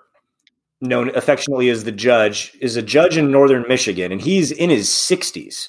known 0.81 1.15
affectionately 1.15 1.69
as 1.69 1.85
the 1.85 1.93
judge, 1.93 2.57
is 2.61 2.77
a 2.77 2.83
judge 2.83 3.17
in 3.17 3.31
northern 3.31 3.65
Michigan 3.69 4.13
and 4.13 4.21
he's 4.21 4.51
in 4.51 4.71
his 4.71 4.89
60s. 4.89 5.69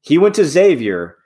He 0.00 0.18
went 0.18 0.34
to 0.34 0.44
Xavier 0.44 1.16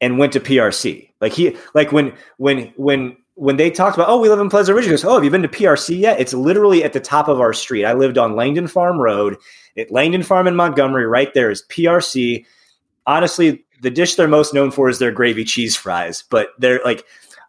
and 0.00 0.18
went 0.18 0.32
to 0.32 0.40
PRC. 0.40 1.10
Like 1.20 1.32
he 1.32 1.56
like 1.74 1.92
when 1.92 2.12
when 2.38 2.72
when 2.76 3.16
when 3.36 3.56
they 3.56 3.70
talked 3.70 3.96
about, 3.96 4.08
oh, 4.08 4.20
we 4.20 4.28
live 4.28 4.38
in 4.38 4.48
Pleasant 4.48 4.76
Ridge, 4.76 4.84
he 4.84 4.90
goes, 4.90 5.04
oh, 5.04 5.14
have 5.14 5.24
you 5.24 5.30
been 5.30 5.42
to 5.42 5.48
PRC 5.48 5.98
yet? 5.98 6.20
It's 6.20 6.32
literally 6.32 6.84
at 6.84 6.92
the 6.92 7.00
top 7.00 7.26
of 7.26 7.40
our 7.40 7.52
street. 7.52 7.84
I 7.84 7.92
lived 7.92 8.16
on 8.16 8.36
Langdon 8.36 8.68
Farm 8.68 8.98
Road 9.00 9.36
at 9.76 9.90
Langdon 9.90 10.22
Farm 10.22 10.46
in 10.46 10.54
Montgomery. 10.54 11.06
Right 11.06 11.34
there 11.34 11.50
is 11.50 11.64
PRC. 11.68 12.44
Honestly, 13.06 13.64
the 13.82 13.90
dish 13.90 14.14
they're 14.14 14.28
most 14.28 14.54
known 14.54 14.70
for 14.70 14.88
is 14.88 14.98
their 14.98 15.10
gravy 15.10 15.44
cheese 15.44 15.76
fries, 15.76 16.22
but 16.30 16.48
they're 16.58 16.80
like, 16.84 17.04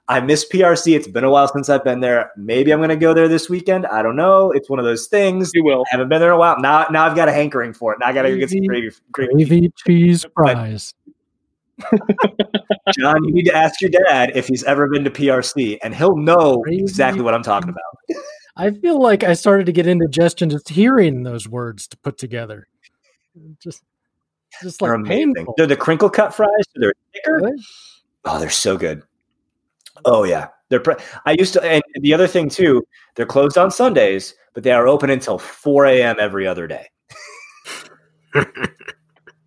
I 0.07 0.19
miss 0.19 0.47
PRC. 0.47 0.95
It's 0.95 1.07
been 1.07 1.23
a 1.23 1.29
while 1.31 1.47
since 1.47 1.67
I've 1.67 1.83
been 1.83 1.99
there. 1.99 2.31
Maybe 2.37 2.71
I'm 2.71 2.79
going 2.79 2.89
to 2.89 2.95
go 2.95 3.13
there 3.13 3.27
this 3.27 3.49
weekend. 3.49 3.87
I 3.87 4.03
don't 4.03 4.15
know. 4.15 4.51
It's 4.51 4.69
one 4.69 4.77
of 4.77 4.85
those 4.85 5.07
things. 5.07 5.51
You 5.53 5.63
will. 5.63 5.81
I 5.81 5.95
haven't 5.95 6.09
been 6.09 6.19
there 6.19 6.29
in 6.29 6.35
a 6.35 6.39
while. 6.39 6.59
Now, 6.59 6.85
now 6.91 7.05
I've 7.05 7.15
got 7.15 7.27
a 7.27 7.31
hankering 7.31 7.73
for 7.73 7.93
it. 7.93 7.99
Now 7.99 8.07
I 8.07 8.13
got 8.13 8.23
to 8.23 8.29
go 8.29 8.37
get 8.37 8.51
some 8.51 8.63
gravy, 8.65 8.91
gravy, 9.11 9.33
gravy 9.33 9.73
cheese 9.85 10.25
fries. 10.35 10.93
John, 12.97 13.23
you 13.23 13.33
need 13.33 13.45
to 13.45 13.55
ask 13.55 13.81
your 13.81 13.89
dad 13.89 14.31
if 14.35 14.47
he's 14.47 14.63
ever 14.63 14.87
been 14.87 15.03
to 15.03 15.09
PRC, 15.09 15.79
and 15.83 15.93
he'll 15.93 16.15
know 16.15 16.61
Crazy. 16.61 16.81
exactly 16.81 17.21
what 17.21 17.33
I'm 17.33 17.43
talking 17.43 17.69
about. 17.69 18.21
I 18.55 18.71
feel 18.71 19.01
like 19.01 19.23
I 19.23 19.33
started 19.33 19.65
to 19.65 19.73
get 19.73 19.87
indigestion 19.87 20.49
just 20.49 20.69
hearing 20.69 21.23
those 21.23 21.49
words 21.49 21.87
to 21.89 21.97
put 21.97 22.17
together. 22.17 22.67
Just, 23.61 23.83
just 24.61 24.81
like 24.81 24.89
they're 24.89 25.03
painful. 25.03 25.55
They're 25.57 25.67
the 25.67 25.75
crinkle 25.75 26.09
cut 26.09 26.33
fries. 26.33 26.49
They're 26.75 26.93
thicker. 27.11 27.35
Really? 27.35 27.61
Oh, 28.23 28.39
they're 28.39 28.49
so 28.49 28.77
good. 28.77 29.03
Oh 30.03 30.23
yeah, 30.23 30.47
they're. 30.69 30.79
Pre- 30.79 30.95
I 31.25 31.31
used 31.31 31.53
to, 31.53 31.63
and 31.63 31.81
the 32.01 32.13
other 32.13 32.27
thing 32.27 32.49
too, 32.49 32.85
they're 33.15 33.25
closed 33.25 33.57
on 33.57 33.71
Sundays, 33.71 34.35
but 34.53 34.63
they 34.63 34.71
are 34.71 34.87
open 34.87 35.09
until 35.09 35.37
4 35.37 35.85
a.m. 35.85 36.15
every 36.19 36.45
other 36.45 36.67
day. 36.67 36.87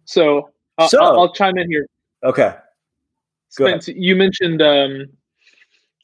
so, 0.05 0.51
uh, 0.79 0.89
so 0.89 1.03
I'll, 1.03 1.21
I'll, 1.21 1.33
chime 1.33 1.59
in 1.59 1.71
here. 1.71 1.87
Okay. 2.25 2.55
Spence, 3.49 3.89
you 3.89 4.15
mentioned 4.15 4.63
um, 4.63 5.07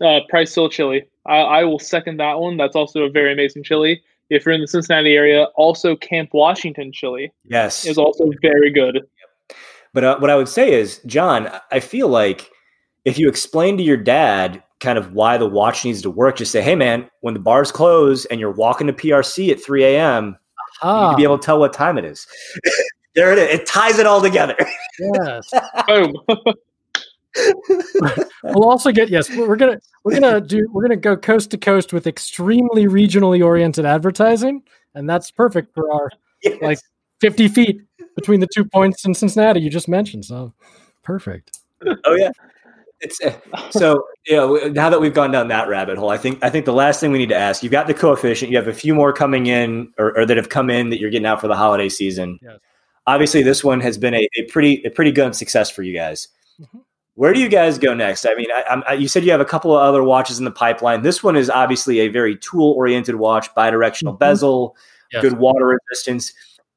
uh, 0.01 0.21
Price 0.29 0.55
Hill 0.55 0.69
chili. 0.69 1.07
I, 1.27 1.37
I, 1.37 1.65
will 1.65 1.79
second 1.79 2.19
that 2.19 2.39
one. 2.39 2.57
That's 2.57 2.77
also 2.77 3.03
a 3.03 3.11
very 3.11 3.33
amazing 3.33 3.65
chili. 3.65 4.03
If 4.31 4.45
you're 4.45 4.55
in 4.55 4.61
the 4.61 4.67
Cincinnati 4.67 5.15
area, 5.15 5.45
also 5.55 5.97
Camp 5.97 6.31
Washington 6.33 6.93
chili. 6.93 7.33
Yes, 7.45 7.87
is 7.87 7.99
also 7.99 8.31
very 8.41 8.71
good. 8.71 9.07
But 9.93 10.05
uh, 10.05 10.19
what 10.19 10.31
I 10.31 10.37
would 10.37 10.49
say 10.49 10.73
is, 10.73 11.01
John, 11.07 11.51
I 11.71 11.81
feel 11.81 12.09
like 12.09 12.51
if 13.05 13.19
you 13.19 13.29
explain 13.29 13.77
to 13.77 13.83
your 13.83 13.97
dad 13.97 14.63
kind 14.81 14.99
of 14.99 15.13
why 15.13 15.39
the 15.39 15.47
watch 15.47 15.85
needs 15.85 16.03
to 16.03 16.11
work, 16.11 16.37
just 16.37 16.53
say, 16.53 16.63
"Hey, 16.63 16.75
man, 16.75 17.09
when 17.21 17.35
the 17.35 17.41
bars 17.41 17.71
close 17.73 18.25
and 18.27 18.41
you're 18.41 18.51
walking 18.51 18.87
to 18.87 18.93
PRC 18.93 19.51
at 19.51 19.63
3 19.63 19.85
a.m., 19.85 20.37
uh-huh. 20.83 20.95
you 20.95 21.07
need 21.07 21.13
to 21.13 21.17
be 21.17 21.23
able 21.25 21.39
to 21.39 21.45
tell 21.45 21.59
what 21.59 21.73
time 21.73 21.99
it 21.99 22.05
is." 22.05 22.27
there 23.15 23.33
it 23.33 23.39
is. 23.39 23.61
It 23.61 23.67
ties 23.67 23.99
it 23.99 24.07
all 24.07 24.21
together. 24.21 24.57
Yes. 24.99 25.51
Boom. 25.87 26.15
we'll 28.45 28.69
also 28.69 28.93
get 28.93 29.09
yes 29.09 29.29
we're 29.37 29.57
gonna 29.57 29.77
we're 30.05 30.21
gonna 30.21 30.41
do 30.41 30.69
we're 30.71 30.83
gonna 30.83 30.95
go 30.95 31.17
coast 31.17 31.51
to 31.51 31.59
coast 31.59 31.93
with 31.93 32.07
extremely 32.07 32.85
regionally 32.85 33.45
oriented 33.45 33.85
advertising 33.85 34.63
and 34.95 35.11
that's 35.11 35.33
perfect 35.33 35.75
for 35.75 35.93
our 35.93 36.09
yes. 36.45 36.63
like 36.63 36.79
50 37.21 37.49
feet 37.49 37.83
between 38.15 38.39
the 38.39 38.47
two 38.55 38.65
points 38.65 39.05
in 39.05 39.15
cincinnati 39.15 39.59
you 39.59 39.69
just 39.69 39.89
mentioned 39.89 40.25
so 40.25 40.55
perfect 41.03 41.59
oh 42.05 42.15
yeah 42.15 42.31
it's 43.05 43.21
uh, 43.21 43.71
so 43.71 44.05
you 44.27 44.37
know 44.37 44.57
now 44.69 44.91
that 44.91 45.01
we've 45.01 45.15
gone 45.15 45.31
down 45.31 45.49
that 45.49 45.69
rabbit 45.69 45.99
hole 45.99 46.11
i 46.11 46.19
think 46.19 46.43
i 46.43 46.51
think 46.51 46.65
the 46.65 46.73
last 46.73 47.01
thing 47.01 47.13
we 47.13 47.19
need 47.19 47.29
to 47.29 47.37
ask 47.37 47.63
you've 47.63 47.73
got 47.73 47.87
the 47.87 47.95
coefficient 47.95 48.51
you 48.51 48.57
have 48.57 48.69
a 48.69 48.73
few 48.73 48.95
more 48.95 49.13
coming 49.13 49.47
in 49.47 49.93
or, 49.99 50.19
or 50.19 50.27
that 50.27 50.37
have 50.37 50.49
come 50.49 50.71
in 50.71 50.91
that 50.91 50.99
you're 50.99 51.11
getting 51.11 51.27
out 51.27 51.41
for 51.41 51.49
the 51.49 51.57
holiday 51.57 51.89
season 51.89 52.39
yes. 52.43 52.59
obviously 53.07 53.43
this 53.43 53.63
one 53.63 53.81
has 53.81 53.97
been 53.97 54.15
a, 54.15 54.29
a 54.37 54.43
pretty 54.51 54.83
a 54.85 54.91
pretty 54.91 55.13
good 55.13 55.35
success 55.35 55.71
for 55.71 55.83
you 55.83 55.95
guys 55.95 56.29
mm-hmm 56.61 56.79
where 57.17 57.33
do 57.33 57.41
you 57.41 57.49
guys 57.49 57.79
go 57.79 57.95
next? 57.95 58.27
I 58.27 58.35
mean, 58.35 58.49
I, 58.53 58.83
I, 58.89 58.93
you 58.95 59.07
said 59.07 59.25
you 59.25 59.31
have 59.31 59.41
a 59.41 59.45
couple 59.45 59.73
of 59.73 59.81
other 59.81 60.03
watches 60.03 60.39
in 60.39 60.45
the 60.45 60.51
pipeline. 60.51 61.03
This 61.03 61.23
one 61.23 61.37
is 61.37 61.49
obviously 61.49 62.01
a 62.01 62.09
very 62.09 62.37
tool-oriented 62.37 63.15
watch, 63.15 63.55
bidirectional 63.55 64.15
mm-hmm. 64.15 64.19
bezel, 64.19 64.77
yes. 65.13 65.23
good 65.23 65.39
water 65.39 65.79
resistance. 65.89 66.33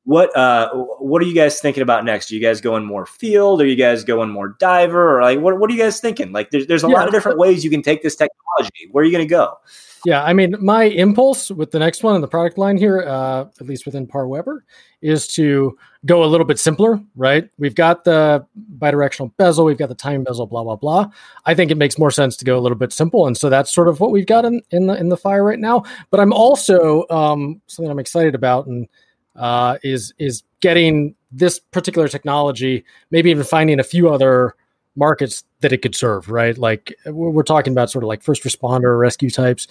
What 0.07 0.33
uh, 0.37 0.69
what 0.99 1.21
are 1.21 1.25
you 1.25 1.35
guys 1.35 1.59
thinking 1.59 1.83
about 1.83 2.05
next? 2.05 2.31
Are 2.31 2.35
you 2.35 2.39
guys 2.39 2.61
going 2.61 2.85
more 2.85 3.05
field? 3.05 3.61
Are 3.61 3.65
you 3.65 3.75
guys 3.75 4.05
going 4.05 4.29
more 4.29 4.55
diver? 4.57 5.17
Or 5.17 5.21
like, 5.21 5.41
what 5.41 5.59
what 5.59 5.69
are 5.69 5.73
you 5.73 5.79
guys 5.81 5.99
thinking? 5.99 6.31
Like, 6.31 6.49
there's 6.49 6.65
there's 6.65 6.85
a 6.85 6.87
yeah. 6.87 6.93
lot 6.93 7.07
of 7.07 7.13
different 7.13 7.37
ways 7.37 7.61
you 7.61 7.69
can 7.69 7.81
take 7.81 8.03
this 8.03 8.15
technology. 8.15 8.87
Where 8.91 9.01
are 9.01 9.05
you 9.05 9.11
going 9.11 9.27
to 9.27 9.29
go? 9.29 9.57
Yeah, 10.05 10.23
I 10.23 10.31
mean, 10.31 10.55
my 10.61 10.83
impulse 10.83 11.51
with 11.51 11.71
the 11.71 11.79
next 11.79 12.03
one 12.03 12.15
in 12.15 12.21
the 12.21 12.27
product 12.29 12.57
line 12.57 12.77
here, 12.77 13.01
uh, 13.01 13.47
at 13.59 13.67
least 13.67 13.85
within 13.85 14.07
Par 14.07 14.29
Weber, 14.29 14.63
is 15.01 15.27
to 15.29 15.77
go 16.05 16.23
a 16.23 16.27
little 16.27 16.45
bit 16.45 16.57
simpler, 16.57 17.01
right? 17.17 17.49
We've 17.57 17.75
got 17.75 18.05
the 18.05 18.45
bidirectional 18.77 19.35
bezel, 19.35 19.65
we've 19.65 19.77
got 19.77 19.89
the 19.89 19.95
time 19.95 20.23
bezel, 20.23 20.45
blah 20.45 20.63
blah 20.63 20.77
blah. 20.77 21.07
I 21.45 21.53
think 21.53 21.69
it 21.69 21.77
makes 21.77 21.97
more 21.97 22.11
sense 22.11 22.37
to 22.37 22.45
go 22.45 22.57
a 22.57 22.61
little 22.61 22.77
bit 22.77 22.93
simple, 22.93 23.27
and 23.27 23.35
so 23.35 23.49
that's 23.49 23.75
sort 23.75 23.89
of 23.89 23.99
what 23.99 24.11
we've 24.11 24.25
got 24.25 24.45
in, 24.45 24.61
in 24.71 24.87
the 24.87 24.93
in 24.97 25.09
the 25.09 25.17
fire 25.17 25.43
right 25.43 25.59
now. 25.59 25.83
But 26.11 26.21
I'm 26.21 26.31
also 26.31 27.05
um, 27.09 27.61
something 27.67 27.91
I'm 27.91 27.99
excited 27.99 28.35
about, 28.35 28.67
and 28.67 28.87
uh, 29.37 29.77
is 29.83 30.13
is 30.17 30.43
getting 30.59 31.15
this 31.31 31.59
particular 31.59 32.07
technology, 32.07 32.83
maybe 33.11 33.29
even 33.29 33.43
finding 33.43 33.79
a 33.79 33.83
few 33.83 34.09
other 34.09 34.55
markets 34.95 35.43
that 35.61 35.71
it 35.71 35.81
could 35.81 35.95
serve, 35.95 36.29
right? 36.29 36.57
Like 36.57 36.93
we're 37.05 37.43
talking 37.43 37.73
about 37.73 37.89
sort 37.89 38.03
of 38.03 38.07
like 38.07 38.23
first 38.23 38.43
responder 38.43 38.99
rescue 38.99 39.29
types. 39.29 39.67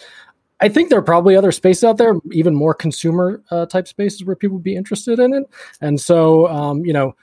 I 0.60 0.68
think 0.68 0.88
there 0.88 0.98
are 0.98 1.02
probably 1.02 1.36
other 1.36 1.52
spaces 1.52 1.84
out 1.84 1.98
there, 1.98 2.14
even 2.32 2.54
more 2.54 2.72
consumer 2.72 3.42
uh, 3.50 3.66
type 3.66 3.88
spaces 3.88 4.24
where 4.24 4.36
people 4.36 4.56
would 4.56 4.64
be 4.64 4.76
interested 4.76 5.18
in 5.18 5.34
it. 5.34 5.50
And 5.82 6.00
so, 6.00 6.46
um, 6.46 6.84
you 6.84 6.94
know, 6.94 7.14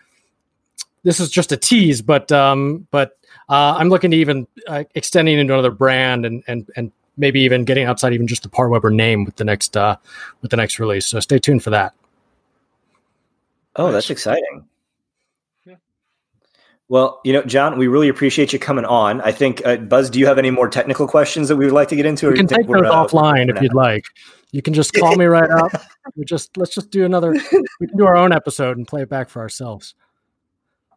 this 1.03 1.19
is 1.19 1.29
just 1.29 1.51
a 1.51 1.57
tease, 1.57 2.01
but 2.01 2.31
um, 2.31 2.87
but 2.91 3.17
uh, 3.49 3.75
I'm 3.77 3.89
looking 3.89 4.11
to 4.11 4.17
even 4.17 4.47
uh, 4.67 4.83
extending 4.95 5.39
into 5.39 5.53
another 5.53 5.71
brand 5.71 6.25
and 6.25 6.43
and 6.47 6.69
and 6.75 6.91
maybe 7.17 7.41
even 7.41 7.65
getting 7.65 7.85
outside 7.85 8.13
even 8.13 8.27
just 8.27 8.43
the 8.43 8.49
Par 8.49 8.69
Weber 8.69 8.89
name 8.89 9.25
with 9.25 9.35
the 9.35 9.43
next 9.43 9.75
uh, 9.75 9.97
with 10.41 10.51
the 10.51 10.57
next 10.57 10.79
release. 10.79 11.05
So 11.05 11.19
stay 11.19 11.39
tuned 11.39 11.63
for 11.63 11.71
that. 11.71 11.93
Oh, 13.75 13.91
that's 13.91 14.09
exciting. 14.09 14.67
Well, 16.89 17.21
you 17.23 17.33
know, 17.33 17.41
John, 17.43 17.79
we 17.79 17.87
really 17.87 18.09
appreciate 18.09 18.53
you 18.53 18.59
coming 18.59 18.85
on. 18.85 19.21
I 19.21 19.31
think, 19.31 19.65
uh, 19.65 19.77
Buzz, 19.77 20.09
do 20.09 20.19
you 20.19 20.27
have 20.27 20.37
any 20.37 20.51
more 20.51 20.67
technical 20.69 21.07
questions 21.07 21.47
that 21.47 21.55
we 21.55 21.65
would 21.65 21.73
like 21.73 21.87
to 21.87 21.95
get 21.95 22.05
into? 22.05 22.27
You 22.27 22.35
can 22.35 22.45
take 22.45 22.67
those 22.67 22.85
uh, 22.85 22.91
offline 22.91 23.49
if 23.49 23.61
you'd 23.61 23.73
like. 23.73 24.05
You 24.51 24.61
can 24.61 24.73
just 24.73 24.93
call 24.93 25.15
me 25.15 25.25
right 25.25 25.49
up. 25.49 25.71
We 26.17 26.25
just 26.25 26.57
let's 26.57 26.75
just 26.75 26.91
do 26.91 27.05
another. 27.05 27.31
We 27.31 27.87
can 27.87 27.97
do 27.97 28.05
our 28.05 28.17
own 28.17 28.33
episode 28.33 28.75
and 28.75 28.85
play 28.85 29.03
it 29.03 29.09
back 29.09 29.29
for 29.29 29.41
ourselves. 29.41 29.95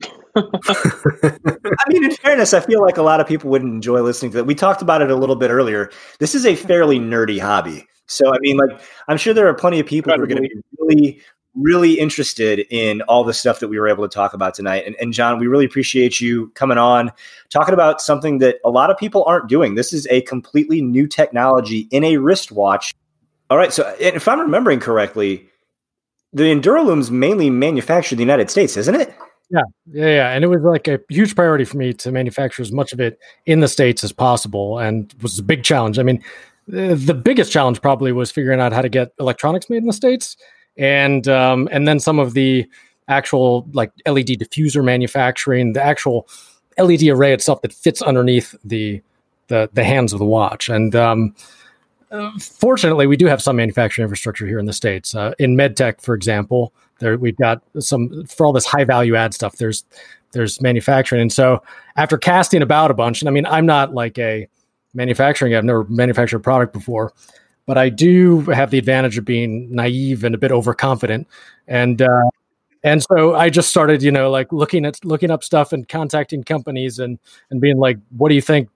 I 0.36 0.43
mean, 1.89 2.05
in 2.05 2.11
fairness, 2.11 2.53
I 2.53 2.61
feel 2.61 2.82
like 2.82 2.97
a 2.97 3.03
lot 3.03 3.20
of 3.20 3.28
people 3.28 3.48
wouldn't 3.48 3.73
enjoy 3.73 4.03
listening 4.03 4.32
to 4.32 4.39
that. 4.39 4.44
We 4.44 4.57
talked 4.57 4.82
about 4.82 5.03
it 5.03 5.11
a 5.11 5.15
little 5.15 5.36
bit 5.36 5.51
earlier. 5.51 5.90
This 6.19 6.35
is 6.35 6.44
a 6.44 6.57
fairly 6.57 6.98
nerdy 6.98 7.40
hobby. 7.40 7.86
So, 8.07 8.35
I 8.35 8.39
mean, 8.40 8.57
like, 8.57 8.81
I'm 9.09 9.16
sure 9.16 9.32
there 9.32 9.47
are 9.48 9.55
plenty 9.55 9.81
of 9.81 9.86
people 9.86 10.12
who 10.12 10.23
are 10.23 10.27
going 10.27 10.43
to 10.43 10.48
be 10.48 10.55
really, 10.78 11.20
really 11.57 11.99
interested 11.99 12.61
in 12.70 13.03
all 13.03 13.24
the 13.24 13.35
stuff 13.35 13.61
that 13.61 13.69
we 13.69 13.78
were 13.78 13.89
able 13.89 14.07
to 14.07 14.15
talk 14.15 14.35
about 14.35 14.55
tonight. 14.55 14.85
And, 14.87 14.95
and, 15.01 15.12
John, 15.12 15.39
we 15.39 15.47
really 15.47 15.65
appreciate 15.65 16.20
you 16.20 16.49
coming 16.55 16.78
on, 16.78 17.11
talking 17.51 17.74
about 17.74 18.01
something 18.01 18.39
that 18.39 18.57
a 18.65 18.70
lot 18.70 18.91
of 18.91 18.97
people 18.97 19.24
aren't 19.24 19.49
doing. 19.49 19.74
This 19.74 19.93
is 19.93 20.07
a 20.09 20.20
completely 20.23 20.83
new 20.83 21.07
technology 21.07 21.89
in 21.91 22.05
a 22.05 22.19
wristwatch. 22.19 22.95
All 23.51 23.57
right. 23.57 23.73
So, 23.73 23.95
if 23.99 24.28
I'm 24.28 24.41
remembering 24.41 24.81
correctly, 24.81 25.49
the 26.33 26.45
EnduroLume's 26.45 27.11
mainly 27.11 27.51
manufactured 27.51 28.15
in 28.15 28.19
the 28.19 28.24
United 28.24 28.51
States, 28.51 28.77
isn't 28.77 28.95
it? 28.95 29.15
Yeah, 29.49 29.62
yeah, 29.93 30.07
yeah. 30.07 30.31
And 30.31 30.45
it 30.45 30.49
was 30.49 30.62
like 30.62 30.89
a 30.89 31.01
huge 31.09 31.37
priority 31.37 31.65
for 31.65 31.77
me 31.77 31.93
to 31.95 32.11
manufacture 32.11 32.62
as 32.62 32.73
much 32.73 32.93
of 32.93 33.01
it 33.01 33.19
in 33.47 33.61
the 33.61 33.69
States 33.69 34.03
as 34.03 34.12
possible 34.12 34.78
and 34.78 35.15
was 35.23 35.39
a 35.39 35.43
big 35.43 35.62
challenge. 35.62 35.99
I 35.99 36.03
mean, 36.03 36.23
the 36.66 37.15
biggest 37.15 37.53
challenge 37.53 37.81
probably 37.81 38.11
was 38.11 38.33
figuring 38.33 38.61
out 38.61 38.73
how 38.73 38.83
to 38.83 38.89
get 38.89 39.12
electronics 39.20 39.70
made 39.70 39.78
in 39.78 39.87
the 39.87 39.93
States 39.93 40.37
and 40.78 41.28
um, 41.28 41.69
and 41.73 41.86
then 41.86 42.01
some 42.01 42.19
of 42.19 42.35
the 42.35 42.69
actual 43.09 43.66
like 43.73 43.93
LED 44.07 44.28
diffuser 44.28 44.85
manufacturing, 44.85 45.73
the 45.73 45.82
actual 45.82 46.28
LED 46.78 47.05
array 47.05 47.32
itself 47.32 47.62
that 47.62 47.73
fits 47.73 48.03
underneath 48.03 48.55
the 48.65 49.01
the, 49.48 49.70
the 49.73 49.85
hands 49.85 50.12
of 50.12 50.19
the 50.19 50.24
watch. 50.24 50.69
And 50.69 50.94
um, 50.97 51.35
fortunately, 52.40 53.07
we 53.07 53.16
do 53.16 53.27
have 53.27 53.40
some 53.40 53.57
manufacturing 53.57 54.05
infrastructure 54.05 54.47
here 54.47 54.59
in 54.59 54.66
the 54.66 54.73
states. 54.73 55.15
Uh, 55.15 55.32
in 55.39 55.57
medtech, 55.57 56.01
for 56.01 56.15
example, 56.15 56.73
there 56.98 57.16
we've 57.16 57.36
got 57.36 57.62
some 57.78 58.24
for 58.24 58.47
all 58.47 58.53
this 58.53 58.66
high 58.66 58.85
value 58.85 59.16
add 59.16 59.35
stuff. 59.35 59.57
There's 59.57 59.85
there's 60.32 60.61
manufacturing, 60.61 61.23
and 61.23 61.32
so 61.32 61.62
after 61.97 62.19
casting 62.19 62.62
about 62.62 62.90
a 62.90 62.94
bunch, 62.94 63.23
and 63.23 63.28
I 63.28 63.32
mean, 63.32 63.47
I'm 63.47 63.66
not 63.66 63.94
like 63.94 64.19
a 64.19 64.48
manufacturing. 64.94 65.55
I've 65.55 65.65
never 65.65 65.85
manufactured 65.85 66.39
a 66.39 66.40
product 66.40 66.73
before 66.73 67.12
but 67.67 67.77
I 67.77 67.89
do 67.89 68.41
have 68.43 68.71
the 68.71 68.79
advantage 68.79 69.19
of 69.19 69.25
being 69.25 69.71
naive 69.71 70.25
and 70.25 70.35
a 70.35 70.39
bit 70.39 70.53
overconfident, 70.53 71.27
and 71.67 72.01
uh, 72.01 72.31
and 72.83 73.03
so 73.03 73.35
I 73.35 73.51
just 73.51 73.69
started, 73.69 74.03
you 74.03 74.13
know, 74.13 74.31
like 74.31 74.53
looking 74.53 74.87
at 74.87 75.05
looking 75.05 75.31
up 75.31 75.43
stuff 75.43 75.73
and 75.73 75.89
contacting 75.89 76.45
companies 76.45 76.99
and 77.01 77.19
and 77.51 77.61
being 77.61 77.79
like, 77.79 77.99
what 78.17 78.29
do 78.29 78.37
you 78.37 78.41
think? 78.41 78.69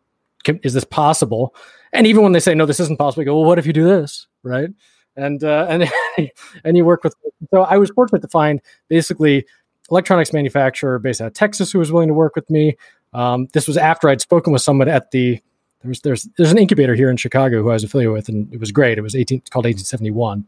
Is 0.65 0.75
this 0.75 0.85
possible? 0.85 1.55
And 1.93 2.07
even 2.07 2.23
when 2.23 2.33
they 2.33 2.41
say 2.41 2.55
no, 2.55 2.67
this 2.67 2.81
isn't 2.81 2.99
possible, 2.99 3.23
I 3.23 3.25
go, 3.25 3.37
well, 3.37 3.45
what 3.45 3.59
if 3.59 3.67
you 3.67 3.73
do 3.73 3.85
this, 3.85 4.27
right? 4.43 4.71
And 5.17 5.45
uh, 5.45 5.67
and 5.69 5.91
and 6.65 6.77
you 6.77 6.85
work 6.85 7.05
with. 7.05 7.15
So 7.55 7.63
I 7.63 7.77
was 7.77 7.91
fortunate 7.91 8.23
to 8.23 8.29
find 8.29 8.61
basically 8.89 9.47
electronics 9.91 10.33
manufacturer 10.33 10.99
based 10.99 11.21
out 11.21 11.29
of 11.29 11.35
Texas 11.35 11.71
who 11.71 11.79
was 11.79 11.93
willing 11.93 12.09
to 12.09 12.15
work 12.15 12.35
with 12.35 12.49
me. 12.51 12.77
Um, 13.13 13.49
this 13.53 13.67
was 13.67 13.77
after 13.77 14.09
I'd 14.09 14.21
spoken 14.21 14.53
with 14.53 14.63
someone 14.63 14.89
at 14.89 15.11
the 15.13 15.41
there's 15.83 16.01
there's 16.01 16.29
there's 16.37 16.53
an 16.53 16.59
incubator 16.59 16.95
here 16.95 17.11
in 17.11 17.17
Chicago 17.17 17.63
who 17.63 17.71
I 17.71 17.75
was 17.75 17.85
affiliated 17.85 18.13
with, 18.13 18.29
and 18.29 18.53
it 18.53 18.61
was 18.61 18.73
great. 18.73 18.99
It 18.99 19.03
was 19.03 19.15
18 19.15 19.39
it's 19.39 19.51
called 19.51 19.65
1871, 19.65 20.47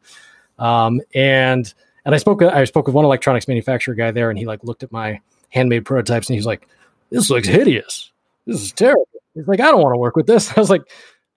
um, 0.59 1.00
and 1.14 1.72
and 2.04 2.14
I 2.14 2.18
spoke 2.18 2.42
I 2.42 2.64
spoke 2.64 2.86
with 2.86 2.94
one 2.94 3.04
electronics 3.04 3.48
manufacturer 3.48 3.94
guy 3.94 4.10
there, 4.10 4.30
and 4.30 4.38
he 4.38 4.46
like 4.46 4.62
looked 4.64 4.82
at 4.82 4.92
my 4.92 5.20
handmade 5.50 5.84
prototypes, 5.84 6.28
and 6.28 6.34
he's 6.34 6.46
like, 6.46 6.68
"This 7.10 7.30
looks 7.30 7.48
hideous. 7.48 8.10
This 8.46 8.60
is 8.60 8.72
terrible." 8.72 9.09
He's 9.34 9.48
like, 9.48 9.60
"I 9.60 9.70
don't 9.70 9.82
want 9.82 9.94
to 9.94 9.98
work 9.98 10.16
with 10.16 10.26
this." 10.26 10.50
I 10.56 10.60
was 10.60 10.70
like, 10.70 10.82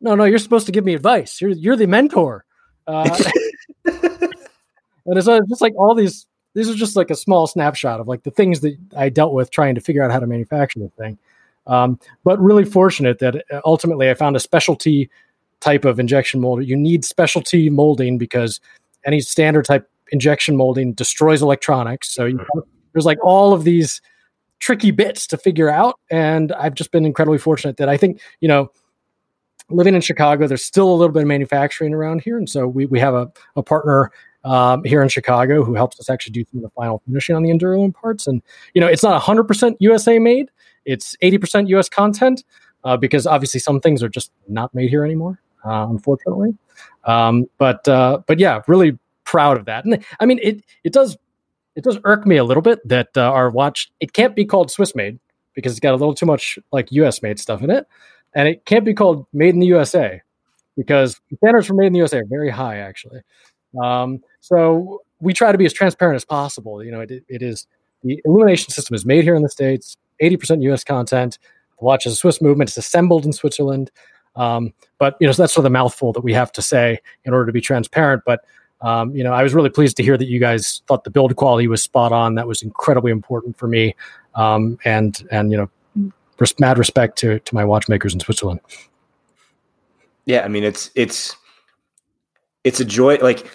"No, 0.01 0.15
no, 0.15 0.25
you're 0.25 0.39
supposed 0.39 0.65
to 0.65 0.71
give 0.71 0.85
me 0.85 0.93
advice. 0.93 1.39
You're 1.39 1.51
you're 1.51 1.77
the 1.77 1.87
mentor." 1.87 2.45
Uh, 2.87 3.17
and 3.85 5.17
it's 5.17 5.25
just 5.25 5.61
like 5.61 5.73
all 5.77 5.95
these 5.95 6.27
these 6.53 6.69
are 6.69 6.75
just 6.75 6.95
like 6.95 7.09
a 7.09 7.15
small 7.15 7.47
snapshot 7.47 7.99
of 7.99 8.07
like 8.07 8.23
the 8.23 8.31
things 8.31 8.61
that 8.61 8.77
I 8.95 9.09
dealt 9.09 9.33
with 9.33 9.51
trying 9.51 9.75
to 9.75 9.81
figure 9.81 10.03
out 10.03 10.11
how 10.11 10.19
to 10.19 10.27
manufacture 10.27 10.79
the 10.79 10.89
thing. 10.97 11.17
Um, 11.67 11.99
but 12.23 12.39
really 12.39 12.65
fortunate 12.65 13.19
that 13.19 13.43
uh, 13.51 13.61
ultimately 13.65 14.09
I 14.09 14.13
found 14.13 14.35
a 14.35 14.39
specialty 14.39 15.09
type 15.61 15.85
of 15.85 15.99
injection 15.99 16.41
mold. 16.41 16.65
You 16.65 16.75
need 16.75 17.03
specialty 17.03 17.69
molding 17.69 18.17
because 18.17 18.59
any 19.05 19.21
standard 19.21 19.65
type 19.65 19.89
injection 20.11 20.55
molding 20.55 20.93
destroys 20.93 21.41
electronics. 21.41 22.13
So 22.13 22.25
you, 22.25 22.45
there's 22.93 23.05
like 23.05 23.17
all 23.23 23.53
of 23.53 23.63
these 23.63 24.01
tricky 24.59 24.91
bits 24.91 25.27
to 25.27 25.37
figure 25.37 25.69
out. 25.69 25.99
And 26.09 26.51
I've 26.53 26.75
just 26.75 26.91
been 26.91 27.05
incredibly 27.05 27.37
fortunate 27.37 27.77
that 27.77 27.89
I 27.89 27.97
think, 27.97 28.21
you 28.39 28.47
know, 28.47 28.71
living 29.69 29.95
in 29.95 30.01
Chicago, 30.01 30.47
there's 30.47 30.63
still 30.63 30.89
a 30.89 30.95
little 30.95 31.13
bit 31.13 31.23
of 31.23 31.27
manufacturing 31.27 31.93
around 31.93 32.21
here. 32.21 32.37
And 32.37 32.49
so 32.49 32.67
we, 32.67 32.85
we 32.85 32.99
have 32.99 33.13
a, 33.13 33.31
a 33.55 33.63
partner 33.63 34.11
um, 34.43 34.83
here 34.83 35.01
in 35.01 35.09
Chicago 35.09 35.63
who 35.63 35.73
helps 35.73 35.99
us 35.99 36.09
actually 36.09 36.33
do 36.33 36.45
some 36.51 36.59
of 36.59 36.63
the 36.63 36.69
final 36.69 37.01
finishing 37.07 37.35
on 37.35 37.41
the 37.41 37.49
EnduroLume 37.49 37.93
parts. 37.95 38.27
And, 38.27 38.43
you 38.75 38.81
know, 38.81 38.87
it's 38.87 39.01
not 39.01 39.19
100% 39.21 39.75
USA 39.79 40.19
made, 40.19 40.51
it's 40.85 41.15
80% 41.21 41.67
US 41.69 41.89
content 41.89 42.43
uh, 42.83 42.97
because 42.97 43.25
obviously 43.25 43.59
some 43.59 43.79
things 43.79 44.03
are 44.03 44.09
just 44.09 44.31
not 44.47 44.73
made 44.73 44.89
here 44.89 45.03
anymore, 45.03 45.39
uh, 45.65 45.87
unfortunately. 45.89 46.55
Um, 47.05 47.45
but, 47.57 47.87
uh, 47.87 48.19
but 48.27 48.39
yeah, 48.39 48.61
really 48.67 48.97
proud 49.23 49.57
of 49.57 49.65
that. 49.65 49.85
And 49.85 50.03
I 50.19 50.25
mean, 50.25 50.39
it, 50.41 50.63
it 50.83 50.93
does, 50.93 51.17
it 51.75 51.83
does 51.83 51.97
irk 52.03 52.25
me 52.25 52.37
a 52.37 52.43
little 52.43 52.61
bit 52.61 52.87
that 52.87 53.09
uh, 53.17 53.21
our 53.21 53.49
watch, 53.49 53.91
it 53.99 54.13
can't 54.13 54.35
be 54.35 54.45
called 54.45 54.71
Swiss 54.71 54.95
made 54.95 55.19
because 55.53 55.71
it's 55.73 55.79
got 55.79 55.93
a 55.93 55.97
little 55.97 56.15
too 56.15 56.25
much 56.25 56.59
like 56.71 56.91
US 56.91 57.21
made 57.21 57.39
stuff 57.39 57.61
in 57.61 57.69
it. 57.69 57.87
And 58.33 58.47
it 58.47 58.65
can't 58.65 58.85
be 58.85 58.93
called 58.93 59.25
made 59.33 59.53
in 59.53 59.59
the 59.59 59.67
USA 59.67 60.21
because 60.75 61.19
standards 61.37 61.67
for 61.67 61.73
made 61.73 61.87
in 61.87 61.93
the 61.93 61.99
USA 61.99 62.19
are 62.19 62.25
very 62.29 62.49
high, 62.49 62.77
actually. 62.77 63.21
Um, 63.81 64.19
so 64.41 65.01
we 65.21 65.33
try 65.33 65.51
to 65.51 65.57
be 65.57 65.65
as 65.65 65.73
transparent 65.73 66.15
as 66.15 66.25
possible. 66.25 66.83
You 66.83 66.91
know, 66.91 67.01
it, 67.01 67.11
it 67.27 67.41
is 67.41 67.65
the 68.03 68.21
illumination 68.25 68.69
system 68.71 68.93
is 68.93 69.05
made 69.05 69.23
here 69.23 69.35
in 69.35 69.41
the 69.41 69.49
states, 69.49 69.97
eighty 70.19 70.37
percent 70.37 70.61
U.S. 70.63 70.83
content. 70.83 71.39
The 71.79 71.85
watch 71.85 72.05
is 72.05 72.13
a 72.13 72.15
Swiss 72.15 72.41
movement. 72.41 72.69
It's 72.69 72.77
assembled 72.77 73.25
in 73.25 73.33
Switzerland. 73.33 73.91
Um, 74.35 74.73
but 74.97 75.15
you 75.19 75.27
know, 75.27 75.33
so 75.33 75.43
that's 75.43 75.53
sort 75.53 75.61
of 75.61 75.71
the 75.71 75.77
mouthful 75.77 76.13
that 76.13 76.21
we 76.21 76.33
have 76.33 76.51
to 76.53 76.61
say 76.61 76.99
in 77.23 77.33
order 77.33 77.45
to 77.45 77.51
be 77.51 77.61
transparent. 77.61 78.23
But 78.25 78.45
um, 78.81 79.15
you 79.15 79.23
know, 79.23 79.33
I 79.33 79.43
was 79.43 79.53
really 79.53 79.69
pleased 79.69 79.97
to 79.97 80.03
hear 80.03 80.17
that 80.17 80.27
you 80.27 80.39
guys 80.39 80.81
thought 80.87 81.03
the 81.03 81.09
build 81.09 81.35
quality 81.35 81.67
was 81.67 81.81
spot 81.81 82.11
on. 82.11 82.35
That 82.35 82.47
was 82.47 82.61
incredibly 82.61 83.11
important 83.11 83.57
for 83.57 83.67
me. 83.67 83.95
Um, 84.35 84.77
and 84.85 85.25
and 85.31 85.51
you 85.51 85.57
know, 85.57 86.11
res- 86.39 86.59
mad 86.59 86.77
respect 86.77 87.17
to 87.19 87.39
to 87.39 87.55
my 87.55 87.63
watchmakers 87.63 88.13
in 88.13 88.19
Switzerland. 88.19 88.59
Yeah, 90.25 90.43
I 90.43 90.47
mean, 90.47 90.63
it's 90.63 90.91
it's 90.95 91.35
it's 92.63 92.79
a 92.79 92.85
joy. 92.85 93.17
Like 93.17 93.49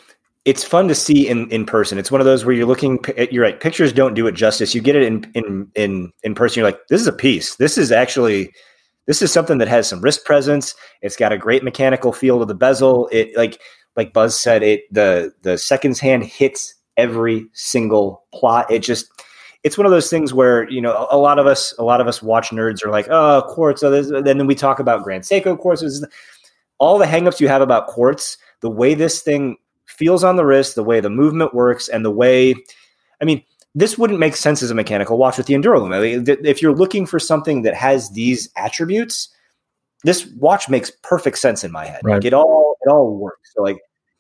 it's 0.45 0.65
fun 0.65 0.89
to 0.89 0.95
see 0.95 1.29
in 1.29 1.51
in 1.51 1.67
person. 1.67 1.99
It's 1.99 2.11
one 2.11 2.21
of 2.21 2.25
those 2.25 2.45
where 2.45 2.55
you're 2.55 2.67
looking. 2.67 2.99
at, 3.17 3.33
You're 3.33 3.45
right. 3.45 3.61
Pictures 3.61 3.93
don't 3.93 4.15
do 4.15 4.27
it 4.27 4.33
justice. 4.33 4.75
You 4.75 4.81
get 4.81 4.97
it 4.97 5.03
in 5.03 5.31
in 5.35 5.71
in 5.75 6.13
in 6.23 6.35
person. 6.35 6.61
You're 6.61 6.69
like, 6.69 6.81
this 6.89 7.01
is 7.01 7.07
a 7.07 7.13
piece. 7.13 7.57
This 7.57 7.77
is 7.77 7.93
actually 7.93 8.53
this 9.07 9.23
is 9.23 9.33
something 9.33 9.59
that 9.59 9.69
has 9.69 9.89
some 9.89 10.01
wrist 10.01 10.25
presence. 10.25 10.75
It's 11.03 11.17
got 11.17 11.33
a 11.33 11.39
great 11.39 11.63
mechanical 11.63 12.13
feel 12.13 12.39
to 12.39 12.47
the 12.47 12.55
bezel. 12.55 13.09
It 13.13 13.37
like 13.37 13.61
like 13.97 14.13
Buzz 14.13 14.41
said, 14.41 14.63
it 14.63 14.83
the 14.91 15.33
the 15.43 15.59
seconds 15.59 16.01
hand 16.01 16.25
hits 16.25 16.75
every 16.97 17.47
single 17.53 18.25
plot. 18.33 18.71
It 18.71 18.81
just 18.81 19.07
it's 19.63 19.77
one 19.77 19.85
of 19.85 19.93
those 19.93 20.09
things 20.09 20.33
where 20.33 20.69
you 20.71 20.81
know 20.81 21.07
a, 21.11 21.17
a 21.17 21.19
lot 21.19 21.39
of 21.39 21.47
us 21.47 21.75
a 21.79 21.85
lot 21.85 22.01
of 22.01 22.09
us 22.09 22.23
watch 22.23 22.49
nerds 22.49 22.85
are 22.85 22.91
like, 22.91 23.09
oh, 23.11 23.43
quartz. 23.49 23.83
Oh, 23.83 23.91
this, 23.91 24.11
then 24.25 24.47
we 24.47 24.55
talk 24.55 24.79
about 24.79 25.03
Grand 25.03 25.25
Seiko 25.25 25.59
quartz. 25.59 25.85
All 26.79 26.97
the 26.97 27.05
hangups 27.05 27.41
you 27.41 27.49
have 27.49 27.61
about 27.61 27.89
quartz, 27.89 28.39
the 28.63 28.71
way 28.71 28.95
this 28.95 29.21
thing 29.21 29.59
feels 30.01 30.25
on 30.25 30.37
the 30.37 30.45
wrist, 30.47 30.75
the 30.75 30.83
way 30.83 30.99
the 30.99 31.11
movement 31.11 31.55
works, 31.55 31.89
and 31.89 32.05
the 32.05 32.11
way, 32.11 32.55
I 33.21 33.25
mean, 33.27 33.45
this 33.75 33.99
wouldn't 33.99 34.19
make 34.19 34.35
sense 34.35 34.63
as 34.63 34.71
a 34.71 34.75
mechanical 34.75 35.19
watch 35.19 35.37
with 35.37 35.47
the 35.47 35.55
EnduroLume. 35.55 35.95
I 35.95 36.01
mean, 36.01 36.25
if 36.45 36.61
you're 36.63 36.75
looking 36.75 37.07
for 37.07 37.21
something 37.21 37.63
that 37.63 37.75
has 37.75 38.11
these 38.11 38.49
attributes, 38.57 39.29
this 40.03 40.27
watch 40.39 40.69
makes 40.69 40.91
perfect 41.03 41.39
sense 41.39 41.63
in 41.63 41.71
my 41.71 41.85
head. 41.85 42.01
Right. 42.03 42.15
Like 42.15 42.25
it 42.25 42.33
all, 42.33 42.77
it 42.81 42.91
all 42.91 43.15
works. 43.15 43.53
So 43.55 43.63
like, 43.63 43.79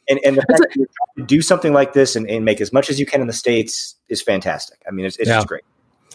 and, 0.09 0.20
and 0.24 0.36
the 0.36 0.43
fact 0.43 0.61
that 0.61 0.77
you're 0.77 0.86
trying 0.86 1.27
to 1.27 1.35
do 1.35 1.40
something 1.40 1.73
like 1.73 1.94
this 1.94 2.15
and, 2.15 2.28
and, 2.28 2.44
make 2.44 2.61
as 2.61 2.73
much 2.73 2.90
as 2.90 3.01
you 3.01 3.07
can 3.07 3.20
in 3.20 3.27
the 3.27 3.32
states 3.32 3.97
is 4.09 4.20
fantastic. 4.20 4.78
I 4.86 4.90
mean, 4.90 5.07
it's, 5.07 5.16
it's 5.16 5.28
yeah. 5.28 5.36
just 5.36 5.48
great. 5.48 5.62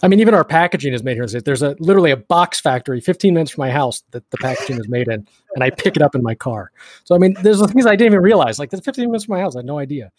I 0.04 0.08
mean, 0.08 0.20
even 0.20 0.34
our 0.34 0.44
packaging 0.44 0.94
is 0.94 1.04
made 1.04 1.16
here. 1.16 1.26
There's 1.26 1.62
a 1.62 1.76
literally 1.80 2.12
a 2.12 2.18
box 2.18 2.60
factory 2.60 3.00
15 3.00 3.34
minutes 3.34 3.52
from 3.52 3.62
my 3.62 3.72
house 3.72 4.04
that 4.12 4.30
the 4.30 4.38
packaging 4.38 4.78
is 4.78 4.90
made 4.90 5.08
in, 5.08 5.28
and 5.56 5.64
I 5.64 5.70
pick 5.70 5.96
it 5.96 6.02
up 6.02 6.16
in 6.16 6.22
my 6.22 6.36
car. 6.36 6.72
So 7.06 7.16
I 7.16 7.18
mean, 7.18 7.36
there's 7.42 7.66
things 7.72 7.86
I 7.86 7.96
didn't 7.96 8.14
even 8.14 8.22
realize. 8.22 8.60
Like, 8.60 8.70
there's 8.70 8.84
15 8.84 9.06
minutes 9.06 9.26
from 9.26 9.36
my 9.36 9.42
house. 9.42 9.56
I 9.56 9.60
had 9.60 9.66
no 9.66 9.80
idea. 9.80 10.12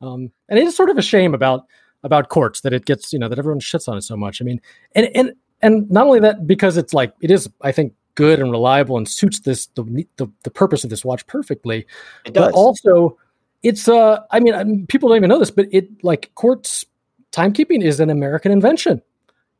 Um, 0.00 0.30
and 0.48 0.58
it 0.58 0.66
is 0.66 0.76
sort 0.76 0.90
of 0.90 0.98
a 0.98 1.02
shame 1.02 1.34
about 1.34 1.66
about 2.02 2.28
quartz 2.28 2.60
that 2.60 2.72
it 2.74 2.84
gets, 2.84 3.12
you 3.12 3.18
know, 3.18 3.28
that 3.28 3.38
everyone 3.38 3.60
shits 3.60 3.88
on 3.88 3.96
it 3.96 4.02
so 4.02 4.16
much. 4.16 4.42
I 4.42 4.44
mean, 4.44 4.60
and 4.94 5.08
and 5.14 5.32
and 5.62 5.90
not 5.90 6.06
only 6.06 6.20
that, 6.20 6.46
because 6.46 6.76
it's 6.76 6.92
like 6.92 7.14
it 7.20 7.30
is, 7.30 7.48
I 7.62 7.72
think, 7.72 7.94
good 8.14 8.38
and 8.40 8.50
reliable 8.50 8.96
and 8.96 9.08
suits 9.08 9.40
this 9.40 9.66
the 9.68 10.06
the, 10.16 10.30
the 10.42 10.50
purpose 10.50 10.84
of 10.84 10.90
this 10.90 11.04
watch 11.04 11.26
perfectly. 11.26 11.86
It 12.26 12.34
does. 12.34 12.46
But 12.46 12.52
also, 12.52 13.18
it's 13.62 13.88
uh, 13.88 14.20
I 14.30 14.40
mean, 14.40 14.54
I 14.54 14.64
mean, 14.64 14.86
people 14.86 15.08
don't 15.08 15.16
even 15.16 15.30
know 15.30 15.38
this, 15.38 15.50
but 15.50 15.66
it 15.72 16.04
like 16.04 16.30
quartz 16.34 16.84
timekeeping 17.32 17.82
is 17.82 18.00
an 18.00 18.10
American 18.10 18.52
invention. 18.52 19.00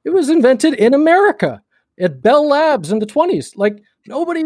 It 0.05 0.11
was 0.11 0.29
invented 0.29 0.75
in 0.75 0.95
America 0.95 1.63
at 1.99 2.21
Bell 2.23 2.47
Labs 2.49 2.93
in 2.93 2.99
the 2.99 3.07
20s. 3.07 3.53
Like 3.57 3.83
nobody, 4.07 4.43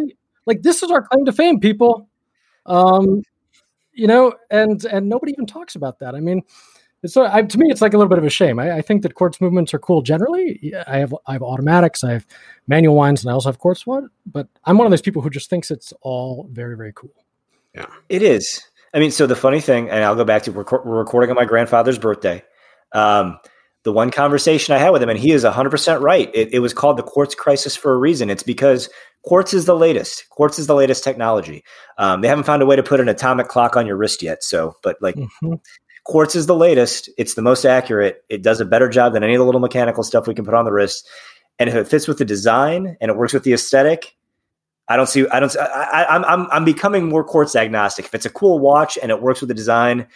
like 0.47 0.63
this 0.63 0.83
is 0.83 0.91
our 0.91 1.03
claim 1.03 1.25
to 1.25 1.33
fame, 1.33 1.61
people. 1.61 2.09
Um, 2.67 3.23
you 3.93 4.07
know, 4.07 4.35
and 4.51 4.85
and 4.85 5.09
nobody 5.09 5.33
even 5.33 5.47
talks 5.47 5.75
about 5.75 5.99
that. 5.99 6.15
I 6.15 6.21
mean, 6.21 6.43
so 7.07 7.27
I, 7.27 7.43
to 7.43 7.59
me, 7.59 7.67
it's 7.71 7.81
like 7.81 7.95
a 7.95 7.97
little 7.97 8.09
bit 8.09 8.19
of 8.19 8.25
a 8.25 8.31
shame. 8.31 8.59
I, 8.59 8.77
I, 8.77 8.83
think 8.83 9.03
that 9.03 9.15
quartz 9.15 9.41
movements 9.41 9.73
are 9.73 9.79
cool 9.79 10.03
generally. 10.03 10.73
I 10.87 10.99
have 10.99 11.15
I 11.27 11.33
have 11.33 11.43
automatics, 11.43 12.05
I 12.05 12.13
have 12.13 12.27
manual 12.67 12.97
winds, 12.97 13.23
and 13.23 13.31
I 13.31 13.35
also 13.35 13.49
have 13.49 13.59
quartz 13.59 13.87
one. 13.87 14.09
But 14.27 14.49
I'm 14.65 14.79
one 14.79 14.87
of 14.87 14.91
those 14.91 15.03
people 15.03 15.23
who 15.23 15.31
just 15.31 15.51
thinks 15.51 15.71
it's 15.71 15.93
all 16.03 16.49
very 16.53 16.77
very 16.77 16.93
cool. 16.95 17.15
Yeah, 17.75 17.87
it 18.09 18.23
is. 18.23 18.63
I 18.95 19.01
mean, 19.01 19.11
so 19.11 19.27
the 19.27 19.37
funny 19.37 19.61
thing, 19.61 19.91
and 19.91 20.03
I'll 20.05 20.17
go 20.17 20.25
back 20.25 20.43
to 20.45 20.53
we're, 20.53 20.65
we're 20.85 20.99
recording 20.99 21.31
on 21.31 21.37
my 21.37 21.45
grandfather's 21.45 21.99
birthday. 21.99 22.43
Um, 22.93 23.39
the 23.89 23.93
one 23.93 24.11
conversation 24.11 24.75
I 24.75 24.79
had 24.79 24.91
with 24.91 25.03
him, 25.03 25.09
and 25.09 25.19
he 25.19 25.33
is 25.33 25.45
100% 25.45 26.01
right. 26.03 26.31
It, 26.35 26.53
it, 26.53 26.59
was 26.59 26.75
called 26.75 26.99
the 26.99 27.03
quartz 27.03 27.35
crisis 27.35 27.75
for 27.75 27.95
a 27.95 27.97
reason. 27.97 28.29
It's 28.29 28.43
because 28.43 28.91
quartz 29.25 29.55
is 29.55 29.65
the 29.65 29.75
latest. 29.75 30.29
Quartz 30.29 30.59
is 30.59 30.67
the 30.67 30.75
latest 30.75 31.03
technology. 31.03 31.65
Um, 31.97 32.21
they 32.21 32.29
haven't 32.29 32.45
found 32.45 32.61
a 32.61 32.67
way 32.67 32.77
to 32.77 32.83
put 32.83 33.01
an 33.01 33.09
atomic 33.09 33.49
clock 33.49 33.79
on 33.79 33.87
your 33.87 33.97
wrist 33.97 34.23
yet. 34.23 34.45
So, 34.45 34.77
but 34.83 34.99
like 35.01 35.15
mm-hmm. 35.15 35.55
quartz 36.05 36.35
is 36.35 36.45
the 36.45 36.55
latest. 36.55 37.09
It's 37.17 37.33
the 37.33 37.41
most 37.41 37.65
accurate. 37.65 38.23
It 38.29 38.43
does 38.43 38.61
a 38.61 38.67
better 38.67 38.91
job 38.91 39.15
than 39.15 39.25
any 39.25 39.35
of 39.35 39.39
the 39.39 39.47
little 39.47 39.59
mechanical 39.59 40.03
stuff 40.03 40.27
we 40.27 40.35
can 40.35 40.45
put 40.45 40.53
on 40.53 40.67
the 40.67 40.73
wrist. 40.73 41.09
And 41.59 41.71
if 41.71 41.75
it 41.75 41.89
fits 41.89 42.07
with 42.07 42.19
the 42.19 42.27
design 42.27 42.99
and 43.01 43.11
it 43.11 43.17
works 43.17 43.33
with 43.33 43.45
the 43.45 43.55
aesthetic, 43.55 44.19
I 44.87 44.99
don't 44.99 45.09
see. 45.09 45.27
I 45.29 45.41
don't. 45.41 45.57
I, 45.57 46.05
I'm 46.11 46.25
I'm 46.27 46.47
I'm 46.51 46.65
becoming 46.67 47.09
more 47.09 47.25
quartz 47.25 47.57
agnostic. 47.57 48.05
If 48.05 48.15
it's 48.15 48.27
a 48.27 48.31
cool 48.31 48.59
watch 48.59 48.99
and 49.03 49.11
it 49.11 49.23
works 49.23 49.41
with 49.41 49.49
the 49.49 49.55
design, 49.55 50.09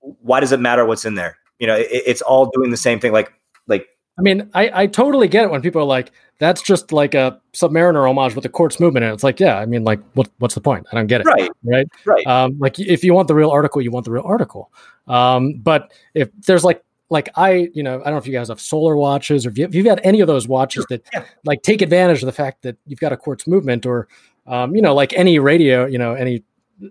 why 0.00 0.40
does 0.40 0.50
it 0.50 0.58
matter 0.58 0.84
what's 0.84 1.04
in 1.04 1.14
there? 1.14 1.36
You 1.60 1.66
know, 1.68 1.76
it, 1.76 1.88
it's 1.90 2.22
all 2.22 2.46
doing 2.46 2.70
the 2.70 2.76
same 2.76 2.98
thing. 2.98 3.12
Like, 3.12 3.32
like, 3.68 3.86
I 4.18 4.22
mean, 4.22 4.50
I, 4.54 4.82
I 4.82 4.86
totally 4.86 5.28
get 5.28 5.44
it 5.44 5.50
when 5.50 5.62
people 5.62 5.80
are 5.80 5.86
like, 5.86 6.10
that's 6.38 6.62
just 6.62 6.92
like 6.92 7.14
a 7.14 7.40
Submariner 7.52 8.08
homage 8.08 8.34
with 8.34 8.42
the 8.42 8.48
quartz 8.48 8.80
movement. 8.80 9.04
And 9.04 9.14
it's 9.14 9.22
like, 9.22 9.38
yeah, 9.38 9.58
I 9.58 9.66
mean, 9.66 9.84
like, 9.84 10.00
what, 10.14 10.28
what's 10.38 10.54
the 10.54 10.60
point? 10.60 10.86
I 10.90 10.96
don't 10.96 11.06
get 11.06 11.20
it. 11.20 11.26
Right. 11.26 11.50
Right. 11.62 11.86
Right. 12.04 12.26
Um, 12.26 12.58
like, 12.58 12.78
if 12.78 13.04
you 13.04 13.14
want 13.14 13.28
the 13.28 13.34
real 13.34 13.50
article, 13.50 13.80
you 13.80 13.90
want 13.90 14.06
the 14.06 14.10
real 14.10 14.24
article. 14.24 14.72
Um, 15.06 15.54
but 15.54 15.92
if 16.14 16.28
there's 16.46 16.64
like, 16.64 16.82
like 17.08 17.28
I, 17.34 17.70
you 17.74 17.82
know, 17.82 18.00
I 18.00 18.04
don't 18.04 18.14
know 18.14 18.18
if 18.18 18.26
you 18.26 18.32
guys 18.32 18.48
have 18.48 18.60
solar 18.60 18.96
watches 18.96 19.44
or 19.44 19.50
if, 19.50 19.58
you, 19.58 19.68
you've 19.70 19.86
had 19.86 20.00
any 20.04 20.20
of 20.20 20.26
those 20.26 20.46
watches 20.46 20.86
that 20.90 21.02
yeah. 21.12 21.24
like 21.44 21.62
take 21.62 21.82
advantage 21.82 22.22
of 22.22 22.26
the 22.26 22.32
fact 22.32 22.62
that 22.62 22.76
you've 22.86 23.00
got 23.00 23.12
a 23.12 23.16
quartz 23.16 23.46
movement 23.46 23.84
or, 23.84 24.06
um, 24.46 24.74
you 24.74 24.82
know, 24.82 24.94
like 24.94 25.12
any 25.14 25.38
radio, 25.38 25.86
you 25.86 25.98
know, 25.98 26.14
any 26.14 26.44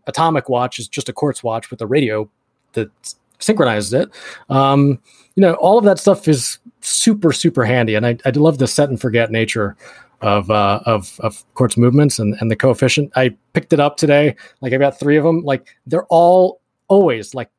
atomic 0.08 0.50
watch 0.50 0.78
is 0.78 0.88
just 0.88 1.10
a 1.10 1.14
quartz 1.14 1.44
watch 1.44 1.72
with 1.72 1.82
a 1.82 1.88
radio 1.88 2.30
that's 2.74 3.16
synchronized 3.40 3.94
it. 3.94 4.10
Um, 4.50 5.00
you 5.36 5.42
know, 5.42 5.54
all 5.56 5.78
of 5.78 5.86
that 5.86 6.00
stuff 6.00 6.28
is 6.28 6.60
super, 6.82 7.32
super 7.32 7.66
handy. 7.66 7.96
And 7.96 8.06
I, 8.06 8.18
I 8.26 8.30
love 8.32 8.58
the 8.58 8.68
set 8.68 8.90
and 8.90 9.00
forget 9.00 9.32
nature 9.32 9.76
of 10.22 10.52
uh, 10.52 10.82
of 10.86 11.20
of 11.22 11.46
quartz 11.54 11.78
movements 11.78 12.20
and, 12.20 12.36
and 12.42 12.52
the 12.52 12.56
coefficient. 12.56 13.12
I 13.16 13.36
picked 13.54 13.74
it 13.74 13.80
up 13.80 13.98
today. 13.98 14.36
Like 14.62 14.74
I've 14.74 14.80
got 14.80 15.00
three 15.00 15.18
of 15.18 15.24
them. 15.24 15.42
Like 15.44 15.76
they're 15.86 16.06
all 16.06 16.62
always 16.88 17.34
like 17.34 17.50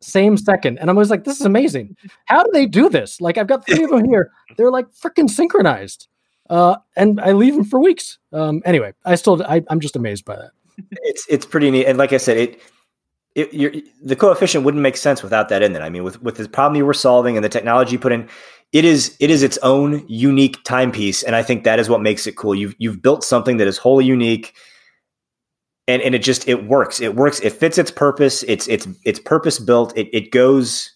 same 0.00 0.36
second. 0.36 0.78
And 0.78 0.90
I 0.90 0.92
was 0.92 1.10
like, 1.10 1.24
this 1.24 1.40
is 1.40 1.46
amazing. 1.46 1.96
How 2.26 2.42
do 2.42 2.50
they 2.52 2.66
do 2.66 2.88
this? 2.88 3.20
Like 3.20 3.38
I've 3.38 3.48
got 3.48 3.66
three 3.66 3.84
of 3.84 3.90
them 3.90 4.08
here. 4.08 4.30
They're 4.56 4.70
like 4.70 4.86
freaking 4.92 5.28
synchronized. 5.28 6.08
Uh, 6.48 6.76
and 6.94 7.20
I 7.20 7.32
leave 7.32 7.54
them 7.54 7.64
for 7.64 7.80
weeks. 7.80 8.18
Um, 8.32 8.62
anyway, 8.64 8.92
I 9.04 9.16
still 9.16 9.42
I, 9.42 9.64
I'm 9.68 9.80
just 9.80 9.96
amazed 9.96 10.24
by 10.24 10.36
that. 10.36 10.50
It's 11.02 11.26
it's 11.28 11.46
pretty 11.46 11.70
neat. 11.70 11.86
And 11.86 11.98
like 11.98 12.12
I 12.12 12.18
said, 12.18 12.36
it 12.36 12.60
it, 13.36 13.84
the 14.02 14.16
coefficient 14.16 14.64
wouldn't 14.64 14.82
make 14.82 14.96
sense 14.96 15.22
without 15.22 15.50
that 15.50 15.62
in 15.62 15.74
there. 15.74 15.82
I 15.82 15.90
mean, 15.90 16.04
with 16.04 16.22
with 16.22 16.36
the 16.36 16.48
problem 16.48 16.76
you 16.76 16.86
were 16.86 16.94
solving 16.94 17.36
and 17.36 17.44
the 17.44 17.50
technology 17.50 17.92
you 17.92 17.98
put 17.98 18.12
in, 18.12 18.28
it 18.72 18.84
is 18.84 19.14
it 19.20 19.30
is 19.30 19.42
its 19.42 19.58
own 19.58 20.04
unique 20.08 20.62
timepiece, 20.64 21.22
and 21.22 21.36
I 21.36 21.42
think 21.42 21.64
that 21.64 21.78
is 21.78 21.88
what 21.88 22.00
makes 22.00 22.26
it 22.26 22.36
cool. 22.36 22.54
You've 22.54 22.74
you've 22.78 23.02
built 23.02 23.22
something 23.24 23.58
that 23.58 23.66
is 23.66 23.76
wholly 23.76 24.06
unique, 24.06 24.54
and 25.86 26.00
and 26.00 26.14
it 26.14 26.22
just 26.22 26.48
it 26.48 26.66
works. 26.66 27.00
It 27.00 27.14
works. 27.14 27.40
It 27.40 27.52
fits 27.52 27.76
its 27.76 27.90
purpose. 27.90 28.42
It's 28.44 28.66
it's 28.68 28.88
it's 29.04 29.20
purpose 29.20 29.58
built. 29.58 29.96
It 29.96 30.08
it 30.12 30.30
goes. 30.30 30.92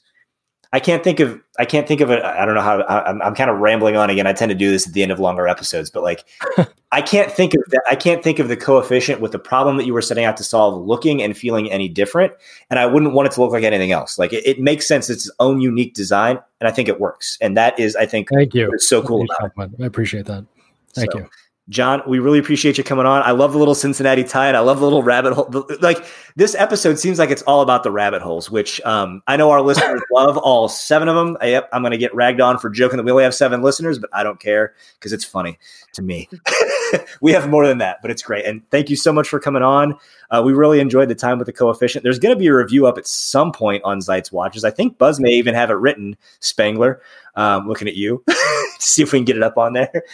I 0.73 0.79
can't 0.79 1.03
think 1.03 1.19
of 1.19 1.41
I 1.59 1.65
can't 1.65 1.89
think 1.89 2.01
of 2.01 2.11
it. 2.11 2.23
I 2.23 2.45
don't 2.45 2.55
know 2.55 2.61
how 2.61 2.83
I'm, 2.85 3.21
I'm 3.23 3.35
kind 3.35 3.51
of 3.51 3.59
rambling 3.59 3.97
on 3.97 4.09
again. 4.09 4.27
I 4.27 4.33
tend 4.33 4.51
to 4.51 4.55
do 4.55 4.71
this 4.71 4.87
at 4.87 4.93
the 4.93 5.03
end 5.03 5.11
of 5.11 5.19
longer 5.19 5.49
episodes, 5.49 5.91
but 5.91 6.03
like 6.03 6.25
I 6.93 7.03
can't 7.03 7.31
think 7.31 7.55
of 7.55 7.63
that. 7.71 7.83
I 7.91 7.97
can't 7.97 8.23
think 8.23 8.39
of 8.39 8.49
the 8.49 8.57
coefficient 8.57 9.21
with 9.21 9.33
the 9.33 9.39
problem 9.39 9.77
that 9.79 9.85
you 9.85 9.93
were 9.93 10.03
setting 10.03 10.25
out 10.25 10.37
to 10.37 10.45
solve 10.45 10.87
looking 10.87 11.23
and 11.23 11.37
feeling 11.37 11.71
any 11.71 11.89
different. 11.89 12.33
And 12.71 12.79
I 12.79 12.87
wouldn't 12.87 13.15
want 13.15 13.27
it 13.27 13.33
to 13.33 13.41
look 13.41 13.53
like 13.53 13.65
anything 13.65 13.93
else. 13.93 14.19
Like 14.19 14.33
it, 14.33 14.47
it 14.47 14.61
makes 14.61 14.87
sense. 14.87 15.11
It's 15.11 15.27
its 15.27 15.37
own 15.41 15.61
unique 15.61 15.95
design, 15.95 16.39
and 16.61 16.69
I 16.69 16.71
think 16.71 16.89
it 16.89 17.01
works. 17.01 17.37
And 17.41 17.57
that 17.57 17.79
is, 17.79 17.97
I 17.97 18.07
think, 18.07 18.29
thank 18.33 18.55
you. 18.55 18.71
It's 18.73 18.89
so 18.89 19.03
cool. 19.03 19.27
I 19.59 19.85
appreciate 19.85 20.27
that. 20.27 20.47
Thank 20.95 21.13
so, 21.13 21.19
you. 21.19 21.29
John, 21.71 22.03
we 22.05 22.19
really 22.19 22.41
appreciate 22.41 22.79
you 22.79 22.85
coming 22.85 23.07
on. 23.07 23.23
I 23.23 23.31
love 23.31 23.53
the 23.53 23.59
little 23.59 23.77
Cincinnati 23.77 24.25
tie 24.25 24.49
and 24.49 24.57
I 24.57 24.61
love 24.61 24.81
the 24.81 24.85
little 24.85 25.05
rabbit 25.05 25.35
hole. 25.35 25.65
Like 25.81 26.05
this 26.35 26.57
episode 26.57 26.99
seems 26.99 27.21
like 27.21 27.31
it's 27.31 27.43
all 27.43 27.61
about 27.61 27.85
the 27.85 27.93
rabbit 27.93 28.23
holes, 28.23 28.51
which 28.51 28.81
um, 28.81 29.23
I 29.29 29.37
know 29.37 29.51
our 29.51 29.63
listeners 29.63 30.01
love 30.13 30.37
all 30.37 30.69
seven 30.69 31.09
of 31.09 31.15
them. 31.15 31.37
Yep, 31.41 31.69
I'm 31.73 31.83
going 31.83 31.93
to 31.93 31.99
get 31.99 32.13
ragged 32.13 32.41
on 32.41 32.59
for 32.59 32.71
joking 32.71 32.97
that 32.97 33.05
we 33.05 33.13
only 33.13 33.23
have 33.23 33.37
seven 33.37 33.63
listeners, 33.63 34.01
but 34.01 34.11
I 34.13 34.25
don't 34.25 34.41
care 34.41 34.75
because 34.99 35.13
it's 35.13 35.25
funny 35.25 35.61
to 35.93 36.03
me. 36.03 36.29
we 37.21 37.31
have 37.31 37.49
more 37.49 37.67
than 37.67 37.79
that, 37.79 38.03
but 38.03 38.11
it's 38.11 38.23
great. 38.23 38.47
And 38.47 38.69
thank 38.71 38.91
you 38.91 38.97
so 38.97 39.13
much 39.13 39.29
for 39.29 39.39
coming 39.39 39.63
on. 39.63 39.97
Uh, 40.33 40.43
we 40.45 40.53
really 40.53 40.81
enjoyed 40.81 41.09
the 41.09 41.15
time 41.15 41.39
with 41.39 41.47
the 41.47 41.53
coefficient. 41.53 42.03
There's 42.03 42.19
going 42.19 42.35
to 42.35 42.39
be 42.39 42.49
a 42.49 42.55
review 42.55 42.89
up 42.89 42.99
at 42.99 43.07
some 43.07 43.53
point 43.53 43.85
on 43.85 44.01
Zeitz 44.01 44.33
Watches. 44.33 44.65
I 44.65 44.71
think 44.71 44.99
Buzz 44.99 45.21
may 45.21 45.31
even 45.31 45.55
have 45.55 45.71
it 45.71 45.75
written, 45.75 46.17
Spangler. 46.41 47.01
Um, 47.41 47.67
looking 47.67 47.89
at 47.89 47.97
you 47.97 48.23
to 48.29 48.37
see 48.79 49.03
if 49.03 49.15
we 49.15 49.19
can 49.19 49.25
get 49.25 49.35
it 49.35 49.43
up 49.43 49.57
on 49.57 49.73
there. 49.73 50.05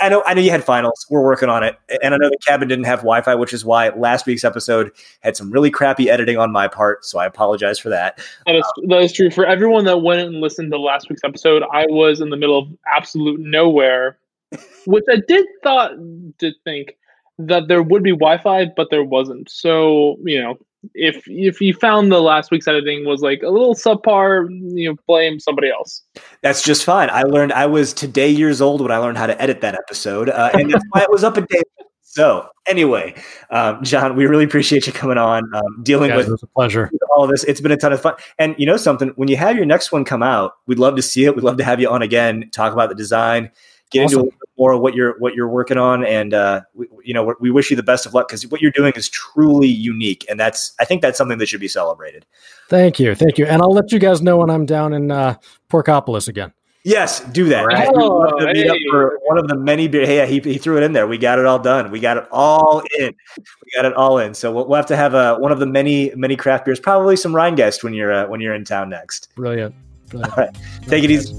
I 0.00 0.08
know 0.08 0.20
I 0.26 0.34
know 0.34 0.40
you 0.40 0.50
had 0.50 0.64
finals. 0.64 1.06
We're 1.08 1.22
working 1.22 1.48
on 1.48 1.62
it. 1.62 1.78
And 2.02 2.12
I 2.12 2.16
know 2.16 2.28
the 2.28 2.38
cabin 2.44 2.66
didn't 2.66 2.86
have 2.86 2.98
Wi-Fi, 2.98 3.36
which 3.36 3.52
is 3.52 3.64
why 3.64 3.90
last 3.90 4.26
week's 4.26 4.42
episode 4.42 4.90
had 5.20 5.36
some 5.36 5.52
really 5.52 5.70
crappy 5.70 6.10
editing 6.10 6.38
on 6.38 6.50
my 6.50 6.66
part. 6.66 7.04
So 7.04 7.20
I 7.20 7.26
apologize 7.26 7.78
for 7.78 7.88
that. 7.90 8.18
That 8.46 8.56
is, 8.56 8.64
that 8.88 9.00
is 9.00 9.12
true. 9.12 9.30
For 9.30 9.46
everyone 9.46 9.84
that 9.84 9.98
went 9.98 10.22
and 10.22 10.40
listened 10.40 10.72
to 10.72 10.78
last 10.78 11.08
week's 11.08 11.22
episode, 11.22 11.62
I 11.72 11.86
was 11.88 12.20
in 12.20 12.30
the 12.30 12.36
middle 12.36 12.58
of 12.58 12.68
absolute 12.84 13.38
nowhere, 13.38 14.18
which 14.86 15.04
I 15.08 15.22
did 15.28 15.46
thought 15.62 15.92
did 16.38 16.54
think 16.64 16.96
that 17.38 17.68
there 17.68 17.82
would 17.82 18.02
be 18.02 18.10
Wi-Fi, 18.10 18.72
but 18.76 18.88
there 18.90 19.04
wasn't. 19.04 19.48
So, 19.48 20.16
you 20.24 20.42
know, 20.42 20.58
if 20.94 21.22
if 21.26 21.60
you 21.60 21.74
found 21.74 22.12
the 22.12 22.20
last 22.20 22.50
week's 22.50 22.68
editing 22.68 23.04
was 23.04 23.20
like 23.20 23.42
a 23.42 23.48
little 23.48 23.74
subpar, 23.74 24.48
you 24.50 24.90
know, 24.90 24.96
blame 25.06 25.40
somebody 25.40 25.70
else. 25.70 26.02
That's 26.42 26.62
just 26.62 26.84
fine. 26.84 27.10
I 27.10 27.22
learned 27.22 27.52
I 27.52 27.66
was 27.66 27.92
today 27.92 28.30
years 28.30 28.60
old 28.60 28.80
when 28.80 28.90
I 28.90 28.98
learned 28.98 29.18
how 29.18 29.26
to 29.26 29.40
edit 29.40 29.60
that 29.62 29.74
episode, 29.74 30.28
uh, 30.28 30.50
and 30.54 30.70
that's 30.70 30.84
why 30.90 31.02
it 31.02 31.10
was 31.10 31.24
up 31.24 31.36
a 31.36 31.42
day. 31.42 31.62
So 32.02 32.48
anyway, 32.66 33.14
um, 33.50 33.84
John, 33.84 34.16
we 34.16 34.24
really 34.24 34.44
appreciate 34.44 34.86
you 34.86 34.92
coming 34.92 35.18
on, 35.18 35.42
um, 35.54 35.82
dealing 35.82 36.08
yeah, 36.08 36.16
with, 36.16 36.28
it 36.28 36.30
was 36.30 36.42
a 36.42 36.46
pleasure. 36.46 36.90
all 37.14 37.24
of 37.24 37.30
this. 37.30 37.44
It's 37.44 37.60
been 37.60 37.72
a 37.72 37.76
ton 37.76 37.92
of 37.92 38.00
fun. 38.00 38.14
And 38.38 38.54
you 38.56 38.64
know 38.64 38.78
something, 38.78 39.10
when 39.16 39.28
you 39.28 39.36
have 39.36 39.54
your 39.54 39.66
next 39.66 39.92
one 39.92 40.02
come 40.02 40.22
out, 40.22 40.54
we'd 40.66 40.78
love 40.78 40.96
to 40.96 41.02
see 41.02 41.26
it. 41.26 41.36
We'd 41.36 41.44
love 41.44 41.58
to 41.58 41.64
have 41.64 41.78
you 41.78 41.90
on 41.90 42.00
again, 42.00 42.48
talk 42.52 42.72
about 42.72 42.88
the 42.88 42.94
design, 42.94 43.50
get 43.90 44.06
awesome. 44.06 44.20
into 44.20 44.32
more 44.58 44.72
of 44.72 44.80
what 44.80 44.94
you're 44.94 45.18
what 45.18 45.34
you're 45.34 45.48
working 45.48 45.78
on, 45.78 46.04
and 46.04 46.34
uh, 46.34 46.62
we, 46.74 46.86
you 47.04 47.14
know 47.14 47.34
we 47.40 47.50
wish 47.50 47.70
you 47.70 47.76
the 47.76 47.82
best 47.82 48.06
of 48.06 48.14
luck 48.14 48.28
because 48.28 48.46
what 48.48 48.60
you're 48.60 48.70
doing 48.70 48.92
is 48.96 49.08
truly 49.08 49.68
unique, 49.68 50.24
and 50.28 50.38
that's 50.38 50.74
I 50.78 50.84
think 50.84 51.02
that's 51.02 51.18
something 51.18 51.38
that 51.38 51.46
should 51.46 51.60
be 51.60 51.68
celebrated. 51.68 52.26
Thank 52.68 52.98
you, 52.98 53.14
thank 53.14 53.38
you, 53.38 53.46
and 53.46 53.62
I'll 53.62 53.72
let 53.72 53.92
you 53.92 53.98
guys 53.98 54.22
know 54.22 54.38
when 54.38 54.50
I'm 54.50 54.66
down 54.66 54.92
in 54.92 55.10
uh, 55.10 55.36
Porkopolis 55.70 56.28
again. 56.28 56.52
Yes, 56.86 57.18
do 57.32 57.48
that. 57.48 57.62
Right. 57.62 57.88
Oh, 57.92 58.46
hey. 58.46 58.70
for 58.88 59.18
one 59.24 59.38
of 59.38 59.48
the 59.48 59.56
many. 59.56 59.88
Hey, 59.88 60.24
he, 60.28 60.38
he 60.38 60.56
threw 60.56 60.76
it 60.76 60.84
in 60.84 60.92
there. 60.92 61.08
We 61.08 61.18
got 61.18 61.40
it 61.40 61.44
all 61.44 61.58
done. 61.58 61.90
We 61.90 61.98
got 61.98 62.16
it 62.16 62.28
all 62.30 62.80
in. 62.96 63.12
We 63.38 63.70
got 63.74 63.86
it 63.86 63.92
all 63.94 64.18
in. 64.20 64.34
So 64.34 64.52
we'll, 64.52 64.68
we'll 64.68 64.76
have 64.76 64.86
to 64.86 64.96
have 64.96 65.12
a, 65.12 65.34
uh, 65.34 65.38
one 65.40 65.50
of 65.50 65.58
the 65.58 65.66
many 65.66 66.14
many 66.14 66.36
craft 66.36 66.64
beers. 66.64 66.78
Probably 66.78 67.16
some 67.16 67.32
Rhinegeist 67.32 67.82
when 67.82 67.92
you're 67.92 68.12
uh, 68.12 68.28
when 68.28 68.40
you're 68.40 68.54
in 68.54 68.64
town 68.64 68.88
next. 68.88 69.34
Brilliant. 69.34 69.74
Brilliant. 70.10 70.38
All 70.38 70.44
right, 70.44 70.56
take 70.82 71.02
it 71.02 71.10
easy. 71.10 71.34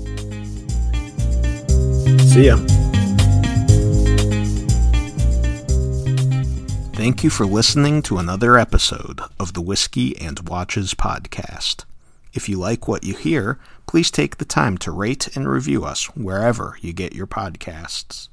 See 2.28 2.48
ya. 2.48 2.77
Thank 6.98 7.24
you 7.24 7.30
for 7.30 7.46
listening 7.46 8.02
to 8.02 8.18
another 8.18 8.58
episode 8.58 9.22
of 9.40 9.54
the 9.54 9.62
Whiskey 9.62 10.20
and 10.20 10.50
Watches 10.50 10.96
podcast. 10.96 11.86
If 12.34 12.50
you 12.50 12.58
like 12.58 12.88
what 12.88 13.04
you 13.04 13.16
hear, 13.16 13.60
please 13.86 14.10
take 14.10 14.38
the 14.38 14.46
time 14.46 14.80
to 14.80 14.90
rate 14.90 15.28
and 15.36 15.48
review 15.48 15.86
us 15.86 16.06
wherever 16.16 16.76
you 16.82 16.94
get 16.94 17.14
your 17.14 17.28
podcasts. 17.28 18.30